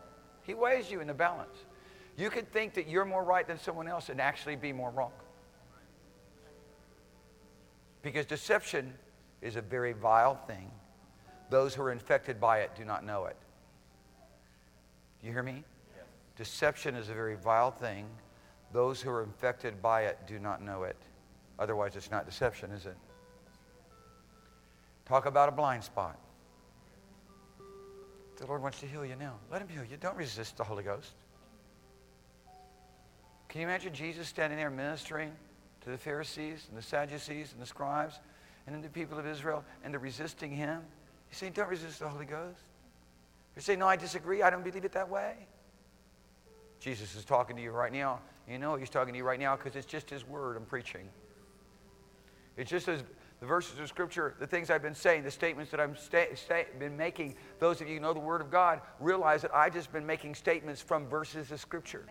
He 0.45 0.53
weighs 0.53 0.91
you 0.91 1.01
in 1.01 1.07
the 1.07 1.13
balance. 1.13 1.57
You 2.17 2.30
could 2.30 2.51
think 2.51 2.76
that 2.76 2.88
you're 2.88 3.05
more 3.05 3.23
right 3.23 3.47
than 3.47 3.59
someone 3.59 3.88
else 3.88 4.09
and 4.09 4.22
actually 4.22 4.55
be 4.55 4.72
more 4.72 4.91
wrong. 4.91 5.11
Because 8.01 8.26
deception 8.26 8.93
is 9.41 9.55
a 9.55 9.61
very 9.61 9.93
vile 9.93 10.35
thing. 10.47 10.72
Those 11.49 11.73
who 11.73 11.81
are 11.81 11.91
infected 11.91 12.39
by 12.39 12.59
it 12.59 12.72
do 12.76 12.85
not 12.85 13.03
know 13.03 13.26
it. 13.26 13.35
Do 15.19 15.27
you 15.27 15.34
hear 15.34 15.43
me? 15.43 15.63
Yes. 15.95 16.05
Deception 16.38 16.95
is 16.95 17.09
a 17.09 17.13
very 17.13 17.35
vile 17.35 17.72
thing. 17.72 18.05
Those 18.72 19.01
who 19.01 19.09
are 19.09 19.23
infected 19.23 19.81
by 19.81 20.03
it 20.03 20.19
do 20.27 20.39
not 20.39 20.61
know 20.61 20.84
it. 20.84 20.97
Otherwise, 21.57 21.95
it's 21.95 22.11
not 22.11 22.26
deception, 22.26 22.72
is 22.72 22.85
it? 22.85 22.97
Talk 25.05 25.26
about 25.26 25.49
a 25.49 25.51
blind 25.51 25.84
spot. 25.84 26.19
The 28.38 28.45
Lord 28.48 28.62
wants 28.62 28.80
to 28.82 28.86
heal 28.86 29.06
you 29.06 29.16
now. 29.16 29.36
Let 29.52 29.62
Him 29.62 29.70
heal 29.70 29.84
you. 29.84 29.98
Don't 29.98 30.18
resist 30.18 30.57
the 30.57 30.64
Holy 30.64 30.84
Ghost. 30.84 31.12
Can 33.48 33.62
you 33.62 33.68
imagine 33.68 33.94
Jesus 33.94 34.28
standing 34.28 34.60
there 34.60 34.70
ministering 34.70 35.32
to 35.82 35.90
the 35.90 35.98
Pharisees 35.98 36.66
and 36.70 36.78
the 36.78 36.82
Sadducees 36.82 37.53
and 37.53 37.62
the 37.62 37.66
scribes 37.66 38.20
and 38.68 38.84
the 38.84 38.90
people 38.90 39.18
of 39.18 39.26
Israel 39.26 39.64
and 39.84 39.94
they're 39.94 39.99
resisting 39.99 40.52
Him? 40.52 40.82
He's 41.30 41.38
saying, 41.38 41.53
Don't 41.53 41.70
resist 41.70 41.99
the 41.99 42.10
Holy 42.10 42.26
Ghost. 42.26 42.60
You're 43.56 43.64
saying, 43.64 43.80
No, 43.80 43.88
I 43.88 43.95
disagree. 43.95 44.41
I 44.41 44.49
don't 44.49 44.64
believe 44.64 44.84
it 44.84 44.91
that 44.91 45.10
way. 45.10 45.36
Jesus 46.80 47.16
is 47.16 47.24
talking 47.24 47.56
to 47.56 47.62
you 47.62 47.72
right 47.72 47.94
now. 47.94 48.20
You 48.49 48.60
know 48.60 48.76
He's 48.76 48.90
talking 48.90 49.14
to 49.14 49.18
you 49.18 49.24
right 49.24 49.40
now 49.40 49.56
because 49.56 49.76
it's 49.78 49.86
just 49.86 50.10
His 50.10 50.28
word 50.28 50.57
I'm 50.57 50.66
preaching. 50.66 51.07
It's 52.57 52.70
just 52.70 52.88
as 52.88 53.03
the 53.45 53.49
verses 53.49 53.80
of 53.80 53.88
Scripture, 53.88 54.34
the 54.39 54.47
things 54.47 54.72
I've 54.72 54.81
been 54.81 54.95
saying, 54.95 55.22
the 55.22 55.30
statements 55.30 55.69
that 55.69 55.80
I've 55.80 55.99
sta- 55.99 56.34
sta- 56.34 56.65
been 56.80 56.97
making. 56.97 57.35
Those 57.59 57.80
of 57.80 57.88
you 57.88 57.93
who 57.93 57.99
know 57.99 58.11
the 58.11 58.19
Word 58.19 58.41
of 58.41 58.49
God 58.49 58.81
realize 58.99 59.43
that 59.43 59.53
I've 59.53 59.72
just 59.72 59.93
been 59.93 60.03
making 60.03 60.34
statements 60.34 60.81
from 60.81 61.05
verses 61.07 61.51
of 61.51 61.59
Scripture. 61.59 62.05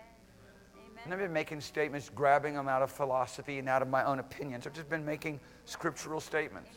And 1.02 1.12
I've 1.12 1.18
been 1.18 1.32
making 1.32 1.60
statements, 1.60 2.08
grabbing 2.08 2.54
them 2.54 2.68
out 2.68 2.82
of 2.82 2.90
philosophy 2.92 3.58
and 3.58 3.68
out 3.68 3.82
of 3.82 3.88
my 3.88 4.04
own 4.04 4.20
opinions. 4.20 4.64
I've 4.64 4.74
just 4.74 4.88
been 4.88 5.04
making 5.04 5.40
scriptural 5.64 6.20
statements. 6.20 6.70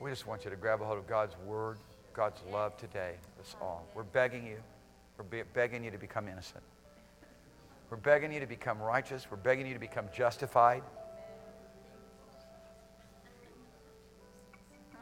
We 0.00 0.08
just 0.08 0.28
want 0.28 0.44
you 0.44 0.50
to 0.50 0.56
grab 0.56 0.82
a 0.82 0.84
hold 0.84 0.98
of 0.98 1.08
God's 1.08 1.34
Word, 1.44 1.78
God's 2.12 2.40
love 2.48 2.76
today. 2.76 3.16
That's 3.38 3.56
all. 3.60 3.88
We're 3.92 4.04
begging 4.04 4.46
you. 4.46 4.58
We're 5.20 5.42
be- 5.42 5.50
begging 5.52 5.84
you 5.84 5.90
to 5.90 5.98
become 5.98 6.28
innocent. 6.28 6.62
We're 7.90 7.98
begging 7.98 8.32
you 8.32 8.40
to 8.40 8.46
become 8.46 8.80
righteous. 8.80 9.26
We're 9.30 9.36
begging 9.36 9.66
you 9.66 9.74
to 9.74 9.78
become 9.78 10.06
justified. 10.16 10.82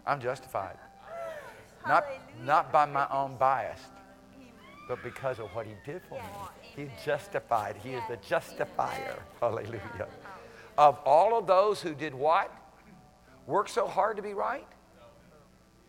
I'm 0.04 0.20
justified. 0.20 0.76
Not, 1.86 2.04
not 2.44 2.72
by 2.72 2.86
my 2.86 3.06
own 3.12 3.36
bias, 3.36 3.78
but 4.88 5.00
because 5.04 5.38
of 5.38 5.54
what 5.54 5.66
he 5.66 5.74
did 5.86 6.02
for 6.08 6.16
me. 6.16 6.28
He's 6.62 6.90
justified. 7.04 7.76
He 7.76 7.90
is 7.90 8.02
the 8.08 8.16
justifier. 8.16 9.22
Hallelujah. 9.40 10.08
Of 10.76 10.98
all 11.04 11.38
of 11.38 11.46
those 11.46 11.80
who 11.80 11.94
did 11.94 12.12
what? 12.12 12.52
Work 13.46 13.68
so 13.68 13.86
hard 13.86 14.16
to 14.16 14.22
be 14.22 14.34
right? 14.34 14.66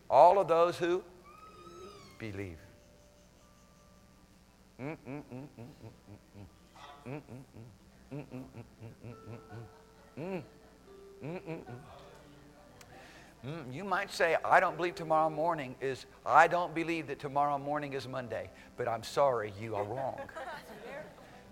All 0.08 0.38
of 0.38 0.46
those 0.46 0.76
who 0.76 1.02
believe. 2.20 2.59
Mm, 13.46 13.72
you 13.72 13.84
might 13.84 14.10
say, 14.10 14.36
I 14.44 14.58
don't 14.60 14.76
believe 14.76 14.94
tomorrow 14.94 15.28
morning 15.28 15.74
is, 15.80 16.06
I 16.24 16.46
don't 16.46 16.74
believe 16.74 17.06
that 17.08 17.18
tomorrow 17.18 17.58
morning 17.58 17.92
is 17.92 18.08
Monday, 18.08 18.50
but 18.76 18.88
I'm 18.88 19.02
sorry, 19.02 19.52
you 19.60 19.74
are 19.76 19.84
wrong. 19.84 20.20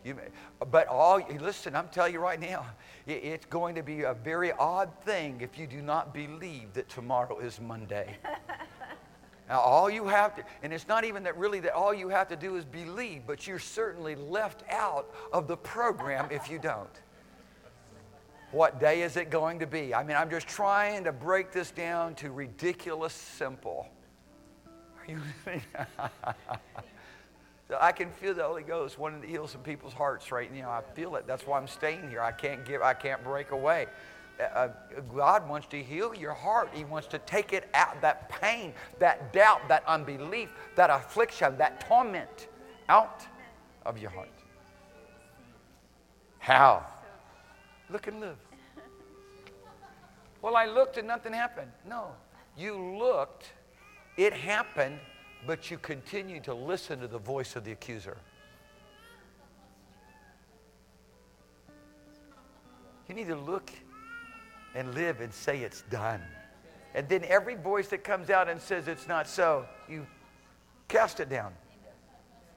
You 0.04 0.14
may, 0.14 0.22
but 0.70 0.86
all, 0.86 1.20
listen, 1.40 1.74
I'm 1.74 1.88
telling 1.88 2.12
you 2.14 2.20
right 2.20 2.40
now, 2.40 2.64
it, 3.04 3.24
it's 3.24 3.46
going 3.46 3.74
to 3.74 3.82
be 3.82 4.02
a 4.02 4.14
very 4.14 4.52
odd 4.52 4.90
thing 5.04 5.40
if 5.40 5.58
you 5.58 5.66
do 5.66 5.82
not 5.82 6.14
believe 6.14 6.72
that 6.74 6.88
tomorrow 6.88 7.40
is 7.40 7.60
Monday. 7.60 8.16
Now, 9.48 9.60
all 9.60 9.88
you 9.88 10.04
have 10.06 10.34
to, 10.36 10.44
and 10.62 10.72
it's 10.72 10.86
not 10.88 11.04
even 11.04 11.22
that 11.22 11.36
really 11.38 11.60
that 11.60 11.72
all 11.72 11.94
you 11.94 12.08
have 12.08 12.28
to 12.28 12.36
do 12.36 12.56
is 12.56 12.64
believe, 12.64 13.22
but 13.26 13.46
you're 13.46 13.58
certainly 13.58 14.14
left 14.14 14.62
out 14.70 15.08
of 15.32 15.48
the 15.48 15.56
program 15.56 16.28
if 16.30 16.50
you 16.50 16.58
don't. 16.58 17.00
What 18.50 18.80
day 18.80 19.02
is 19.02 19.16
it 19.16 19.30
going 19.30 19.58
to 19.60 19.66
be? 19.66 19.94
I 19.94 20.02
mean, 20.02 20.16
I'm 20.16 20.30
just 20.30 20.48
trying 20.48 21.04
to 21.04 21.12
break 21.12 21.52
this 21.52 21.70
down 21.70 22.14
to 22.16 22.30
ridiculous 22.30 23.12
simple. 23.12 23.88
Are 24.66 25.10
you 25.10 25.20
I 27.80 27.92
can 27.92 28.10
feel 28.10 28.32
the 28.32 28.42
Holy 28.42 28.62
Ghost 28.62 28.98
wanting 28.98 29.20
to 29.20 29.28
heal 29.28 29.46
some 29.46 29.60
people's 29.60 29.92
hearts 29.92 30.32
right 30.32 30.52
now. 30.52 30.70
I 30.70 30.80
feel 30.94 31.16
it. 31.16 31.26
That's 31.26 31.46
why 31.46 31.58
I'm 31.58 31.68
staying 31.68 32.08
here. 32.08 32.22
I 32.22 32.32
can't 32.32 32.64
give. 32.64 32.80
I 32.80 32.94
can't 32.94 33.22
break 33.22 33.50
away. 33.50 33.86
Uh, 34.40 34.68
God 35.14 35.48
wants 35.48 35.66
to 35.68 35.82
heal 35.82 36.14
your 36.14 36.32
heart. 36.32 36.70
He 36.72 36.84
wants 36.84 37.08
to 37.08 37.18
take 37.18 37.52
it 37.52 37.68
out, 37.74 38.00
that 38.02 38.28
pain, 38.28 38.72
that 39.00 39.32
doubt, 39.32 39.68
that 39.68 39.82
unbelief, 39.86 40.50
that 40.76 40.90
affliction, 40.90 41.58
that 41.58 41.80
torment 41.88 42.48
out 42.88 43.26
of 43.84 43.98
your 43.98 44.10
heart. 44.10 44.28
How? 46.38 46.86
Look 47.90 48.06
and 48.06 48.20
live. 48.20 48.36
Well, 50.40 50.54
I 50.54 50.66
looked 50.66 50.98
and 50.98 51.08
nothing 51.08 51.32
happened. 51.32 51.72
No. 51.84 52.12
You 52.56 52.76
looked, 52.96 53.52
it 54.16 54.32
happened, 54.32 55.00
but 55.46 55.70
you 55.70 55.78
continued 55.78 56.44
to 56.44 56.54
listen 56.54 57.00
to 57.00 57.08
the 57.08 57.18
voice 57.18 57.56
of 57.56 57.64
the 57.64 57.72
accuser. 57.72 58.16
You 63.08 63.14
need 63.14 63.28
to 63.28 63.36
look 63.36 63.70
and 64.78 64.94
live 64.94 65.20
and 65.20 65.34
say 65.34 65.58
it's 65.58 65.82
done. 65.90 66.22
And 66.94 67.08
then 67.08 67.24
every 67.24 67.56
voice 67.56 67.88
that 67.88 68.04
comes 68.04 68.30
out 68.30 68.48
and 68.48 68.60
says 68.60 68.86
it's 68.86 69.08
not 69.08 69.28
so, 69.28 69.66
you 69.88 70.06
cast 70.86 71.20
it 71.20 71.28
down. 71.28 71.52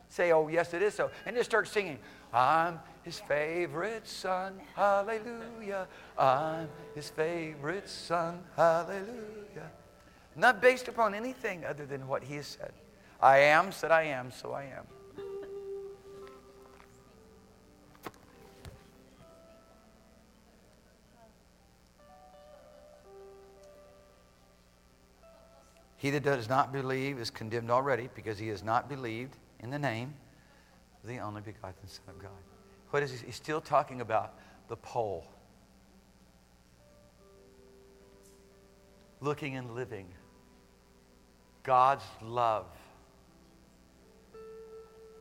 Say, 0.08 0.32
oh, 0.32 0.48
yes, 0.48 0.74
it 0.74 0.82
is 0.82 0.94
so. 0.94 1.10
And 1.26 1.36
just 1.36 1.50
start 1.50 1.68
singing, 1.68 1.98
I'm 2.34 2.80
his 3.04 3.20
favorite 3.20 4.08
son, 4.08 4.60
hallelujah. 4.76 5.88
I'm 6.18 6.70
his 6.94 7.10
favorite 7.10 7.90
son, 7.90 8.44
hallelujah. 8.56 9.72
Not 10.36 10.62
based 10.62 10.88
upon 10.88 11.14
anything 11.14 11.66
other 11.66 11.86
than 11.86 12.08
what 12.08 12.24
he 12.24 12.36
has 12.36 12.48
said. 12.48 12.72
I 13.20 13.40
am 13.40 13.72
said 13.72 13.92
I 13.92 14.04
am, 14.04 14.32
so 14.32 14.54
I 14.54 14.64
am. 14.64 14.86
He 26.02 26.10
that 26.10 26.24
does 26.24 26.50
not 26.50 26.74
believe 26.74 27.20
is 27.20 27.30
condemned 27.30 27.70
already 27.70 28.10
because 28.16 28.40
he 28.40 28.48
has 28.48 28.64
not 28.64 28.90
believed 28.90 29.38
in 29.60 29.70
the 29.70 29.78
name 29.78 30.16
of 31.04 31.08
the 31.08 31.20
only 31.20 31.42
begotten 31.42 31.88
Son 31.88 32.02
of 32.08 32.18
God. 32.18 32.32
What 32.90 33.04
is 33.04 33.12
he? 33.12 33.28
He's 33.28 33.36
still 33.36 33.62
talking 33.62 34.02
about 34.02 34.34
the 34.68 34.78
pole. 34.78 35.28
Looking 39.20 39.58
and 39.58 39.76
living. 39.76 40.08
God's 41.62 42.06
love 42.24 42.66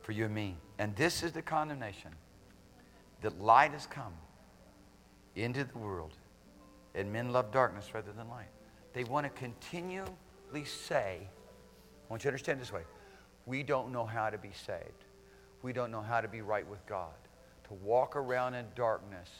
for 0.00 0.12
you 0.12 0.24
and 0.24 0.34
me. 0.34 0.56
And 0.78 0.96
this 0.96 1.22
is 1.22 1.32
the 1.32 1.42
condemnation 1.42 2.12
that 3.20 3.38
light 3.38 3.72
has 3.72 3.86
come 3.86 4.14
into 5.36 5.62
the 5.62 5.76
world, 5.76 6.14
and 6.94 7.12
men 7.12 7.32
love 7.32 7.52
darkness 7.52 7.92
rather 7.92 8.12
than 8.12 8.30
light. 8.30 8.48
They 8.94 9.04
want 9.04 9.26
to 9.26 9.30
continually 10.50 10.64
say, 10.66 11.18
I 11.22 11.26
want 12.08 12.22
you 12.22 12.24
to 12.24 12.28
understand 12.28 12.60
this 12.60 12.72
way 12.72 12.82
we 13.46 13.62
don't 13.62 13.90
know 13.90 14.04
how 14.04 14.30
to 14.30 14.38
be 14.38 14.50
saved, 14.66 15.04
we 15.62 15.72
don't 15.72 15.90
know 15.90 16.02
how 16.02 16.20
to 16.20 16.28
be 16.28 16.40
right 16.40 16.68
with 16.68 16.84
God. 16.86 17.14
To 17.68 17.74
walk 17.74 18.16
around 18.16 18.54
in 18.54 18.66
darkness, 18.74 19.30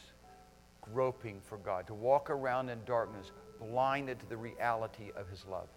groping 0.81 1.41
for 1.43 1.57
God, 1.57 1.85
to 1.87 1.93
walk 1.93 2.29
around 2.29 2.69
in 2.69 2.79
darkness, 2.85 3.31
blinded 3.59 4.19
to 4.21 4.29
the 4.29 4.37
reality 4.37 5.11
of 5.15 5.29
His 5.29 5.45
love, 5.45 5.67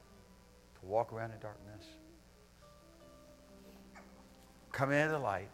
to 0.81 0.87
walk 0.87 1.13
around 1.13 1.33
in 1.33 1.41
darkness. 1.41 1.87
Come 4.73 4.93
into 4.93 5.13
the 5.13 5.19
light. 5.19 5.49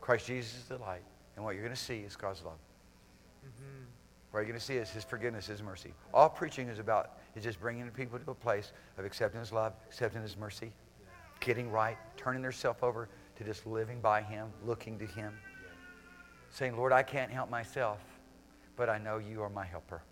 Christ 0.00 0.26
Jesus 0.26 0.54
is 0.54 0.64
the 0.64 0.78
light. 0.78 1.04
And 1.36 1.44
what 1.44 1.54
you're 1.54 1.64
going 1.64 1.74
to 1.74 1.80
see 1.80 1.98
is 1.98 2.14
God's 2.14 2.42
love. 2.44 2.58
Mm-hmm. 3.44 3.83
What 4.34 4.40
you're 4.40 4.48
going 4.48 4.58
to 4.58 4.66
see 4.66 4.74
is 4.74 4.90
His 4.90 5.04
forgiveness, 5.04 5.46
His 5.46 5.62
mercy. 5.62 5.94
All 6.12 6.28
preaching 6.28 6.66
is 6.66 6.80
about 6.80 7.18
is 7.36 7.44
just 7.44 7.60
bringing 7.60 7.88
people 7.90 8.18
to 8.18 8.32
a 8.32 8.34
place 8.34 8.72
of 8.98 9.04
accepting 9.04 9.38
His 9.38 9.52
love, 9.52 9.74
accepting 9.86 10.22
His 10.22 10.36
mercy, 10.36 10.72
getting 11.38 11.70
right, 11.70 11.96
turning 12.16 12.42
themselves 12.42 12.80
over 12.82 13.08
to 13.36 13.44
just 13.44 13.64
living 13.64 14.00
by 14.00 14.22
Him, 14.22 14.48
looking 14.66 14.98
to 14.98 15.06
Him, 15.06 15.32
saying, 16.50 16.76
Lord, 16.76 16.90
I 16.90 17.04
can't 17.04 17.30
help 17.30 17.48
myself, 17.48 18.00
but 18.74 18.90
I 18.90 18.98
know 18.98 19.18
you 19.18 19.40
are 19.40 19.48
my 19.48 19.64
helper. 19.64 20.02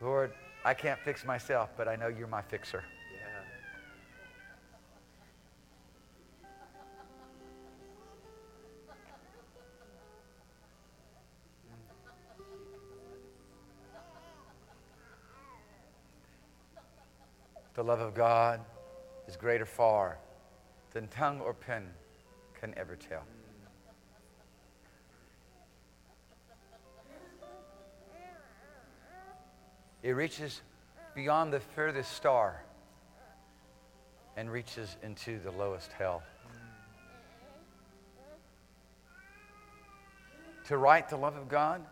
Lord, 0.00 0.32
I 0.64 0.74
can't 0.74 0.98
fix 0.98 1.24
myself, 1.24 1.70
but 1.76 1.86
I 1.86 1.94
know 1.94 2.08
you're 2.08 2.26
my 2.26 2.42
fixer. 2.42 2.82
The 17.74 17.82
love 17.82 18.00
of 18.00 18.14
God 18.14 18.60
is 19.26 19.36
greater 19.36 19.64
far 19.64 20.18
than 20.92 21.08
tongue 21.08 21.40
or 21.40 21.54
pen 21.54 21.88
can 22.60 22.74
ever 22.76 22.96
tell. 22.96 23.24
It 30.02 30.10
reaches 30.10 30.60
beyond 31.14 31.52
the 31.52 31.60
furthest 31.60 32.12
star 32.12 32.62
and 34.36 34.50
reaches 34.50 34.96
into 35.02 35.38
the 35.38 35.50
lowest 35.52 35.92
hell. 35.92 36.22
To 40.66 40.76
write 40.76 41.08
the 41.08 41.16
love 41.16 41.36
of 41.36 41.48
God 41.48 41.82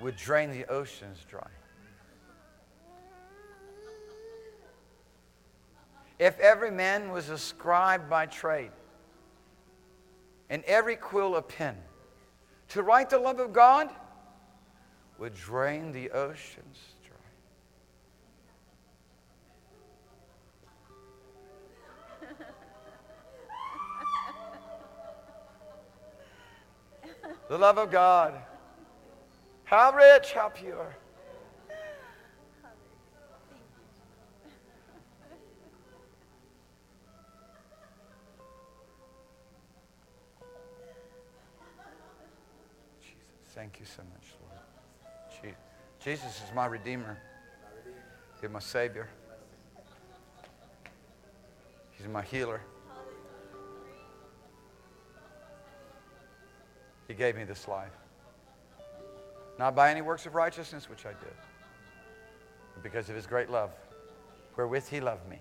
would 0.00 0.16
drain 0.16 0.50
the 0.50 0.64
oceans 0.66 1.18
dry. 1.28 1.48
If 6.18 6.38
every 6.40 6.70
man 6.70 7.10
was 7.12 7.28
a 7.28 7.38
scribe 7.38 8.10
by 8.10 8.26
trade, 8.26 8.72
and 10.50 10.64
every 10.64 10.96
quill 10.96 11.36
a 11.36 11.42
pen, 11.42 11.76
to 12.68 12.82
write 12.82 13.10
the 13.10 13.18
love 13.18 13.38
of 13.38 13.52
God 13.52 13.90
would 15.18 15.34
drain 15.34 15.92
the 15.92 16.10
oceans 16.10 16.78
dry. 17.06 17.16
the 27.48 27.58
love 27.58 27.78
of 27.78 27.90
God. 27.90 28.34
How 29.64 29.92
rich, 29.92 30.32
how 30.32 30.48
pure. 30.48 30.96
Thank 43.58 43.80
you 43.80 43.86
so 43.86 44.02
much, 44.14 44.34
Lord. 45.42 45.54
Jesus 45.98 46.36
is 46.36 46.54
my 46.54 46.66
Redeemer. 46.66 47.18
He's 48.40 48.50
my 48.50 48.60
Savior. 48.60 49.08
He's 51.90 52.06
my 52.06 52.22
healer. 52.22 52.60
He 57.08 57.14
gave 57.14 57.34
me 57.34 57.42
this 57.42 57.66
life. 57.66 57.90
Not 59.58 59.74
by 59.74 59.90
any 59.90 60.02
works 60.02 60.24
of 60.24 60.36
righteousness, 60.36 60.88
which 60.88 61.04
I 61.04 61.10
did, 61.10 61.34
but 62.74 62.84
because 62.84 63.08
of 63.08 63.16
His 63.16 63.26
great 63.26 63.50
love, 63.50 63.70
wherewith 64.54 64.88
He 64.88 65.00
loved 65.00 65.28
me. 65.28 65.40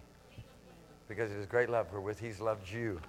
Because 1.07 1.29
of 1.29 1.37
His 1.37 1.45
great 1.45 1.69
love, 1.69 1.91
wherewith 1.91 2.19
He's 2.19 2.41
loved 2.41 2.67
you. 2.67 2.99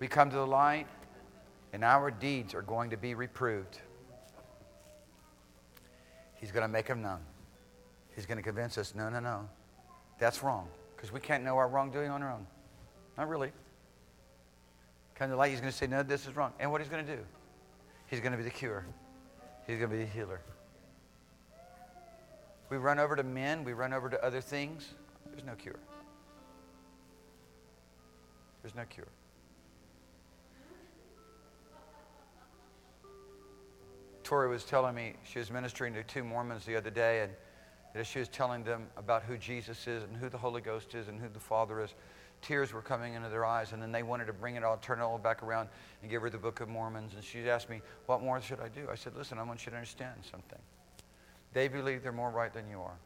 We 0.00 0.08
come 0.08 0.30
to 0.30 0.36
the 0.36 0.46
light, 0.46 0.86
and 1.72 1.84
our 1.84 2.10
deeds 2.10 2.54
are 2.54 2.62
going 2.62 2.90
to 2.90 2.96
be 2.96 3.14
reproved. 3.14 3.78
He's 6.34 6.50
going 6.50 6.62
to 6.62 6.68
make 6.68 6.86
them 6.86 7.02
known. 7.02 7.20
He's 8.16 8.26
going 8.26 8.38
to 8.38 8.42
convince 8.42 8.78
us 8.78 8.94
no, 8.94 9.10
no, 9.10 9.20
no. 9.20 9.48
That's 10.18 10.42
wrong. 10.42 10.68
Because 10.96 11.12
we 11.12 11.20
can't 11.20 11.44
know 11.44 11.56
our 11.58 11.68
wrongdoing 11.68 12.10
on 12.10 12.22
our 12.22 12.32
own. 12.32 12.46
Not 13.16 13.28
really. 13.28 13.52
Come 15.14 15.28
to 15.28 15.32
the 15.32 15.36
light, 15.36 15.50
he's 15.50 15.60
going 15.60 15.70
to 15.70 15.76
say, 15.76 15.86
no, 15.86 16.02
this 16.02 16.26
is 16.26 16.34
wrong. 16.34 16.52
And 16.58 16.72
what 16.72 16.80
he's 16.80 16.90
going 16.90 17.06
to 17.06 17.16
do? 17.16 17.22
He's 18.06 18.20
going 18.20 18.32
to 18.32 18.38
be 18.38 18.44
the 18.44 18.50
cure. 18.50 18.86
He's 19.66 19.78
going 19.78 19.90
to 19.90 19.96
be 19.96 20.02
the 20.02 20.10
healer. 20.10 20.40
We 22.70 22.78
run 22.78 22.98
over 22.98 23.16
to 23.16 23.22
men, 23.22 23.64
we 23.64 23.74
run 23.74 23.92
over 23.92 24.08
to 24.08 24.24
other 24.24 24.40
things. 24.40 24.94
There's 25.30 25.44
no 25.44 25.54
cure. 25.54 25.78
There's 28.62 28.74
no 28.74 28.84
cure. 28.88 29.06
Tori 34.30 34.48
was 34.48 34.62
telling 34.62 34.94
me, 34.94 35.14
she 35.24 35.40
was 35.40 35.50
ministering 35.50 35.92
to 35.92 36.04
two 36.04 36.22
Mormons 36.22 36.64
the 36.64 36.76
other 36.76 36.88
day, 36.88 37.22
and 37.22 37.32
as 37.96 38.06
she 38.06 38.20
was 38.20 38.28
telling 38.28 38.62
them 38.62 38.86
about 38.96 39.24
who 39.24 39.36
Jesus 39.36 39.88
is 39.88 40.04
and 40.04 40.16
who 40.16 40.28
the 40.28 40.38
Holy 40.38 40.60
Ghost 40.60 40.94
is 40.94 41.08
and 41.08 41.18
who 41.18 41.28
the 41.28 41.40
Father 41.40 41.80
is, 41.80 41.94
tears 42.40 42.72
were 42.72 42.80
coming 42.80 43.14
into 43.14 43.28
their 43.28 43.44
eyes. 43.44 43.72
And 43.72 43.82
then 43.82 43.90
they 43.90 44.04
wanted 44.04 44.26
to 44.26 44.32
bring 44.32 44.54
it 44.54 44.62
all, 44.62 44.76
turn 44.76 45.00
it 45.00 45.02
all 45.02 45.18
back 45.18 45.42
around 45.42 45.68
and 46.00 46.08
give 46.08 46.22
her 46.22 46.30
the 46.30 46.38
Book 46.38 46.60
of 46.60 46.68
Mormons. 46.68 47.14
And 47.14 47.24
she 47.24 47.50
asked 47.50 47.68
me, 47.68 47.82
What 48.06 48.22
more 48.22 48.40
should 48.40 48.60
I 48.60 48.68
do? 48.68 48.86
I 48.88 48.94
said, 48.94 49.16
Listen, 49.16 49.36
I 49.36 49.42
want 49.42 49.66
you 49.66 49.70
to 49.70 49.76
understand 49.76 50.20
something. 50.30 50.60
They 51.52 51.66
believe 51.66 52.04
they're 52.04 52.12
more 52.12 52.30
right 52.30 52.54
than 52.54 52.70
you 52.70 52.80
are. 52.82 52.98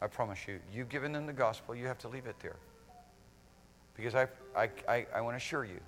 I 0.00 0.06
promise 0.06 0.46
you. 0.46 0.60
You've 0.72 0.88
given 0.88 1.10
them 1.10 1.26
the 1.26 1.32
gospel, 1.32 1.74
you 1.74 1.88
have 1.88 1.98
to 1.98 2.08
leave 2.08 2.26
it 2.26 2.36
there. 2.40 2.58
Because 3.96 4.14
I, 4.14 4.28
I, 4.56 4.70
I, 4.88 5.06
I 5.16 5.20
want 5.20 5.32
to 5.32 5.38
assure 5.38 5.64
you, 5.64 5.80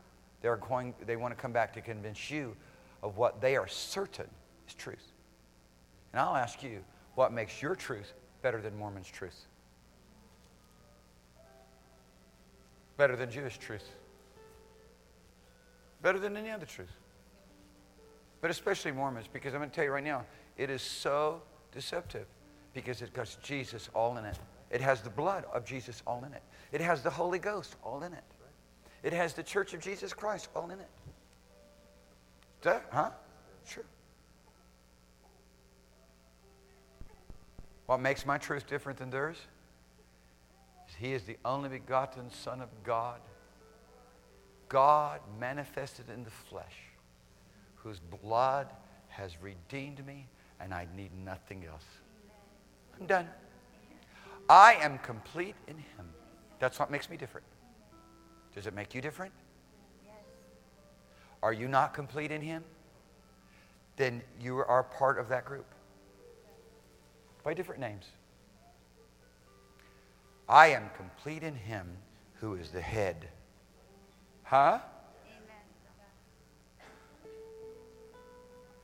they're 0.42 0.56
going, 0.56 0.92
they 1.06 1.14
want 1.14 1.32
to 1.32 1.40
come 1.40 1.52
back 1.52 1.72
to 1.74 1.80
convince 1.80 2.32
you 2.32 2.56
of 3.02 3.16
what 3.16 3.40
they 3.40 3.56
are 3.56 3.66
certain 3.66 4.28
is 4.68 4.74
truth. 4.74 5.12
And 6.12 6.20
I'll 6.20 6.36
ask 6.36 6.62
you, 6.62 6.80
what 7.14 7.32
makes 7.32 7.62
your 7.62 7.74
truth 7.74 8.12
better 8.42 8.60
than 8.60 8.76
Mormon's 8.78 9.08
truth? 9.08 9.46
Better 12.96 13.16
than 13.16 13.30
Jewish 13.30 13.58
truth? 13.58 13.88
Better 16.02 16.18
than 16.18 16.36
any 16.36 16.50
other 16.50 16.66
truth? 16.66 16.90
But 18.40 18.50
especially 18.50 18.92
Mormons, 18.92 19.26
because 19.30 19.52
I'm 19.52 19.60
going 19.60 19.70
to 19.70 19.76
tell 19.76 19.84
you 19.84 19.92
right 19.92 20.04
now, 20.04 20.24
it 20.56 20.70
is 20.70 20.82
so 20.82 21.42
deceptive 21.72 22.26
because 22.72 23.02
it 23.02 23.10
has 23.16 23.36
Jesus 23.42 23.88
all 23.94 24.16
in 24.16 24.24
it. 24.24 24.38
It 24.70 24.80
has 24.80 25.02
the 25.02 25.10
blood 25.10 25.44
of 25.52 25.64
Jesus 25.64 26.02
all 26.06 26.24
in 26.24 26.32
it. 26.32 26.42
It 26.72 26.80
has 26.80 27.02
the 27.02 27.10
Holy 27.10 27.38
Ghost 27.38 27.76
all 27.82 28.02
in 28.02 28.12
it. 28.12 28.24
It 29.02 29.12
has 29.12 29.34
the 29.34 29.42
Church 29.42 29.74
of 29.74 29.80
Jesus 29.80 30.12
Christ 30.12 30.48
all 30.54 30.70
in 30.70 30.78
it. 30.78 30.88
Huh? 32.64 33.10
Sure. 33.64 33.84
What 37.86 38.00
makes 38.00 38.24
my 38.26 38.38
truth 38.38 38.66
different 38.66 38.98
than 38.98 39.10
theirs? 39.10 39.36
He 40.98 41.12
is 41.12 41.22
the 41.22 41.38
only 41.44 41.68
begotten 41.70 42.30
Son 42.30 42.60
of 42.60 42.68
God. 42.84 43.20
God 44.68 45.20
manifested 45.38 46.10
in 46.10 46.24
the 46.24 46.30
flesh, 46.30 46.76
whose 47.76 47.98
blood 47.98 48.68
has 49.08 49.40
redeemed 49.40 50.06
me, 50.06 50.26
and 50.60 50.74
I 50.74 50.86
need 50.94 51.10
nothing 51.24 51.64
else. 51.64 51.84
I'm 52.98 53.06
done. 53.06 53.28
I 54.48 54.74
am 54.74 54.98
complete 54.98 55.54
in 55.66 55.76
him. 55.76 56.08
That's 56.58 56.78
what 56.78 56.90
makes 56.90 57.08
me 57.08 57.16
different. 57.16 57.46
Does 58.54 58.66
it 58.66 58.74
make 58.74 58.94
you 58.94 59.00
different? 59.00 59.32
Are 61.42 61.52
you 61.52 61.68
not 61.68 61.94
complete 61.94 62.30
in 62.30 62.42
Him? 62.42 62.64
Then 63.96 64.22
you 64.40 64.58
are 64.58 64.82
part 64.82 65.18
of 65.18 65.28
that 65.28 65.44
group 65.44 65.66
by 67.42 67.54
different 67.54 67.80
names. 67.80 68.06
I 70.48 70.68
am 70.68 70.90
complete 70.96 71.42
in 71.42 71.54
Him 71.54 71.86
who 72.40 72.54
is 72.54 72.70
the 72.70 72.80
head. 72.80 73.28
Huh? 74.42 74.78
Amen. 75.26 75.56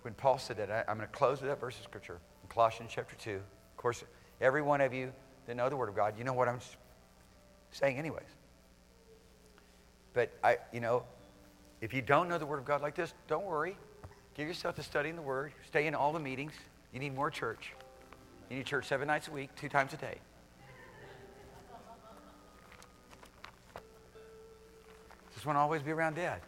When 0.02 0.14
Paul 0.14 0.38
said 0.38 0.58
that, 0.58 0.70
I, 0.70 0.90
am 0.90 0.98
going 0.98 1.08
to 1.08 1.14
close 1.16 1.40
with 1.40 1.50
that 1.50 1.60
verse 1.60 1.76
of 1.76 1.84
Scripture 1.84 2.20
in 2.42 2.48
Colossians 2.48 2.92
chapter 2.94 3.16
2. 3.16 3.32
Of 3.32 3.76
course, 3.76 4.04
every 4.40 4.62
one 4.62 4.80
of 4.80 4.94
you 4.94 5.12
that 5.46 5.56
know 5.56 5.68
the 5.68 5.76
Word 5.76 5.88
of 5.88 5.96
God, 5.96 6.14
you 6.16 6.24
know 6.24 6.32
what 6.32 6.48
I'm 6.48 6.60
saying, 7.70 7.98
anyways. 7.98 8.22
But 10.12 10.30
I, 10.44 10.58
you 10.72 10.80
know, 10.80 11.02
if 11.80 11.92
you 11.92 12.02
don't 12.02 12.28
know 12.28 12.38
the 12.38 12.46
Word 12.46 12.58
of 12.58 12.64
God 12.64 12.82
like 12.82 12.94
this, 12.94 13.12
don't 13.28 13.44
worry. 13.44 13.76
Give 14.34 14.48
yourself 14.48 14.76
to 14.76 14.82
studying 14.82 15.16
the 15.16 15.22
Word. 15.22 15.52
Stay 15.66 15.86
in 15.86 15.94
all 15.94 16.12
the 16.12 16.20
meetings. 16.20 16.52
You 16.92 17.00
need 17.00 17.14
more 17.14 17.30
church. 17.30 17.72
You 18.50 18.56
need 18.56 18.66
church 18.66 18.86
seven 18.86 19.08
nights 19.08 19.28
a 19.28 19.30
week, 19.30 19.50
two 19.56 19.68
times 19.68 19.92
a 19.92 19.96
day. 19.96 20.18
Just 25.34 25.44
want 25.44 25.56
to 25.56 25.60
always 25.60 25.82
be 25.82 25.90
around 25.90 26.14
Dad. 26.14 26.40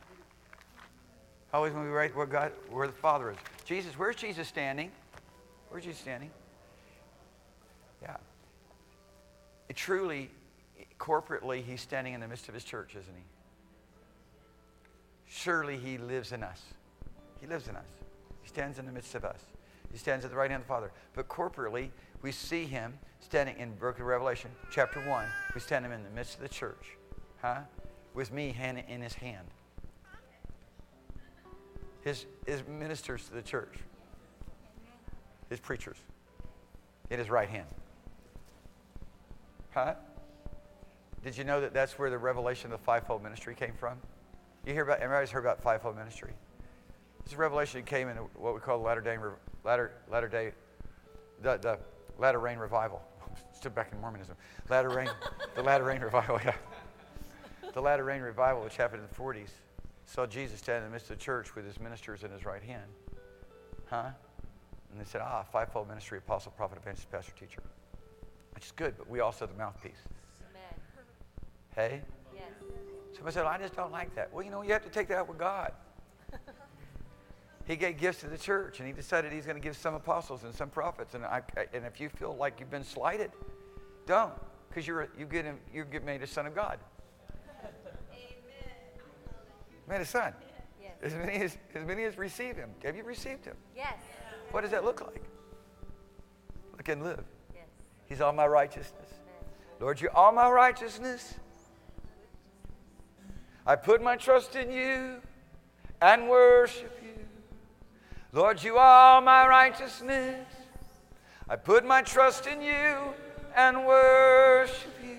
Always 1.52 1.72
want 1.72 1.86
to 1.86 1.88
be 1.88 1.94
right 1.94 2.14
where 2.14 2.26
God, 2.26 2.52
where 2.70 2.86
the 2.86 2.92
Father 2.92 3.30
is. 3.30 3.36
Jesus, 3.64 3.98
where's 3.98 4.16
Jesus 4.16 4.48
standing? 4.48 4.90
Where's 5.70 5.84
Jesus 5.84 6.00
standing? 6.00 6.30
Yeah. 8.02 8.16
It 9.68 9.76
truly, 9.76 10.30
corporately, 10.98 11.62
he's 11.62 11.80
standing 11.80 12.14
in 12.14 12.20
the 12.20 12.28
midst 12.28 12.48
of 12.48 12.54
his 12.54 12.64
church, 12.64 12.90
isn't 12.90 13.14
he? 13.14 13.22
Surely 15.28 15.76
he 15.76 15.98
lives 15.98 16.32
in 16.32 16.42
us. 16.42 16.62
He 17.40 17.46
lives 17.46 17.68
in 17.68 17.76
us. 17.76 17.86
He 18.42 18.48
stands 18.48 18.78
in 18.78 18.86
the 18.86 18.92
midst 18.92 19.14
of 19.14 19.24
us. 19.24 19.40
He 19.92 19.98
stands 19.98 20.24
at 20.24 20.30
the 20.30 20.36
right 20.36 20.50
hand 20.50 20.62
of 20.62 20.66
the 20.66 20.72
Father. 20.72 20.90
But 21.14 21.28
corporately, 21.28 21.90
we 22.22 22.32
see 22.32 22.64
him 22.64 22.98
standing 23.20 23.58
in 23.58 23.74
Book 23.76 23.98
of 23.98 24.06
Revelation, 24.06 24.50
chapter 24.70 25.00
1. 25.08 25.26
We 25.54 25.60
stand 25.60 25.84
him 25.84 25.92
in 25.92 26.02
the 26.02 26.10
midst 26.10 26.36
of 26.36 26.40
the 26.40 26.48
church, 26.48 26.96
huh? 27.40 27.60
With 28.14 28.32
me 28.32 28.52
hand 28.52 28.82
in 28.88 29.00
his 29.00 29.14
hand. 29.14 29.46
His, 32.02 32.26
his 32.46 32.62
ministers 32.66 33.26
to 33.28 33.34
the 33.34 33.42
church, 33.42 33.74
his 35.50 35.60
preachers, 35.60 35.96
in 37.10 37.18
his 37.18 37.28
right 37.28 37.48
hand. 37.48 37.66
Huh? 39.70 39.94
Did 41.22 41.36
you 41.36 41.44
know 41.44 41.60
that 41.60 41.74
that's 41.74 41.98
where 41.98 42.10
the 42.10 42.18
revelation 42.18 42.72
of 42.72 42.78
the 42.78 42.84
fivefold 42.84 43.22
ministry 43.22 43.54
came 43.54 43.74
from? 43.78 43.98
You 44.68 44.74
hear 44.74 44.82
about, 44.82 45.00
everybody's 45.00 45.30
heard 45.30 45.46
about 45.46 45.62
fivefold 45.62 45.96
ministry. 45.96 46.34
This 47.24 47.34
revelation 47.38 47.82
came 47.84 48.06
in 48.10 48.18
what 48.34 48.54
we 48.54 48.60
call 48.60 48.76
the 48.76 48.84
latter 48.84 49.00
day, 49.00 49.16
latter, 49.64 49.92
latter 50.10 50.28
day, 50.28 50.52
the, 51.40 51.56
the 51.56 51.78
latter 52.18 52.38
rain 52.38 52.58
revival. 52.58 53.00
Still 53.54 53.70
back 53.70 53.90
in 53.92 54.00
Mormonism. 54.02 54.36
Latter 54.68 54.90
rain, 54.90 55.08
the 55.54 55.62
latter 55.62 55.84
rain 55.84 56.02
revival, 56.02 56.38
yeah. 56.44 56.52
The 57.72 57.80
latter 57.80 58.04
rain 58.04 58.20
revival, 58.20 58.62
which 58.62 58.76
happened 58.76 59.00
in 59.00 59.08
the 59.08 59.14
40s, 59.14 59.48
saw 60.04 60.26
Jesus 60.26 60.58
stand 60.58 60.84
in 60.84 60.90
the 60.90 60.90
midst 60.90 61.08
of 61.10 61.16
the 61.16 61.24
church 61.24 61.54
with 61.54 61.64
his 61.64 61.80
ministers 61.80 62.22
in 62.22 62.30
his 62.30 62.44
right 62.44 62.62
hand. 62.62 62.90
Huh? 63.86 64.10
And 64.92 65.00
they 65.00 65.06
said, 65.06 65.22
ah, 65.24 65.46
fivefold 65.50 65.88
ministry, 65.88 66.18
apostle, 66.18 66.52
prophet, 66.54 66.76
evangelist, 66.76 67.10
pastor, 67.10 67.32
teacher. 67.40 67.62
Which 68.54 68.66
is 68.66 68.72
good, 68.72 68.98
but 68.98 69.08
we 69.08 69.20
also 69.20 69.46
have 69.46 69.56
the 69.56 69.58
mouthpiece. 69.58 70.02
Amen. 70.50 70.78
Hey? 71.74 72.02
Yes. 72.34 72.50
Somebody 73.18 73.34
said, 73.34 73.46
I 73.46 73.58
just 73.58 73.74
don't 73.74 73.90
like 73.90 74.14
that. 74.14 74.32
Well, 74.32 74.44
you 74.44 74.50
know, 74.52 74.62
you 74.62 74.72
have 74.72 74.84
to 74.84 74.90
take 74.90 75.08
that 75.08 75.26
with 75.26 75.38
God. 75.38 75.72
he 77.66 77.74
gave 77.74 77.98
gifts 77.98 78.20
to 78.20 78.28
the 78.28 78.38
church, 78.38 78.78
and 78.78 78.86
he 78.86 78.92
decided 78.92 79.32
he's 79.32 79.44
going 79.44 79.56
to 79.56 79.60
give 79.60 79.76
some 79.76 79.94
apostles 79.94 80.44
and 80.44 80.54
some 80.54 80.70
prophets. 80.70 81.14
And, 81.14 81.24
I, 81.24 81.42
and 81.74 81.84
if 81.84 82.00
you 82.00 82.10
feel 82.10 82.36
like 82.36 82.60
you've 82.60 82.70
been 82.70 82.84
slighted, 82.84 83.32
don't, 84.06 84.32
because 84.68 84.86
you're, 84.86 85.08
you 85.18 85.26
get, 85.26 85.46
you 85.74 85.84
get 85.84 86.04
made 86.04 86.22
a 86.22 86.28
son 86.28 86.46
of 86.46 86.54
God. 86.54 86.78
Amen. 88.12 88.28
Made 89.88 90.00
a 90.00 90.06
son. 90.06 90.32
Yes. 90.80 90.92
As 91.02 91.14
many 91.14 91.32
as, 91.42 91.58
as 91.74 91.84
many 91.84 92.04
as 92.04 92.16
receive 92.16 92.54
him. 92.54 92.70
Have 92.84 92.94
you 92.94 93.02
received 93.02 93.44
him? 93.44 93.56
Yes. 93.74 93.96
What 94.52 94.60
does 94.60 94.70
that 94.70 94.84
look 94.84 95.04
like? 95.04 95.24
Look 96.76 96.88
and 96.88 97.02
live. 97.02 97.24
Yes. 97.52 97.64
He's 98.06 98.20
all 98.20 98.32
my 98.32 98.46
righteousness. 98.46 99.10
Lord, 99.80 100.00
you're 100.00 100.16
all 100.16 100.30
my 100.30 100.48
righteousness. 100.48 101.34
I 103.68 103.76
put 103.76 104.02
my 104.02 104.16
trust 104.16 104.56
in 104.56 104.72
you 104.72 105.16
and 106.00 106.26
worship 106.26 107.02
you. 107.02 107.22
Lord, 108.32 108.62
you 108.62 108.78
are 108.78 109.20
my 109.20 109.46
righteousness. 109.46 110.46
I 111.46 111.56
put 111.56 111.84
my 111.84 112.00
trust 112.00 112.46
in 112.46 112.62
you 112.62 112.96
and 113.54 113.84
worship 113.84 114.94
you. 115.04 115.18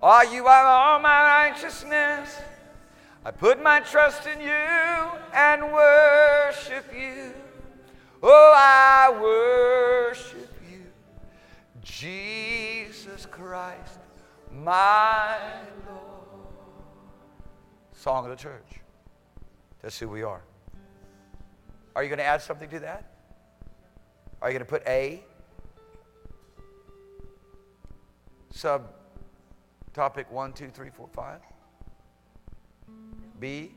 Oh, 0.00 0.22
you 0.22 0.46
are 0.46 0.64
all 0.64 0.98
my 0.98 1.50
righteousness. 1.50 2.40
I 3.22 3.30
put 3.30 3.62
my 3.62 3.80
trust 3.80 4.26
in 4.26 4.40
you 4.40 5.10
and 5.34 5.74
worship 5.74 6.86
you. 6.96 7.34
Oh, 8.22 8.54
I 8.56 9.14
worship 9.20 10.54
you, 10.70 10.84
Jesus 11.82 13.26
Christ, 13.26 13.98
my 14.50 15.36
Lord. 15.86 16.11
Song 18.02 18.24
of 18.24 18.30
the 18.30 18.36
church. 18.36 18.80
That's 19.80 19.96
who 19.96 20.08
we 20.08 20.24
are. 20.24 20.42
Are 21.94 22.02
you 22.02 22.08
going 22.08 22.18
to 22.18 22.24
add 22.24 22.42
something 22.42 22.68
to 22.70 22.80
that? 22.80 23.12
Are 24.40 24.50
you 24.50 24.58
going 24.58 24.66
to 24.66 24.68
put 24.68 24.82
A? 24.88 25.22
Sub 28.50 28.88
topic 29.94 30.28
one, 30.32 30.52
two, 30.52 30.68
three, 30.70 30.90
four, 30.90 31.08
five. 31.14 31.38
B, 33.38 33.70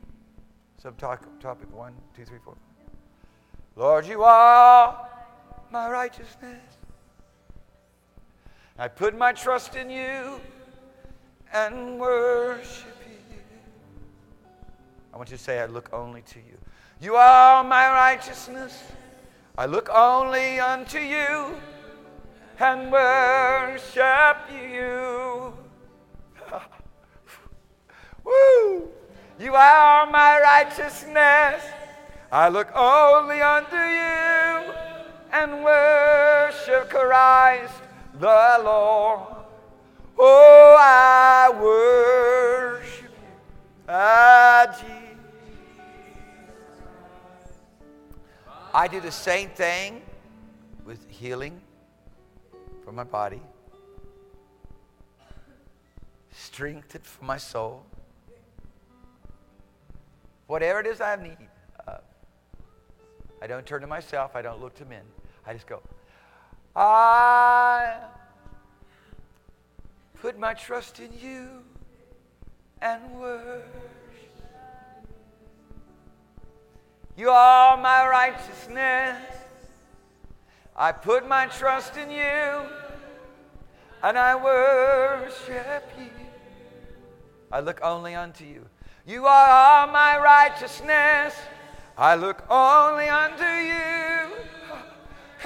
subtopic 0.82 1.70
one, 1.70 1.94
two, 2.16 2.24
three, 2.24 2.40
four. 2.44 2.56
Lord, 3.76 4.06
you 4.06 4.24
are 4.24 5.08
my 5.70 5.88
righteousness. 5.88 6.64
I 8.76 8.88
put 8.88 9.16
my 9.16 9.32
trust 9.32 9.76
in 9.76 9.88
you 9.88 10.40
and 11.52 12.00
worship. 12.00 12.95
I 15.16 15.18
want 15.18 15.30
you 15.30 15.38
to 15.38 15.42
say, 15.42 15.60
I 15.60 15.64
look 15.64 15.88
only 15.94 16.20
to 16.20 16.38
you. 16.40 16.58
You 17.00 17.16
are 17.16 17.64
my 17.64 17.88
righteousness. 17.88 18.84
I 19.56 19.64
look 19.64 19.88
only 19.88 20.60
unto 20.60 20.98
you 20.98 21.56
and 22.58 22.92
worship 22.92 24.36
you. 24.52 25.54
Woo! 28.24 28.90
You 29.40 29.54
are 29.54 30.04
my 30.10 30.38
righteousness. 30.38 31.64
I 32.30 32.50
look 32.50 32.68
only 32.76 33.40
unto 33.40 33.74
you 33.74 34.74
and 35.32 35.64
worship 35.64 36.90
Christ 36.90 37.72
the 38.20 38.60
Lord. 38.62 39.20
Oh, 40.18 40.76
I 40.78 41.58
worship 41.58 43.04
you, 43.04 43.88
ah, 43.88 44.66
Jesus. 44.78 45.05
I 48.76 48.88
do 48.88 49.00
the 49.00 49.10
same 49.10 49.48
thing 49.48 50.02
with 50.84 51.10
healing 51.10 51.62
for 52.84 52.92
my 52.92 53.04
body, 53.04 53.40
strength 56.30 56.98
for 57.02 57.24
my 57.24 57.38
soul. 57.38 57.86
Whatever 60.46 60.80
it 60.80 60.88
is 60.88 61.00
I 61.00 61.16
need, 61.16 61.48
uh, 61.88 61.96
I 63.40 63.46
don't 63.46 63.64
turn 63.64 63.80
to 63.80 63.86
myself. 63.86 64.32
I 64.36 64.42
don't 64.42 64.60
look 64.60 64.74
to 64.74 64.84
men. 64.84 65.04
I 65.46 65.54
just 65.54 65.66
go, 65.66 65.80
I 66.76 67.96
put 70.20 70.38
my 70.38 70.52
trust 70.52 71.00
in 71.00 71.18
you 71.18 71.62
and 72.82 73.18
worship. 73.18 73.95
You 77.16 77.30
are 77.30 77.78
my 77.78 78.06
righteousness. 78.06 79.16
I 80.76 80.92
put 80.92 81.26
my 81.26 81.46
trust 81.46 81.96
in 81.96 82.10
you 82.10 82.66
and 84.02 84.18
I 84.18 84.36
worship 84.36 85.84
you. 85.98 86.10
I 87.50 87.60
look 87.60 87.80
only 87.82 88.14
unto 88.14 88.44
you. 88.44 88.66
You 89.06 89.24
are 89.24 89.86
my 89.86 90.18
righteousness. 90.18 91.34
I 91.96 92.16
look 92.16 92.44
only 92.50 93.08
unto 93.08 93.44
you 93.44 94.36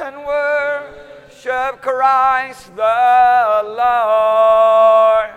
and 0.03 0.25
worship 0.27 1.81
Christ 1.81 2.75
the 2.75 3.63
Lord. 3.65 5.31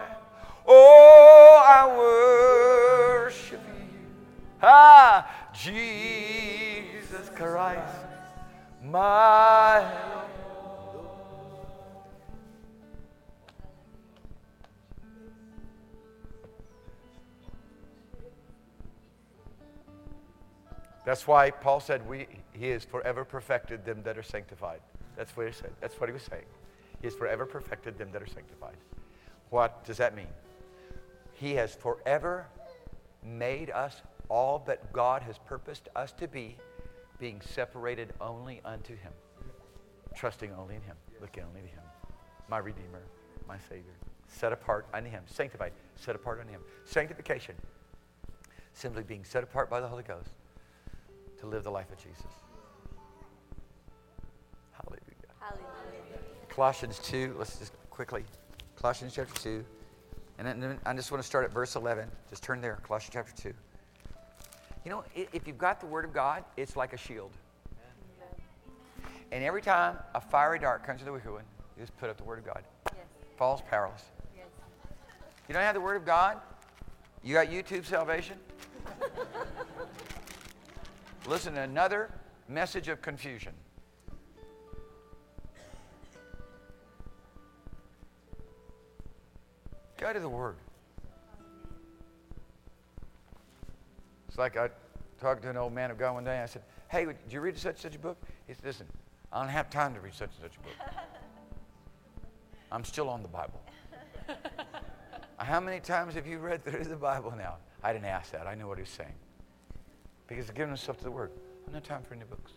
Oh, 0.65 1.63
I 1.63 1.95
worship 1.95 3.61
you. 3.77 4.07
Ah, 4.63 5.29
Jesus 5.53 7.29
Christ, 7.35 7.95
my 8.83 9.79
Lord. 9.79 10.33
That's 21.05 21.27
why 21.27 21.51
Paul 21.51 21.79
said 21.79 22.07
we, 22.07 22.27
he 22.53 22.69
is 22.69 22.85
forever 22.85 23.23
perfected 23.23 23.85
them 23.85 24.01
that 24.03 24.17
are 24.17 24.23
sanctified. 24.23 24.79
That's 25.15 25.35
what 25.37 25.45
he 25.45 25.53
said. 25.53 25.71
That's 25.81 25.99
what 25.99 26.09
he 26.09 26.13
was 26.13 26.23
saying. 26.23 26.45
He 27.01 27.07
has 27.07 27.15
forever 27.15 27.45
perfected 27.45 27.97
them 27.97 28.09
that 28.13 28.21
are 28.21 28.27
sanctified. 28.27 28.77
What 29.49 29.85
does 29.85 29.97
that 29.97 30.15
mean? 30.15 30.27
He 31.33 31.53
has 31.55 31.75
forever 31.75 32.47
made 33.23 33.69
us 33.69 34.01
all 34.29 34.63
that 34.67 34.91
God 34.93 35.21
has 35.23 35.37
purposed 35.37 35.89
us 35.95 36.11
to 36.13 36.27
be, 36.27 36.57
being 37.19 37.41
separated 37.41 38.13
only 38.19 38.61
unto 38.65 38.95
him, 38.95 39.11
trusting 40.15 40.51
only 40.53 40.75
in 40.75 40.81
him, 40.81 40.95
looking 41.21 41.43
only 41.43 41.61
to 41.61 41.67
him. 41.67 41.83
My 42.49 42.57
Redeemer, 42.57 43.03
my 43.47 43.57
Savior, 43.69 43.93
set 44.27 44.51
apart 44.51 44.87
unto 44.93 45.09
him, 45.09 45.23
sanctified, 45.25 45.73
set 45.95 46.15
apart 46.15 46.39
unto 46.39 46.51
him. 46.51 46.61
Sanctification, 46.85 47.55
simply 48.73 49.03
being 49.03 49.23
set 49.23 49.43
apart 49.43 49.69
by 49.69 49.79
the 49.79 49.87
Holy 49.87 50.03
Ghost 50.03 50.29
to 51.39 51.45
live 51.45 51.63
the 51.63 51.71
life 51.71 51.91
of 51.91 51.97
Jesus. 51.97 52.25
Hallelujah. 54.71 55.01
Hallelujah. 55.39 55.67
Colossians 56.49 56.99
2, 56.99 57.35
let's 57.37 57.57
just 57.59 57.73
quickly. 57.89 58.23
Colossians 58.75 59.13
chapter 59.15 59.33
2. 59.41 59.63
And 60.39 60.47
then 60.47 60.79
I 60.85 60.93
just 60.93 61.11
want 61.11 61.21
to 61.21 61.27
start 61.27 61.45
at 61.45 61.51
verse 61.53 61.75
11. 61.75 62.09
Just 62.29 62.43
turn 62.43 62.59
there, 62.59 62.79
Colossians 62.83 63.13
chapter 63.13 63.33
2. 63.41 63.53
You 64.83 64.91
know, 64.91 65.03
if 65.15 65.47
you've 65.47 65.57
got 65.57 65.79
the 65.79 65.85
Word 65.85 66.03
of 66.03 66.13
God, 66.13 66.43
it's 66.57 66.75
like 66.75 66.93
a 66.93 66.97
shield. 66.97 67.31
And 69.31 69.43
every 69.43 69.61
time 69.61 69.97
a 70.13 70.21
fiery 70.21 70.59
dart 70.59 70.85
comes 70.85 70.99
to 70.99 71.05
the 71.05 71.11
wicked 71.11 71.31
one, 71.31 71.43
you 71.77 71.83
just 71.83 71.97
put 71.97 72.09
up 72.09 72.17
the 72.17 72.23
Word 72.23 72.39
of 72.39 72.45
God. 72.45 72.63
Yes. 72.85 73.05
Falls 73.37 73.61
powerless. 73.69 74.03
Yes. 74.35 74.45
You 75.47 75.53
don't 75.53 75.63
have 75.63 75.73
the 75.73 75.81
Word 75.81 75.95
of 75.95 76.05
God? 76.05 76.39
You 77.23 77.33
got 77.33 77.47
YouTube 77.47 77.85
salvation? 77.85 78.37
Listen 81.27 81.53
to 81.53 81.61
another 81.61 82.11
message 82.49 82.89
of 82.89 83.01
confusion. 83.01 83.53
Go 89.97 90.11
to 90.11 90.19
the 90.19 90.29
Word. 90.29 90.57
It's 94.33 94.39
like 94.39 94.57
I 94.57 94.67
talked 95.21 95.43
to 95.43 95.51
an 95.51 95.57
old 95.57 95.73
man 95.73 95.91
of 95.91 95.99
God 95.99 96.15
one 96.15 96.23
day. 96.23 96.33
And 96.33 96.41
I 96.41 96.47
said, 96.47 96.63
Hey, 96.89 97.05
did 97.05 97.17
you 97.29 97.39
read 97.39 97.55
such 97.55 97.75
and 97.75 97.81
such 97.83 97.95
a 97.95 97.99
book? 97.99 98.17
He 98.47 98.55
said, 98.55 98.65
Listen, 98.65 98.87
I 99.31 99.39
don't 99.39 99.49
have 99.49 99.69
time 99.69 99.93
to 99.93 99.99
read 99.99 100.15
such 100.15 100.31
and 100.41 100.41
such 100.41 100.57
a 100.57 100.59
book. 100.59 100.95
I'm 102.71 102.83
still 102.83 103.09
on 103.09 103.21
the 103.21 103.27
Bible. 103.27 103.61
How 105.37 105.59
many 105.59 105.79
times 105.79 106.15
have 106.15 106.25
you 106.25 106.39
read 106.39 106.65
through 106.65 106.83
the 106.85 106.95
Bible 106.95 107.31
now? 107.37 107.57
I 107.83 107.93
didn't 107.93 108.07
ask 108.07 108.31
that. 108.31 108.47
I 108.47 108.55
knew 108.55 108.67
what 108.67 108.79
he 108.79 108.81
was 108.81 108.89
saying. 108.89 109.13
Because 110.25 110.45
he's 110.45 110.55
giving 110.55 110.69
himself 110.69 110.97
to 110.97 111.03
the 111.03 111.11
Word. 111.11 111.29
I 111.35 111.71
have 111.71 111.73
no 111.75 111.79
time 111.87 112.01
for 112.01 112.15
any 112.15 112.23
books. 112.23 112.53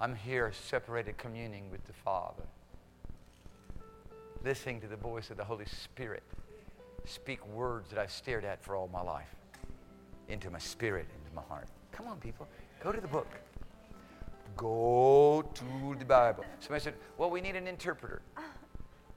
I'm 0.00 0.14
here 0.14 0.50
separated, 0.50 1.18
communing 1.18 1.70
with 1.70 1.84
the 1.84 1.92
Father, 1.92 2.44
listening 4.42 4.80
to 4.80 4.86
the 4.86 4.96
voice 4.96 5.28
of 5.28 5.36
the 5.36 5.44
Holy 5.44 5.66
Spirit 5.66 6.22
speak 7.04 7.46
words 7.48 7.90
that 7.90 7.98
I've 7.98 8.10
stared 8.10 8.46
at 8.46 8.64
for 8.64 8.76
all 8.76 8.88
my 8.88 9.02
life 9.02 9.34
into 10.30 10.50
my 10.50 10.58
spirit, 10.58 11.06
into 11.22 11.34
my 11.34 11.42
heart. 11.42 11.66
Come 11.92 12.06
on, 12.06 12.18
people. 12.18 12.48
Go 12.82 12.92
to 12.92 13.00
the 13.00 13.08
book. 13.08 13.28
Go 14.56 15.44
to 15.54 15.96
the 15.98 16.04
Bible. 16.04 16.44
Somebody 16.60 16.84
said, 16.84 16.94
Well, 17.18 17.30
we 17.30 17.40
need 17.40 17.56
an 17.56 17.66
interpreter. 17.66 18.22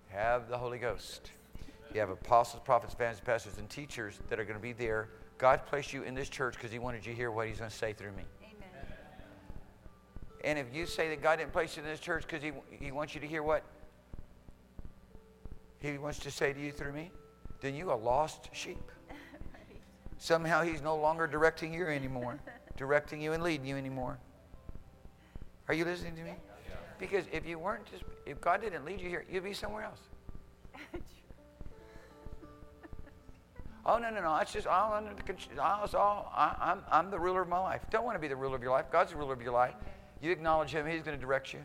Have 0.10 0.50
the 0.50 0.58
Holy 0.58 0.78
Ghost. 0.78 1.32
You 1.94 2.00
have 2.00 2.10
apostles, 2.10 2.62
prophets, 2.66 2.94
evangelists, 2.94 3.26
pastors, 3.26 3.58
and 3.58 3.70
teachers 3.70 4.20
that 4.30 4.40
are 4.40 4.44
going 4.44 4.58
to 4.58 4.62
be 4.62 4.74
there. 4.74 5.10
God 5.38 5.66
placed 5.66 5.94
you 5.94 6.04
in 6.04 6.16
this 6.16 6.30
church 6.30 6.56
because 6.56 6.72
He 6.72 6.80
wanted 6.80 7.06
you 7.06 7.12
to 7.12 7.18
hear 7.18 7.32
what 7.32 7.48
He's 7.48 7.60
going 7.60 7.70
to 7.70 7.76
say 7.76 7.94
through 7.94 8.12
me. 8.12 8.24
Amen. 8.42 8.96
And 10.44 10.60
if 10.60 10.74
you 10.74 10.86
say 10.86 11.10
that 11.10 11.22
God 11.22 11.38
didn't 11.38 11.54
place 11.54 11.76
you 11.78 11.84
in 11.84 11.90
this 11.90 12.00
church 12.00 12.24
because 12.24 12.42
he, 12.42 12.52
he 12.70 12.92
wants 12.92 13.14
you 13.14 13.22
to 13.22 13.28
hear 13.28 13.44
what 13.44 13.64
He 15.80 15.98
wants 15.98 16.20
to 16.20 16.32
say 16.32 16.54
to 16.54 16.60
you 16.60 16.72
through 16.72 16.94
me, 16.94 17.12
then 17.62 17.76
you 17.76 17.92
are 17.92 17.98
lost 17.98 18.50
sheep. 18.54 18.82
Somehow 20.24 20.64
He's 20.64 20.82
no 20.82 20.96
longer 20.96 21.28
directing 21.28 21.74
you 21.74 21.86
anymore, 21.86 22.40
directing 22.78 23.22
you 23.22 23.34
and 23.34 23.44
leading 23.44 23.66
you 23.66 23.76
anymore. 23.76 24.18
Are 25.68 25.74
you 25.74 25.84
listening 25.84 26.16
to 26.16 26.24
me? 26.24 26.32
Because 26.98 27.26
if 27.34 27.46
you 27.46 27.60
weren't 27.60 27.86
just, 27.92 28.06
if 28.26 28.40
God 28.40 28.62
didn't 28.62 28.86
lead 28.86 29.02
you 29.02 29.10
here, 29.10 29.26
you'd 29.30 29.44
be 29.44 29.52
somewhere 29.52 29.84
else. 29.84 30.00
Oh 33.86 33.98
no 33.98 34.10
no 34.10 34.22
no! 34.22 34.38
It's 34.38 34.54
just 34.54 34.66
all 34.66 34.94
under 34.94 35.14
the 35.14 35.22
control. 35.24 35.84
It's 35.84 35.94
all 35.94 36.32
I, 36.34 36.56
I'm 36.58 36.80
I'm 36.90 37.12
the 37.12 37.20
ruler 37.20 37.42
of 37.42 37.50
my 37.50 37.60
life. 37.60 37.82
Don't 37.92 38.06
want 38.06 38.16
to 38.16 38.20
be 38.20 38.30
the 38.30 38.36
ruler 38.38 38.56
of 38.56 38.62
your 38.62 38.72
life. 38.72 38.86
God's 38.90 39.12
the 39.12 39.18
ruler 39.18 39.34
of 39.34 39.42
your 39.42 39.52
life. 39.52 39.74
You 40.22 40.32
acknowledge 40.32 40.72
Him. 40.72 40.88
He's 40.88 41.02
going 41.02 41.18
to 41.18 41.22
direct 41.22 41.52
you. 41.52 41.60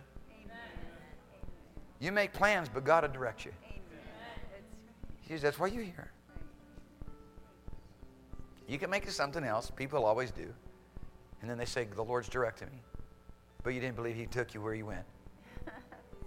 You 2.01 2.10
make 2.10 2.32
plans, 2.32 2.68
but 2.68 2.85
God 2.85 3.05
will 3.05 3.12
direct 3.12 3.44
you. 3.44 3.52
Amen. 3.68 3.78
Says, 5.28 5.43
That's 5.43 5.60
why 5.60 5.68
you're 5.68 5.85
here. 5.85 6.10
You 8.68 8.78
can 8.78 8.90
make 8.90 9.06
it 9.06 9.12
something 9.12 9.42
else. 9.42 9.70
People 9.74 10.04
always 10.04 10.30
do, 10.30 10.52
and 11.40 11.50
then 11.50 11.56
they 11.56 11.64
say 11.64 11.84
the 11.84 12.04
Lord's 12.04 12.28
directing 12.28 12.68
me, 12.68 12.82
but 13.62 13.70
you 13.70 13.80
didn't 13.80 13.96
believe 13.96 14.14
He 14.14 14.26
took 14.26 14.54
you 14.54 14.60
where 14.60 14.74
you 14.74 14.86
went. 14.86 15.04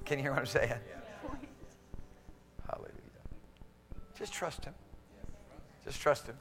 Can 0.06 0.18
you 0.18 0.24
hear 0.24 0.32
what 0.32 0.40
I'm 0.40 0.46
saying? 0.48 0.74
Hallelujah. 2.68 2.92
Just 4.18 4.34
trust 4.34 4.66
Him. 4.66 4.74
Just 5.86 6.02
trust 6.02 6.26
Him. 6.26 6.36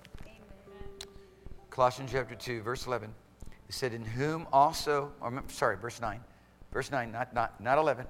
Colossians 1.69 2.11
chapter 2.13 2.35
2, 2.35 2.63
verse 2.63 2.87
11. 2.87 3.13
It 3.69 3.75
said, 3.75 3.93
In 3.93 4.05
whom 4.05 4.47
also, 4.53 5.13
or, 5.21 5.43
sorry, 5.49 5.77
verse 5.77 6.01
9. 6.01 6.21
Verse 6.73 6.91
9, 6.91 7.13
not, 7.13 7.35
not, 7.35 7.61
not 7.61 7.79
11. 7.79 8.07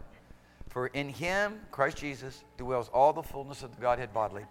For 0.68 0.86
in 0.88 1.08
him, 1.08 1.60
Christ 1.70 1.98
Jesus, 1.98 2.44
dwells 2.56 2.88
all 2.92 3.12
the 3.12 3.22
fullness 3.22 3.62
of 3.62 3.74
the 3.74 3.80
Godhead 3.80 4.14
bodily. 4.14 4.44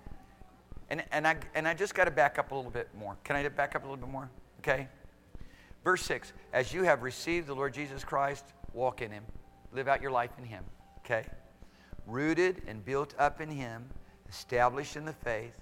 And, 0.89 1.03
and, 1.11 1.27
I, 1.27 1.37
and 1.53 1.67
I 1.67 1.73
just 1.73 1.93
got 1.93 2.05
to 2.05 2.11
back 2.11 2.39
up 2.39 2.51
a 2.51 2.55
little 2.55 2.71
bit 2.71 2.89
more. 2.97 3.15
Can 3.23 3.35
I 3.35 3.47
back 3.47 3.75
up 3.75 3.83
a 3.83 3.85
little 3.85 4.03
bit 4.03 4.09
more? 4.09 4.29
Okay? 4.59 4.87
Verse 5.83 6.01
6 6.03 6.33
As 6.51 6.73
you 6.73 6.83
have 6.83 7.03
received 7.03 7.47
the 7.47 7.53
Lord 7.53 7.73
Jesus 7.73 8.03
Christ, 8.03 8.45
walk 8.73 9.01
in 9.01 9.11
him. 9.11 9.23
Live 9.71 9.87
out 9.87 10.01
your 10.01 10.11
life 10.11 10.31
in 10.37 10.43
him. 10.43 10.63
Okay? 10.99 11.25
Rooted 12.07 12.63
and 12.67 12.83
built 12.83 13.13
up 13.19 13.39
in 13.39 13.49
him, 13.49 13.87
established 14.27 14.95
in 14.95 15.05
the 15.05 15.13
faith, 15.13 15.53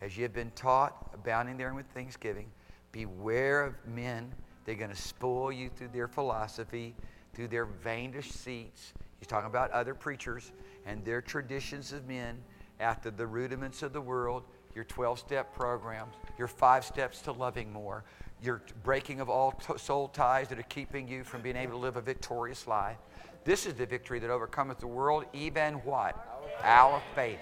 as 0.00 0.16
you 0.16 0.22
have 0.22 0.32
been 0.32 0.52
taught, 0.52 1.10
abounding 1.12 1.56
therein 1.56 1.74
with 1.74 1.86
thanksgiving. 1.86 2.46
Beware 2.92 3.64
of 3.64 3.74
men. 3.86 4.32
They're 4.64 4.74
going 4.76 4.90
to 4.90 4.96
spoil 4.96 5.50
you 5.50 5.68
through 5.68 5.88
their 5.88 6.08
philosophy, 6.08 6.94
through 7.34 7.48
their 7.48 7.64
vain 7.64 8.12
deceits. 8.12 8.92
He's 9.18 9.26
talking 9.26 9.48
about 9.48 9.70
other 9.72 9.94
preachers 9.94 10.52
and 10.86 11.04
their 11.04 11.20
traditions 11.20 11.92
of 11.92 12.06
men 12.06 12.38
after 12.78 13.10
the 13.10 13.26
rudiments 13.26 13.82
of 13.82 13.92
the 13.92 14.00
world, 14.00 14.44
your 14.74 14.84
12 14.84 15.18
step 15.18 15.54
programs, 15.54 16.14
your 16.38 16.48
five 16.48 16.84
steps 16.84 17.20
to 17.22 17.32
loving 17.32 17.72
more, 17.72 18.04
your 18.42 18.62
breaking 18.82 19.20
of 19.20 19.28
all 19.28 19.52
t- 19.52 19.78
soul 19.78 20.08
ties 20.08 20.48
that 20.48 20.58
are 20.58 20.64
keeping 20.64 21.06
you 21.08 21.24
from 21.24 21.42
being 21.42 21.56
able 21.56 21.72
to 21.72 21.78
live 21.78 21.96
a 21.96 22.00
victorious 22.00 22.66
life. 22.66 22.96
This 23.44 23.66
is 23.66 23.74
the 23.74 23.86
victory 23.86 24.18
that 24.18 24.30
overcometh 24.30 24.78
the 24.78 24.86
world, 24.86 25.24
even 25.32 25.74
what? 25.74 26.42
Our 26.62 27.02
faith. 27.14 27.40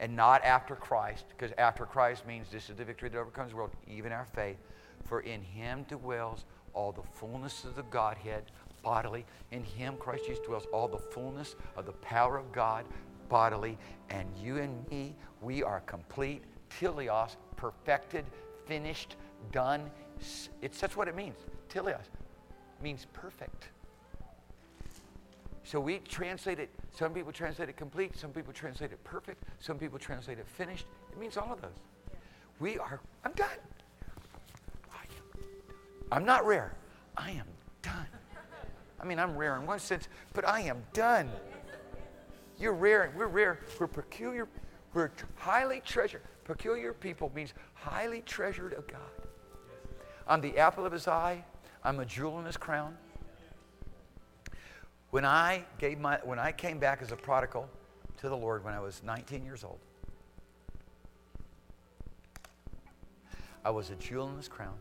And 0.00 0.14
not 0.14 0.44
after 0.44 0.76
Christ, 0.76 1.24
because 1.28 1.52
after 1.58 1.84
Christ 1.84 2.26
means 2.26 2.48
this 2.50 2.70
is 2.70 2.76
the 2.76 2.84
victory 2.84 3.08
that 3.08 3.18
overcomes 3.18 3.50
the 3.50 3.56
world, 3.56 3.70
even 3.88 4.12
our 4.12 4.26
faith. 4.26 4.58
For 5.06 5.20
in 5.20 5.42
him 5.42 5.84
dwells 5.88 6.44
all 6.72 6.92
the 6.92 7.02
fullness 7.02 7.64
of 7.64 7.74
the 7.74 7.82
Godhead 7.84 8.44
bodily. 8.82 9.24
In 9.50 9.64
him, 9.64 9.96
Christ 9.98 10.26
Jesus, 10.26 10.44
dwells 10.46 10.66
all 10.72 10.88
the 10.88 10.98
fullness 10.98 11.56
of 11.76 11.86
the 11.86 11.92
power 11.92 12.36
of 12.36 12.52
God 12.52 12.84
bodily. 13.28 13.78
And 14.10 14.28
you 14.40 14.58
and 14.58 14.88
me, 14.90 15.14
we 15.40 15.62
are 15.62 15.80
complete, 15.80 16.42
teleos, 16.80 17.36
perfected, 17.56 18.24
finished, 18.66 19.16
done. 19.52 19.90
It's, 20.62 20.80
that's 20.80 20.96
what 20.96 21.08
it 21.08 21.16
means. 21.16 21.36
Teleos 21.68 22.08
means 22.82 23.06
perfect. 23.12 23.68
So 25.64 25.78
we 25.78 25.98
translate 25.98 26.58
it, 26.58 26.70
some 26.96 27.12
people 27.12 27.30
translate 27.30 27.68
it 27.68 27.76
complete, 27.76 28.16
some 28.16 28.30
people 28.30 28.54
translate 28.54 28.90
it 28.90 29.04
perfect, 29.04 29.44
some 29.60 29.78
people 29.78 29.98
translate 29.98 30.38
it 30.38 30.46
finished. 30.46 30.86
It 31.12 31.18
means 31.18 31.36
all 31.36 31.52
of 31.52 31.60
those. 31.60 31.76
We 32.58 32.78
are, 32.78 33.00
I'm 33.24 33.32
done. 33.32 33.48
Am, 34.90 35.08
I'm 36.10 36.24
not 36.24 36.46
rare. 36.46 36.74
I 37.16 37.32
am 37.32 37.46
done. 37.82 38.06
I 39.00 39.04
mean, 39.04 39.18
I'm 39.18 39.36
rare 39.36 39.56
in 39.56 39.66
one 39.66 39.78
sense, 39.78 40.08
but 40.32 40.48
I 40.48 40.60
am 40.62 40.82
done. 40.92 41.30
You're 42.58 42.74
rare. 42.74 43.04
and 43.04 43.14
We're 43.14 43.26
rare. 43.26 43.60
We're 43.78 43.86
peculiar. 43.86 44.48
We're 44.94 45.10
highly 45.36 45.80
treasured. 45.84 46.22
Peculiar 46.44 46.92
people 46.92 47.30
means 47.34 47.54
highly 47.74 48.22
treasured 48.22 48.72
of 48.72 48.86
God. 48.88 49.00
I'm 50.26 50.40
the 50.40 50.58
apple 50.58 50.84
of 50.84 50.92
his 50.92 51.08
eye. 51.08 51.44
I'm 51.84 52.00
a 52.00 52.04
jewel 52.04 52.38
in 52.40 52.44
his 52.44 52.56
crown. 52.56 52.96
When 55.10 55.24
I 55.24 55.64
gave 55.78 55.98
my 55.98 56.18
when 56.24 56.38
I 56.38 56.52
came 56.52 56.78
back 56.78 57.00
as 57.00 57.12
a 57.12 57.16
prodigal 57.16 57.68
to 58.18 58.28
the 58.28 58.36
Lord 58.36 58.64
when 58.64 58.74
I 58.74 58.80
was 58.80 59.02
19 59.04 59.44
years 59.44 59.64
old, 59.64 59.78
I 63.64 63.70
was 63.70 63.90
a 63.90 63.94
jewel 63.94 64.28
in 64.28 64.36
his 64.36 64.48
crown, 64.48 64.76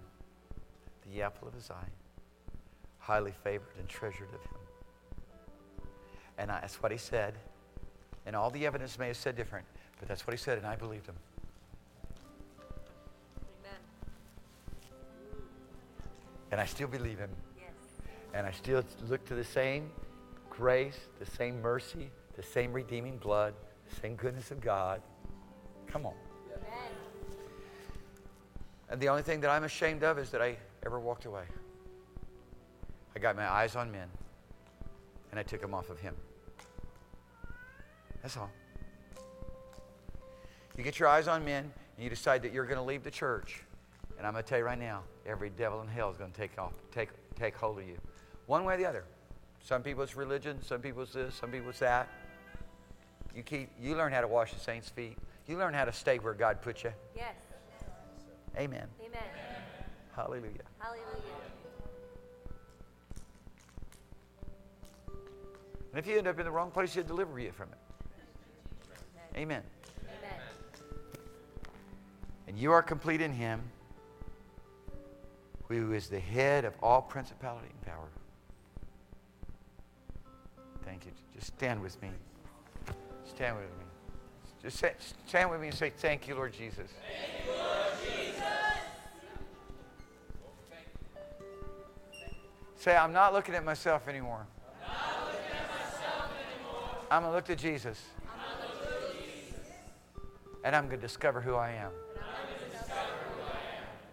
the 1.13 1.21
apple 1.21 1.47
of 1.47 1.53
his 1.53 1.69
eye, 1.69 1.89
highly 2.97 3.33
favored 3.43 3.77
and 3.79 3.87
treasured 3.87 4.29
of 4.33 4.41
him. 4.41 5.87
And 6.37 6.51
I, 6.51 6.59
that's 6.61 6.81
what 6.81 6.91
he 6.91 6.97
said. 6.97 7.35
And 8.27 8.35
all 8.35 8.49
the 8.49 8.65
evidence 8.65 8.99
may 8.99 9.07
have 9.07 9.15
said 9.15 9.37
different, 9.37 9.65
but 9.99 10.09
that's 10.09 10.27
what 10.27 10.33
he 10.33 10.37
said, 10.37 10.57
and 10.57 10.67
I 10.67 10.75
believed 10.75 11.07
him. 11.07 11.15
Amen. 13.63 13.79
And 16.51 16.59
I 16.59 16.65
still 16.65 16.89
believe 16.89 17.17
him. 17.17 17.29
Yes. 17.57 17.71
And 18.33 18.45
I 18.45 18.51
still 18.51 18.83
look 19.07 19.25
to 19.27 19.33
the 19.33 19.45
same 19.45 19.89
grace, 20.49 20.99
the 21.19 21.25
same 21.25 21.61
mercy, 21.61 22.11
the 22.35 22.43
same 22.43 22.73
redeeming 22.73 23.17
blood, 23.17 23.53
the 23.89 23.95
same 24.01 24.15
goodness 24.17 24.51
of 24.51 24.59
God. 24.59 25.01
Come 25.87 26.05
on. 26.05 26.13
Amen. 26.51 26.91
And 28.89 28.99
the 28.99 29.07
only 29.07 29.23
thing 29.23 29.39
that 29.39 29.49
I'm 29.49 29.63
ashamed 29.63 30.03
of 30.03 30.19
is 30.19 30.31
that 30.31 30.41
I 30.41 30.57
ever 30.85 30.99
walked 30.99 31.23
away. 31.23 31.45
I 33.15 33.19
got 33.19 33.37
my 33.37 33.49
eyes 33.49 33.77
on 33.77 33.89
men, 33.89 34.09
and 35.31 35.39
I 35.39 35.43
took 35.43 35.61
them 35.61 35.73
off 35.73 35.89
of 35.89 35.99
him. 36.01 36.13
That's 38.27 38.35
all. 38.35 38.49
You 40.75 40.83
get 40.83 40.99
your 40.99 41.07
eyes 41.07 41.29
on 41.29 41.45
men, 41.45 41.71
and 41.95 42.03
you 42.03 42.09
decide 42.09 42.41
that 42.41 42.51
you're 42.51 42.65
going 42.65 42.75
to 42.75 42.83
leave 42.83 43.01
the 43.01 43.09
church. 43.09 43.63
And 44.17 44.27
I'm 44.27 44.33
going 44.33 44.43
to 44.43 44.49
tell 44.49 44.59
you 44.59 44.65
right 44.65 44.77
now, 44.77 45.03
every 45.25 45.49
devil 45.49 45.79
in 45.79 45.87
hell 45.87 46.11
is 46.11 46.17
going 46.17 46.31
to 46.31 46.37
take 46.37 46.59
off, 46.59 46.73
take, 46.91 47.07
take 47.39 47.55
hold 47.55 47.79
of 47.79 47.87
you, 47.87 47.95
one 48.45 48.65
way 48.65 48.73
or 48.73 48.77
the 48.77 48.85
other. 48.85 49.05
Some 49.63 49.81
people 49.81 50.03
it's 50.03 50.17
religion, 50.17 50.61
some 50.61 50.81
people 50.81 51.03
it's 51.03 51.13
this, 51.13 51.35
some 51.35 51.51
people 51.51 51.69
it's 51.69 51.79
that. 51.79 52.09
You 53.33 53.43
keep, 53.43 53.69
you 53.81 53.95
learn 53.95 54.11
how 54.11 54.19
to 54.19 54.27
wash 54.27 54.51
the 54.51 54.59
saints' 54.59 54.89
feet. 54.89 55.17
You 55.47 55.57
learn 55.57 55.73
how 55.73 55.85
to 55.85 55.93
stay 55.93 56.19
where 56.19 56.33
God 56.33 56.61
put 56.61 56.83
you. 56.83 56.91
Yes. 57.15 57.33
Amen. 58.57 58.87
Amen. 59.05 59.23
Hallelujah. 60.13 60.51
Hallelujah. 60.79 61.05
And 65.93 66.05
if 66.05 66.05
you 66.05 66.17
end 66.17 66.27
up 66.27 66.37
in 66.37 66.43
the 66.43 66.51
wrong 66.51 66.71
place, 66.71 66.93
he'll 66.93 67.05
deliver 67.05 67.39
you 67.39 67.53
from 67.53 67.69
it. 67.69 67.76
Amen. 69.37 69.61
Amen. 70.01 70.39
And 72.47 72.57
you 72.57 72.71
are 72.71 72.81
complete 72.81 73.21
in 73.21 73.31
him, 73.31 73.61
who 75.67 75.93
is 75.93 76.09
the 76.09 76.19
head 76.19 76.65
of 76.65 76.73
all 76.81 77.03
principality 77.03 77.67
and 77.69 77.81
power. 77.83 78.07
Thank 80.83 81.05
you. 81.05 81.11
Just 81.35 81.47
stand 81.47 81.81
with 81.81 82.01
me. 82.01 82.09
Stand 83.25 83.57
with 83.57 83.65
me. 83.65 83.85
Just 84.63 84.79
say, 84.79 84.93
stand 85.27 85.51
with 85.51 85.61
me 85.61 85.67
and 85.67 85.75
say, 85.75 85.91
Thank 85.95 86.27
you, 86.27 86.33
Lord 86.33 86.53
Jesus. 86.53 86.89
Thank 86.89 87.45
you, 87.45 87.51
Lord 87.53 87.93
Jesus. 88.03 88.43
Say, 92.77 92.95
I'm 92.95 93.13
not 93.13 93.33
looking 93.33 93.53
at 93.53 93.63
myself 93.63 94.07
anymore. 94.07 94.47
I'm 97.11 97.21
going 97.21 97.31
to 97.31 97.35
look 97.35 97.45
to 97.45 97.55
Jesus. 97.55 98.01
And 100.63 100.75
I'm 100.75 100.87
going 100.87 100.99
to 100.99 101.07
discover 101.07 101.41
who 101.41 101.55
I 101.55 101.71
am. 101.71 101.91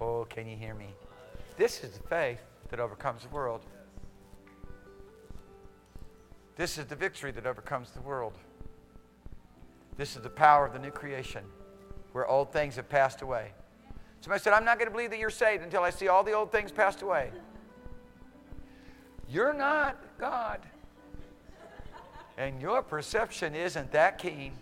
Oh, 0.01 0.27
can 0.29 0.47
you 0.47 0.57
hear 0.57 0.75
me? 0.75 0.89
This 1.57 1.83
is 1.85 1.93
the 1.93 2.03
faith 2.09 2.41
that 2.71 2.81
overcomes 2.81 3.23
the 3.23 3.29
world. 3.29 3.65
This 6.57 6.79
is 6.79 6.87
the 6.87 6.97
victory 6.97 7.31
that 7.33 7.47
overcomes 7.47 7.91
the 7.91 8.01
world. 8.01 8.35
This 9.97 10.17
is 10.17 10.23
the 10.23 10.31
power 10.31 10.67
of 10.67 10.73
the 10.73 10.79
new 10.79 10.91
creation 10.91 11.45
where 12.13 12.27
old 12.27 12.53
things 12.53 12.77
have 12.77 12.89
passed 12.89 13.23
away. 13.23 13.53
Somebody 14.21 14.43
said, 14.43 14.53
I'm 14.53 14.65
not 14.65 14.79
going 14.79 14.87
to 14.87 14.93
believe 14.93 15.11
that 15.11 15.19
you're 15.19 15.31
saved 15.31 15.63
until 15.63 15.83
I 15.83 15.91
see 15.91 16.09
all 16.09 16.23
the 16.25 16.33
old 16.33 16.51
things 16.51 16.73
passed 16.73 17.03
away. 17.03 17.31
You're 19.29 19.53
not 19.53 19.97
God. 20.19 20.61
And 22.37 22.61
your 22.61 22.83
perception 22.83 23.55
isn't 23.55 23.93
that 23.93 24.19
keen. 24.19 24.53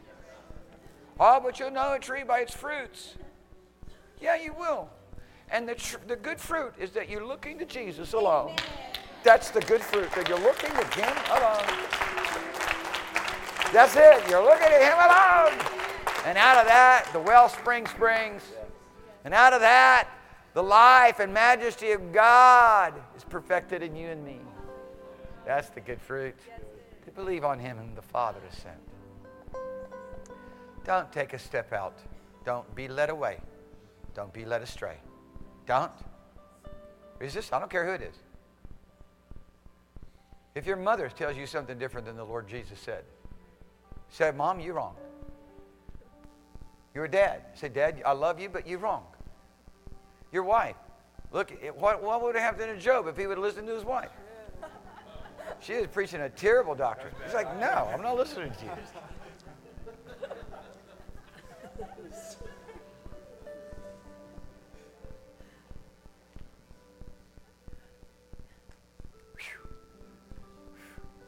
Oh, 1.20 1.40
but 1.40 1.58
you'll 1.58 1.70
know 1.70 1.92
a 1.92 1.98
tree 1.98 2.24
by 2.24 2.40
its 2.40 2.54
fruits. 2.54 3.14
Yeah, 4.20 4.36
you 4.36 4.54
will. 4.58 4.88
And 5.50 5.68
the, 5.68 5.74
tr- 5.74 5.98
the 6.06 6.16
good 6.16 6.40
fruit 6.40 6.72
is 6.78 6.92
that 6.92 7.08
you're 7.08 7.26
looking 7.26 7.58
to 7.58 7.64
Jesus 7.64 8.12
alone. 8.12 8.56
That's 9.22 9.50
the 9.50 9.60
good 9.60 9.82
fruit, 9.82 10.10
that 10.12 10.28
you're 10.28 10.40
looking 10.40 10.70
to 10.70 10.84
Him 11.00 11.16
alone. 11.30 11.62
That's 13.72 13.94
it. 13.96 14.28
You're 14.28 14.42
looking 14.42 14.66
at 14.66 14.82
Him 14.82 14.98
alone. 14.98 15.82
And 16.26 16.38
out 16.38 16.58
of 16.58 16.66
that, 16.66 17.08
the 17.12 17.20
wellspring 17.20 17.86
springs. 17.86 18.42
And 19.24 19.34
out 19.34 19.52
of 19.52 19.60
that, 19.60 20.08
the 20.54 20.62
life 20.62 21.20
and 21.20 21.32
majesty 21.32 21.92
of 21.92 22.12
God 22.12 22.94
is 23.16 23.24
perfected 23.24 23.82
in 23.82 23.96
you 23.96 24.08
and 24.08 24.24
me. 24.24 24.40
That's 25.46 25.70
the 25.70 25.80
good 25.80 26.00
fruit. 26.00 26.36
To 27.04 27.10
believe 27.10 27.44
on 27.44 27.58
Him 27.58 27.78
whom 27.78 27.94
the 27.94 28.02
Father 28.02 28.40
has 28.48 28.58
sent. 28.58 28.91
Don't 30.84 31.10
take 31.12 31.32
a 31.32 31.38
step 31.38 31.72
out. 31.72 31.98
Don't 32.44 32.72
be 32.74 32.88
led 32.88 33.10
away. 33.10 33.38
Don't 34.14 34.32
be 34.32 34.44
led 34.44 34.62
astray. 34.62 34.96
Don't. 35.66 35.92
Resist. 37.18 37.52
I 37.52 37.58
don't 37.58 37.70
care 37.70 37.86
who 37.86 37.92
it 37.92 38.02
is. 38.02 38.16
If 40.54 40.66
your 40.66 40.76
mother 40.76 41.08
tells 41.08 41.36
you 41.36 41.46
something 41.46 41.78
different 41.78 42.06
than 42.06 42.16
the 42.16 42.24
Lord 42.24 42.48
Jesus 42.48 42.78
said, 42.78 43.04
say, 44.08 44.30
Mom, 44.32 44.60
you're 44.60 44.74
wrong. 44.74 44.96
Your 46.94 47.08
dad. 47.08 47.42
Say, 47.54 47.68
Dad, 47.68 48.02
I 48.04 48.12
love 48.12 48.38
you, 48.38 48.48
but 48.48 48.66
you're 48.66 48.78
wrong. 48.78 49.04
Your 50.30 50.42
wife. 50.42 50.76
Look, 51.32 51.52
what, 51.76 52.02
what 52.02 52.22
would 52.22 52.34
have 52.34 52.44
happened 52.44 52.76
to 52.76 52.82
Job 52.82 53.06
if 53.06 53.16
he 53.16 53.26
would 53.26 53.38
have 53.38 53.44
listened 53.44 53.66
to 53.68 53.74
his 53.74 53.84
wife? 53.84 54.10
She 55.60 55.74
was 55.74 55.86
preaching 55.86 56.20
a 56.20 56.28
terrible 56.28 56.74
doctrine. 56.74 57.14
He's 57.24 57.34
like, 57.34 57.58
No, 57.58 57.88
I'm 57.92 58.02
not 58.02 58.16
listening 58.16 58.50
to 58.50 58.64
you. 58.64 58.70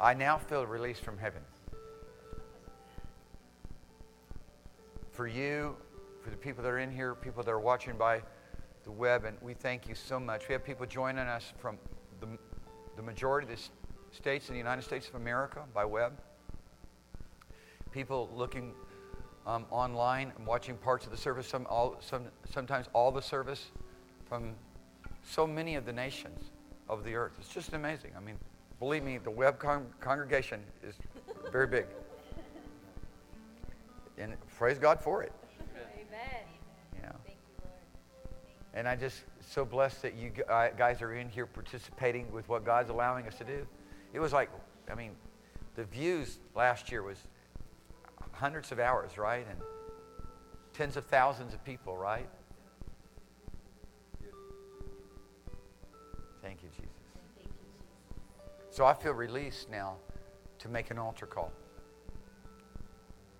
I 0.00 0.14
now 0.14 0.38
feel 0.38 0.66
released 0.66 1.02
from 1.02 1.18
heaven. 1.18 1.42
For 5.12 5.26
you, 5.26 5.76
for 6.22 6.30
the 6.30 6.36
people 6.36 6.62
that 6.64 6.68
are 6.68 6.78
in 6.78 6.90
here, 6.90 7.14
people 7.14 7.42
that 7.42 7.50
are 7.50 7.60
watching 7.60 7.96
by 7.96 8.22
the 8.82 8.90
web, 8.90 9.24
and 9.24 9.36
we 9.40 9.54
thank 9.54 9.88
you 9.88 9.94
so 9.94 10.18
much. 10.18 10.48
We 10.48 10.52
have 10.52 10.64
people 10.64 10.84
joining 10.86 11.26
us 11.26 11.52
from 11.58 11.78
the, 12.20 12.26
the 12.96 13.02
majority 13.02 13.50
of 13.50 13.56
the 13.56 13.62
states 14.16 14.48
in 14.48 14.54
the 14.54 14.58
United 14.58 14.82
States 14.82 15.08
of 15.08 15.14
America 15.14 15.62
by 15.72 15.84
web. 15.84 16.12
People 17.92 18.28
looking 18.34 18.74
um, 19.46 19.66
online 19.70 20.32
and 20.36 20.46
watching 20.46 20.76
parts 20.76 21.04
of 21.04 21.12
the 21.12 21.16
service, 21.16 21.46
some, 21.46 21.66
all, 21.70 21.96
some, 22.00 22.24
sometimes 22.50 22.86
all 22.92 23.12
the 23.12 23.22
service 23.22 23.66
from 24.28 24.54
so 25.22 25.46
many 25.46 25.76
of 25.76 25.86
the 25.86 25.92
nations 25.92 26.50
of 26.88 27.04
the 27.04 27.14
earth. 27.14 27.32
It's 27.38 27.48
just 27.48 27.72
amazing. 27.72 28.10
I 28.16 28.20
mean, 28.20 28.36
believe 28.78 29.02
me, 29.02 29.18
the 29.18 29.30
web 29.30 29.58
con- 29.58 29.86
congregation 30.00 30.60
is 30.82 30.94
very 31.50 31.66
big. 31.66 31.86
And 34.18 34.34
praise 34.56 34.78
God 34.78 35.00
for 35.00 35.22
it. 35.22 35.32
Amen. 35.94 36.18
Yeah. 36.94 37.10
Thank 37.24 37.38
you, 37.48 37.64
Lord. 37.64 37.72
And 38.74 38.88
I 38.88 38.96
just 38.96 39.24
so 39.40 39.64
blessed 39.64 40.02
that 40.02 40.14
you 40.14 40.32
uh, 40.48 40.68
guys 40.76 41.02
are 41.02 41.14
in 41.14 41.28
here 41.28 41.46
participating 41.46 42.30
with 42.32 42.48
what 42.48 42.64
God's 42.64 42.90
allowing 42.90 43.26
us 43.26 43.36
to 43.38 43.44
do. 43.44 43.66
It 44.12 44.20
was 44.20 44.32
like, 44.32 44.50
I 44.90 44.94
mean, 44.94 45.12
the 45.74 45.84
views 45.84 46.38
last 46.54 46.90
year 46.90 47.02
was 47.02 47.18
hundreds 48.32 48.72
of 48.72 48.78
hours, 48.78 49.18
right? 49.18 49.46
And 49.48 49.58
tens 50.72 50.96
of 50.96 51.06
thousands 51.06 51.54
of 51.54 51.64
people, 51.64 51.96
right? 51.96 52.28
So 58.74 58.84
I 58.84 58.92
feel 58.92 59.12
released 59.12 59.70
now 59.70 59.94
to 60.58 60.68
make 60.68 60.90
an 60.90 60.98
altar 60.98 61.26
call. 61.26 61.52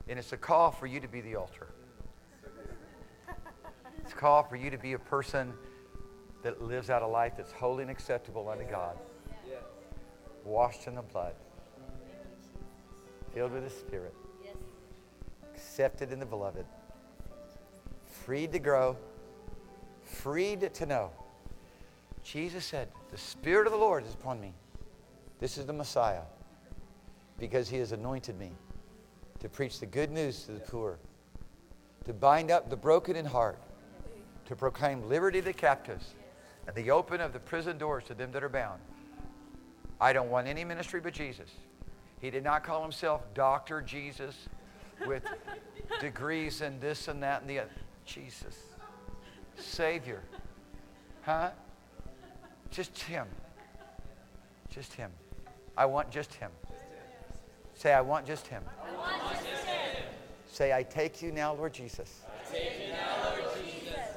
And 0.07 0.17
it's 0.17 0.33
a 0.33 0.37
call 0.37 0.71
for 0.71 0.87
you 0.87 1.01
to 1.01 1.09
be 1.09 1.23
the 1.23 1.35
altar. 1.35 1.67
It's 3.99 4.13
a 4.13 4.15
call 4.15 4.45
for 4.45 4.55
you 4.55 4.71
to 4.71 4.79
be 4.79 4.93
a 4.93 4.99
person 4.99 5.53
that 6.45 6.63
lives 6.63 6.89
out 6.89 7.03
a 7.03 7.07
life 7.09 7.33
that's 7.37 7.51
holy 7.51 7.83
and 7.83 7.91
acceptable 7.91 8.49
unto 8.49 8.63
God, 8.63 8.97
washed 10.45 10.87
in 10.87 10.95
the 10.95 11.03
blood, 11.03 11.35
filled 13.35 13.51
with 13.51 13.65
the 13.65 13.71
Spirit, 13.71 14.15
accepted 15.53 16.13
in 16.13 16.21
the 16.21 16.27
beloved, 16.27 16.65
freed 18.07 18.53
to 18.53 18.61
grow, 18.61 18.97
freed 20.05 20.73
to 20.75 20.87
know. 20.87 21.11
Jesus 22.23 22.65
said, 22.65 22.87
The 23.11 23.19
Spirit 23.19 23.67
of 23.67 23.73
the 23.73 23.81
Lord 23.81 24.07
is 24.07 24.15
upon 24.15 24.41
me. 24.41 24.55
This 25.41 25.59
is 25.59 25.67
the 25.67 25.73
Messiah, 25.73 26.23
because 27.39 27.69
he 27.69 27.79
has 27.79 27.93
anointed 27.93 28.39
me 28.39 28.53
to 29.41 29.49
preach 29.49 29.81
the 29.81 29.87
good 29.87 30.11
news 30.11 30.45
to 30.45 30.53
the 30.53 30.61
poor, 30.61 30.99
to 32.07 32.13
bind 32.13 32.51
up 32.51 32.71
the 32.71 32.77
broken 32.77 33.17
in 33.17 33.27
heart, 33.27 33.59
to 34.47 34.57
proclaim 34.57 35.09
liberty 35.09 35.41
to 35.41 35.47
the 35.47 35.53
captives, 35.53 36.15
and 36.67 36.75
the 36.77 36.91
open 36.91 37.21
of 37.21 37.33
the 37.33 37.39
prison 37.39 37.77
doors 37.77 38.05
to 38.05 38.15
them 38.15 38.33
that 38.33 38.43
are 38.43 38.49
bound. 38.49 38.81
I 40.01 40.13
don't 40.13 40.31
want 40.31 40.47
any 40.47 40.65
ministry 40.65 41.01
but 41.01 41.13
Jesus. 41.13 41.51
He 42.21 42.31
did 42.31 42.45
not 42.45 42.65
call 42.65 42.83
himself 42.83 43.23
Dr. 43.35 43.83
Jesus 43.83 44.49
with 45.07 45.25
degrees 46.01 46.63
and 46.63 46.81
this 46.81 47.09
and 47.09 47.23
that 47.23 47.43
and 47.43 47.51
the 47.51 47.59
other. 47.59 47.71
Jesus. 48.07 48.57
Savior. 49.57 50.23
Huh? 51.23 51.51
Just 52.71 52.99
him. 52.99 53.27
Just 54.69 54.95
him. 54.95 55.11
I 55.77 55.87
want 55.87 56.11
just 56.11 56.35
him. 56.35 56.51
Say, 57.75 57.93
I 57.93 58.01
want 58.01 58.27
just 58.27 58.47
him. 58.47 58.63
Say, 60.47 60.73
I 60.73 60.85
take 60.85 61.21
you 61.21 61.33
now, 61.33 61.53
Lord 61.55 61.73
Jesus. 61.73 62.21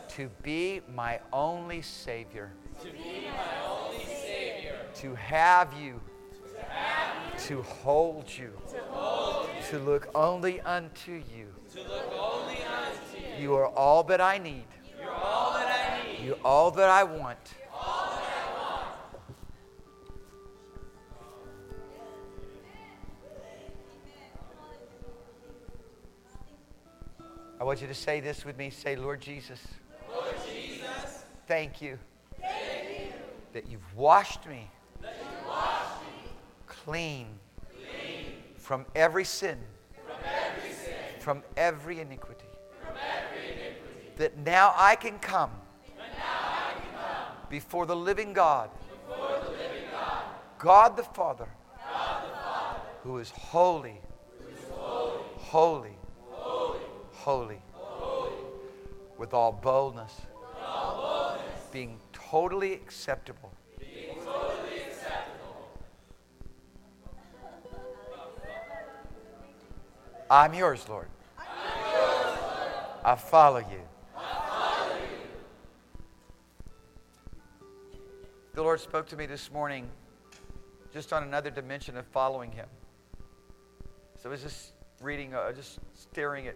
To 0.09 0.29
be 0.43 0.81
my 0.93 1.19
only 1.34 1.81
Savior. 1.81 2.51
To 4.95 5.15
have 5.15 5.73
you. 5.79 5.99
To 7.47 7.61
hold 7.61 8.29
you. 8.29 8.51
To 9.69 9.79
look 9.79 10.09
only 10.15 10.61
unto 10.61 11.13
you. 11.13 11.53
You 13.39 13.55
are 13.55 13.67
all 13.67 14.03
that 14.03 14.21
I 14.21 14.38
need. 14.38 14.65
You're 14.99 15.11
all 15.11 15.53
that 15.53 15.69
I 15.69 16.07
need. 16.07 16.25
You're 16.25 16.39
all 16.43 16.71
that 16.71 16.89
I 16.89 17.03
want. 17.03 17.38
I 27.59 27.63
want 27.63 27.81
you 27.81 27.88
to 27.88 27.93
say 27.93 28.19
this 28.19 28.45
with 28.45 28.57
me. 28.57 28.69
Say, 28.69 28.95
Lord 28.95 29.21
Jesus. 29.21 29.59
Lord 30.11 30.35
Jesus. 30.47 31.25
Thank 31.47 31.81
you. 31.81 31.97
Thank 32.39 32.89
you. 32.89 33.13
That 33.53 33.67
you've 33.67 33.95
washed 33.95 34.47
me. 34.47 34.69
That 35.01 35.15
you've 35.19 35.47
washed 35.47 36.01
me. 36.01 36.29
Clean. 36.67 37.27
Clean. 37.73 38.34
From 38.57 38.85
every 38.95 39.23
sin. 39.23 39.57
From 40.05 40.17
every 40.23 40.71
sin. 40.71 40.93
From 41.19 41.43
every 41.55 41.99
iniquity. 41.99 42.45
From 42.81 42.95
every 42.95 43.51
iniquity. 43.53 44.11
that 44.17 44.38
now 44.38 44.73
I 44.75 44.95
can 44.95 45.17
come 45.19 45.51
before 47.49 47.85
the 47.85 47.95
living 47.95 48.34
God, 48.34 48.69
God 50.59 50.97
the 50.97 51.03
Father, 51.03 51.47
who 53.03 53.19
is 53.19 53.29
holy, 53.31 54.01
holy, 54.69 55.21
holy, 55.38 55.97
with 59.17 59.33
all 59.33 59.51
boldness, 59.51 60.21
being 61.73 61.99
totally 62.13 62.71
acceptable. 62.71 63.51
I'm 70.31 70.53
yours, 70.53 70.87
Lord. 70.87 71.10
I 73.03 73.15
follow 73.15 73.60
you. 73.60 73.81
The 78.53 78.63
Lord 78.63 78.79
spoke 78.79 79.05
to 79.07 79.18
me 79.18 79.26
this 79.26 79.52
morning 79.52 79.89
just 80.93 81.11
on 81.11 81.23
another 81.23 81.49
dimension 81.49 81.97
of 81.97 82.05
following 82.07 82.53
Him. 82.53 82.69
So 84.18 84.29
I 84.29 84.31
was 84.31 84.43
just 84.43 84.71
reading, 85.02 85.34
uh, 85.34 85.52
just 85.52 85.79
staring 85.93 86.47
at, 86.47 86.55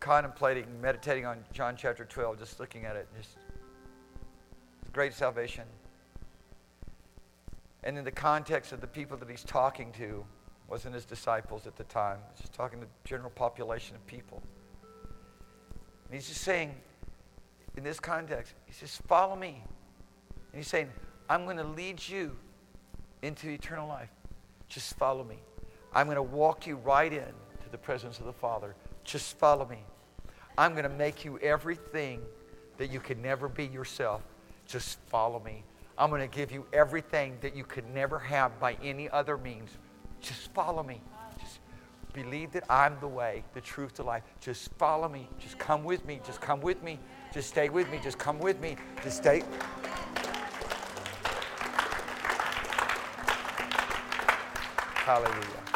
contemplating, 0.00 0.66
meditating 0.80 1.26
on 1.26 1.44
John 1.52 1.76
chapter 1.76 2.04
12, 2.04 2.38
just 2.38 2.58
looking 2.58 2.86
at 2.86 2.96
it, 2.96 3.06
just 3.16 3.36
great 4.92 5.14
salvation. 5.14 5.64
And 7.84 7.96
in 7.96 8.04
the 8.04 8.10
context 8.10 8.72
of 8.72 8.80
the 8.80 8.86
people 8.86 9.16
that 9.18 9.30
He's 9.30 9.44
talking 9.44 9.92
to, 9.92 10.24
wasn't 10.68 10.94
His 10.94 11.04
disciples 11.04 11.66
at 11.66 11.76
the 11.76 11.84
time, 11.84 12.18
just 12.38 12.52
talking 12.52 12.80
to 12.80 12.86
the 12.86 13.08
general 13.08 13.30
population 13.30 13.96
of 13.96 14.06
people. 14.06 14.42
And 16.06 16.14
He's 16.14 16.28
just 16.28 16.42
saying, 16.42 16.74
in 17.76 17.84
this 17.84 18.00
context, 18.00 18.54
He 18.66 18.72
says, 18.72 19.00
Follow 19.06 19.36
me. 19.36 19.62
And 20.52 20.56
He's 20.58 20.68
saying, 20.68 20.90
I'm 21.28 21.44
going 21.44 21.58
to 21.58 21.64
lead 21.64 22.06
you 22.06 22.36
into 23.22 23.48
eternal 23.48 23.86
life. 23.86 24.10
Just 24.68 24.96
follow 24.96 25.24
me. 25.24 25.36
I'm 25.92 26.06
going 26.06 26.16
to 26.16 26.22
walk 26.22 26.66
you 26.66 26.76
right 26.76 27.12
in 27.12 27.18
to 27.18 27.70
the 27.70 27.78
presence 27.78 28.18
of 28.18 28.26
the 28.26 28.32
Father. 28.32 28.74
Just 29.10 29.36
follow 29.38 29.66
me. 29.66 29.78
I'm 30.56 30.70
going 30.72 30.84
to 30.84 30.88
make 30.88 31.24
you 31.24 31.36
everything 31.40 32.22
that 32.78 32.92
you 32.92 33.00
could 33.00 33.18
never 33.18 33.48
be 33.48 33.66
yourself. 33.66 34.22
Just 34.68 35.00
follow 35.08 35.40
me. 35.40 35.64
I'm 35.98 36.10
going 36.10 36.20
to 36.20 36.28
give 36.28 36.52
you 36.52 36.64
everything 36.72 37.36
that 37.40 37.56
you 37.56 37.64
could 37.64 37.92
never 37.92 38.20
have 38.20 38.60
by 38.60 38.76
any 38.84 39.10
other 39.10 39.36
means. 39.36 39.70
Just 40.20 40.54
follow 40.54 40.84
me. 40.84 41.00
Just 41.40 41.58
believe 42.12 42.52
that 42.52 42.62
I'm 42.70 43.00
the 43.00 43.08
way, 43.08 43.42
the 43.52 43.60
truth, 43.60 43.94
the 43.94 44.04
life. 44.04 44.22
Just 44.40 44.70
follow 44.74 45.08
me. 45.08 45.28
Just 45.40 45.58
come 45.58 45.82
with 45.82 46.04
me. 46.06 46.20
Just 46.24 46.40
come 46.40 46.60
with 46.60 46.80
me. 46.80 47.00
Just 47.34 47.48
stay 47.48 47.68
with 47.68 47.90
me. 47.90 47.98
Just 48.00 48.16
come 48.16 48.38
with 48.38 48.60
me. 48.60 48.76
Just 49.02 49.16
stay. 49.16 49.42
Hallelujah. 54.94 55.69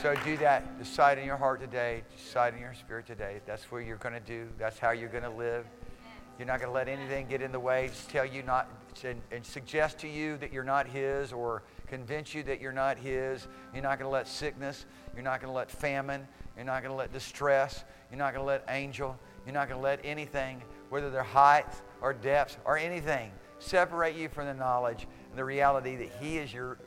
So 0.00 0.14
do 0.24 0.38
that. 0.38 0.78
Decide 0.78 1.18
in 1.18 1.26
your 1.26 1.36
heart 1.36 1.60
today. 1.60 2.02
Decide 2.16 2.54
in 2.54 2.60
your 2.60 2.72
spirit 2.72 3.06
today. 3.06 3.42
That's 3.44 3.70
what 3.70 3.84
you're 3.84 3.98
going 3.98 4.14
to 4.14 4.20
do. 4.20 4.48
That's 4.58 4.78
how 4.78 4.92
you're 4.92 5.10
going 5.10 5.24
to 5.24 5.30
live. 5.30 5.66
You're 6.38 6.46
not 6.46 6.58
going 6.58 6.70
to 6.70 6.74
let 6.74 6.88
anything 6.88 7.26
get 7.26 7.42
in 7.42 7.52
the 7.52 7.60
way. 7.60 7.88
Just 7.88 8.08
tell 8.08 8.24
you 8.24 8.42
not 8.42 8.66
and, 9.04 9.20
and 9.30 9.44
suggest 9.44 9.98
to 9.98 10.08
you 10.08 10.38
that 10.38 10.54
you're 10.54 10.64
not 10.64 10.86
His, 10.86 11.34
or 11.34 11.64
convince 11.86 12.34
you 12.34 12.42
that 12.44 12.62
you're 12.62 12.72
not 12.72 12.96
His. 12.96 13.46
You're 13.74 13.82
not 13.82 13.98
going 13.98 14.08
to 14.08 14.12
let 14.12 14.26
sickness. 14.26 14.86
You're 15.14 15.22
not 15.22 15.42
going 15.42 15.52
to 15.52 15.56
let 15.56 15.70
famine. 15.70 16.26
You're 16.56 16.64
not 16.64 16.82
going 16.82 16.92
to 16.92 16.98
let 16.98 17.12
distress. 17.12 17.84
You're 18.10 18.16
not 18.16 18.32
going 18.32 18.42
to 18.42 18.46
let 18.46 18.64
angel. 18.70 19.18
You're 19.44 19.52
not 19.52 19.68
going 19.68 19.78
to 19.78 19.84
let 19.84 20.00
anything, 20.02 20.62
whether 20.88 21.10
they're 21.10 21.22
heights 21.22 21.82
or 22.00 22.14
depths 22.14 22.56
or 22.64 22.78
anything, 22.78 23.32
separate 23.58 24.16
you 24.16 24.30
from 24.30 24.46
the 24.46 24.54
knowledge 24.54 25.06
and 25.28 25.38
the 25.38 25.44
reality 25.44 25.96
that 25.96 26.10
He 26.22 26.38
is 26.38 26.54
your 26.54 26.78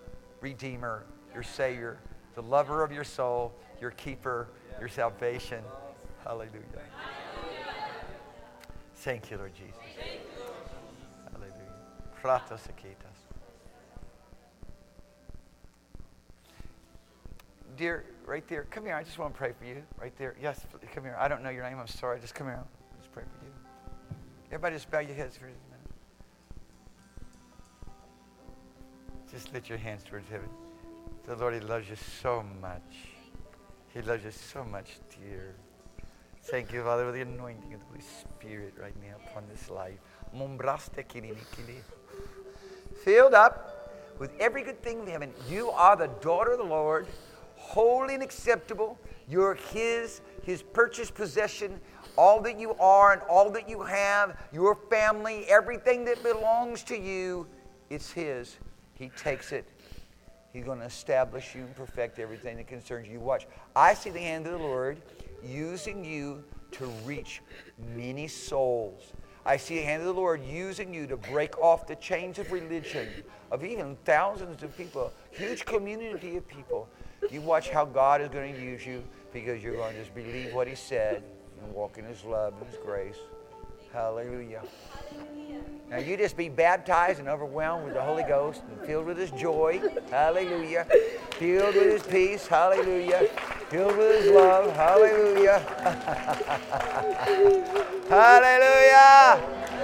Redeemer, 0.42 1.06
your 1.32 1.44
Savior, 1.44 2.00
the 2.36 2.42
lover 2.42 2.84
of 2.84 2.92
your 2.92 3.04
soul, 3.04 3.54
your 3.80 3.92
keeper, 3.92 4.48
your 4.80 4.90
salvation. 4.90 5.64
Hallelujah. 6.24 6.50
Thank 8.96 9.30
you, 9.30 9.38
Lord 9.38 9.54
Jesus. 9.54 9.76
Hallelujah. 11.32 11.54
Dear, 17.76 18.06
right 18.26 18.48
there, 18.48 18.66
come 18.70 18.86
here. 18.86 18.96
I 18.96 19.04
just 19.04 19.18
want 19.18 19.34
to 19.34 19.38
pray 19.38 19.52
for 19.58 19.66
you. 19.66 19.84
Right 20.00 20.16
there. 20.18 20.36
Yes, 20.42 20.66
come 20.94 21.04
here. 21.04 21.18
I 21.20 21.28
don't 21.28 21.44
know 21.44 21.50
your 21.50 21.64
name. 21.64 21.80
I'm 21.80 21.88
sorry. 21.88 22.20
Just 22.20 22.36
come 22.36 22.48
here. 22.48 22.58
I'll 22.58 22.98
just 23.00 23.12
pray 23.12 23.24
for 23.24 23.46
you. 23.46 23.52
Everybody 24.48 24.76
just 24.76 24.90
bow 24.92 25.00
your 25.00 25.16
heads 25.16 25.36
for 25.36 25.46
a 25.46 25.48
minute. 25.48 25.60
Just 29.32 29.52
lift 29.54 29.68
your 29.68 29.80
hands 29.80 30.04
towards 30.04 30.30
heaven. 30.30 30.48
The 31.26 31.36
Lord, 31.38 31.54
He 31.54 31.62
loves 31.62 31.90
you 31.90 31.96
so 32.22 32.44
much. 32.62 32.82
He 33.94 34.02
loves 34.02 34.26
you 34.26 34.32
so 34.32 34.64
much, 34.66 35.00
dear. 35.22 35.56
Thank 36.44 36.74
you, 36.74 36.84
Father, 36.84 37.06
for 37.06 37.12
the 37.14 37.22
anointing 37.22 37.74
of 37.74 37.80
the 37.80 37.86
Holy 37.86 38.02
Spirit 38.02 38.74
right 38.78 38.96
now 39.02 39.16
upon 39.30 39.44
this 39.50 39.70
life. 39.70 39.98
Filled 43.04 43.34
up 43.34 43.94
with 44.20 44.34
every 44.40 44.64
good 44.64 44.82
thing 44.84 45.00
in 45.00 45.08
heaven. 45.08 45.32
You 45.50 45.70
are 45.70 45.96
the 45.96 46.10
daughter 46.22 46.52
of 46.52 46.58
the 46.58 46.66
Lord, 46.66 47.08
holy 47.56 48.16
and 48.16 48.24
acceptable. 48.24 49.00
You're 49.30 49.56
His, 49.56 50.20
His 50.42 50.62
purchased 50.62 51.16
possession. 51.16 51.80
All 52.18 52.42
that 52.42 52.60
you 52.60 52.74
are 52.76 53.14
and 53.14 53.22
all 53.24 53.50
that 53.52 53.70
you 53.70 53.82
have, 53.82 54.38
your 54.52 54.76
family, 54.90 55.46
everything 55.46 56.04
that 56.06 56.22
belongs 56.22 56.84
to 56.84 57.00
you, 57.00 57.48
it's 57.90 58.12
His. 58.12 58.58
He 58.94 59.10
takes 59.10 59.54
it. 59.54 59.66
He's 60.54 60.64
going 60.64 60.80
to 60.80 60.86
establish 60.86 61.56
you 61.56 61.62
and 61.62 61.76
perfect 61.76 62.20
everything 62.20 62.58
that 62.58 62.68
concerns 62.68 63.08
you. 63.08 63.20
Watch. 63.20 63.48
I 63.76 63.96
see 63.96 64.12
the 64.12 64.20
hand 64.20 64.46
of 64.46 64.54
the 64.54 64.60
Lord 64.60 65.02
using 65.44 66.06
you 66.06 66.44
to 66.74 66.86
reach 67.06 67.42
many 67.96 68.28
souls. 68.28 69.14
I 69.46 69.58
see 69.58 69.78
the 69.78 69.82
hand 69.82 70.02
of 70.02 70.08
the 70.08 70.14
Lord 70.14 70.46
using 70.46 70.94
you 70.94 71.08
to 71.08 71.18
break 71.18 71.58
off 71.58 71.88
the 71.88 71.96
chains 71.96 72.38
of 72.38 72.52
religion 72.52 73.10
of 73.52 73.66
even 73.66 73.98
thousands 74.06 74.64
of 74.64 74.78
people, 74.78 75.12
huge 75.32 75.66
community 75.66 76.38
of 76.38 76.48
people. 76.48 76.88
You 77.32 77.42
watch 77.42 77.70
how 77.70 77.84
God 77.84 78.22
is 78.22 78.30
going 78.30 78.54
to 78.54 78.62
use 78.62 78.86
you 78.86 79.04
because 79.34 79.64
you're 79.64 79.76
going 79.76 79.94
to 79.94 80.00
just 80.00 80.14
believe 80.14 80.54
what 80.54 80.68
He 80.68 80.76
said 80.76 81.24
and 81.62 81.74
walk 81.74 81.98
in 81.98 82.06
His 82.06 82.24
love 82.24 82.54
and 82.60 82.68
His 82.68 82.78
grace. 82.78 83.18
Hallelujah. 83.92 84.62
Now 85.94 86.00
you 86.00 86.18
just 86.18 86.36
be 86.36 86.50
baptized 86.50 87.20
and 87.20 87.30
overwhelmed 87.30 87.86
with 87.86 87.94
the 87.94 88.02
Holy 88.02 88.24
Ghost 88.24 88.64
and 88.68 88.88
filled 88.88 89.06
with 89.06 89.16
His 89.16 89.30
joy. 89.30 89.80
Hallelujah. 90.10 90.88
Filled 91.38 91.76
with 91.76 91.84
His 91.84 92.02
peace. 92.02 92.48
Hallelujah. 92.48 93.30
Filled 93.70 93.96
with 93.96 94.24
His 94.24 94.32
love. 94.32 94.76
Hallelujah. 94.76 95.60
Hallelujah. 98.10 99.40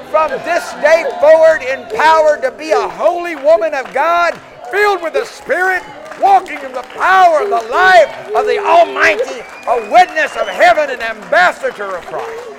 From 0.09 0.31
this 0.31 0.73
day 0.81 1.05
forward, 1.19 1.61
empowered 1.61 2.41
to 2.41 2.49
be 2.57 2.71
a 2.71 2.89
holy 2.89 3.35
woman 3.35 3.75
of 3.75 3.93
God, 3.93 4.33
filled 4.71 5.03
with 5.03 5.13
the 5.13 5.25
Spirit, 5.25 5.83
walking 6.19 6.57
in 6.57 6.73
the 6.73 6.87
power 6.97 7.43
of 7.43 7.51
the 7.51 7.67
life 7.69 8.09
of 8.35 8.47
the 8.47 8.57
Almighty, 8.57 9.43
a 9.67 9.91
witness 9.91 10.35
of 10.35 10.47
heaven, 10.47 10.89
an 10.89 11.01
ambassador 11.01 11.97
of 11.97 12.05
Christ. 12.07 12.49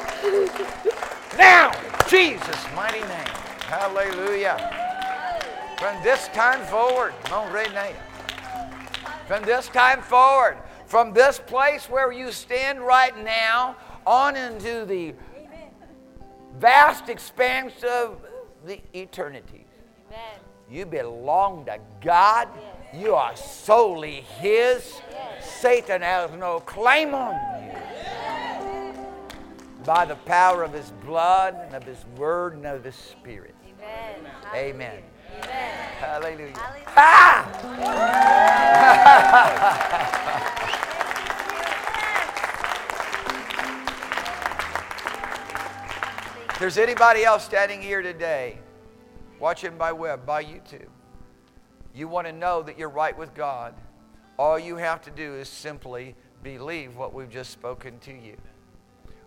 Now, 1.37 1.73
Jesus' 2.07 2.65
mighty 2.77 3.01
name. 3.01 3.40
Hallelujah. 3.71 4.59
From 5.79 6.03
this 6.03 6.27
time 6.35 6.61
forward, 6.67 7.15
from 9.29 9.45
this 9.45 9.69
time 9.69 10.03
forward, 10.03 10.59
from 10.87 11.13
this 11.13 11.39
place 11.39 11.89
where 11.89 12.11
you 12.11 12.33
stand 12.33 12.81
right 12.81 13.17
now 13.23 13.77
on 14.05 14.35
into 14.35 14.85
the 14.85 15.15
vast 16.59 17.09
expanse 17.09 17.85
of 17.85 18.19
the 18.67 18.81
eternity. 18.93 19.65
You 20.69 20.85
belong 20.85 21.65
to 21.67 21.79
God. 22.01 22.49
You 22.93 23.15
are 23.15 23.37
solely 23.37 24.23
His. 24.41 25.01
Satan 25.41 26.03
has 26.03 26.33
no 26.33 26.59
claim 26.59 27.15
on 27.15 27.35
you. 27.63 27.71
By 29.85 30.07
the 30.07 30.17
power 30.17 30.65
of 30.65 30.73
His 30.73 30.91
blood 31.05 31.55
and 31.55 31.77
of 31.77 31.85
His 31.85 32.05
word 32.17 32.55
and 32.55 32.67
of 32.67 32.83
His 32.83 32.97
Spirit. 32.97 33.55
Amen. 34.55 35.03
Hallelujah. 35.99 36.55
If 46.51 46.59
there's 46.59 46.79
anybody 46.79 47.25
else 47.25 47.45
standing 47.45 47.81
here 47.81 48.03
today, 48.03 48.59
watching 49.39 49.79
by 49.79 49.93
web, 49.93 50.27
by 50.27 50.45
YouTube, 50.45 50.89
you 51.95 52.07
want 52.07 52.27
to 52.27 52.33
know 52.33 52.63
that 52.63 52.79
you're 52.79 52.91
right 52.91 53.17
with 53.17 53.35
God, 53.35 53.75
all 54.39 54.59
you 54.59 54.77
have 54.77 55.01
to 55.03 55.11
do 55.11 55.35
is 55.35 55.49
simply 55.49 56.15
believe 56.43 56.97
what 56.97 57.15
we've 57.15 57.31
just 57.31 57.51
spoken 57.51 57.99
to 58.01 58.13
you. 58.13 58.37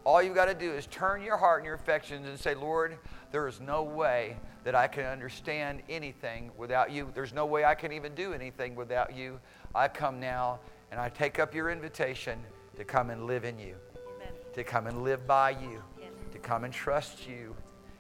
All 0.06 0.22
you've 0.22 0.36
got 0.36 0.46
to 0.46 0.54
do 0.54 0.72
is 0.72 0.86
turn 0.88 1.22
your 1.22 1.38
heart 1.38 1.62
and 1.62 1.66
your 1.66 1.76
affections 1.76 2.28
and 2.28 2.38
say, 2.38 2.56
Lord, 2.56 2.98
there 3.34 3.48
is 3.48 3.60
no 3.60 3.82
way 3.82 4.38
that 4.64 4.76
I 4.76 4.88
can 4.88 5.06
understand 5.06 5.82
anything 5.90 6.52
without 6.56 6.92
you. 6.92 7.12
There's 7.16 7.34
no 7.34 7.48
way 7.48 7.66
I 7.66 7.74
can 7.74 7.92
even 7.92 8.14
do 8.14 8.32
anything 8.32 8.76
without 8.76 9.16
you. 9.16 9.40
I 9.74 9.88
come 9.88 10.20
now 10.20 10.60
and 10.92 11.00
I 11.02 11.10
take 11.10 11.40
up 11.40 11.56
your 11.56 11.72
invitation 11.72 12.40
to 12.78 12.84
come 12.84 13.10
and 13.10 13.26
live 13.26 13.44
in 13.44 13.58
you, 13.58 13.76
Amen. 14.16 14.34
to 14.54 14.64
come 14.64 14.86
and 14.86 15.04
live 15.04 15.26
by 15.26 15.50
you, 15.50 15.82
Yes. 16.00 16.12
to 16.32 16.38
come 16.38 16.64
and 16.64 16.72
trust 16.72 17.28
you, 17.28 17.56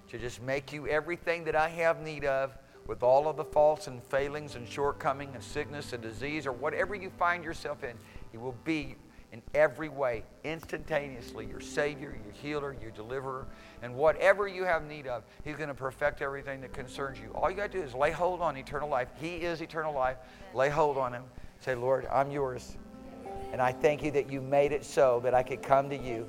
to 0.09 0.19
just 0.19 0.39
make 0.43 0.71
you 0.71 0.87
everything 0.87 1.43
that 1.45 1.55
I 1.55 1.67
have 1.67 1.99
need 1.99 2.25
of 2.25 2.55
with 2.85 3.01
all 3.01 3.27
of 3.27 3.35
the 3.35 3.43
faults 3.43 3.87
and 3.87 4.03
failings 4.03 4.53
and 4.53 4.69
shortcoming 4.69 5.31
and 5.33 5.43
sickness 5.43 5.93
and 5.93 6.03
disease 6.03 6.45
or 6.45 6.51
whatever 6.51 6.93
you 6.93 7.09
find 7.09 7.43
yourself 7.43 7.83
in. 7.83 7.97
He 8.31 8.37
will 8.37 8.55
be 8.63 8.97
in 9.33 9.41
every 9.55 9.89
way, 9.89 10.23
instantaneously, 10.43 11.47
your 11.47 11.59
Savior, 11.59 12.15
your 12.23 12.33
healer, 12.33 12.75
your 12.79 12.91
deliverer, 12.91 13.47
and 13.81 13.95
whatever 13.95 14.47
you 14.47 14.63
have 14.63 14.85
need 14.85 15.07
of, 15.07 15.23
He's 15.43 15.55
going 15.55 15.69
to 15.69 15.73
perfect 15.73 16.21
everything 16.21 16.61
that 16.61 16.71
concerns 16.71 17.19
you. 17.19 17.31
All 17.33 17.49
you 17.49 17.57
got 17.57 17.71
to 17.71 17.79
do 17.79 17.83
is 17.83 17.95
lay 17.95 18.11
hold 18.11 18.41
on 18.41 18.55
eternal 18.55 18.87
life. 18.87 19.07
He 19.19 19.37
is 19.37 19.61
eternal 19.61 19.91
life. 19.91 20.17
Lay 20.53 20.69
hold 20.69 20.99
on 20.99 21.13
Him. 21.13 21.23
Say, 21.61 21.73
Lord, 21.73 22.07
I'm 22.11 22.29
yours. 22.29 22.77
And 23.51 23.59
I 23.59 23.71
thank 23.71 24.03
you 24.03 24.11
that 24.11 24.31
you 24.31 24.39
made 24.39 24.71
it 24.71 24.85
so 24.85 25.19
that 25.23 25.33
I 25.33 25.41
could 25.41 25.63
come 25.63 25.89
to 25.89 25.97
you. 25.97 26.27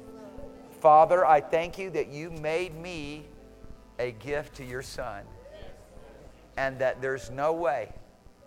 Father, 0.80 1.26
I 1.26 1.42
thank 1.42 1.78
you 1.78 1.90
that 1.90 2.08
you 2.08 2.30
made 2.30 2.74
me 2.74 3.26
a 3.98 4.12
gift 4.12 4.54
to 4.56 4.64
your 4.64 4.82
Son, 4.82 5.24
and 6.56 6.78
that 6.78 7.02
there's 7.02 7.30
no 7.30 7.52
way 7.52 7.92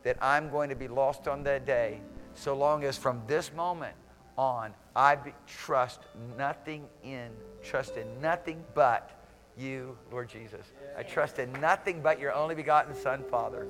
that 0.01 0.17
I'm 0.19 0.49
going 0.49 0.69
to 0.69 0.75
be 0.75 0.87
lost 0.87 1.27
on 1.27 1.43
that 1.43 1.67
day 1.67 2.01
so 2.33 2.55
long 2.55 2.83
as 2.83 2.97
from 2.97 3.21
this 3.27 3.53
moment 3.53 3.93
on 4.37 4.73
I 4.95 5.15
be, 5.15 5.33
trust 5.45 6.01
nothing 6.37 6.87
in, 7.03 7.29
trust 7.63 7.97
in 7.97 8.21
nothing 8.21 8.63
but 8.73 9.11
you, 9.57 9.97
Lord 10.11 10.29
Jesus. 10.29 10.65
I 10.97 11.03
trust 11.03 11.39
in 11.39 11.51
nothing 11.53 12.01
but 12.01 12.19
your 12.19 12.33
only 12.33 12.55
begotten 12.55 12.95
Son, 12.95 13.23
Father. 13.29 13.67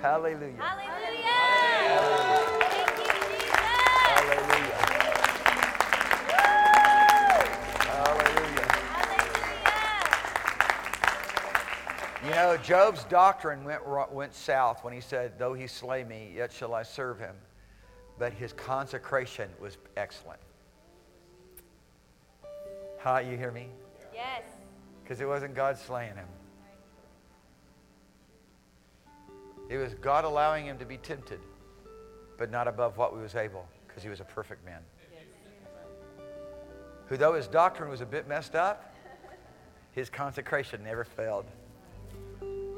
Hallelujah. 0.00 0.54
Hallelujah. 0.58 1.30
Thank 2.70 2.90
you, 2.98 3.04
Jesus. 3.04 3.50
Hallelujah. 4.06 4.78
Hallelujah. 7.84 8.10
Hallelujah. 8.22 8.70
You 12.24 12.30
know, 12.30 12.56
Job's 12.62 13.04
doctrine 13.04 13.64
went, 13.64 13.82
went 14.12 14.34
south 14.34 14.84
when 14.84 14.92
he 14.92 15.00
said, 15.00 15.38
Though 15.38 15.54
he 15.54 15.66
slay 15.66 16.04
me, 16.04 16.32
yet 16.36 16.52
shall 16.52 16.74
I 16.74 16.84
serve 16.84 17.18
him. 17.18 17.34
But 18.20 18.34
his 18.34 18.52
consecration 18.52 19.48
was 19.58 19.78
excellent. 19.96 20.40
Hi, 22.98 23.22
you 23.22 23.34
hear 23.38 23.50
me? 23.50 23.68
Yes. 24.14 24.42
Because 25.02 25.22
it 25.22 25.26
wasn't 25.26 25.54
God 25.54 25.78
slaying 25.78 26.14
him. 26.14 26.26
It 29.70 29.78
was 29.78 29.94
God 29.94 30.26
allowing 30.26 30.66
him 30.66 30.76
to 30.78 30.84
be 30.84 30.98
tempted, 30.98 31.40
but 32.36 32.50
not 32.50 32.68
above 32.68 32.98
what 32.98 33.14
he 33.14 33.20
was 33.20 33.34
able, 33.34 33.66
because 33.88 34.02
he 34.02 34.10
was 34.10 34.20
a 34.20 34.24
perfect 34.24 34.66
man. 34.66 34.82
Who, 37.06 37.16
though 37.16 37.32
his 37.32 37.48
doctrine 37.48 37.88
was 37.88 38.02
a 38.02 38.06
bit 38.06 38.28
messed 38.28 38.54
up, 38.54 38.94
his 39.92 40.10
consecration 40.10 40.84
never 40.84 41.04
failed. 41.04 41.46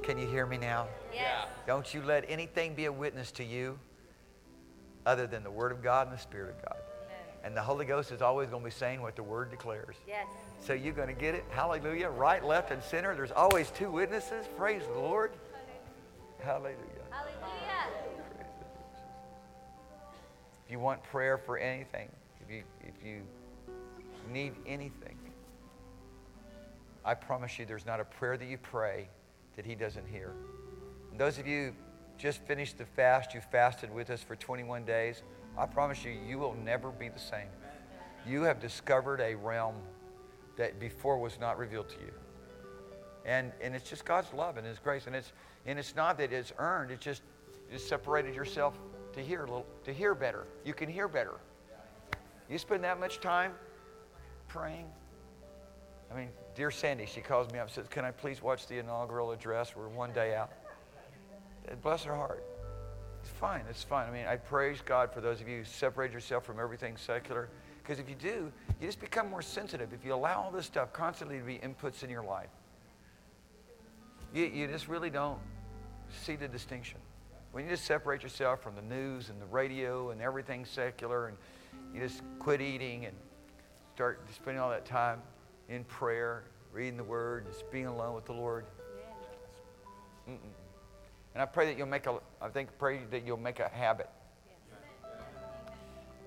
Can 0.05 0.19
you 0.19 0.29
hear 0.29 0.47
me 0.47 0.57
now? 0.57 0.87
Yes. 1.13 1.49
Don't 1.67 1.93
you 1.93 2.01
let 2.03 2.25
anything 2.29 2.75
be 2.75 2.85
a 2.85 2.93
witness 2.93 3.33
to 3.33 3.45
you 3.45 3.77
other 5.07 5.27
than 5.27 5.43
the 5.43 5.51
Word 5.51 5.73
of 5.73 5.83
God 5.83 6.09
and 6.09 6.17
the 6.17 6.21
Spirit 6.21 6.51
of 6.51 6.65
God. 6.65 6.79
And 7.45 7.57
the 7.57 7.63
Holy 7.63 7.85
Ghost 7.85 8.13
is 8.13 8.23
always 8.23 8.51
going 8.51 8.63
to 8.63 8.69
be 8.69 8.75
saying 8.75 9.03
what 9.03 9.17
the 9.17 9.23
Word 9.23 9.51
declares. 9.51 9.97
Yes. 10.07 10.29
So 10.61 10.75
you're 10.75 10.93
going 10.93 11.09
to 11.09 11.21
get 11.21 11.35
it. 11.35 11.45
Hallelujah. 11.51 12.09
Right, 12.09 12.45
left, 12.45 12.71
and 12.71 12.81
center. 12.83 13.17
There's 13.17 13.33
always 13.33 13.71
two 13.73 13.91
witnesses. 13.91 14.47
Praise 14.57 14.83
the 14.87 15.01
Lord. 15.01 15.33
Hallelujah. 16.41 16.77
Hallelujah. 17.11 17.33
If 20.65 20.71
you 20.71 20.79
want 20.79 21.03
prayer 21.03 21.37
for 21.37 21.59
anything, 21.59 22.09
if 22.41 22.51
you, 22.51 22.63
if 22.81 23.05
you 23.05 23.23
need 24.33 24.53
anything, 24.65 25.19
I 27.05 27.15
promise 27.15 27.59
you 27.59 27.67
there's 27.67 27.87
not 27.87 27.99
a 27.99 28.05
prayer 28.05 28.37
that 28.37 28.47
you 28.47 28.59
pray 28.59 29.09
that 29.57 29.67
He 29.67 29.75
doesn't 29.75 30.07
hear. 30.07 30.33
And 31.11 31.19
those 31.19 31.39
of 31.39 31.47
you 31.49 31.75
just 32.23 32.41
finished 32.43 32.79
the 32.79 32.85
fast, 32.85 33.35
you 33.35 33.41
fasted 33.41 33.93
with 33.93 34.09
us 34.09 34.23
for 34.23 34.37
21 34.37 34.85
days, 34.85 35.25
I 35.59 35.67
promise 35.67 36.05
you, 36.05 36.13
you 36.13 36.39
will 36.39 36.55
never 36.55 36.91
be 36.93 37.09
the 37.09 37.19
same. 37.19 37.49
You 38.25 38.43
have 38.43 38.61
discovered 38.61 39.21
a 39.21 39.35
realm 39.35 39.75
that 40.57 40.79
before 40.79 41.19
was 41.19 41.41
not 41.41 41.59
revealed 41.59 41.89
to 41.89 41.97
you. 41.97 42.13
And, 43.27 43.51
and 43.61 43.75
it's 43.75 43.91
just 43.91 44.05
God's 44.05 44.33
love 44.33 44.57
and 44.57 44.65
His 44.65 44.79
grace. 44.79 45.09
And 45.09 45.17
it's, 45.17 45.33
and 45.67 45.81
it's 45.81 45.97
not 45.97 46.17
that 46.19 46.33
it's 46.33 46.53
earned, 46.59 46.93
it's 46.93 47.05
just 47.05 47.23
you 47.73 47.79
separated 47.79 48.37
yourself 48.37 48.79
to 49.15 49.21
hear 49.21 49.41
a 49.41 49.47
little, 49.47 49.67
to 49.83 49.93
hear 49.93 50.15
better. 50.15 50.47
You 50.65 50.75
can 50.75 50.89
hear 50.89 51.09
better. 51.09 51.41
You 52.49 52.57
spend 52.59 52.85
that 52.85 53.01
much 53.01 53.19
time 53.19 53.53
praying. 54.47 54.87
I 56.13 56.17
mean, 56.17 56.29
dear 56.55 56.71
Sandy, 56.71 57.07
she 57.07 57.21
calls 57.21 57.53
me 57.53 57.59
up 57.59 57.67
and 57.67 57.75
says, 57.75 57.89
Can 57.89 58.05
I 58.05 58.13
please 58.13 58.41
watch 58.41 58.69
the 58.69 58.79
inaugural 58.79 59.33
address? 59.33 59.75
We're 59.75 59.89
one 59.89 60.13
day 60.13 60.37
out. 60.37 60.53
Bless 61.83 62.05
her 62.05 62.15
heart. 62.15 62.45
It's 63.23 63.31
fine. 63.31 63.63
It's 63.71 63.83
fine. 63.83 64.09
I 64.09 64.13
mean, 64.13 64.27
I 64.27 64.37
praise 64.37 64.81
God 64.85 65.13
for 65.13 65.21
those 65.21 65.41
of 65.41 65.49
you 65.49 65.59
who 65.59 65.65
separate 65.65 66.13
yourself 66.13 66.45
from 66.45 66.59
everything 66.59 66.97
secular. 66.97 67.49
Because 67.83 67.99
if 67.99 68.09
you 68.09 68.15
do, 68.15 68.53
you 68.81 68.87
just 68.87 69.01
become 69.01 69.29
more 69.29 69.43
sensitive. 69.43 69.93
If 69.93 70.05
you 70.05 70.15
allow 70.15 70.43
all 70.43 70.51
this 70.51 70.67
stuff 70.67 70.93
constantly 70.93 71.39
to 71.39 71.45
be 71.45 71.59
inputs 71.59 72.03
in 72.03 72.11
your 72.11 72.25
life, 72.25 72.51
you, 74.35 74.45
you 74.47 74.67
just 74.67 74.89
really 74.89 75.11
don't 75.11 75.39
see 76.25 76.37
the 76.37 76.49
distinction. 76.49 76.99
When 77.53 77.65
you 77.65 77.71
just 77.71 77.85
separate 77.85 78.23
yourself 78.23 78.63
from 78.63 78.75
the 78.75 78.83
news 78.83 79.29
and 79.29 79.41
the 79.41 79.47
radio 79.47 80.11
and 80.11 80.21
everything 80.21 80.65
secular, 80.65 81.29
and 81.29 81.37
you 81.95 82.01
just 82.01 82.23
quit 82.39 82.61
eating 82.61 83.05
and 83.05 83.15
start 83.95 84.21
spending 84.35 84.61
all 84.61 84.71
that 84.71 84.87
time 84.87 85.21
in 85.69 85.85
prayer, 85.85 86.45
reading 86.73 86.97
the 86.97 87.05
Word, 87.05 87.47
just 87.47 87.71
being 87.71 87.87
alone 87.87 88.15
with 88.15 88.25
the 88.25 88.33
Lord. 88.33 88.65
Mm-mm. 90.29 90.39
And 91.35 91.43
I 91.43 91.47
pray 91.47 91.67
that 91.67 91.79
you'll 91.79 91.87
make 91.87 92.07
a, 92.07 92.19
I 92.41 92.49
think, 92.49 92.71
pray 92.79 93.01
that 93.11 93.25
you'll 93.25 93.37
make 93.37 93.61
a 93.61 93.69
habit 93.69 94.09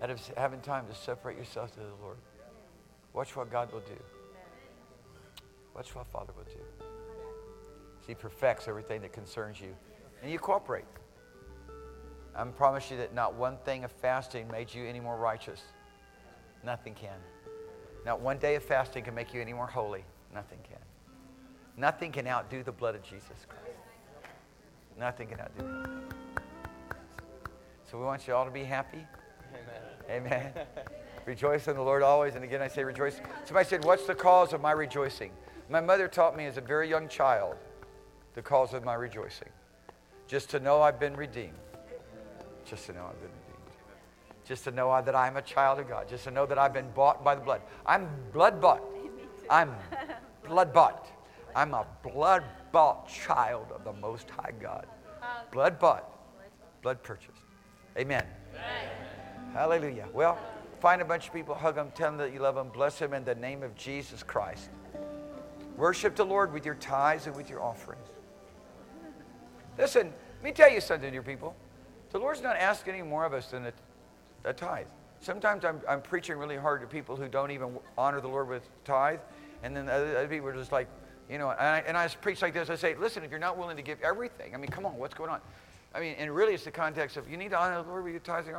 out 0.01 0.09
of 0.09 0.19
having 0.35 0.59
time 0.61 0.85
to 0.87 0.95
separate 0.95 1.37
yourself 1.37 1.71
to 1.73 1.79
the 1.79 1.93
Lord. 2.01 2.17
Watch 3.13 3.35
what 3.35 3.51
God 3.51 3.71
will 3.71 3.81
do. 3.81 3.97
Watch 5.75 5.95
what 5.95 6.07
Father 6.07 6.33
will 6.35 6.43
do. 6.43 6.85
He 8.07 8.13
perfects 8.13 8.67
everything 8.67 9.01
that 9.01 9.13
concerns 9.13 9.59
you. 9.59 9.75
And 10.21 10.31
you 10.31 10.39
cooperate. 10.39 10.85
I 12.35 12.43
promise 12.45 12.91
you 12.91 12.97
that 12.97 13.13
not 13.13 13.35
one 13.35 13.57
thing 13.63 13.83
of 13.83 13.91
fasting 13.91 14.47
made 14.49 14.73
you 14.73 14.85
any 14.85 14.99
more 14.99 15.17
righteous. 15.17 15.61
Nothing 16.63 16.93
can. 16.93 17.17
Not 18.05 18.19
one 18.19 18.37
day 18.37 18.55
of 18.55 18.63
fasting 18.63 19.03
can 19.03 19.15
make 19.15 19.33
you 19.33 19.41
any 19.41 19.53
more 19.53 19.67
holy. 19.67 20.03
Nothing 20.33 20.59
can. 20.63 20.77
Nothing 21.77 22.11
can 22.11 22.27
outdo 22.27 22.63
the 22.63 22.71
blood 22.71 22.95
of 22.95 23.03
Jesus 23.03 23.45
Christ. 23.47 23.84
Nothing 24.97 25.27
can 25.27 25.39
outdo 25.41 25.65
him. 25.65 26.09
So 27.89 27.97
we 27.97 28.05
want 28.05 28.27
you 28.27 28.33
all 28.33 28.45
to 28.45 28.51
be 28.51 28.63
happy. 28.63 29.05
Amen. 30.09 30.25
Amen. 30.27 30.51
rejoice 31.25 31.67
in 31.67 31.75
the 31.75 31.81
Lord 31.81 32.03
always. 32.03 32.35
And 32.35 32.43
again, 32.43 32.61
I 32.61 32.67
say 32.67 32.83
rejoice. 32.83 33.19
Somebody 33.45 33.67
said, 33.67 33.83
What's 33.85 34.05
the 34.05 34.15
cause 34.15 34.53
of 34.53 34.61
my 34.61 34.71
rejoicing? 34.71 35.31
My 35.69 35.81
mother 35.81 36.07
taught 36.07 36.37
me 36.37 36.45
as 36.45 36.57
a 36.57 36.61
very 36.61 36.89
young 36.89 37.07
child 37.07 37.55
the 38.33 38.41
cause 38.41 38.73
of 38.73 38.83
my 38.83 38.93
rejoicing. 38.93 39.49
Just 40.27 40.49
to 40.51 40.59
know 40.59 40.81
I've 40.81 40.99
been 40.99 41.15
redeemed. 41.15 41.53
Just 42.65 42.87
to 42.87 42.93
know 42.93 43.05
I've 43.05 43.19
been 43.21 43.29
redeemed. 43.29 43.75
Just 44.45 44.63
to 44.65 44.71
know 44.71 44.89
I- 44.91 45.01
that 45.01 45.15
I'm 45.15 45.37
a 45.37 45.41
child 45.41 45.79
of 45.79 45.87
God. 45.87 46.07
Just 46.07 46.23
to 46.25 46.31
know 46.31 46.45
that 46.45 46.57
I've 46.57 46.73
been 46.73 46.89
bought 46.91 47.23
by 47.23 47.35
the 47.35 47.41
blood. 47.41 47.61
I'm 47.85 48.09
blood 48.33 48.61
bought. 48.61 48.81
I'm 49.49 49.73
blood 50.43 50.73
bought. 50.73 51.07
I'm 51.55 51.73
a 51.73 51.85
blood 52.03 52.43
bought 52.75 53.07
child 53.07 53.71
of 53.73 53.85
the 53.85 53.93
Most 53.93 54.29
High 54.29 54.51
God. 54.59 54.85
Blood 55.53 55.79
bought, 55.79 56.11
blood 56.81 57.01
purchased. 57.03 57.45
Amen. 57.97 58.25
Hallelujah. 59.53 60.09
Well, 60.11 60.37
find 60.81 61.01
a 61.01 61.05
bunch 61.05 61.27
of 61.27 61.33
people, 61.33 61.55
hug 61.55 61.75
them, 61.75 61.89
tell 61.95 62.09
them 62.09 62.17
that 62.17 62.33
you 62.33 62.39
love 62.39 62.55
them, 62.55 62.67
bless 62.67 62.99
them 62.99 63.13
in 63.13 63.23
the 63.23 63.35
name 63.35 63.63
of 63.63 63.77
Jesus 63.77 64.23
Christ. 64.23 64.69
Worship 65.77 66.17
the 66.17 66.25
Lord 66.25 66.51
with 66.51 66.65
your 66.65 66.75
tithes 66.75 67.27
and 67.27 67.35
with 67.37 67.49
your 67.49 67.63
offerings. 67.63 68.09
Listen, 69.77 70.07
let 70.07 70.43
me 70.43 70.51
tell 70.51 70.69
you 70.69 70.81
something, 70.81 71.09
dear 71.09 71.23
people. 71.23 71.55
The 72.11 72.19
Lord's 72.19 72.41
not 72.41 72.57
asking 72.57 72.95
any 72.95 73.03
more 73.03 73.25
of 73.25 73.31
us 73.31 73.51
than 73.51 73.67
a, 73.67 73.73
a 74.43 74.51
tithe. 74.51 74.87
Sometimes 75.21 75.63
I'm, 75.63 75.79
I'm 75.87 76.01
preaching 76.01 76.35
really 76.35 76.57
hard 76.57 76.81
to 76.81 76.87
people 76.87 77.15
who 77.15 77.29
don't 77.29 77.51
even 77.51 77.77
honor 77.97 78.19
the 78.19 78.27
Lord 78.27 78.49
with 78.49 78.67
tithe, 78.83 79.21
and 79.63 79.73
then 79.73 79.87
other, 79.87 80.17
other 80.17 80.27
people 80.27 80.49
are 80.49 80.53
just 80.53 80.73
like, 80.73 80.89
you 81.29 81.37
know, 81.37 81.49
and 81.49 81.59
I, 81.59 81.83
and 81.87 81.97
I 81.97 82.07
preach 82.07 82.41
like 82.41 82.53
this. 82.53 82.69
I 82.69 82.75
say, 82.75 82.95
listen, 82.95 83.23
if 83.23 83.31
you're 83.31 83.39
not 83.39 83.57
willing 83.57 83.77
to 83.77 83.83
give 83.83 83.99
everything, 84.01 84.53
I 84.53 84.57
mean, 84.57 84.69
come 84.69 84.85
on, 84.85 84.97
what's 84.97 85.13
going 85.13 85.29
on? 85.29 85.41
I 85.93 85.99
mean, 85.99 86.15
and 86.17 86.33
really 86.33 86.53
it's 86.53 86.65
the 86.65 86.71
context 86.71 87.17
of 87.17 87.29
you 87.29 87.37
need 87.37 87.51
to 87.51 87.59
honor 87.59 87.81
the 87.81 87.89
Lord 87.89 88.03
with 88.03 88.13
your 88.13 88.19
tithes 88.19 88.47
and. 88.47 88.57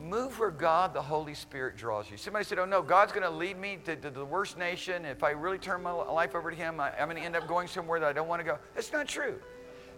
Move 0.00 0.38
where 0.38 0.50
God, 0.50 0.94
the 0.94 1.02
Holy 1.02 1.34
Spirit, 1.34 1.76
draws 1.76 2.08
you. 2.08 2.16
Somebody 2.16 2.44
said, 2.44 2.60
Oh 2.60 2.64
no, 2.64 2.82
God's 2.82 3.10
going 3.10 3.24
to 3.24 3.30
lead 3.30 3.58
me 3.58 3.78
to, 3.84 3.96
to 3.96 4.10
the 4.10 4.24
worst 4.24 4.56
nation. 4.56 5.04
If 5.04 5.24
I 5.24 5.30
really 5.30 5.58
turn 5.58 5.82
my 5.82 5.90
life 5.90 6.36
over 6.36 6.50
to 6.50 6.56
Him, 6.56 6.78
I, 6.78 6.92
I'm 6.92 7.08
going 7.08 7.16
to 7.16 7.22
end 7.22 7.34
up 7.34 7.48
going 7.48 7.66
somewhere 7.66 7.98
that 7.98 8.08
I 8.08 8.12
don't 8.12 8.28
want 8.28 8.38
to 8.38 8.44
go. 8.44 8.58
That's 8.76 8.92
not 8.92 9.08
true. 9.08 9.40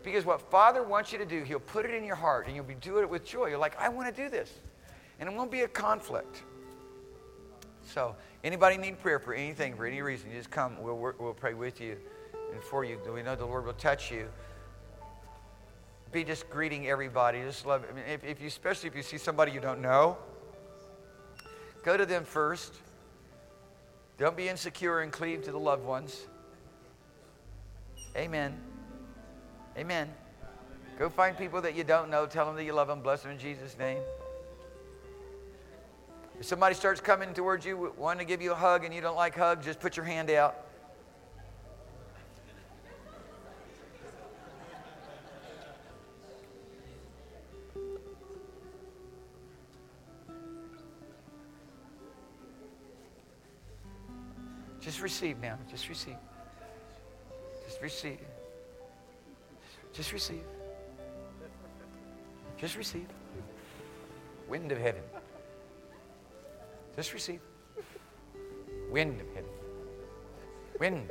Because 0.03 0.25
what 0.25 0.51
Father 0.51 0.83
wants 0.83 1.13
you 1.13 1.19
to 1.19 1.27
do, 1.27 1.43
He'll 1.43 1.61
put 1.61 1.85
it 1.85 1.93
in 1.93 2.05
your 2.05 2.17
heart 2.17 2.47
and 2.47 2.57
you'll 2.57 2.65
be 2.65 2.77
doing 2.77 3.03
it 3.03 3.11
with 3.11 3.27
joy. 3.27 3.49
You're 3.49 3.59
like, 3.59 3.79
I 3.79 3.91
want 3.91 4.15
to 4.15 4.23
do 4.23 4.31
this. 4.31 4.51
And 5.19 5.29
it 5.29 5.35
won't 5.35 5.51
be 5.51 5.61
a 5.61 5.69
conflict. 5.69 6.45
So, 7.93 8.15
anybody 8.45 8.77
need 8.77 9.01
prayer 9.01 9.19
for 9.19 9.35
anything, 9.35 9.75
for 9.75 9.85
any 9.85 10.01
reason, 10.01 10.31
just 10.33 10.51
come. 10.51 10.81
We'll, 10.81 10.97
we'll 10.97 11.35
pray 11.35 11.55
with 11.55 11.81
you 11.81 11.97
and 12.53 12.63
for 12.63 12.85
you. 12.85 12.99
We 13.13 13.23
know 13.23 13.35
the 13.35 13.45
Lord 13.45 13.67
will 13.67 13.73
touch 13.73 14.13
you. 14.13 14.29
Be 16.13 16.23
just 16.23 16.49
greeting 16.51 16.89
everybody. 16.89 17.41
Just 17.43 17.67
love. 17.67 17.85
I 17.89 17.95
mean, 17.95 18.05
if, 18.09 18.25
if 18.25 18.41
you, 18.41 18.47
especially 18.47 18.89
if 18.89 18.97
you 18.97 19.03
see 19.03 19.19
somebody 19.19 19.53
you 19.53 19.61
don't 19.61 19.81
know, 19.81 20.17
go 21.85 21.97
to 21.97 22.07
them 22.07 22.25
first. 22.25 22.75
Don't 24.19 24.37
be 24.37 24.49
insecure 24.49 25.01
and 25.01 25.11
cleave 25.11 25.43
to 25.45 25.53
the 25.53 25.59
loved 25.59 25.85
ones. 25.85 26.27
Amen. 28.17 28.57
Amen. 29.77 30.11
Go 30.99 31.09
find 31.09 31.37
people 31.39 31.63
that 31.63 31.75
you 31.75 31.85
don't 31.85 32.11
know. 32.11 32.27
Tell 32.27 32.45
them 32.45 32.55
that 32.57 32.65
you 32.65 32.73
love 32.73 32.89
them. 32.89 33.01
Bless 33.01 33.23
them 33.23 33.33
in 33.33 33.39
Jesus' 33.39 33.79
name. 33.79 33.99
If 36.41 36.47
somebody 36.47 36.75
starts 36.75 37.03
coming 37.03 37.35
towards 37.35 37.67
you, 37.67 37.93
wanting 37.99 38.21
to 38.21 38.25
give 38.25 38.41
you 38.41 38.53
a 38.53 38.55
hug, 38.55 38.87
and 38.87 38.95
you 38.95 39.03
don't 39.03 39.15
like 39.15 39.37
hugs, 39.37 39.67
just 39.67 39.79
put 39.79 39.95
your 39.95 40.07
hand 40.07 40.31
out. 40.31 40.57
Just 54.81 55.03
receive 55.03 55.39
now. 55.43 55.59
Just 55.71 55.91
receive. 55.91 56.17
Just 57.67 57.83
receive. 57.83 58.19
Just 59.93 60.13
receive. 60.15 60.45
Just 62.57 62.77
receive. 62.79 63.07
Wind 64.49 64.73
of 64.73 64.79
heaven. 64.79 65.03
Just 67.01 67.15
receive. 67.15 67.41
Wind 68.91 69.23
of 69.23 69.27
heaven. 69.29 69.51
Wind. 70.79 71.09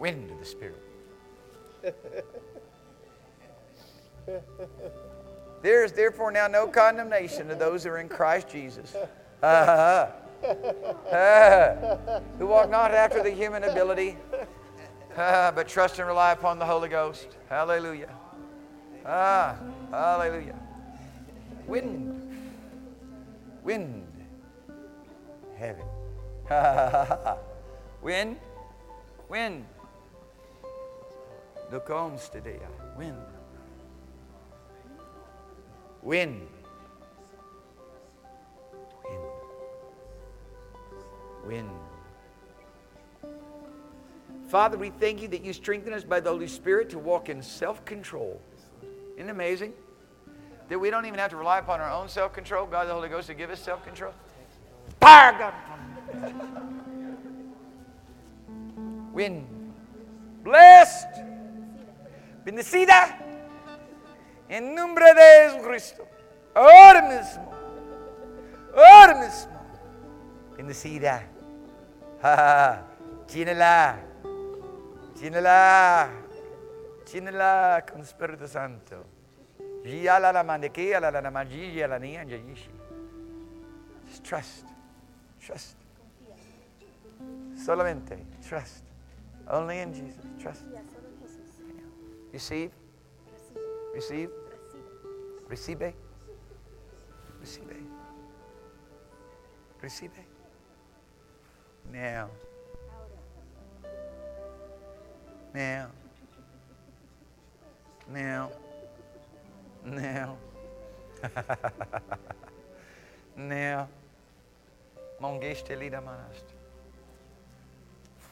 Wind 0.00 0.28
of 0.28 0.40
the 0.40 0.44
Spirit. 0.44 0.82
There 5.62 5.84
is 5.84 5.92
therefore 5.92 6.32
now 6.32 6.48
no 6.48 6.66
condemnation 6.66 7.46
to 7.46 7.54
those 7.54 7.84
who 7.84 7.90
are 7.90 7.98
in 7.98 8.08
Christ 8.08 8.48
Jesus. 8.48 8.96
Uh, 9.40 10.08
uh, 11.12 12.18
who 12.40 12.48
walk 12.48 12.68
not 12.68 12.90
after 12.90 13.22
the 13.22 13.30
human 13.30 13.62
ability, 13.62 14.16
uh, 15.16 15.52
but 15.52 15.68
trust 15.68 16.00
and 16.00 16.08
rely 16.08 16.32
upon 16.32 16.58
the 16.58 16.66
Holy 16.66 16.88
Ghost. 16.88 17.36
Hallelujah. 17.48 18.10
Ah, 19.06 19.54
hallelujah. 19.92 20.58
Wind. 21.68 22.36
Wind. 23.62 24.09
Heaven. 25.60 25.84
Wind. 28.02 28.38
Wind. 29.28 29.66
The 31.70 31.80
comes 31.80 32.30
today. 32.30 32.58
Wind. 32.96 33.18
Wind. 36.02 36.48
Wind. 39.04 39.20
Wind. 41.46 41.70
Father, 44.48 44.78
we 44.78 44.88
thank 44.88 45.20
you 45.20 45.28
that 45.28 45.44
you 45.44 45.52
strengthen 45.52 45.92
us 45.92 46.04
by 46.04 46.20
the 46.20 46.30
Holy 46.30 46.48
Spirit 46.48 46.88
to 46.90 46.98
walk 46.98 47.28
in 47.28 47.42
self 47.42 47.84
control. 47.84 48.40
Isn't 49.16 49.28
amazing? 49.28 49.74
That 50.70 50.78
we 50.78 50.88
don't 50.88 51.04
even 51.04 51.18
have 51.18 51.30
to 51.32 51.36
rely 51.36 51.58
upon 51.58 51.82
our 51.82 51.90
own 51.90 52.08
self 52.08 52.32
control. 52.32 52.64
God, 52.64 52.88
the 52.88 52.94
Holy 52.94 53.10
Ghost, 53.10 53.26
to 53.26 53.34
give 53.34 53.50
us 53.50 53.60
self 53.60 53.84
control. 53.84 54.14
God. 55.00 55.52
Wind. 59.12 59.46
Blessed. 60.42 61.08
Bendecida. 62.44 63.18
En 64.48 64.74
nombre 64.74 65.14
de 65.14 65.50
Jesucristo. 65.50 66.06
Ahora 66.54 67.02
mismo. 67.02 67.50
Ahora 68.76 69.14
mismo. 69.14 69.60
Bendecida. 70.56 71.22
Ja. 72.22 72.82
Llénala. 73.28 73.96
Llénala. 75.20 76.10
Llénala 77.10 77.84
con 77.90 78.02
Espíritu 78.02 78.46
Santo. 78.46 79.04
Just 84.10 84.24
trust. 84.24 84.69
Trust. 85.40 85.76
Solamente 87.56 88.24
trust. 88.46 88.84
Only 89.48 89.80
in 89.80 89.92
Jesus. 89.92 90.24
Trust. 90.38 90.64
Receive. 92.32 92.70
Receive. 93.94 94.30
Recibe. 95.48 95.94
Recibe. 97.40 97.76
Recibe. 99.82 100.26
Now. 101.90 102.30
Now. 105.52 105.90
Now. 108.08 108.50
Now. 109.84 110.36
now. 113.36 113.88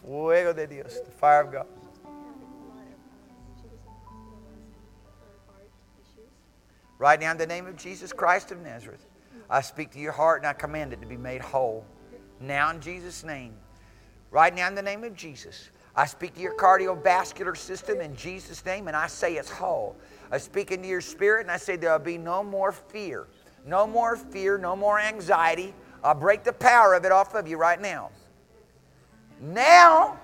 Fuego 0.02 0.52
de 0.52 0.67
Dios, 0.67 1.00
the 1.00 1.10
fire 1.10 1.42
of 1.42 1.52
God. 1.52 1.67
Right 6.99 7.20
now, 7.20 7.31
in 7.31 7.36
the 7.39 7.47
name 7.47 7.67
of 7.67 7.76
Jesus 7.76 8.12
Christ 8.12 8.50
of 8.50 8.60
Nazareth, 8.60 9.07
I 9.49 9.60
speak 9.60 9.91
to 9.92 9.99
your 9.99 10.12
heart 10.12 10.41
and 10.41 10.49
I 10.49 10.52
command 10.52 10.92
it 10.92 11.00
to 11.00 11.07
be 11.07 11.17
made 11.17 11.41
whole. 11.41 11.84
Now, 12.41 12.70
in 12.70 12.81
Jesus' 12.81 13.23
name. 13.23 13.55
Right 14.31 14.55
now, 14.55 14.68
in 14.68 14.75
the 14.75 14.83
name 14.83 15.05
of 15.05 15.15
Jesus, 15.15 15.70
I 15.94 16.07
speak 16.07 16.34
to 16.34 16.41
your 16.41 16.55
cardiovascular 16.55 17.57
system 17.57 18.00
in 18.00 18.15
Jesus' 18.15 18.65
name 18.65 18.89
and 18.89 18.97
I 18.97 19.07
say 19.07 19.36
it's 19.36 19.50
whole. 19.50 19.97
I 20.31 20.39
speak 20.39 20.70
into 20.70 20.89
your 20.89 21.00
spirit 21.00 21.42
and 21.42 21.50
I 21.50 21.57
say 21.57 21.76
there'll 21.76 21.99
be 21.99 22.18
no 22.18 22.42
more 22.42 22.73
fear. 22.73 23.26
No 23.65 23.86
more 23.86 24.17
fear, 24.17 24.58
no 24.58 24.76
more 24.76 24.99
anxiety. 24.99 25.75
I'll 26.02 26.15
break 26.15 26.44
the 26.44 26.52
power 26.52 26.94
of 26.94 27.05
it 27.05 27.12
off 27.12 27.35
of 27.35 27.49
you 27.49 27.57
right 27.57 27.81
now. 27.81 28.10
Now, 29.41 30.18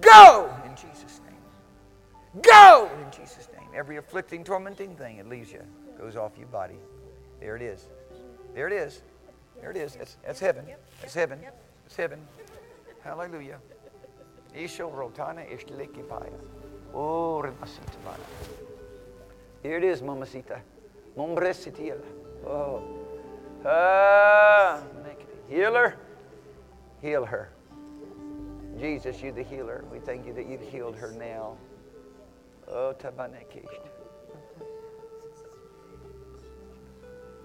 go 0.00 0.54
in 0.64 0.72
Jesus' 0.76 1.20
name. 1.26 2.42
Go 2.42 2.90
in 3.02 3.10
Jesus' 3.10 3.48
name. 3.56 3.68
Every 3.74 3.96
afflicting, 3.96 4.44
tormenting 4.44 4.96
thing, 4.96 5.18
it 5.18 5.28
leaves 5.28 5.52
you, 5.52 5.62
goes 5.98 6.16
off 6.16 6.32
your 6.38 6.48
body. 6.48 6.78
There 7.40 7.56
it 7.56 7.62
is. 7.62 7.86
There 8.54 8.66
it 8.66 8.72
is. 8.72 9.02
There 9.60 9.70
it 9.70 9.76
is. 9.76 9.94
That's, 9.94 10.16
that's 10.24 10.40
heaven. 10.40 10.64
That's 11.00 11.14
heaven. 11.14 11.40
That's 11.84 11.96
heaven. 11.96 12.20
Hallelujah. 13.02 13.58
Isho 14.56 14.92
rotana 14.92 15.46
ishlikipaya. 15.48 16.32
Oh. 16.94 17.44
Here 19.62 19.76
it 19.76 19.84
is, 19.84 20.02
mamacita. 20.02 20.60
Mombresitiela. 21.16 22.00
Oh. 22.46 22.97
Ah, 23.64 24.82
healer, 25.48 25.96
heal 27.02 27.24
her. 27.24 27.50
Jesus, 28.78 29.20
you 29.22 29.32
the 29.32 29.42
healer. 29.42 29.84
We 29.90 29.98
thank 29.98 30.26
you 30.26 30.32
that 30.34 30.46
you've 30.46 30.62
healed 30.62 30.96
her 30.96 31.10
now. 31.12 31.56
Oh, 32.68 32.94
tabanekisht. 32.98 33.88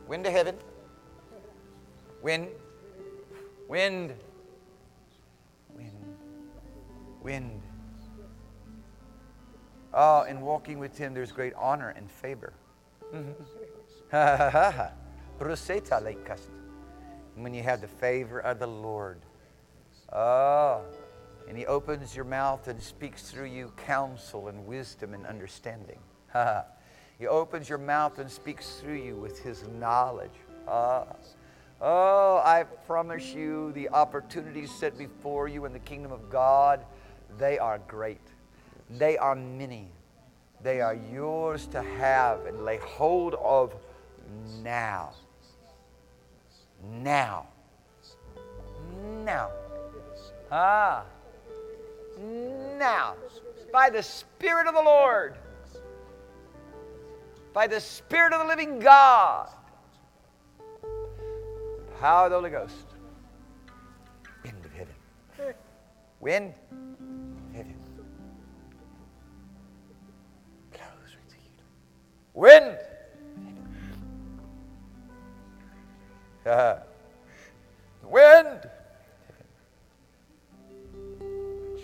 Wind 0.08 0.24
to 0.26 0.32
heaven. 0.32 0.56
Wind. 2.22 2.50
Wind. 3.68 4.14
Wind. 5.76 6.18
Wind. 7.24 7.62
Oh, 9.94 10.24
in 10.24 10.42
walking 10.42 10.78
with 10.78 10.98
him, 10.98 11.14
there's 11.14 11.32
great 11.32 11.54
honor 11.56 11.90
and 11.90 12.12
favor. 12.12 12.54
When 17.36 17.54
you 17.54 17.64
have 17.64 17.82
the 17.82 17.88
favor 17.88 18.40
of 18.40 18.60
the 18.60 18.68
Lord. 18.68 19.20
Oh, 20.12 20.82
and 21.48 21.58
he 21.58 21.66
opens 21.66 22.16
your 22.16 22.26
mouth 22.26 22.68
and 22.68 22.82
speaks 22.82 23.30
through 23.30 23.48
you 23.48 23.72
counsel 23.76 24.48
and 24.48 24.66
wisdom 24.66 25.14
and 25.14 25.26
understanding. 25.26 26.00
he 27.20 27.28
opens 27.28 27.68
your 27.68 27.80
mouth 27.80 28.20
and 28.20 28.30
speaks 28.30 28.76
through 28.76 29.02
you 29.02 29.16
with 29.16 29.40
his 29.40 29.68
knowledge. 29.80 30.32
Ah, 30.68 31.06
Oh, 31.86 32.42
I 32.46 32.64
promise 32.88 33.34
you, 33.34 33.74
the 33.74 33.90
opportunities 33.90 34.72
set 34.72 34.98
before 34.98 35.50
you 35.50 35.66
in 35.66 35.74
the 35.74 35.80
kingdom 35.80 36.14
of 36.14 36.30
God, 36.30 36.86
they 37.38 37.60
are 37.60 37.78
great. 37.90 38.22
They 38.90 39.18
are 39.18 39.36
many. 39.36 39.90
They 40.62 40.80
are 40.80 40.96
yours 41.12 41.68
to 41.68 41.82
have 41.82 42.46
and 42.46 42.64
lay 42.64 42.78
hold 42.78 43.34
of 43.34 43.74
now. 44.64 45.12
Now. 46.92 47.48
Now. 49.24 49.50
Ah. 50.52 51.04
Now. 52.78 53.16
By 53.72 53.90
the 53.90 54.04
Spirit 54.04 54.68
of 54.68 54.76
the 54.76 54.82
Lord. 54.82 55.36
By 57.54 57.68
the 57.68 57.80
Spirit 57.80 58.34
of 58.34 58.42
the 58.42 58.48
living 58.48 58.80
God. 58.80 59.50
Power 62.00 62.26
of 62.26 62.32
the 62.32 62.38
Holy 62.38 62.50
Ghost. 62.50 62.88
Wind 64.44 64.66
of 64.66 64.74
heaven. 64.74 64.96
Wind 66.20 66.54
heaven. 67.54 67.76
Blows. 70.72 71.16
Wind. 72.34 72.78
Uh, 76.46 76.76
wind. 78.04 78.70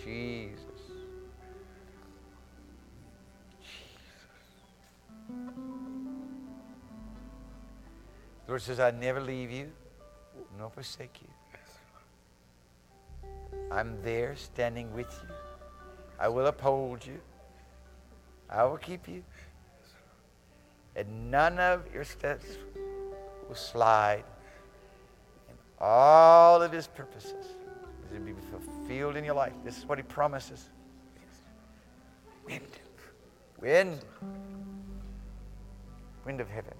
Jesus. 0.04 0.60
Jesus. 3.62 3.80
The 8.44 8.50
Lord 8.50 8.60
says, 8.60 8.80
I 8.80 8.90
never 8.90 9.18
leave 9.22 9.50
you 9.50 9.72
nor 10.58 10.68
forsake 10.68 11.20
you. 11.22 11.28
I'm 13.72 13.96
there 14.02 14.36
standing 14.36 14.92
with 14.92 15.06
you. 15.22 15.34
I 16.18 16.28
will 16.28 16.46
uphold 16.46 17.06
you. 17.06 17.18
I 18.50 18.64
will 18.64 18.76
keep 18.76 19.08
you. 19.08 19.22
And 20.94 21.30
none 21.30 21.58
of 21.58 21.84
your 21.94 22.04
steps 22.04 22.44
will 23.48 23.54
slide. 23.54 24.24
All 25.80 26.60
of 26.60 26.72
his 26.72 26.86
purposes 26.86 27.46
is 28.04 28.12
to 28.12 28.20
be 28.20 28.34
fulfilled 28.50 29.16
in 29.16 29.24
your 29.24 29.34
life. 29.34 29.54
This 29.64 29.78
is 29.78 29.86
what 29.86 29.98
he 29.98 30.04
promises. 30.04 30.68
Wind. 32.44 32.60
Wind. 33.58 34.04
Wind 36.26 36.40
of 36.40 36.48
heaven. 36.50 36.74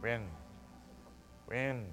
Wind. 0.00 0.28
Wind. 1.48 1.92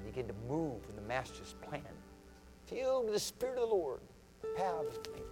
And 0.00 0.14
begin 0.14 0.26
to 0.28 0.34
move 0.48 0.80
in 0.88 0.96
the 0.96 1.02
Master's 1.02 1.54
plan. 1.60 1.82
Filled 2.66 3.04
with 3.04 3.14
the 3.14 3.20
Spirit 3.20 3.58
of 3.58 3.68
the 3.68 3.74
Lord. 3.74 4.00
The 4.40 4.48
power 4.56 4.80
of 4.80 4.86
His 4.86 4.98
name. 5.14 5.24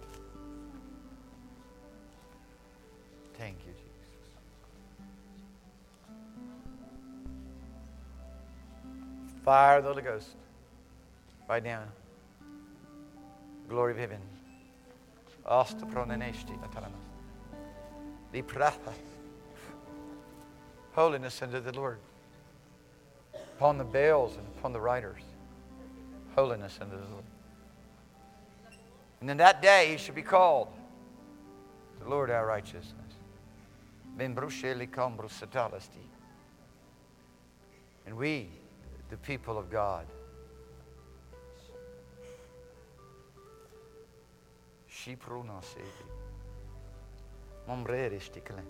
Thank 3.37 3.57
you, 3.65 3.71
Jesus. 3.71 3.87
Fire 9.43 9.77
of 9.77 9.85
the 9.85 9.89
Holy 9.89 10.03
Ghost. 10.03 10.35
Right 11.47 11.63
now. 11.63 11.83
Glory 13.67 13.93
of 13.93 13.97
heaven. 13.97 14.19
Asta 15.45 15.85
pronenesti 15.85 16.59
natalamas. 16.59 16.93
The. 18.31 18.43
Holiness 20.91 21.41
unto 21.41 21.59
the 21.59 21.71
Lord. 21.71 21.99
Upon 23.59 23.77
the 23.77 23.83
bells 23.83 24.37
and 24.37 24.47
upon 24.57 24.71
the 24.71 24.79
riders. 24.79 25.21
Holiness 26.33 26.79
the 26.89 26.95
Lord. 26.95 27.25
And 29.19 29.29
in 29.29 29.35
that 29.35 29.61
day 29.61 29.91
he 29.91 29.97
shall 29.97 30.15
be 30.15 30.21
called 30.21 30.69
the 32.01 32.07
Lord 32.07 32.31
our 32.31 32.45
righteousness. 32.45 32.95
And 38.05 38.15
we, 38.15 38.47
the 39.09 39.17
people 39.17 39.57
of 39.57 39.69
God, 39.69 40.05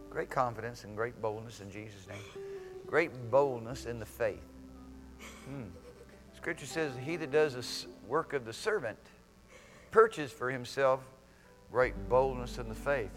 Great 0.10 0.32
confidence 0.32 0.84
and 0.84 0.96
great 0.96 1.22
boldness 1.22 1.62
in 1.62 1.70
Jesus' 1.70 2.08
name. 2.08 2.18
Great 2.88 3.12
boldness 3.30 3.86
in 3.86 4.00
the 4.00 4.06
faith. 4.08 4.49
Hmm. 5.50 5.64
Scripture 6.38 6.66
says, 6.66 6.94
He 7.04 7.16
that 7.16 7.32
does 7.32 7.56
the 7.56 7.88
work 8.08 8.34
of 8.34 8.46
the 8.46 8.54
servant 8.54 8.98
purchase 9.92 10.32
for 10.32 10.52
himself 10.52 11.02
great 11.72 11.94
boldness 12.10 12.58
in 12.58 12.70
the 12.70 12.76
faith. 12.76 13.12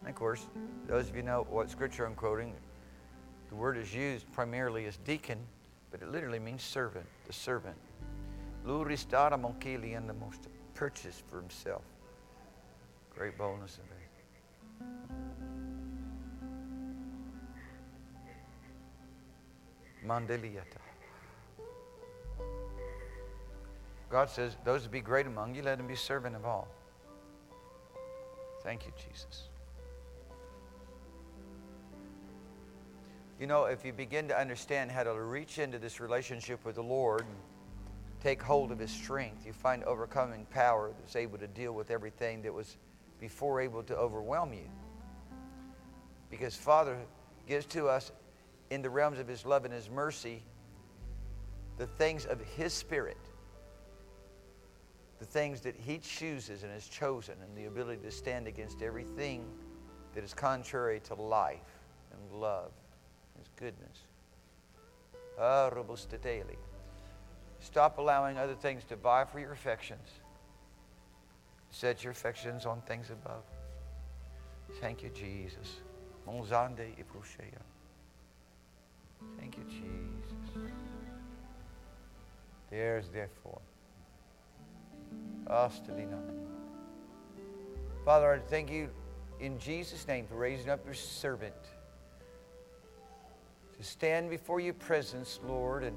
And 0.00 0.10
of 0.10 0.14
course, 0.14 0.46
those 0.86 1.08
of 1.08 1.16
you 1.16 1.22
know 1.22 1.46
what 1.48 1.70
scripture 1.70 2.04
I'm 2.04 2.14
quoting, 2.14 2.52
the 3.48 3.54
word 3.54 3.78
is 3.78 3.94
used 3.94 4.30
primarily 4.32 4.86
as 4.86 4.96
deacon, 4.98 5.38
but 5.90 6.02
it 6.02 6.10
literally 6.10 6.38
means 6.38 6.62
servant, 6.62 7.06
the 7.26 7.32
servant. 7.32 7.76
Luristara 8.66 9.40
the 10.06 10.14
most 10.14 10.42
to 10.42 10.48
purchase 10.74 11.22
for 11.28 11.40
himself. 11.40 11.82
Great 13.16 13.38
boldness 13.38 13.78
and 13.78 13.88
faith. 13.88 14.04
Mandeliata. 20.06 20.80
God 24.10 24.30
says, 24.30 24.56
those 24.64 24.82
that 24.84 24.92
be 24.92 25.00
great 25.00 25.26
among 25.26 25.54
you, 25.54 25.62
let 25.62 25.78
them 25.78 25.86
be 25.86 25.96
servant 25.96 26.36
of 26.36 26.44
all. 26.44 26.68
Thank 28.62 28.86
you, 28.86 28.92
Jesus. 28.96 29.48
You 33.40 33.48
know, 33.48 33.64
if 33.64 33.84
you 33.84 33.92
begin 33.92 34.28
to 34.28 34.38
understand 34.38 34.90
how 34.90 35.02
to 35.02 35.12
reach 35.12 35.58
into 35.58 35.78
this 35.78 35.98
relationship 36.00 36.64
with 36.64 36.76
the 36.76 36.82
Lord, 36.82 37.24
take 38.22 38.40
hold 38.40 38.70
of 38.70 38.78
His 38.78 38.90
strength, 38.90 39.44
you 39.44 39.52
find 39.52 39.82
overcoming 39.84 40.46
power 40.46 40.92
that's 40.98 41.16
able 41.16 41.38
to 41.38 41.48
deal 41.48 41.72
with 41.72 41.90
everything 41.90 42.42
that 42.42 42.54
was 42.54 42.76
before 43.20 43.60
able 43.60 43.82
to 43.82 43.96
overwhelm 43.96 44.52
you. 44.52 44.68
Because 46.30 46.54
Father 46.54 46.96
gives 47.48 47.66
to 47.66 47.88
us 47.88 48.12
in 48.74 48.82
the 48.82 48.90
realms 48.90 49.18
of 49.18 49.28
His 49.28 49.46
love 49.46 49.64
and 49.64 49.72
His 49.72 49.88
mercy 49.88 50.42
the 51.76 51.86
things 51.86 52.24
of 52.26 52.40
His 52.40 52.72
Spirit, 52.72 53.18
the 55.18 55.24
things 55.24 55.60
that 55.62 55.74
He 55.76 55.98
chooses 55.98 56.62
and 56.62 56.72
has 56.72 56.86
chosen, 56.86 57.34
and 57.42 57.56
the 57.56 57.66
ability 57.66 58.02
to 58.02 58.10
stand 58.10 58.46
against 58.46 58.82
everything 58.82 59.44
that 60.14 60.22
is 60.22 60.34
contrary 60.34 61.00
to 61.00 61.14
life 61.14 61.58
and 62.12 62.40
love, 62.40 62.70
His 63.38 63.48
goodness. 63.56 63.98
Ah, 65.38 65.70
robustateli. 65.72 66.56
Stop 67.58 67.98
allowing 67.98 68.38
other 68.38 68.54
things 68.54 68.84
to 68.84 68.96
vie 68.96 69.24
for 69.24 69.40
your 69.40 69.52
affections. 69.52 70.08
Set 71.70 72.04
your 72.04 72.12
affections 72.12 72.66
on 72.66 72.80
things 72.82 73.10
above. 73.10 73.42
Thank 74.80 75.02
you, 75.02 75.10
Jesus. 75.10 75.80
Monzande 76.26 76.94
iprusheya. 76.96 77.73
Thank 79.38 79.56
you, 79.56 79.64
Jesus. 79.64 80.64
There's 82.70 83.08
therefore 83.08 83.60
Astelina. 85.46 86.18
Father, 88.04 88.32
I 88.32 88.38
thank 88.38 88.70
you 88.70 88.88
in 89.40 89.58
Jesus' 89.58 90.06
name 90.08 90.26
for 90.26 90.36
raising 90.36 90.70
up 90.70 90.84
your 90.84 90.94
servant 90.94 91.54
to 93.76 93.84
stand 93.84 94.30
before 94.30 94.60
your 94.60 94.74
presence, 94.74 95.40
Lord, 95.46 95.84
and 95.84 95.96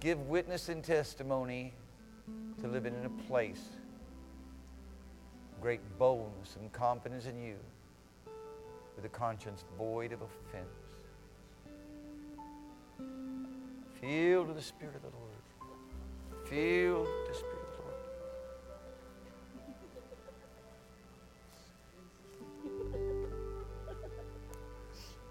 give 0.00 0.20
witness 0.28 0.68
and 0.68 0.82
testimony 0.82 1.74
to 2.60 2.68
living 2.68 2.94
in 2.94 3.06
a 3.06 3.28
place 3.28 3.64
of 5.54 5.62
great 5.62 5.80
boldness 5.98 6.56
and 6.60 6.72
confidence 6.72 7.26
in 7.26 7.40
you 7.40 7.56
with 8.96 9.04
a 9.04 9.08
conscience 9.08 9.64
void 9.76 10.12
of 10.12 10.20
offense. 10.22 10.77
Filled 14.00 14.48
with 14.48 14.56
the 14.56 14.62
Spirit 14.62 14.96
of 14.96 15.02
the 15.02 15.08
Lord. 15.08 15.42
Filled 16.46 17.06
with 17.06 17.28
the 17.28 17.34
Spirit 17.34 17.56
of 17.56 17.70
the 17.76 17.82
Lord. 17.82 17.94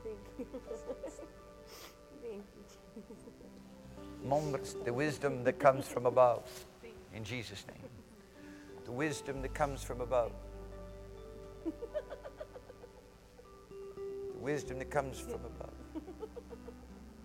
Thank 0.03 0.19
you. 0.37 0.45
Thank 2.21 2.43
you. 4.19 4.27
Moments, 4.27 4.75
the 4.83 4.93
wisdom 4.93 5.43
that 5.43 5.59
comes 5.59 5.87
from 5.87 6.05
above. 6.05 6.43
In 7.13 7.23
Jesus' 7.23 7.65
name. 7.67 7.89
The 8.85 8.91
wisdom 8.91 9.41
that 9.41 9.53
comes 9.53 9.81
from 9.83 10.01
above. 10.01 10.31
The 11.65 11.71
wisdom 14.39 14.79
that 14.79 14.89
comes 14.89 15.19
from 15.19 15.45
above. 15.45 15.76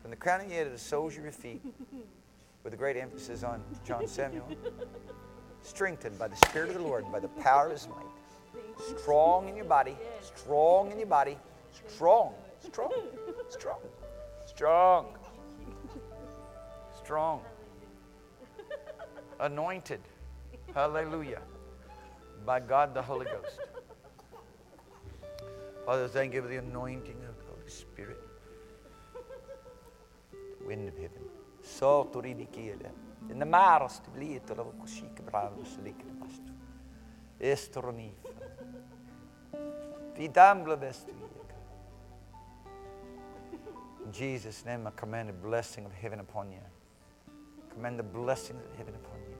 From 0.02 0.10
the 0.10 0.16
crown 0.16 0.40
of 0.40 0.48
your 0.48 0.56
head 0.56 0.64
to 0.64 0.70
the 0.70 0.78
soles 0.78 1.16
of 1.16 1.22
your 1.22 1.32
feet, 1.32 1.62
with 2.64 2.74
a 2.74 2.76
great 2.76 2.96
emphasis 2.96 3.44
on 3.44 3.62
John 3.86 4.06
Samuel. 4.08 4.48
Strengthened 5.62 6.18
by 6.18 6.26
the 6.26 6.34
Spirit 6.34 6.70
of 6.70 6.74
the 6.74 6.82
Lord, 6.82 7.10
by 7.12 7.20
the 7.20 7.28
power 7.28 7.66
of 7.66 7.72
His 7.72 7.88
might. 7.88 8.98
Strong 8.98 9.48
in 9.48 9.54
your 9.54 9.64
body, 9.64 9.96
strong 10.20 10.90
in 10.90 10.98
your 10.98 11.06
body, 11.06 11.38
strong, 11.86 12.34
strong, 12.58 12.92
strong, 13.48 13.78
strong, 14.46 15.06
strong. 16.98 17.42
Anointed, 19.38 20.00
hallelujah, 20.74 21.42
by 22.44 22.58
God 22.58 22.92
the 22.92 23.02
Holy 23.02 23.26
Ghost. 23.26 23.60
Father, 25.86 26.08
thank 26.08 26.34
you 26.34 26.42
for 26.42 26.48
the 26.48 26.56
anointing 26.56 27.16
of 27.28 27.36
the 27.38 27.44
Holy 27.44 27.68
Spirit. 27.68 28.21
Wind 30.66 30.88
of 30.88 30.96
heaven. 30.96 31.22
So 31.62 32.08
to 32.12 32.20
read 32.20 32.46
In 33.30 33.38
the 33.38 33.46
maras 33.46 34.00
to 34.00 34.10
bli 34.10 34.40
to 34.46 34.54
the 34.54 34.64
kushik 34.64 35.24
bravo 35.24 35.62
slik 35.62 35.98
the 35.98 36.14
bastu. 36.20 36.52
Estronifa. 37.40 38.30
Vidambla 40.16 40.76
bestu. 40.76 41.14
In 44.04 44.12
Jesus' 44.12 44.64
name, 44.64 44.86
I 44.86 44.90
command 44.90 45.28
the 45.28 45.32
blessing 45.32 45.86
of 45.86 45.92
heaven 45.92 46.20
upon 46.20 46.50
you. 46.50 46.58
Command 47.70 47.98
the 47.98 48.02
blessing 48.02 48.56
of 48.56 48.76
heaven 48.76 48.94
upon 48.94 49.18
you. 49.20 49.36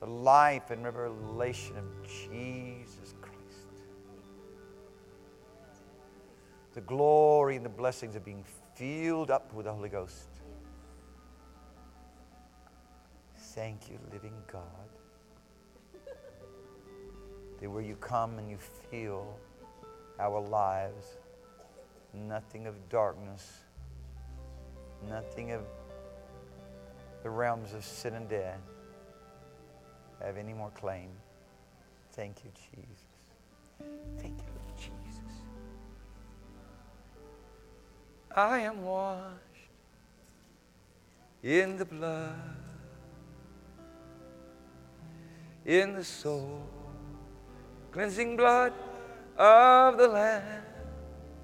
The 0.00 0.06
life 0.06 0.70
and 0.70 0.84
revelation 0.84 1.76
of 1.76 2.08
Jesus 2.08 3.14
The 6.76 6.82
glory 6.82 7.56
and 7.56 7.64
the 7.64 7.70
blessings 7.70 8.16
of 8.16 8.24
being 8.24 8.44
filled 8.74 9.30
up 9.30 9.50
with 9.54 9.64
the 9.64 9.72
Holy 9.72 9.88
Ghost. 9.88 10.28
Thank 13.54 13.88
you, 13.90 13.98
living 14.12 14.34
God. 14.52 14.62
That 17.58 17.70
where 17.70 17.82
you 17.82 17.96
come 17.96 18.38
and 18.38 18.50
you 18.50 18.58
feel 18.90 19.38
our 20.20 20.38
lives, 20.38 21.16
nothing 22.12 22.66
of 22.66 22.74
darkness, 22.90 23.60
nothing 25.08 25.52
of 25.52 25.62
the 27.22 27.30
realms 27.30 27.72
of 27.72 27.86
sin 27.86 28.12
and 28.12 28.28
death 28.28 28.60
have 30.22 30.36
any 30.36 30.52
more 30.52 30.70
claim. 30.72 31.08
Thank 32.12 32.44
you, 32.44 32.50
Jesus. 32.70 33.06
Thank 34.18 34.36
you, 34.36 34.65
I 38.36 38.58
am 38.58 38.82
washed 38.82 39.32
in 41.42 41.78
the 41.78 41.86
blood, 41.86 42.34
in 45.64 45.94
the 45.94 46.04
soul, 46.04 46.68
cleansing 47.92 48.36
blood 48.36 48.74
of 49.38 49.96
the 49.96 50.08
Lamb. 50.08 50.62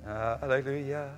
Hallelujah. 0.05 1.15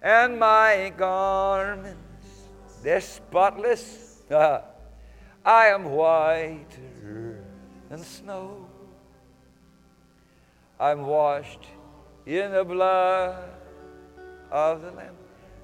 And 0.00 0.40
my 0.40 0.90
garments, 0.96 2.46
they're 2.82 3.02
spotless. 3.02 4.22
I 4.30 5.66
am 5.66 5.84
whiter 5.84 7.44
than 7.90 8.02
snow. 8.02 8.66
I'm 10.80 11.02
washed 11.02 11.66
in 12.24 12.52
the 12.52 12.64
blood 12.64 13.55
of 14.50 14.82
the 14.82 14.90
Lamb. 14.92 15.14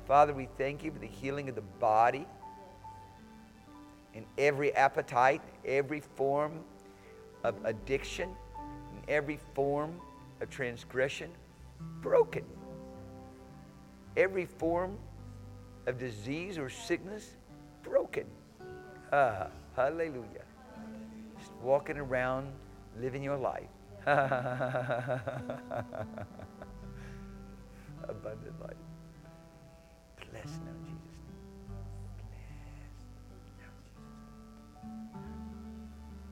Father, 0.07 0.33
we 0.33 0.49
thank 0.59 0.85
you 0.85 0.91
for 0.91 0.99
the 0.99 1.07
healing 1.07 1.49
of 1.49 1.55
the 1.55 1.61
body 1.61 2.27
in 4.15 4.25
every 4.37 4.75
appetite, 4.75 5.41
every 5.65 6.01
form 6.01 6.61
of 7.45 7.55
addiction, 7.65 8.31
every 9.09 9.39
form 9.55 9.99
of 10.41 10.51
transgression, 10.51 11.31
broken. 12.01 12.45
Every 14.17 14.45
form 14.45 14.99
of 15.87 15.99
disease 15.99 16.59
or 16.59 16.69
sickness, 16.69 17.37
broken. 17.83 18.27
Ah, 19.13 19.47
hallelujah. 19.75 20.45
Just 21.39 21.53
walking 21.63 21.97
around, 21.97 22.53
living 23.01 23.23
your 23.23 23.37
life. 23.37 23.69
Abundant 28.09 28.61
life. 28.61 28.77
Bless 30.31 30.45
now, 30.45 30.77
Jesus. 30.85 31.19
Bless 32.19 33.05
now, 33.19 33.33
Jesus. 33.45 34.03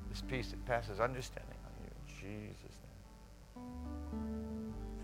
This 0.09 0.23
peace 0.23 0.51
that 0.51 0.65
passes 0.67 1.01
understanding 1.01 1.59
on 1.65 1.73
you 1.83 1.91
in 1.91 2.03
Jesus' 2.07 2.79
name. 2.83 3.65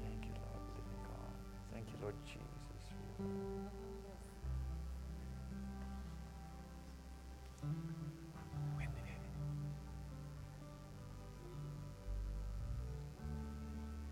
Thank 0.03 0.25
you, 0.25 0.35
Lord, 0.35 0.63
living 0.75 1.03
God. 1.05 1.37
Thank 1.73 1.87
you, 1.91 1.99
Lord 2.03 2.17
Jesus. 2.25 2.47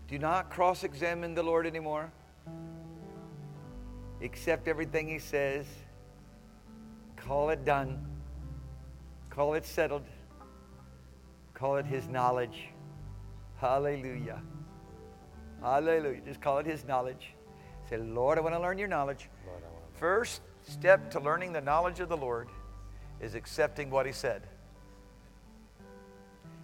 Do 0.07 0.19
not 0.19 0.49
cross 0.49 0.83
examine 0.83 1.33
the 1.33 1.43
Lord 1.43 1.65
anymore. 1.65 2.11
Accept 4.25 4.67
everything 4.67 5.07
He 5.07 5.19
says. 5.19 5.65
Call 7.15 7.49
it 7.49 7.63
done. 7.63 8.05
Call 9.29 9.53
it 9.53 9.65
settled. 9.65 10.03
Call 11.53 11.77
it 11.77 11.85
His 11.85 12.07
knowledge. 12.07 12.69
Hallelujah. 13.57 14.41
Hallelujah. 15.61 16.21
Just 16.25 16.41
call 16.41 16.57
it 16.57 16.65
His 16.65 16.85
knowledge. 16.85 17.33
Say, 17.89 17.97
Lord, 17.97 18.37
I 18.37 18.41
want 18.41 18.55
to 18.55 18.59
learn 18.59 18.77
your 18.77 18.87
knowledge. 18.87 19.29
First 19.93 20.41
step 20.67 21.11
to 21.11 21.19
learning 21.19 21.53
the 21.53 21.61
knowledge 21.61 21.99
of 21.99 22.09
the 22.09 22.17
Lord 22.17 22.49
is 23.21 23.35
accepting 23.35 23.89
what 23.89 24.05
He 24.05 24.11
said 24.11 24.41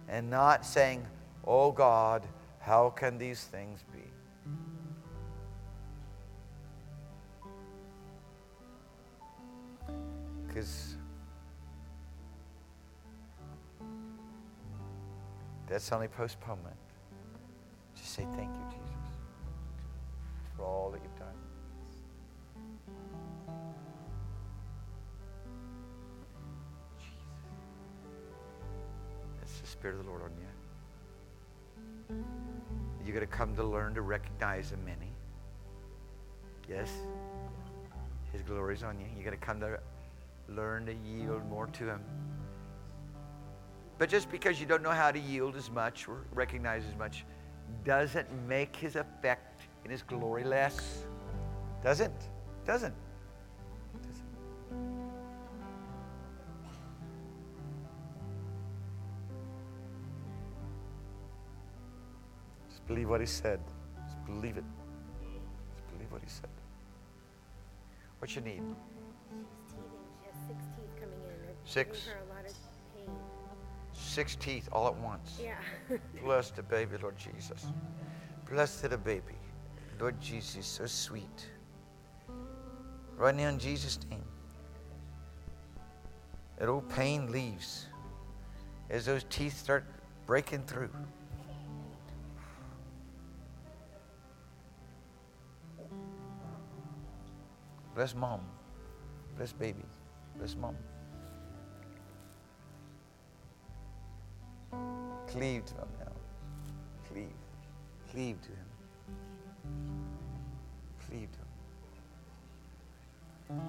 and 0.08 0.28
not 0.28 0.64
saying, 0.64 1.06
Oh 1.44 1.72
God, 1.72 2.22
how 2.60 2.90
can 2.90 3.18
these 3.18 3.44
things 3.44 3.84
be? 3.92 4.11
Because 10.52 10.96
that's 15.66 15.90
only 15.92 16.08
postponement. 16.08 16.76
Just 17.96 18.12
say 18.12 18.26
thank 18.36 18.50
you, 18.50 18.64
Jesus, 18.70 19.14
for 20.56 20.64
all 20.64 20.90
that 20.90 21.00
you've 21.02 21.18
done. 21.18 21.28
Spirit 29.64 29.98
of 29.98 30.04
the 30.04 30.10
Lord 30.10 30.22
on 30.22 30.30
you. 32.10 32.24
You're 33.04 33.16
going 33.16 33.26
to 33.26 33.32
come 33.32 33.56
to 33.56 33.64
learn 33.64 33.94
to 33.94 34.02
recognize 34.02 34.70
the 34.70 34.76
many. 34.76 35.10
Yes? 36.68 36.88
His 38.32 38.42
glory 38.42 38.74
is 38.74 38.84
on 38.84 39.00
you. 39.00 39.06
You 39.16 39.24
got 39.24 39.30
to 39.30 39.36
come 39.38 39.58
to 39.58 39.80
learn 40.54 40.86
to 40.86 40.94
yield 40.94 41.48
more 41.48 41.66
to 41.66 41.84
Him. 41.84 42.00
But 43.98 44.08
just 44.08 44.30
because 44.30 44.60
you 44.60 44.66
don't 44.66 44.82
know 44.82 44.90
how 44.90 45.10
to 45.10 45.18
yield 45.18 45.56
as 45.56 45.70
much 45.70 46.08
or 46.08 46.24
recognize 46.32 46.82
as 46.90 46.96
much 46.96 47.24
doesn't 47.84 48.28
make 48.48 48.74
His 48.74 48.96
effect 48.96 49.62
in 49.84 49.90
His 49.90 50.02
glory 50.02 50.44
less. 50.44 51.04
Doesn't. 51.82 52.12
Doesn't. 52.64 52.94
Doesn't. 54.02 54.24
Just 62.68 62.86
believe 62.86 63.08
what 63.08 63.20
He 63.20 63.26
said. 63.26 63.60
Just 64.04 64.24
believe 64.26 64.56
it. 64.56 64.64
Just 65.74 65.92
believe 65.92 66.10
what 66.10 66.22
He 66.22 66.28
said. 66.28 66.50
What 68.18 68.34
you 68.36 68.42
need? 68.42 68.62
Six? 71.64 71.98
giving 71.98 72.12
her 72.12 72.24
a 72.24 72.34
lot 72.34 72.46
of 72.46 72.54
pain. 72.94 73.14
Six 73.92 74.36
teeth 74.36 74.68
all 74.72 74.86
at 74.88 74.96
once. 74.96 75.40
Yeah. 75.42 75.54
Bless 76.24 76.50
the 76.50 76.62
baby, 76.62 76.96
Lord 77.00 77.16
Jesus. 77.16 77.66
Bless 78.50 78.80
the 78.80 78.98
baby. 78.98 79.36
Lord 80.00 80.20
Jesus, 80.20 80.66
so 80.66 80.86
sweet. 80.86 81.48
Right 83.16 83.34
now 83.34 83.48
in 83.48 83.58
Jesus' 83.58 83.98
name. 84.10 84.24
That 86.58 86.68
old 86.68 86.88
pain 86.88 87.30
leaves 87.30 87.86
as 88.90 89.06
those 89.06 89.24
teeth 89.30 89.56
start 89.56 89.84
breaking 90.26 90.64
through. 90.64 90.90
Bless 97.94 98.14
mom. 98.14 98.40
Bless 99.36 99.52
baby. 99.52 99.84
Bless 100.36 100.56
mom. 100.56 100.76
Cleave 105.32 105.64
to 105.64 105.74
him 105.74 105.88
now. 105.98 106.12
Cleave. 107.08 107.32
Cleave 108.10 108.40
to 108.42 108.48
him. 108.48 108.66
Cleave 111.08 111.28
to 111.32 111.38
him. 113.54 113.62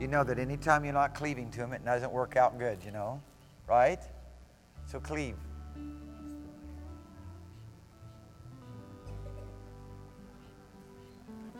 You 0.00 0.08
know 0.08 0.24
that 0.24 0.40
anytime 0.40 0.84
you're 0.84 0.92
not 0.92 1.14
cleaving 1.14 1.50
to 1.52 1.60
him, 1.60 1.72
it 1.72 1.84
doesn't 1.84 2.10
work 2.10 2.36
out 2.36 2.58
good, 2.58 2.78
you 2.84 2.90
know? 2.90 3.22
Right? 3.68 4.00
So 4.86 4.98
cleave. 4.98 5.36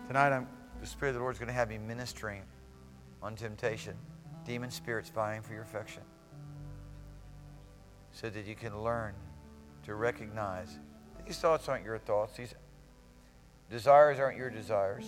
Tonight, 0.09 0.33
I'm, 0.33 0.49
the 0.81 0.87
Spirit 0.87 1.11
of 1.11 1.15
the 1.15 1.21
Lord 1.21 1.35
is 1.35 1.39
going 1.39 1.47
to 1.47 1.55
have 1.55 1.69
me 1.69 1.79
ministering 1.79 2.43
on 3.23 3.37
temptation, 3.37 3.95
demon 4.45 4.71
spirits 4.71 5.11
vying 5.11 5.43
for 5.43 5.53
your 5.53 5.63
affection, 5.63 6.03
so 8.13 8.29
that 8.29 8.47
you 8.47 8.57
can 8.57 8.83
learn 8.83 9.15
to 9.85 9.95
recognize 9.95 10.79
these 11.27 11.39
thoughts 11.39 11.69
aren't 11.69 11.85
your 11.85 11.99
thoughts, 11.99 12.37
these 12.37 12.55
desires 13.71 14.19
aren't 14.19 14.37
your 14.37 14.51
desires, 14.51 15.05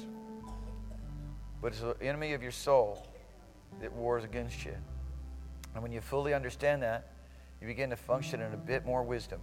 but 1.60 1.68
it's 1.68 1.80
the 1.80 1.96
enemy 2.00 2.32
of 2.32 2.42
your 2.42 2.52
soul 2.52 3.06
that 3.80 3.92
wars 3.92 4.24
against 4.24 4.64
you. 4.64 4.74
And 5.74 5.82
when 5.82 5.92
you 5.92 6.00
fully 6.00 6.32
understand 6.32 6.82
that, 6.82 7.10
you 7.60 7.66
begin 7.66 7.90
to 7.90 7.96
function 7.96 8.40
in 8.40 8.52
a 8.52 8.56
bit 8.56 8.86
more 8.86 9.02
wisdom. 9.02 9.40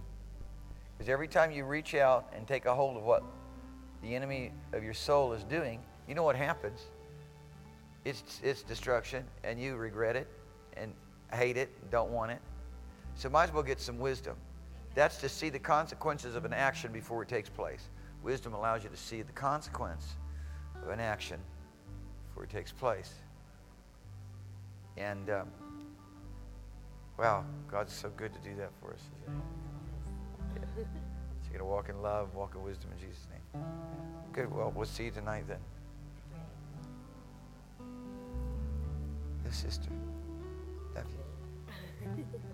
Because 0.96 1.08
every 1.08 1.28
time 1.28 1.50
you 1.50 1.64
reach 1.64 1.94
out 1.94 2.32
and 2.36 2.46
take 2.46 2.66
a 2.66 2.74
hold 2.74 2.96
of 2.96 3.04
what 3.04 3.22
the 4.02 4.14
enemy 4.14 4.52
of 4.72 4.82
your 4.82 4.94
soul 4.94 5.32
is 5.32 5.44
doing, 5.44 5.80
you 6.08 6.14
know 6.14 6.22
what 6.22 6.36
happens? 6.36 6.80
It's, 8.04 8.40
it's 8.42 8.62
destruction, 8.62 9.24
and 9.44 9.60
you 9.60 9.76
regret 9.76 10.16
it 10.16 10.28
and 10.76 10.92
hate 11.32 11.56
it, 11.56 11.70
and 11.80 11.90
don't 11.90 12.10
want 12.10 12.32
it. 12.32 12.40
So 13.14 13.28
might 13.30 13.44
as 13.44 13.52
well 13.52 13.62
get 13.62 13.80
some 13.80 13.98
wisdom. 13.98 14.36
That's 14.94 15.16
to 15.18 15.28
see 15.28 15.50
the 15.50 15.58
consequences 15.58 16.36
of 16.36 16.44
an 16.44 16.52
action 16.52 16.92
before 16.92 17.22
it 17.22 17.28
takes 17.28 17.48
place. 17.48 17.88
Wisdom 18.22 18.54
allows 18.54 18.84
you 18.84 18.90
to 18.90 18.96
see 18.96 19.22
the 19.22 19.32
consequence 19.32 20.14
of 20.82 20.90
an 20.90 21.00
action 21.00 21.40
before 22.28 22.44
it 22.44 22.50
takes 22.50 22.70
place. 22.72 23.12
And 24.96 25.28
um, 25.30 25.48
wow, 27.18 27.44
God's 27.70 27.92
so 27.92 28.10
good 28.16 28.32
to 28.32 28.38
do 28.48 28.54
that 28.56 28.70
for 28.80 28.92
us. 28.92 29.02
Yeah. 29.26 30.84
So 31.42 31.50
you're 31.52 31.58
going 31.58 31.68
to 31.68 31.74
walk 31.74 31.88
in 31.90 32.00
love, 32.00 32.34
walk 32.34 32.54
in 32.54 32.62
wisdom 32.62 32.88
in 32.92 33.06
Jesus' 33.06 33.26
name. 33.30 33.62
Good. 34.32 34.50
Well, 34.50 34.72
we'll 34.74 34.86
see 34.86 35.04
you 35.04 35.10
tonight 35.10 35.44
then. 35.46 35.58
Yes, 39.44 39.56
sister. 39.58 39.90
Love 40.94 41.04
you. 42.16 42.24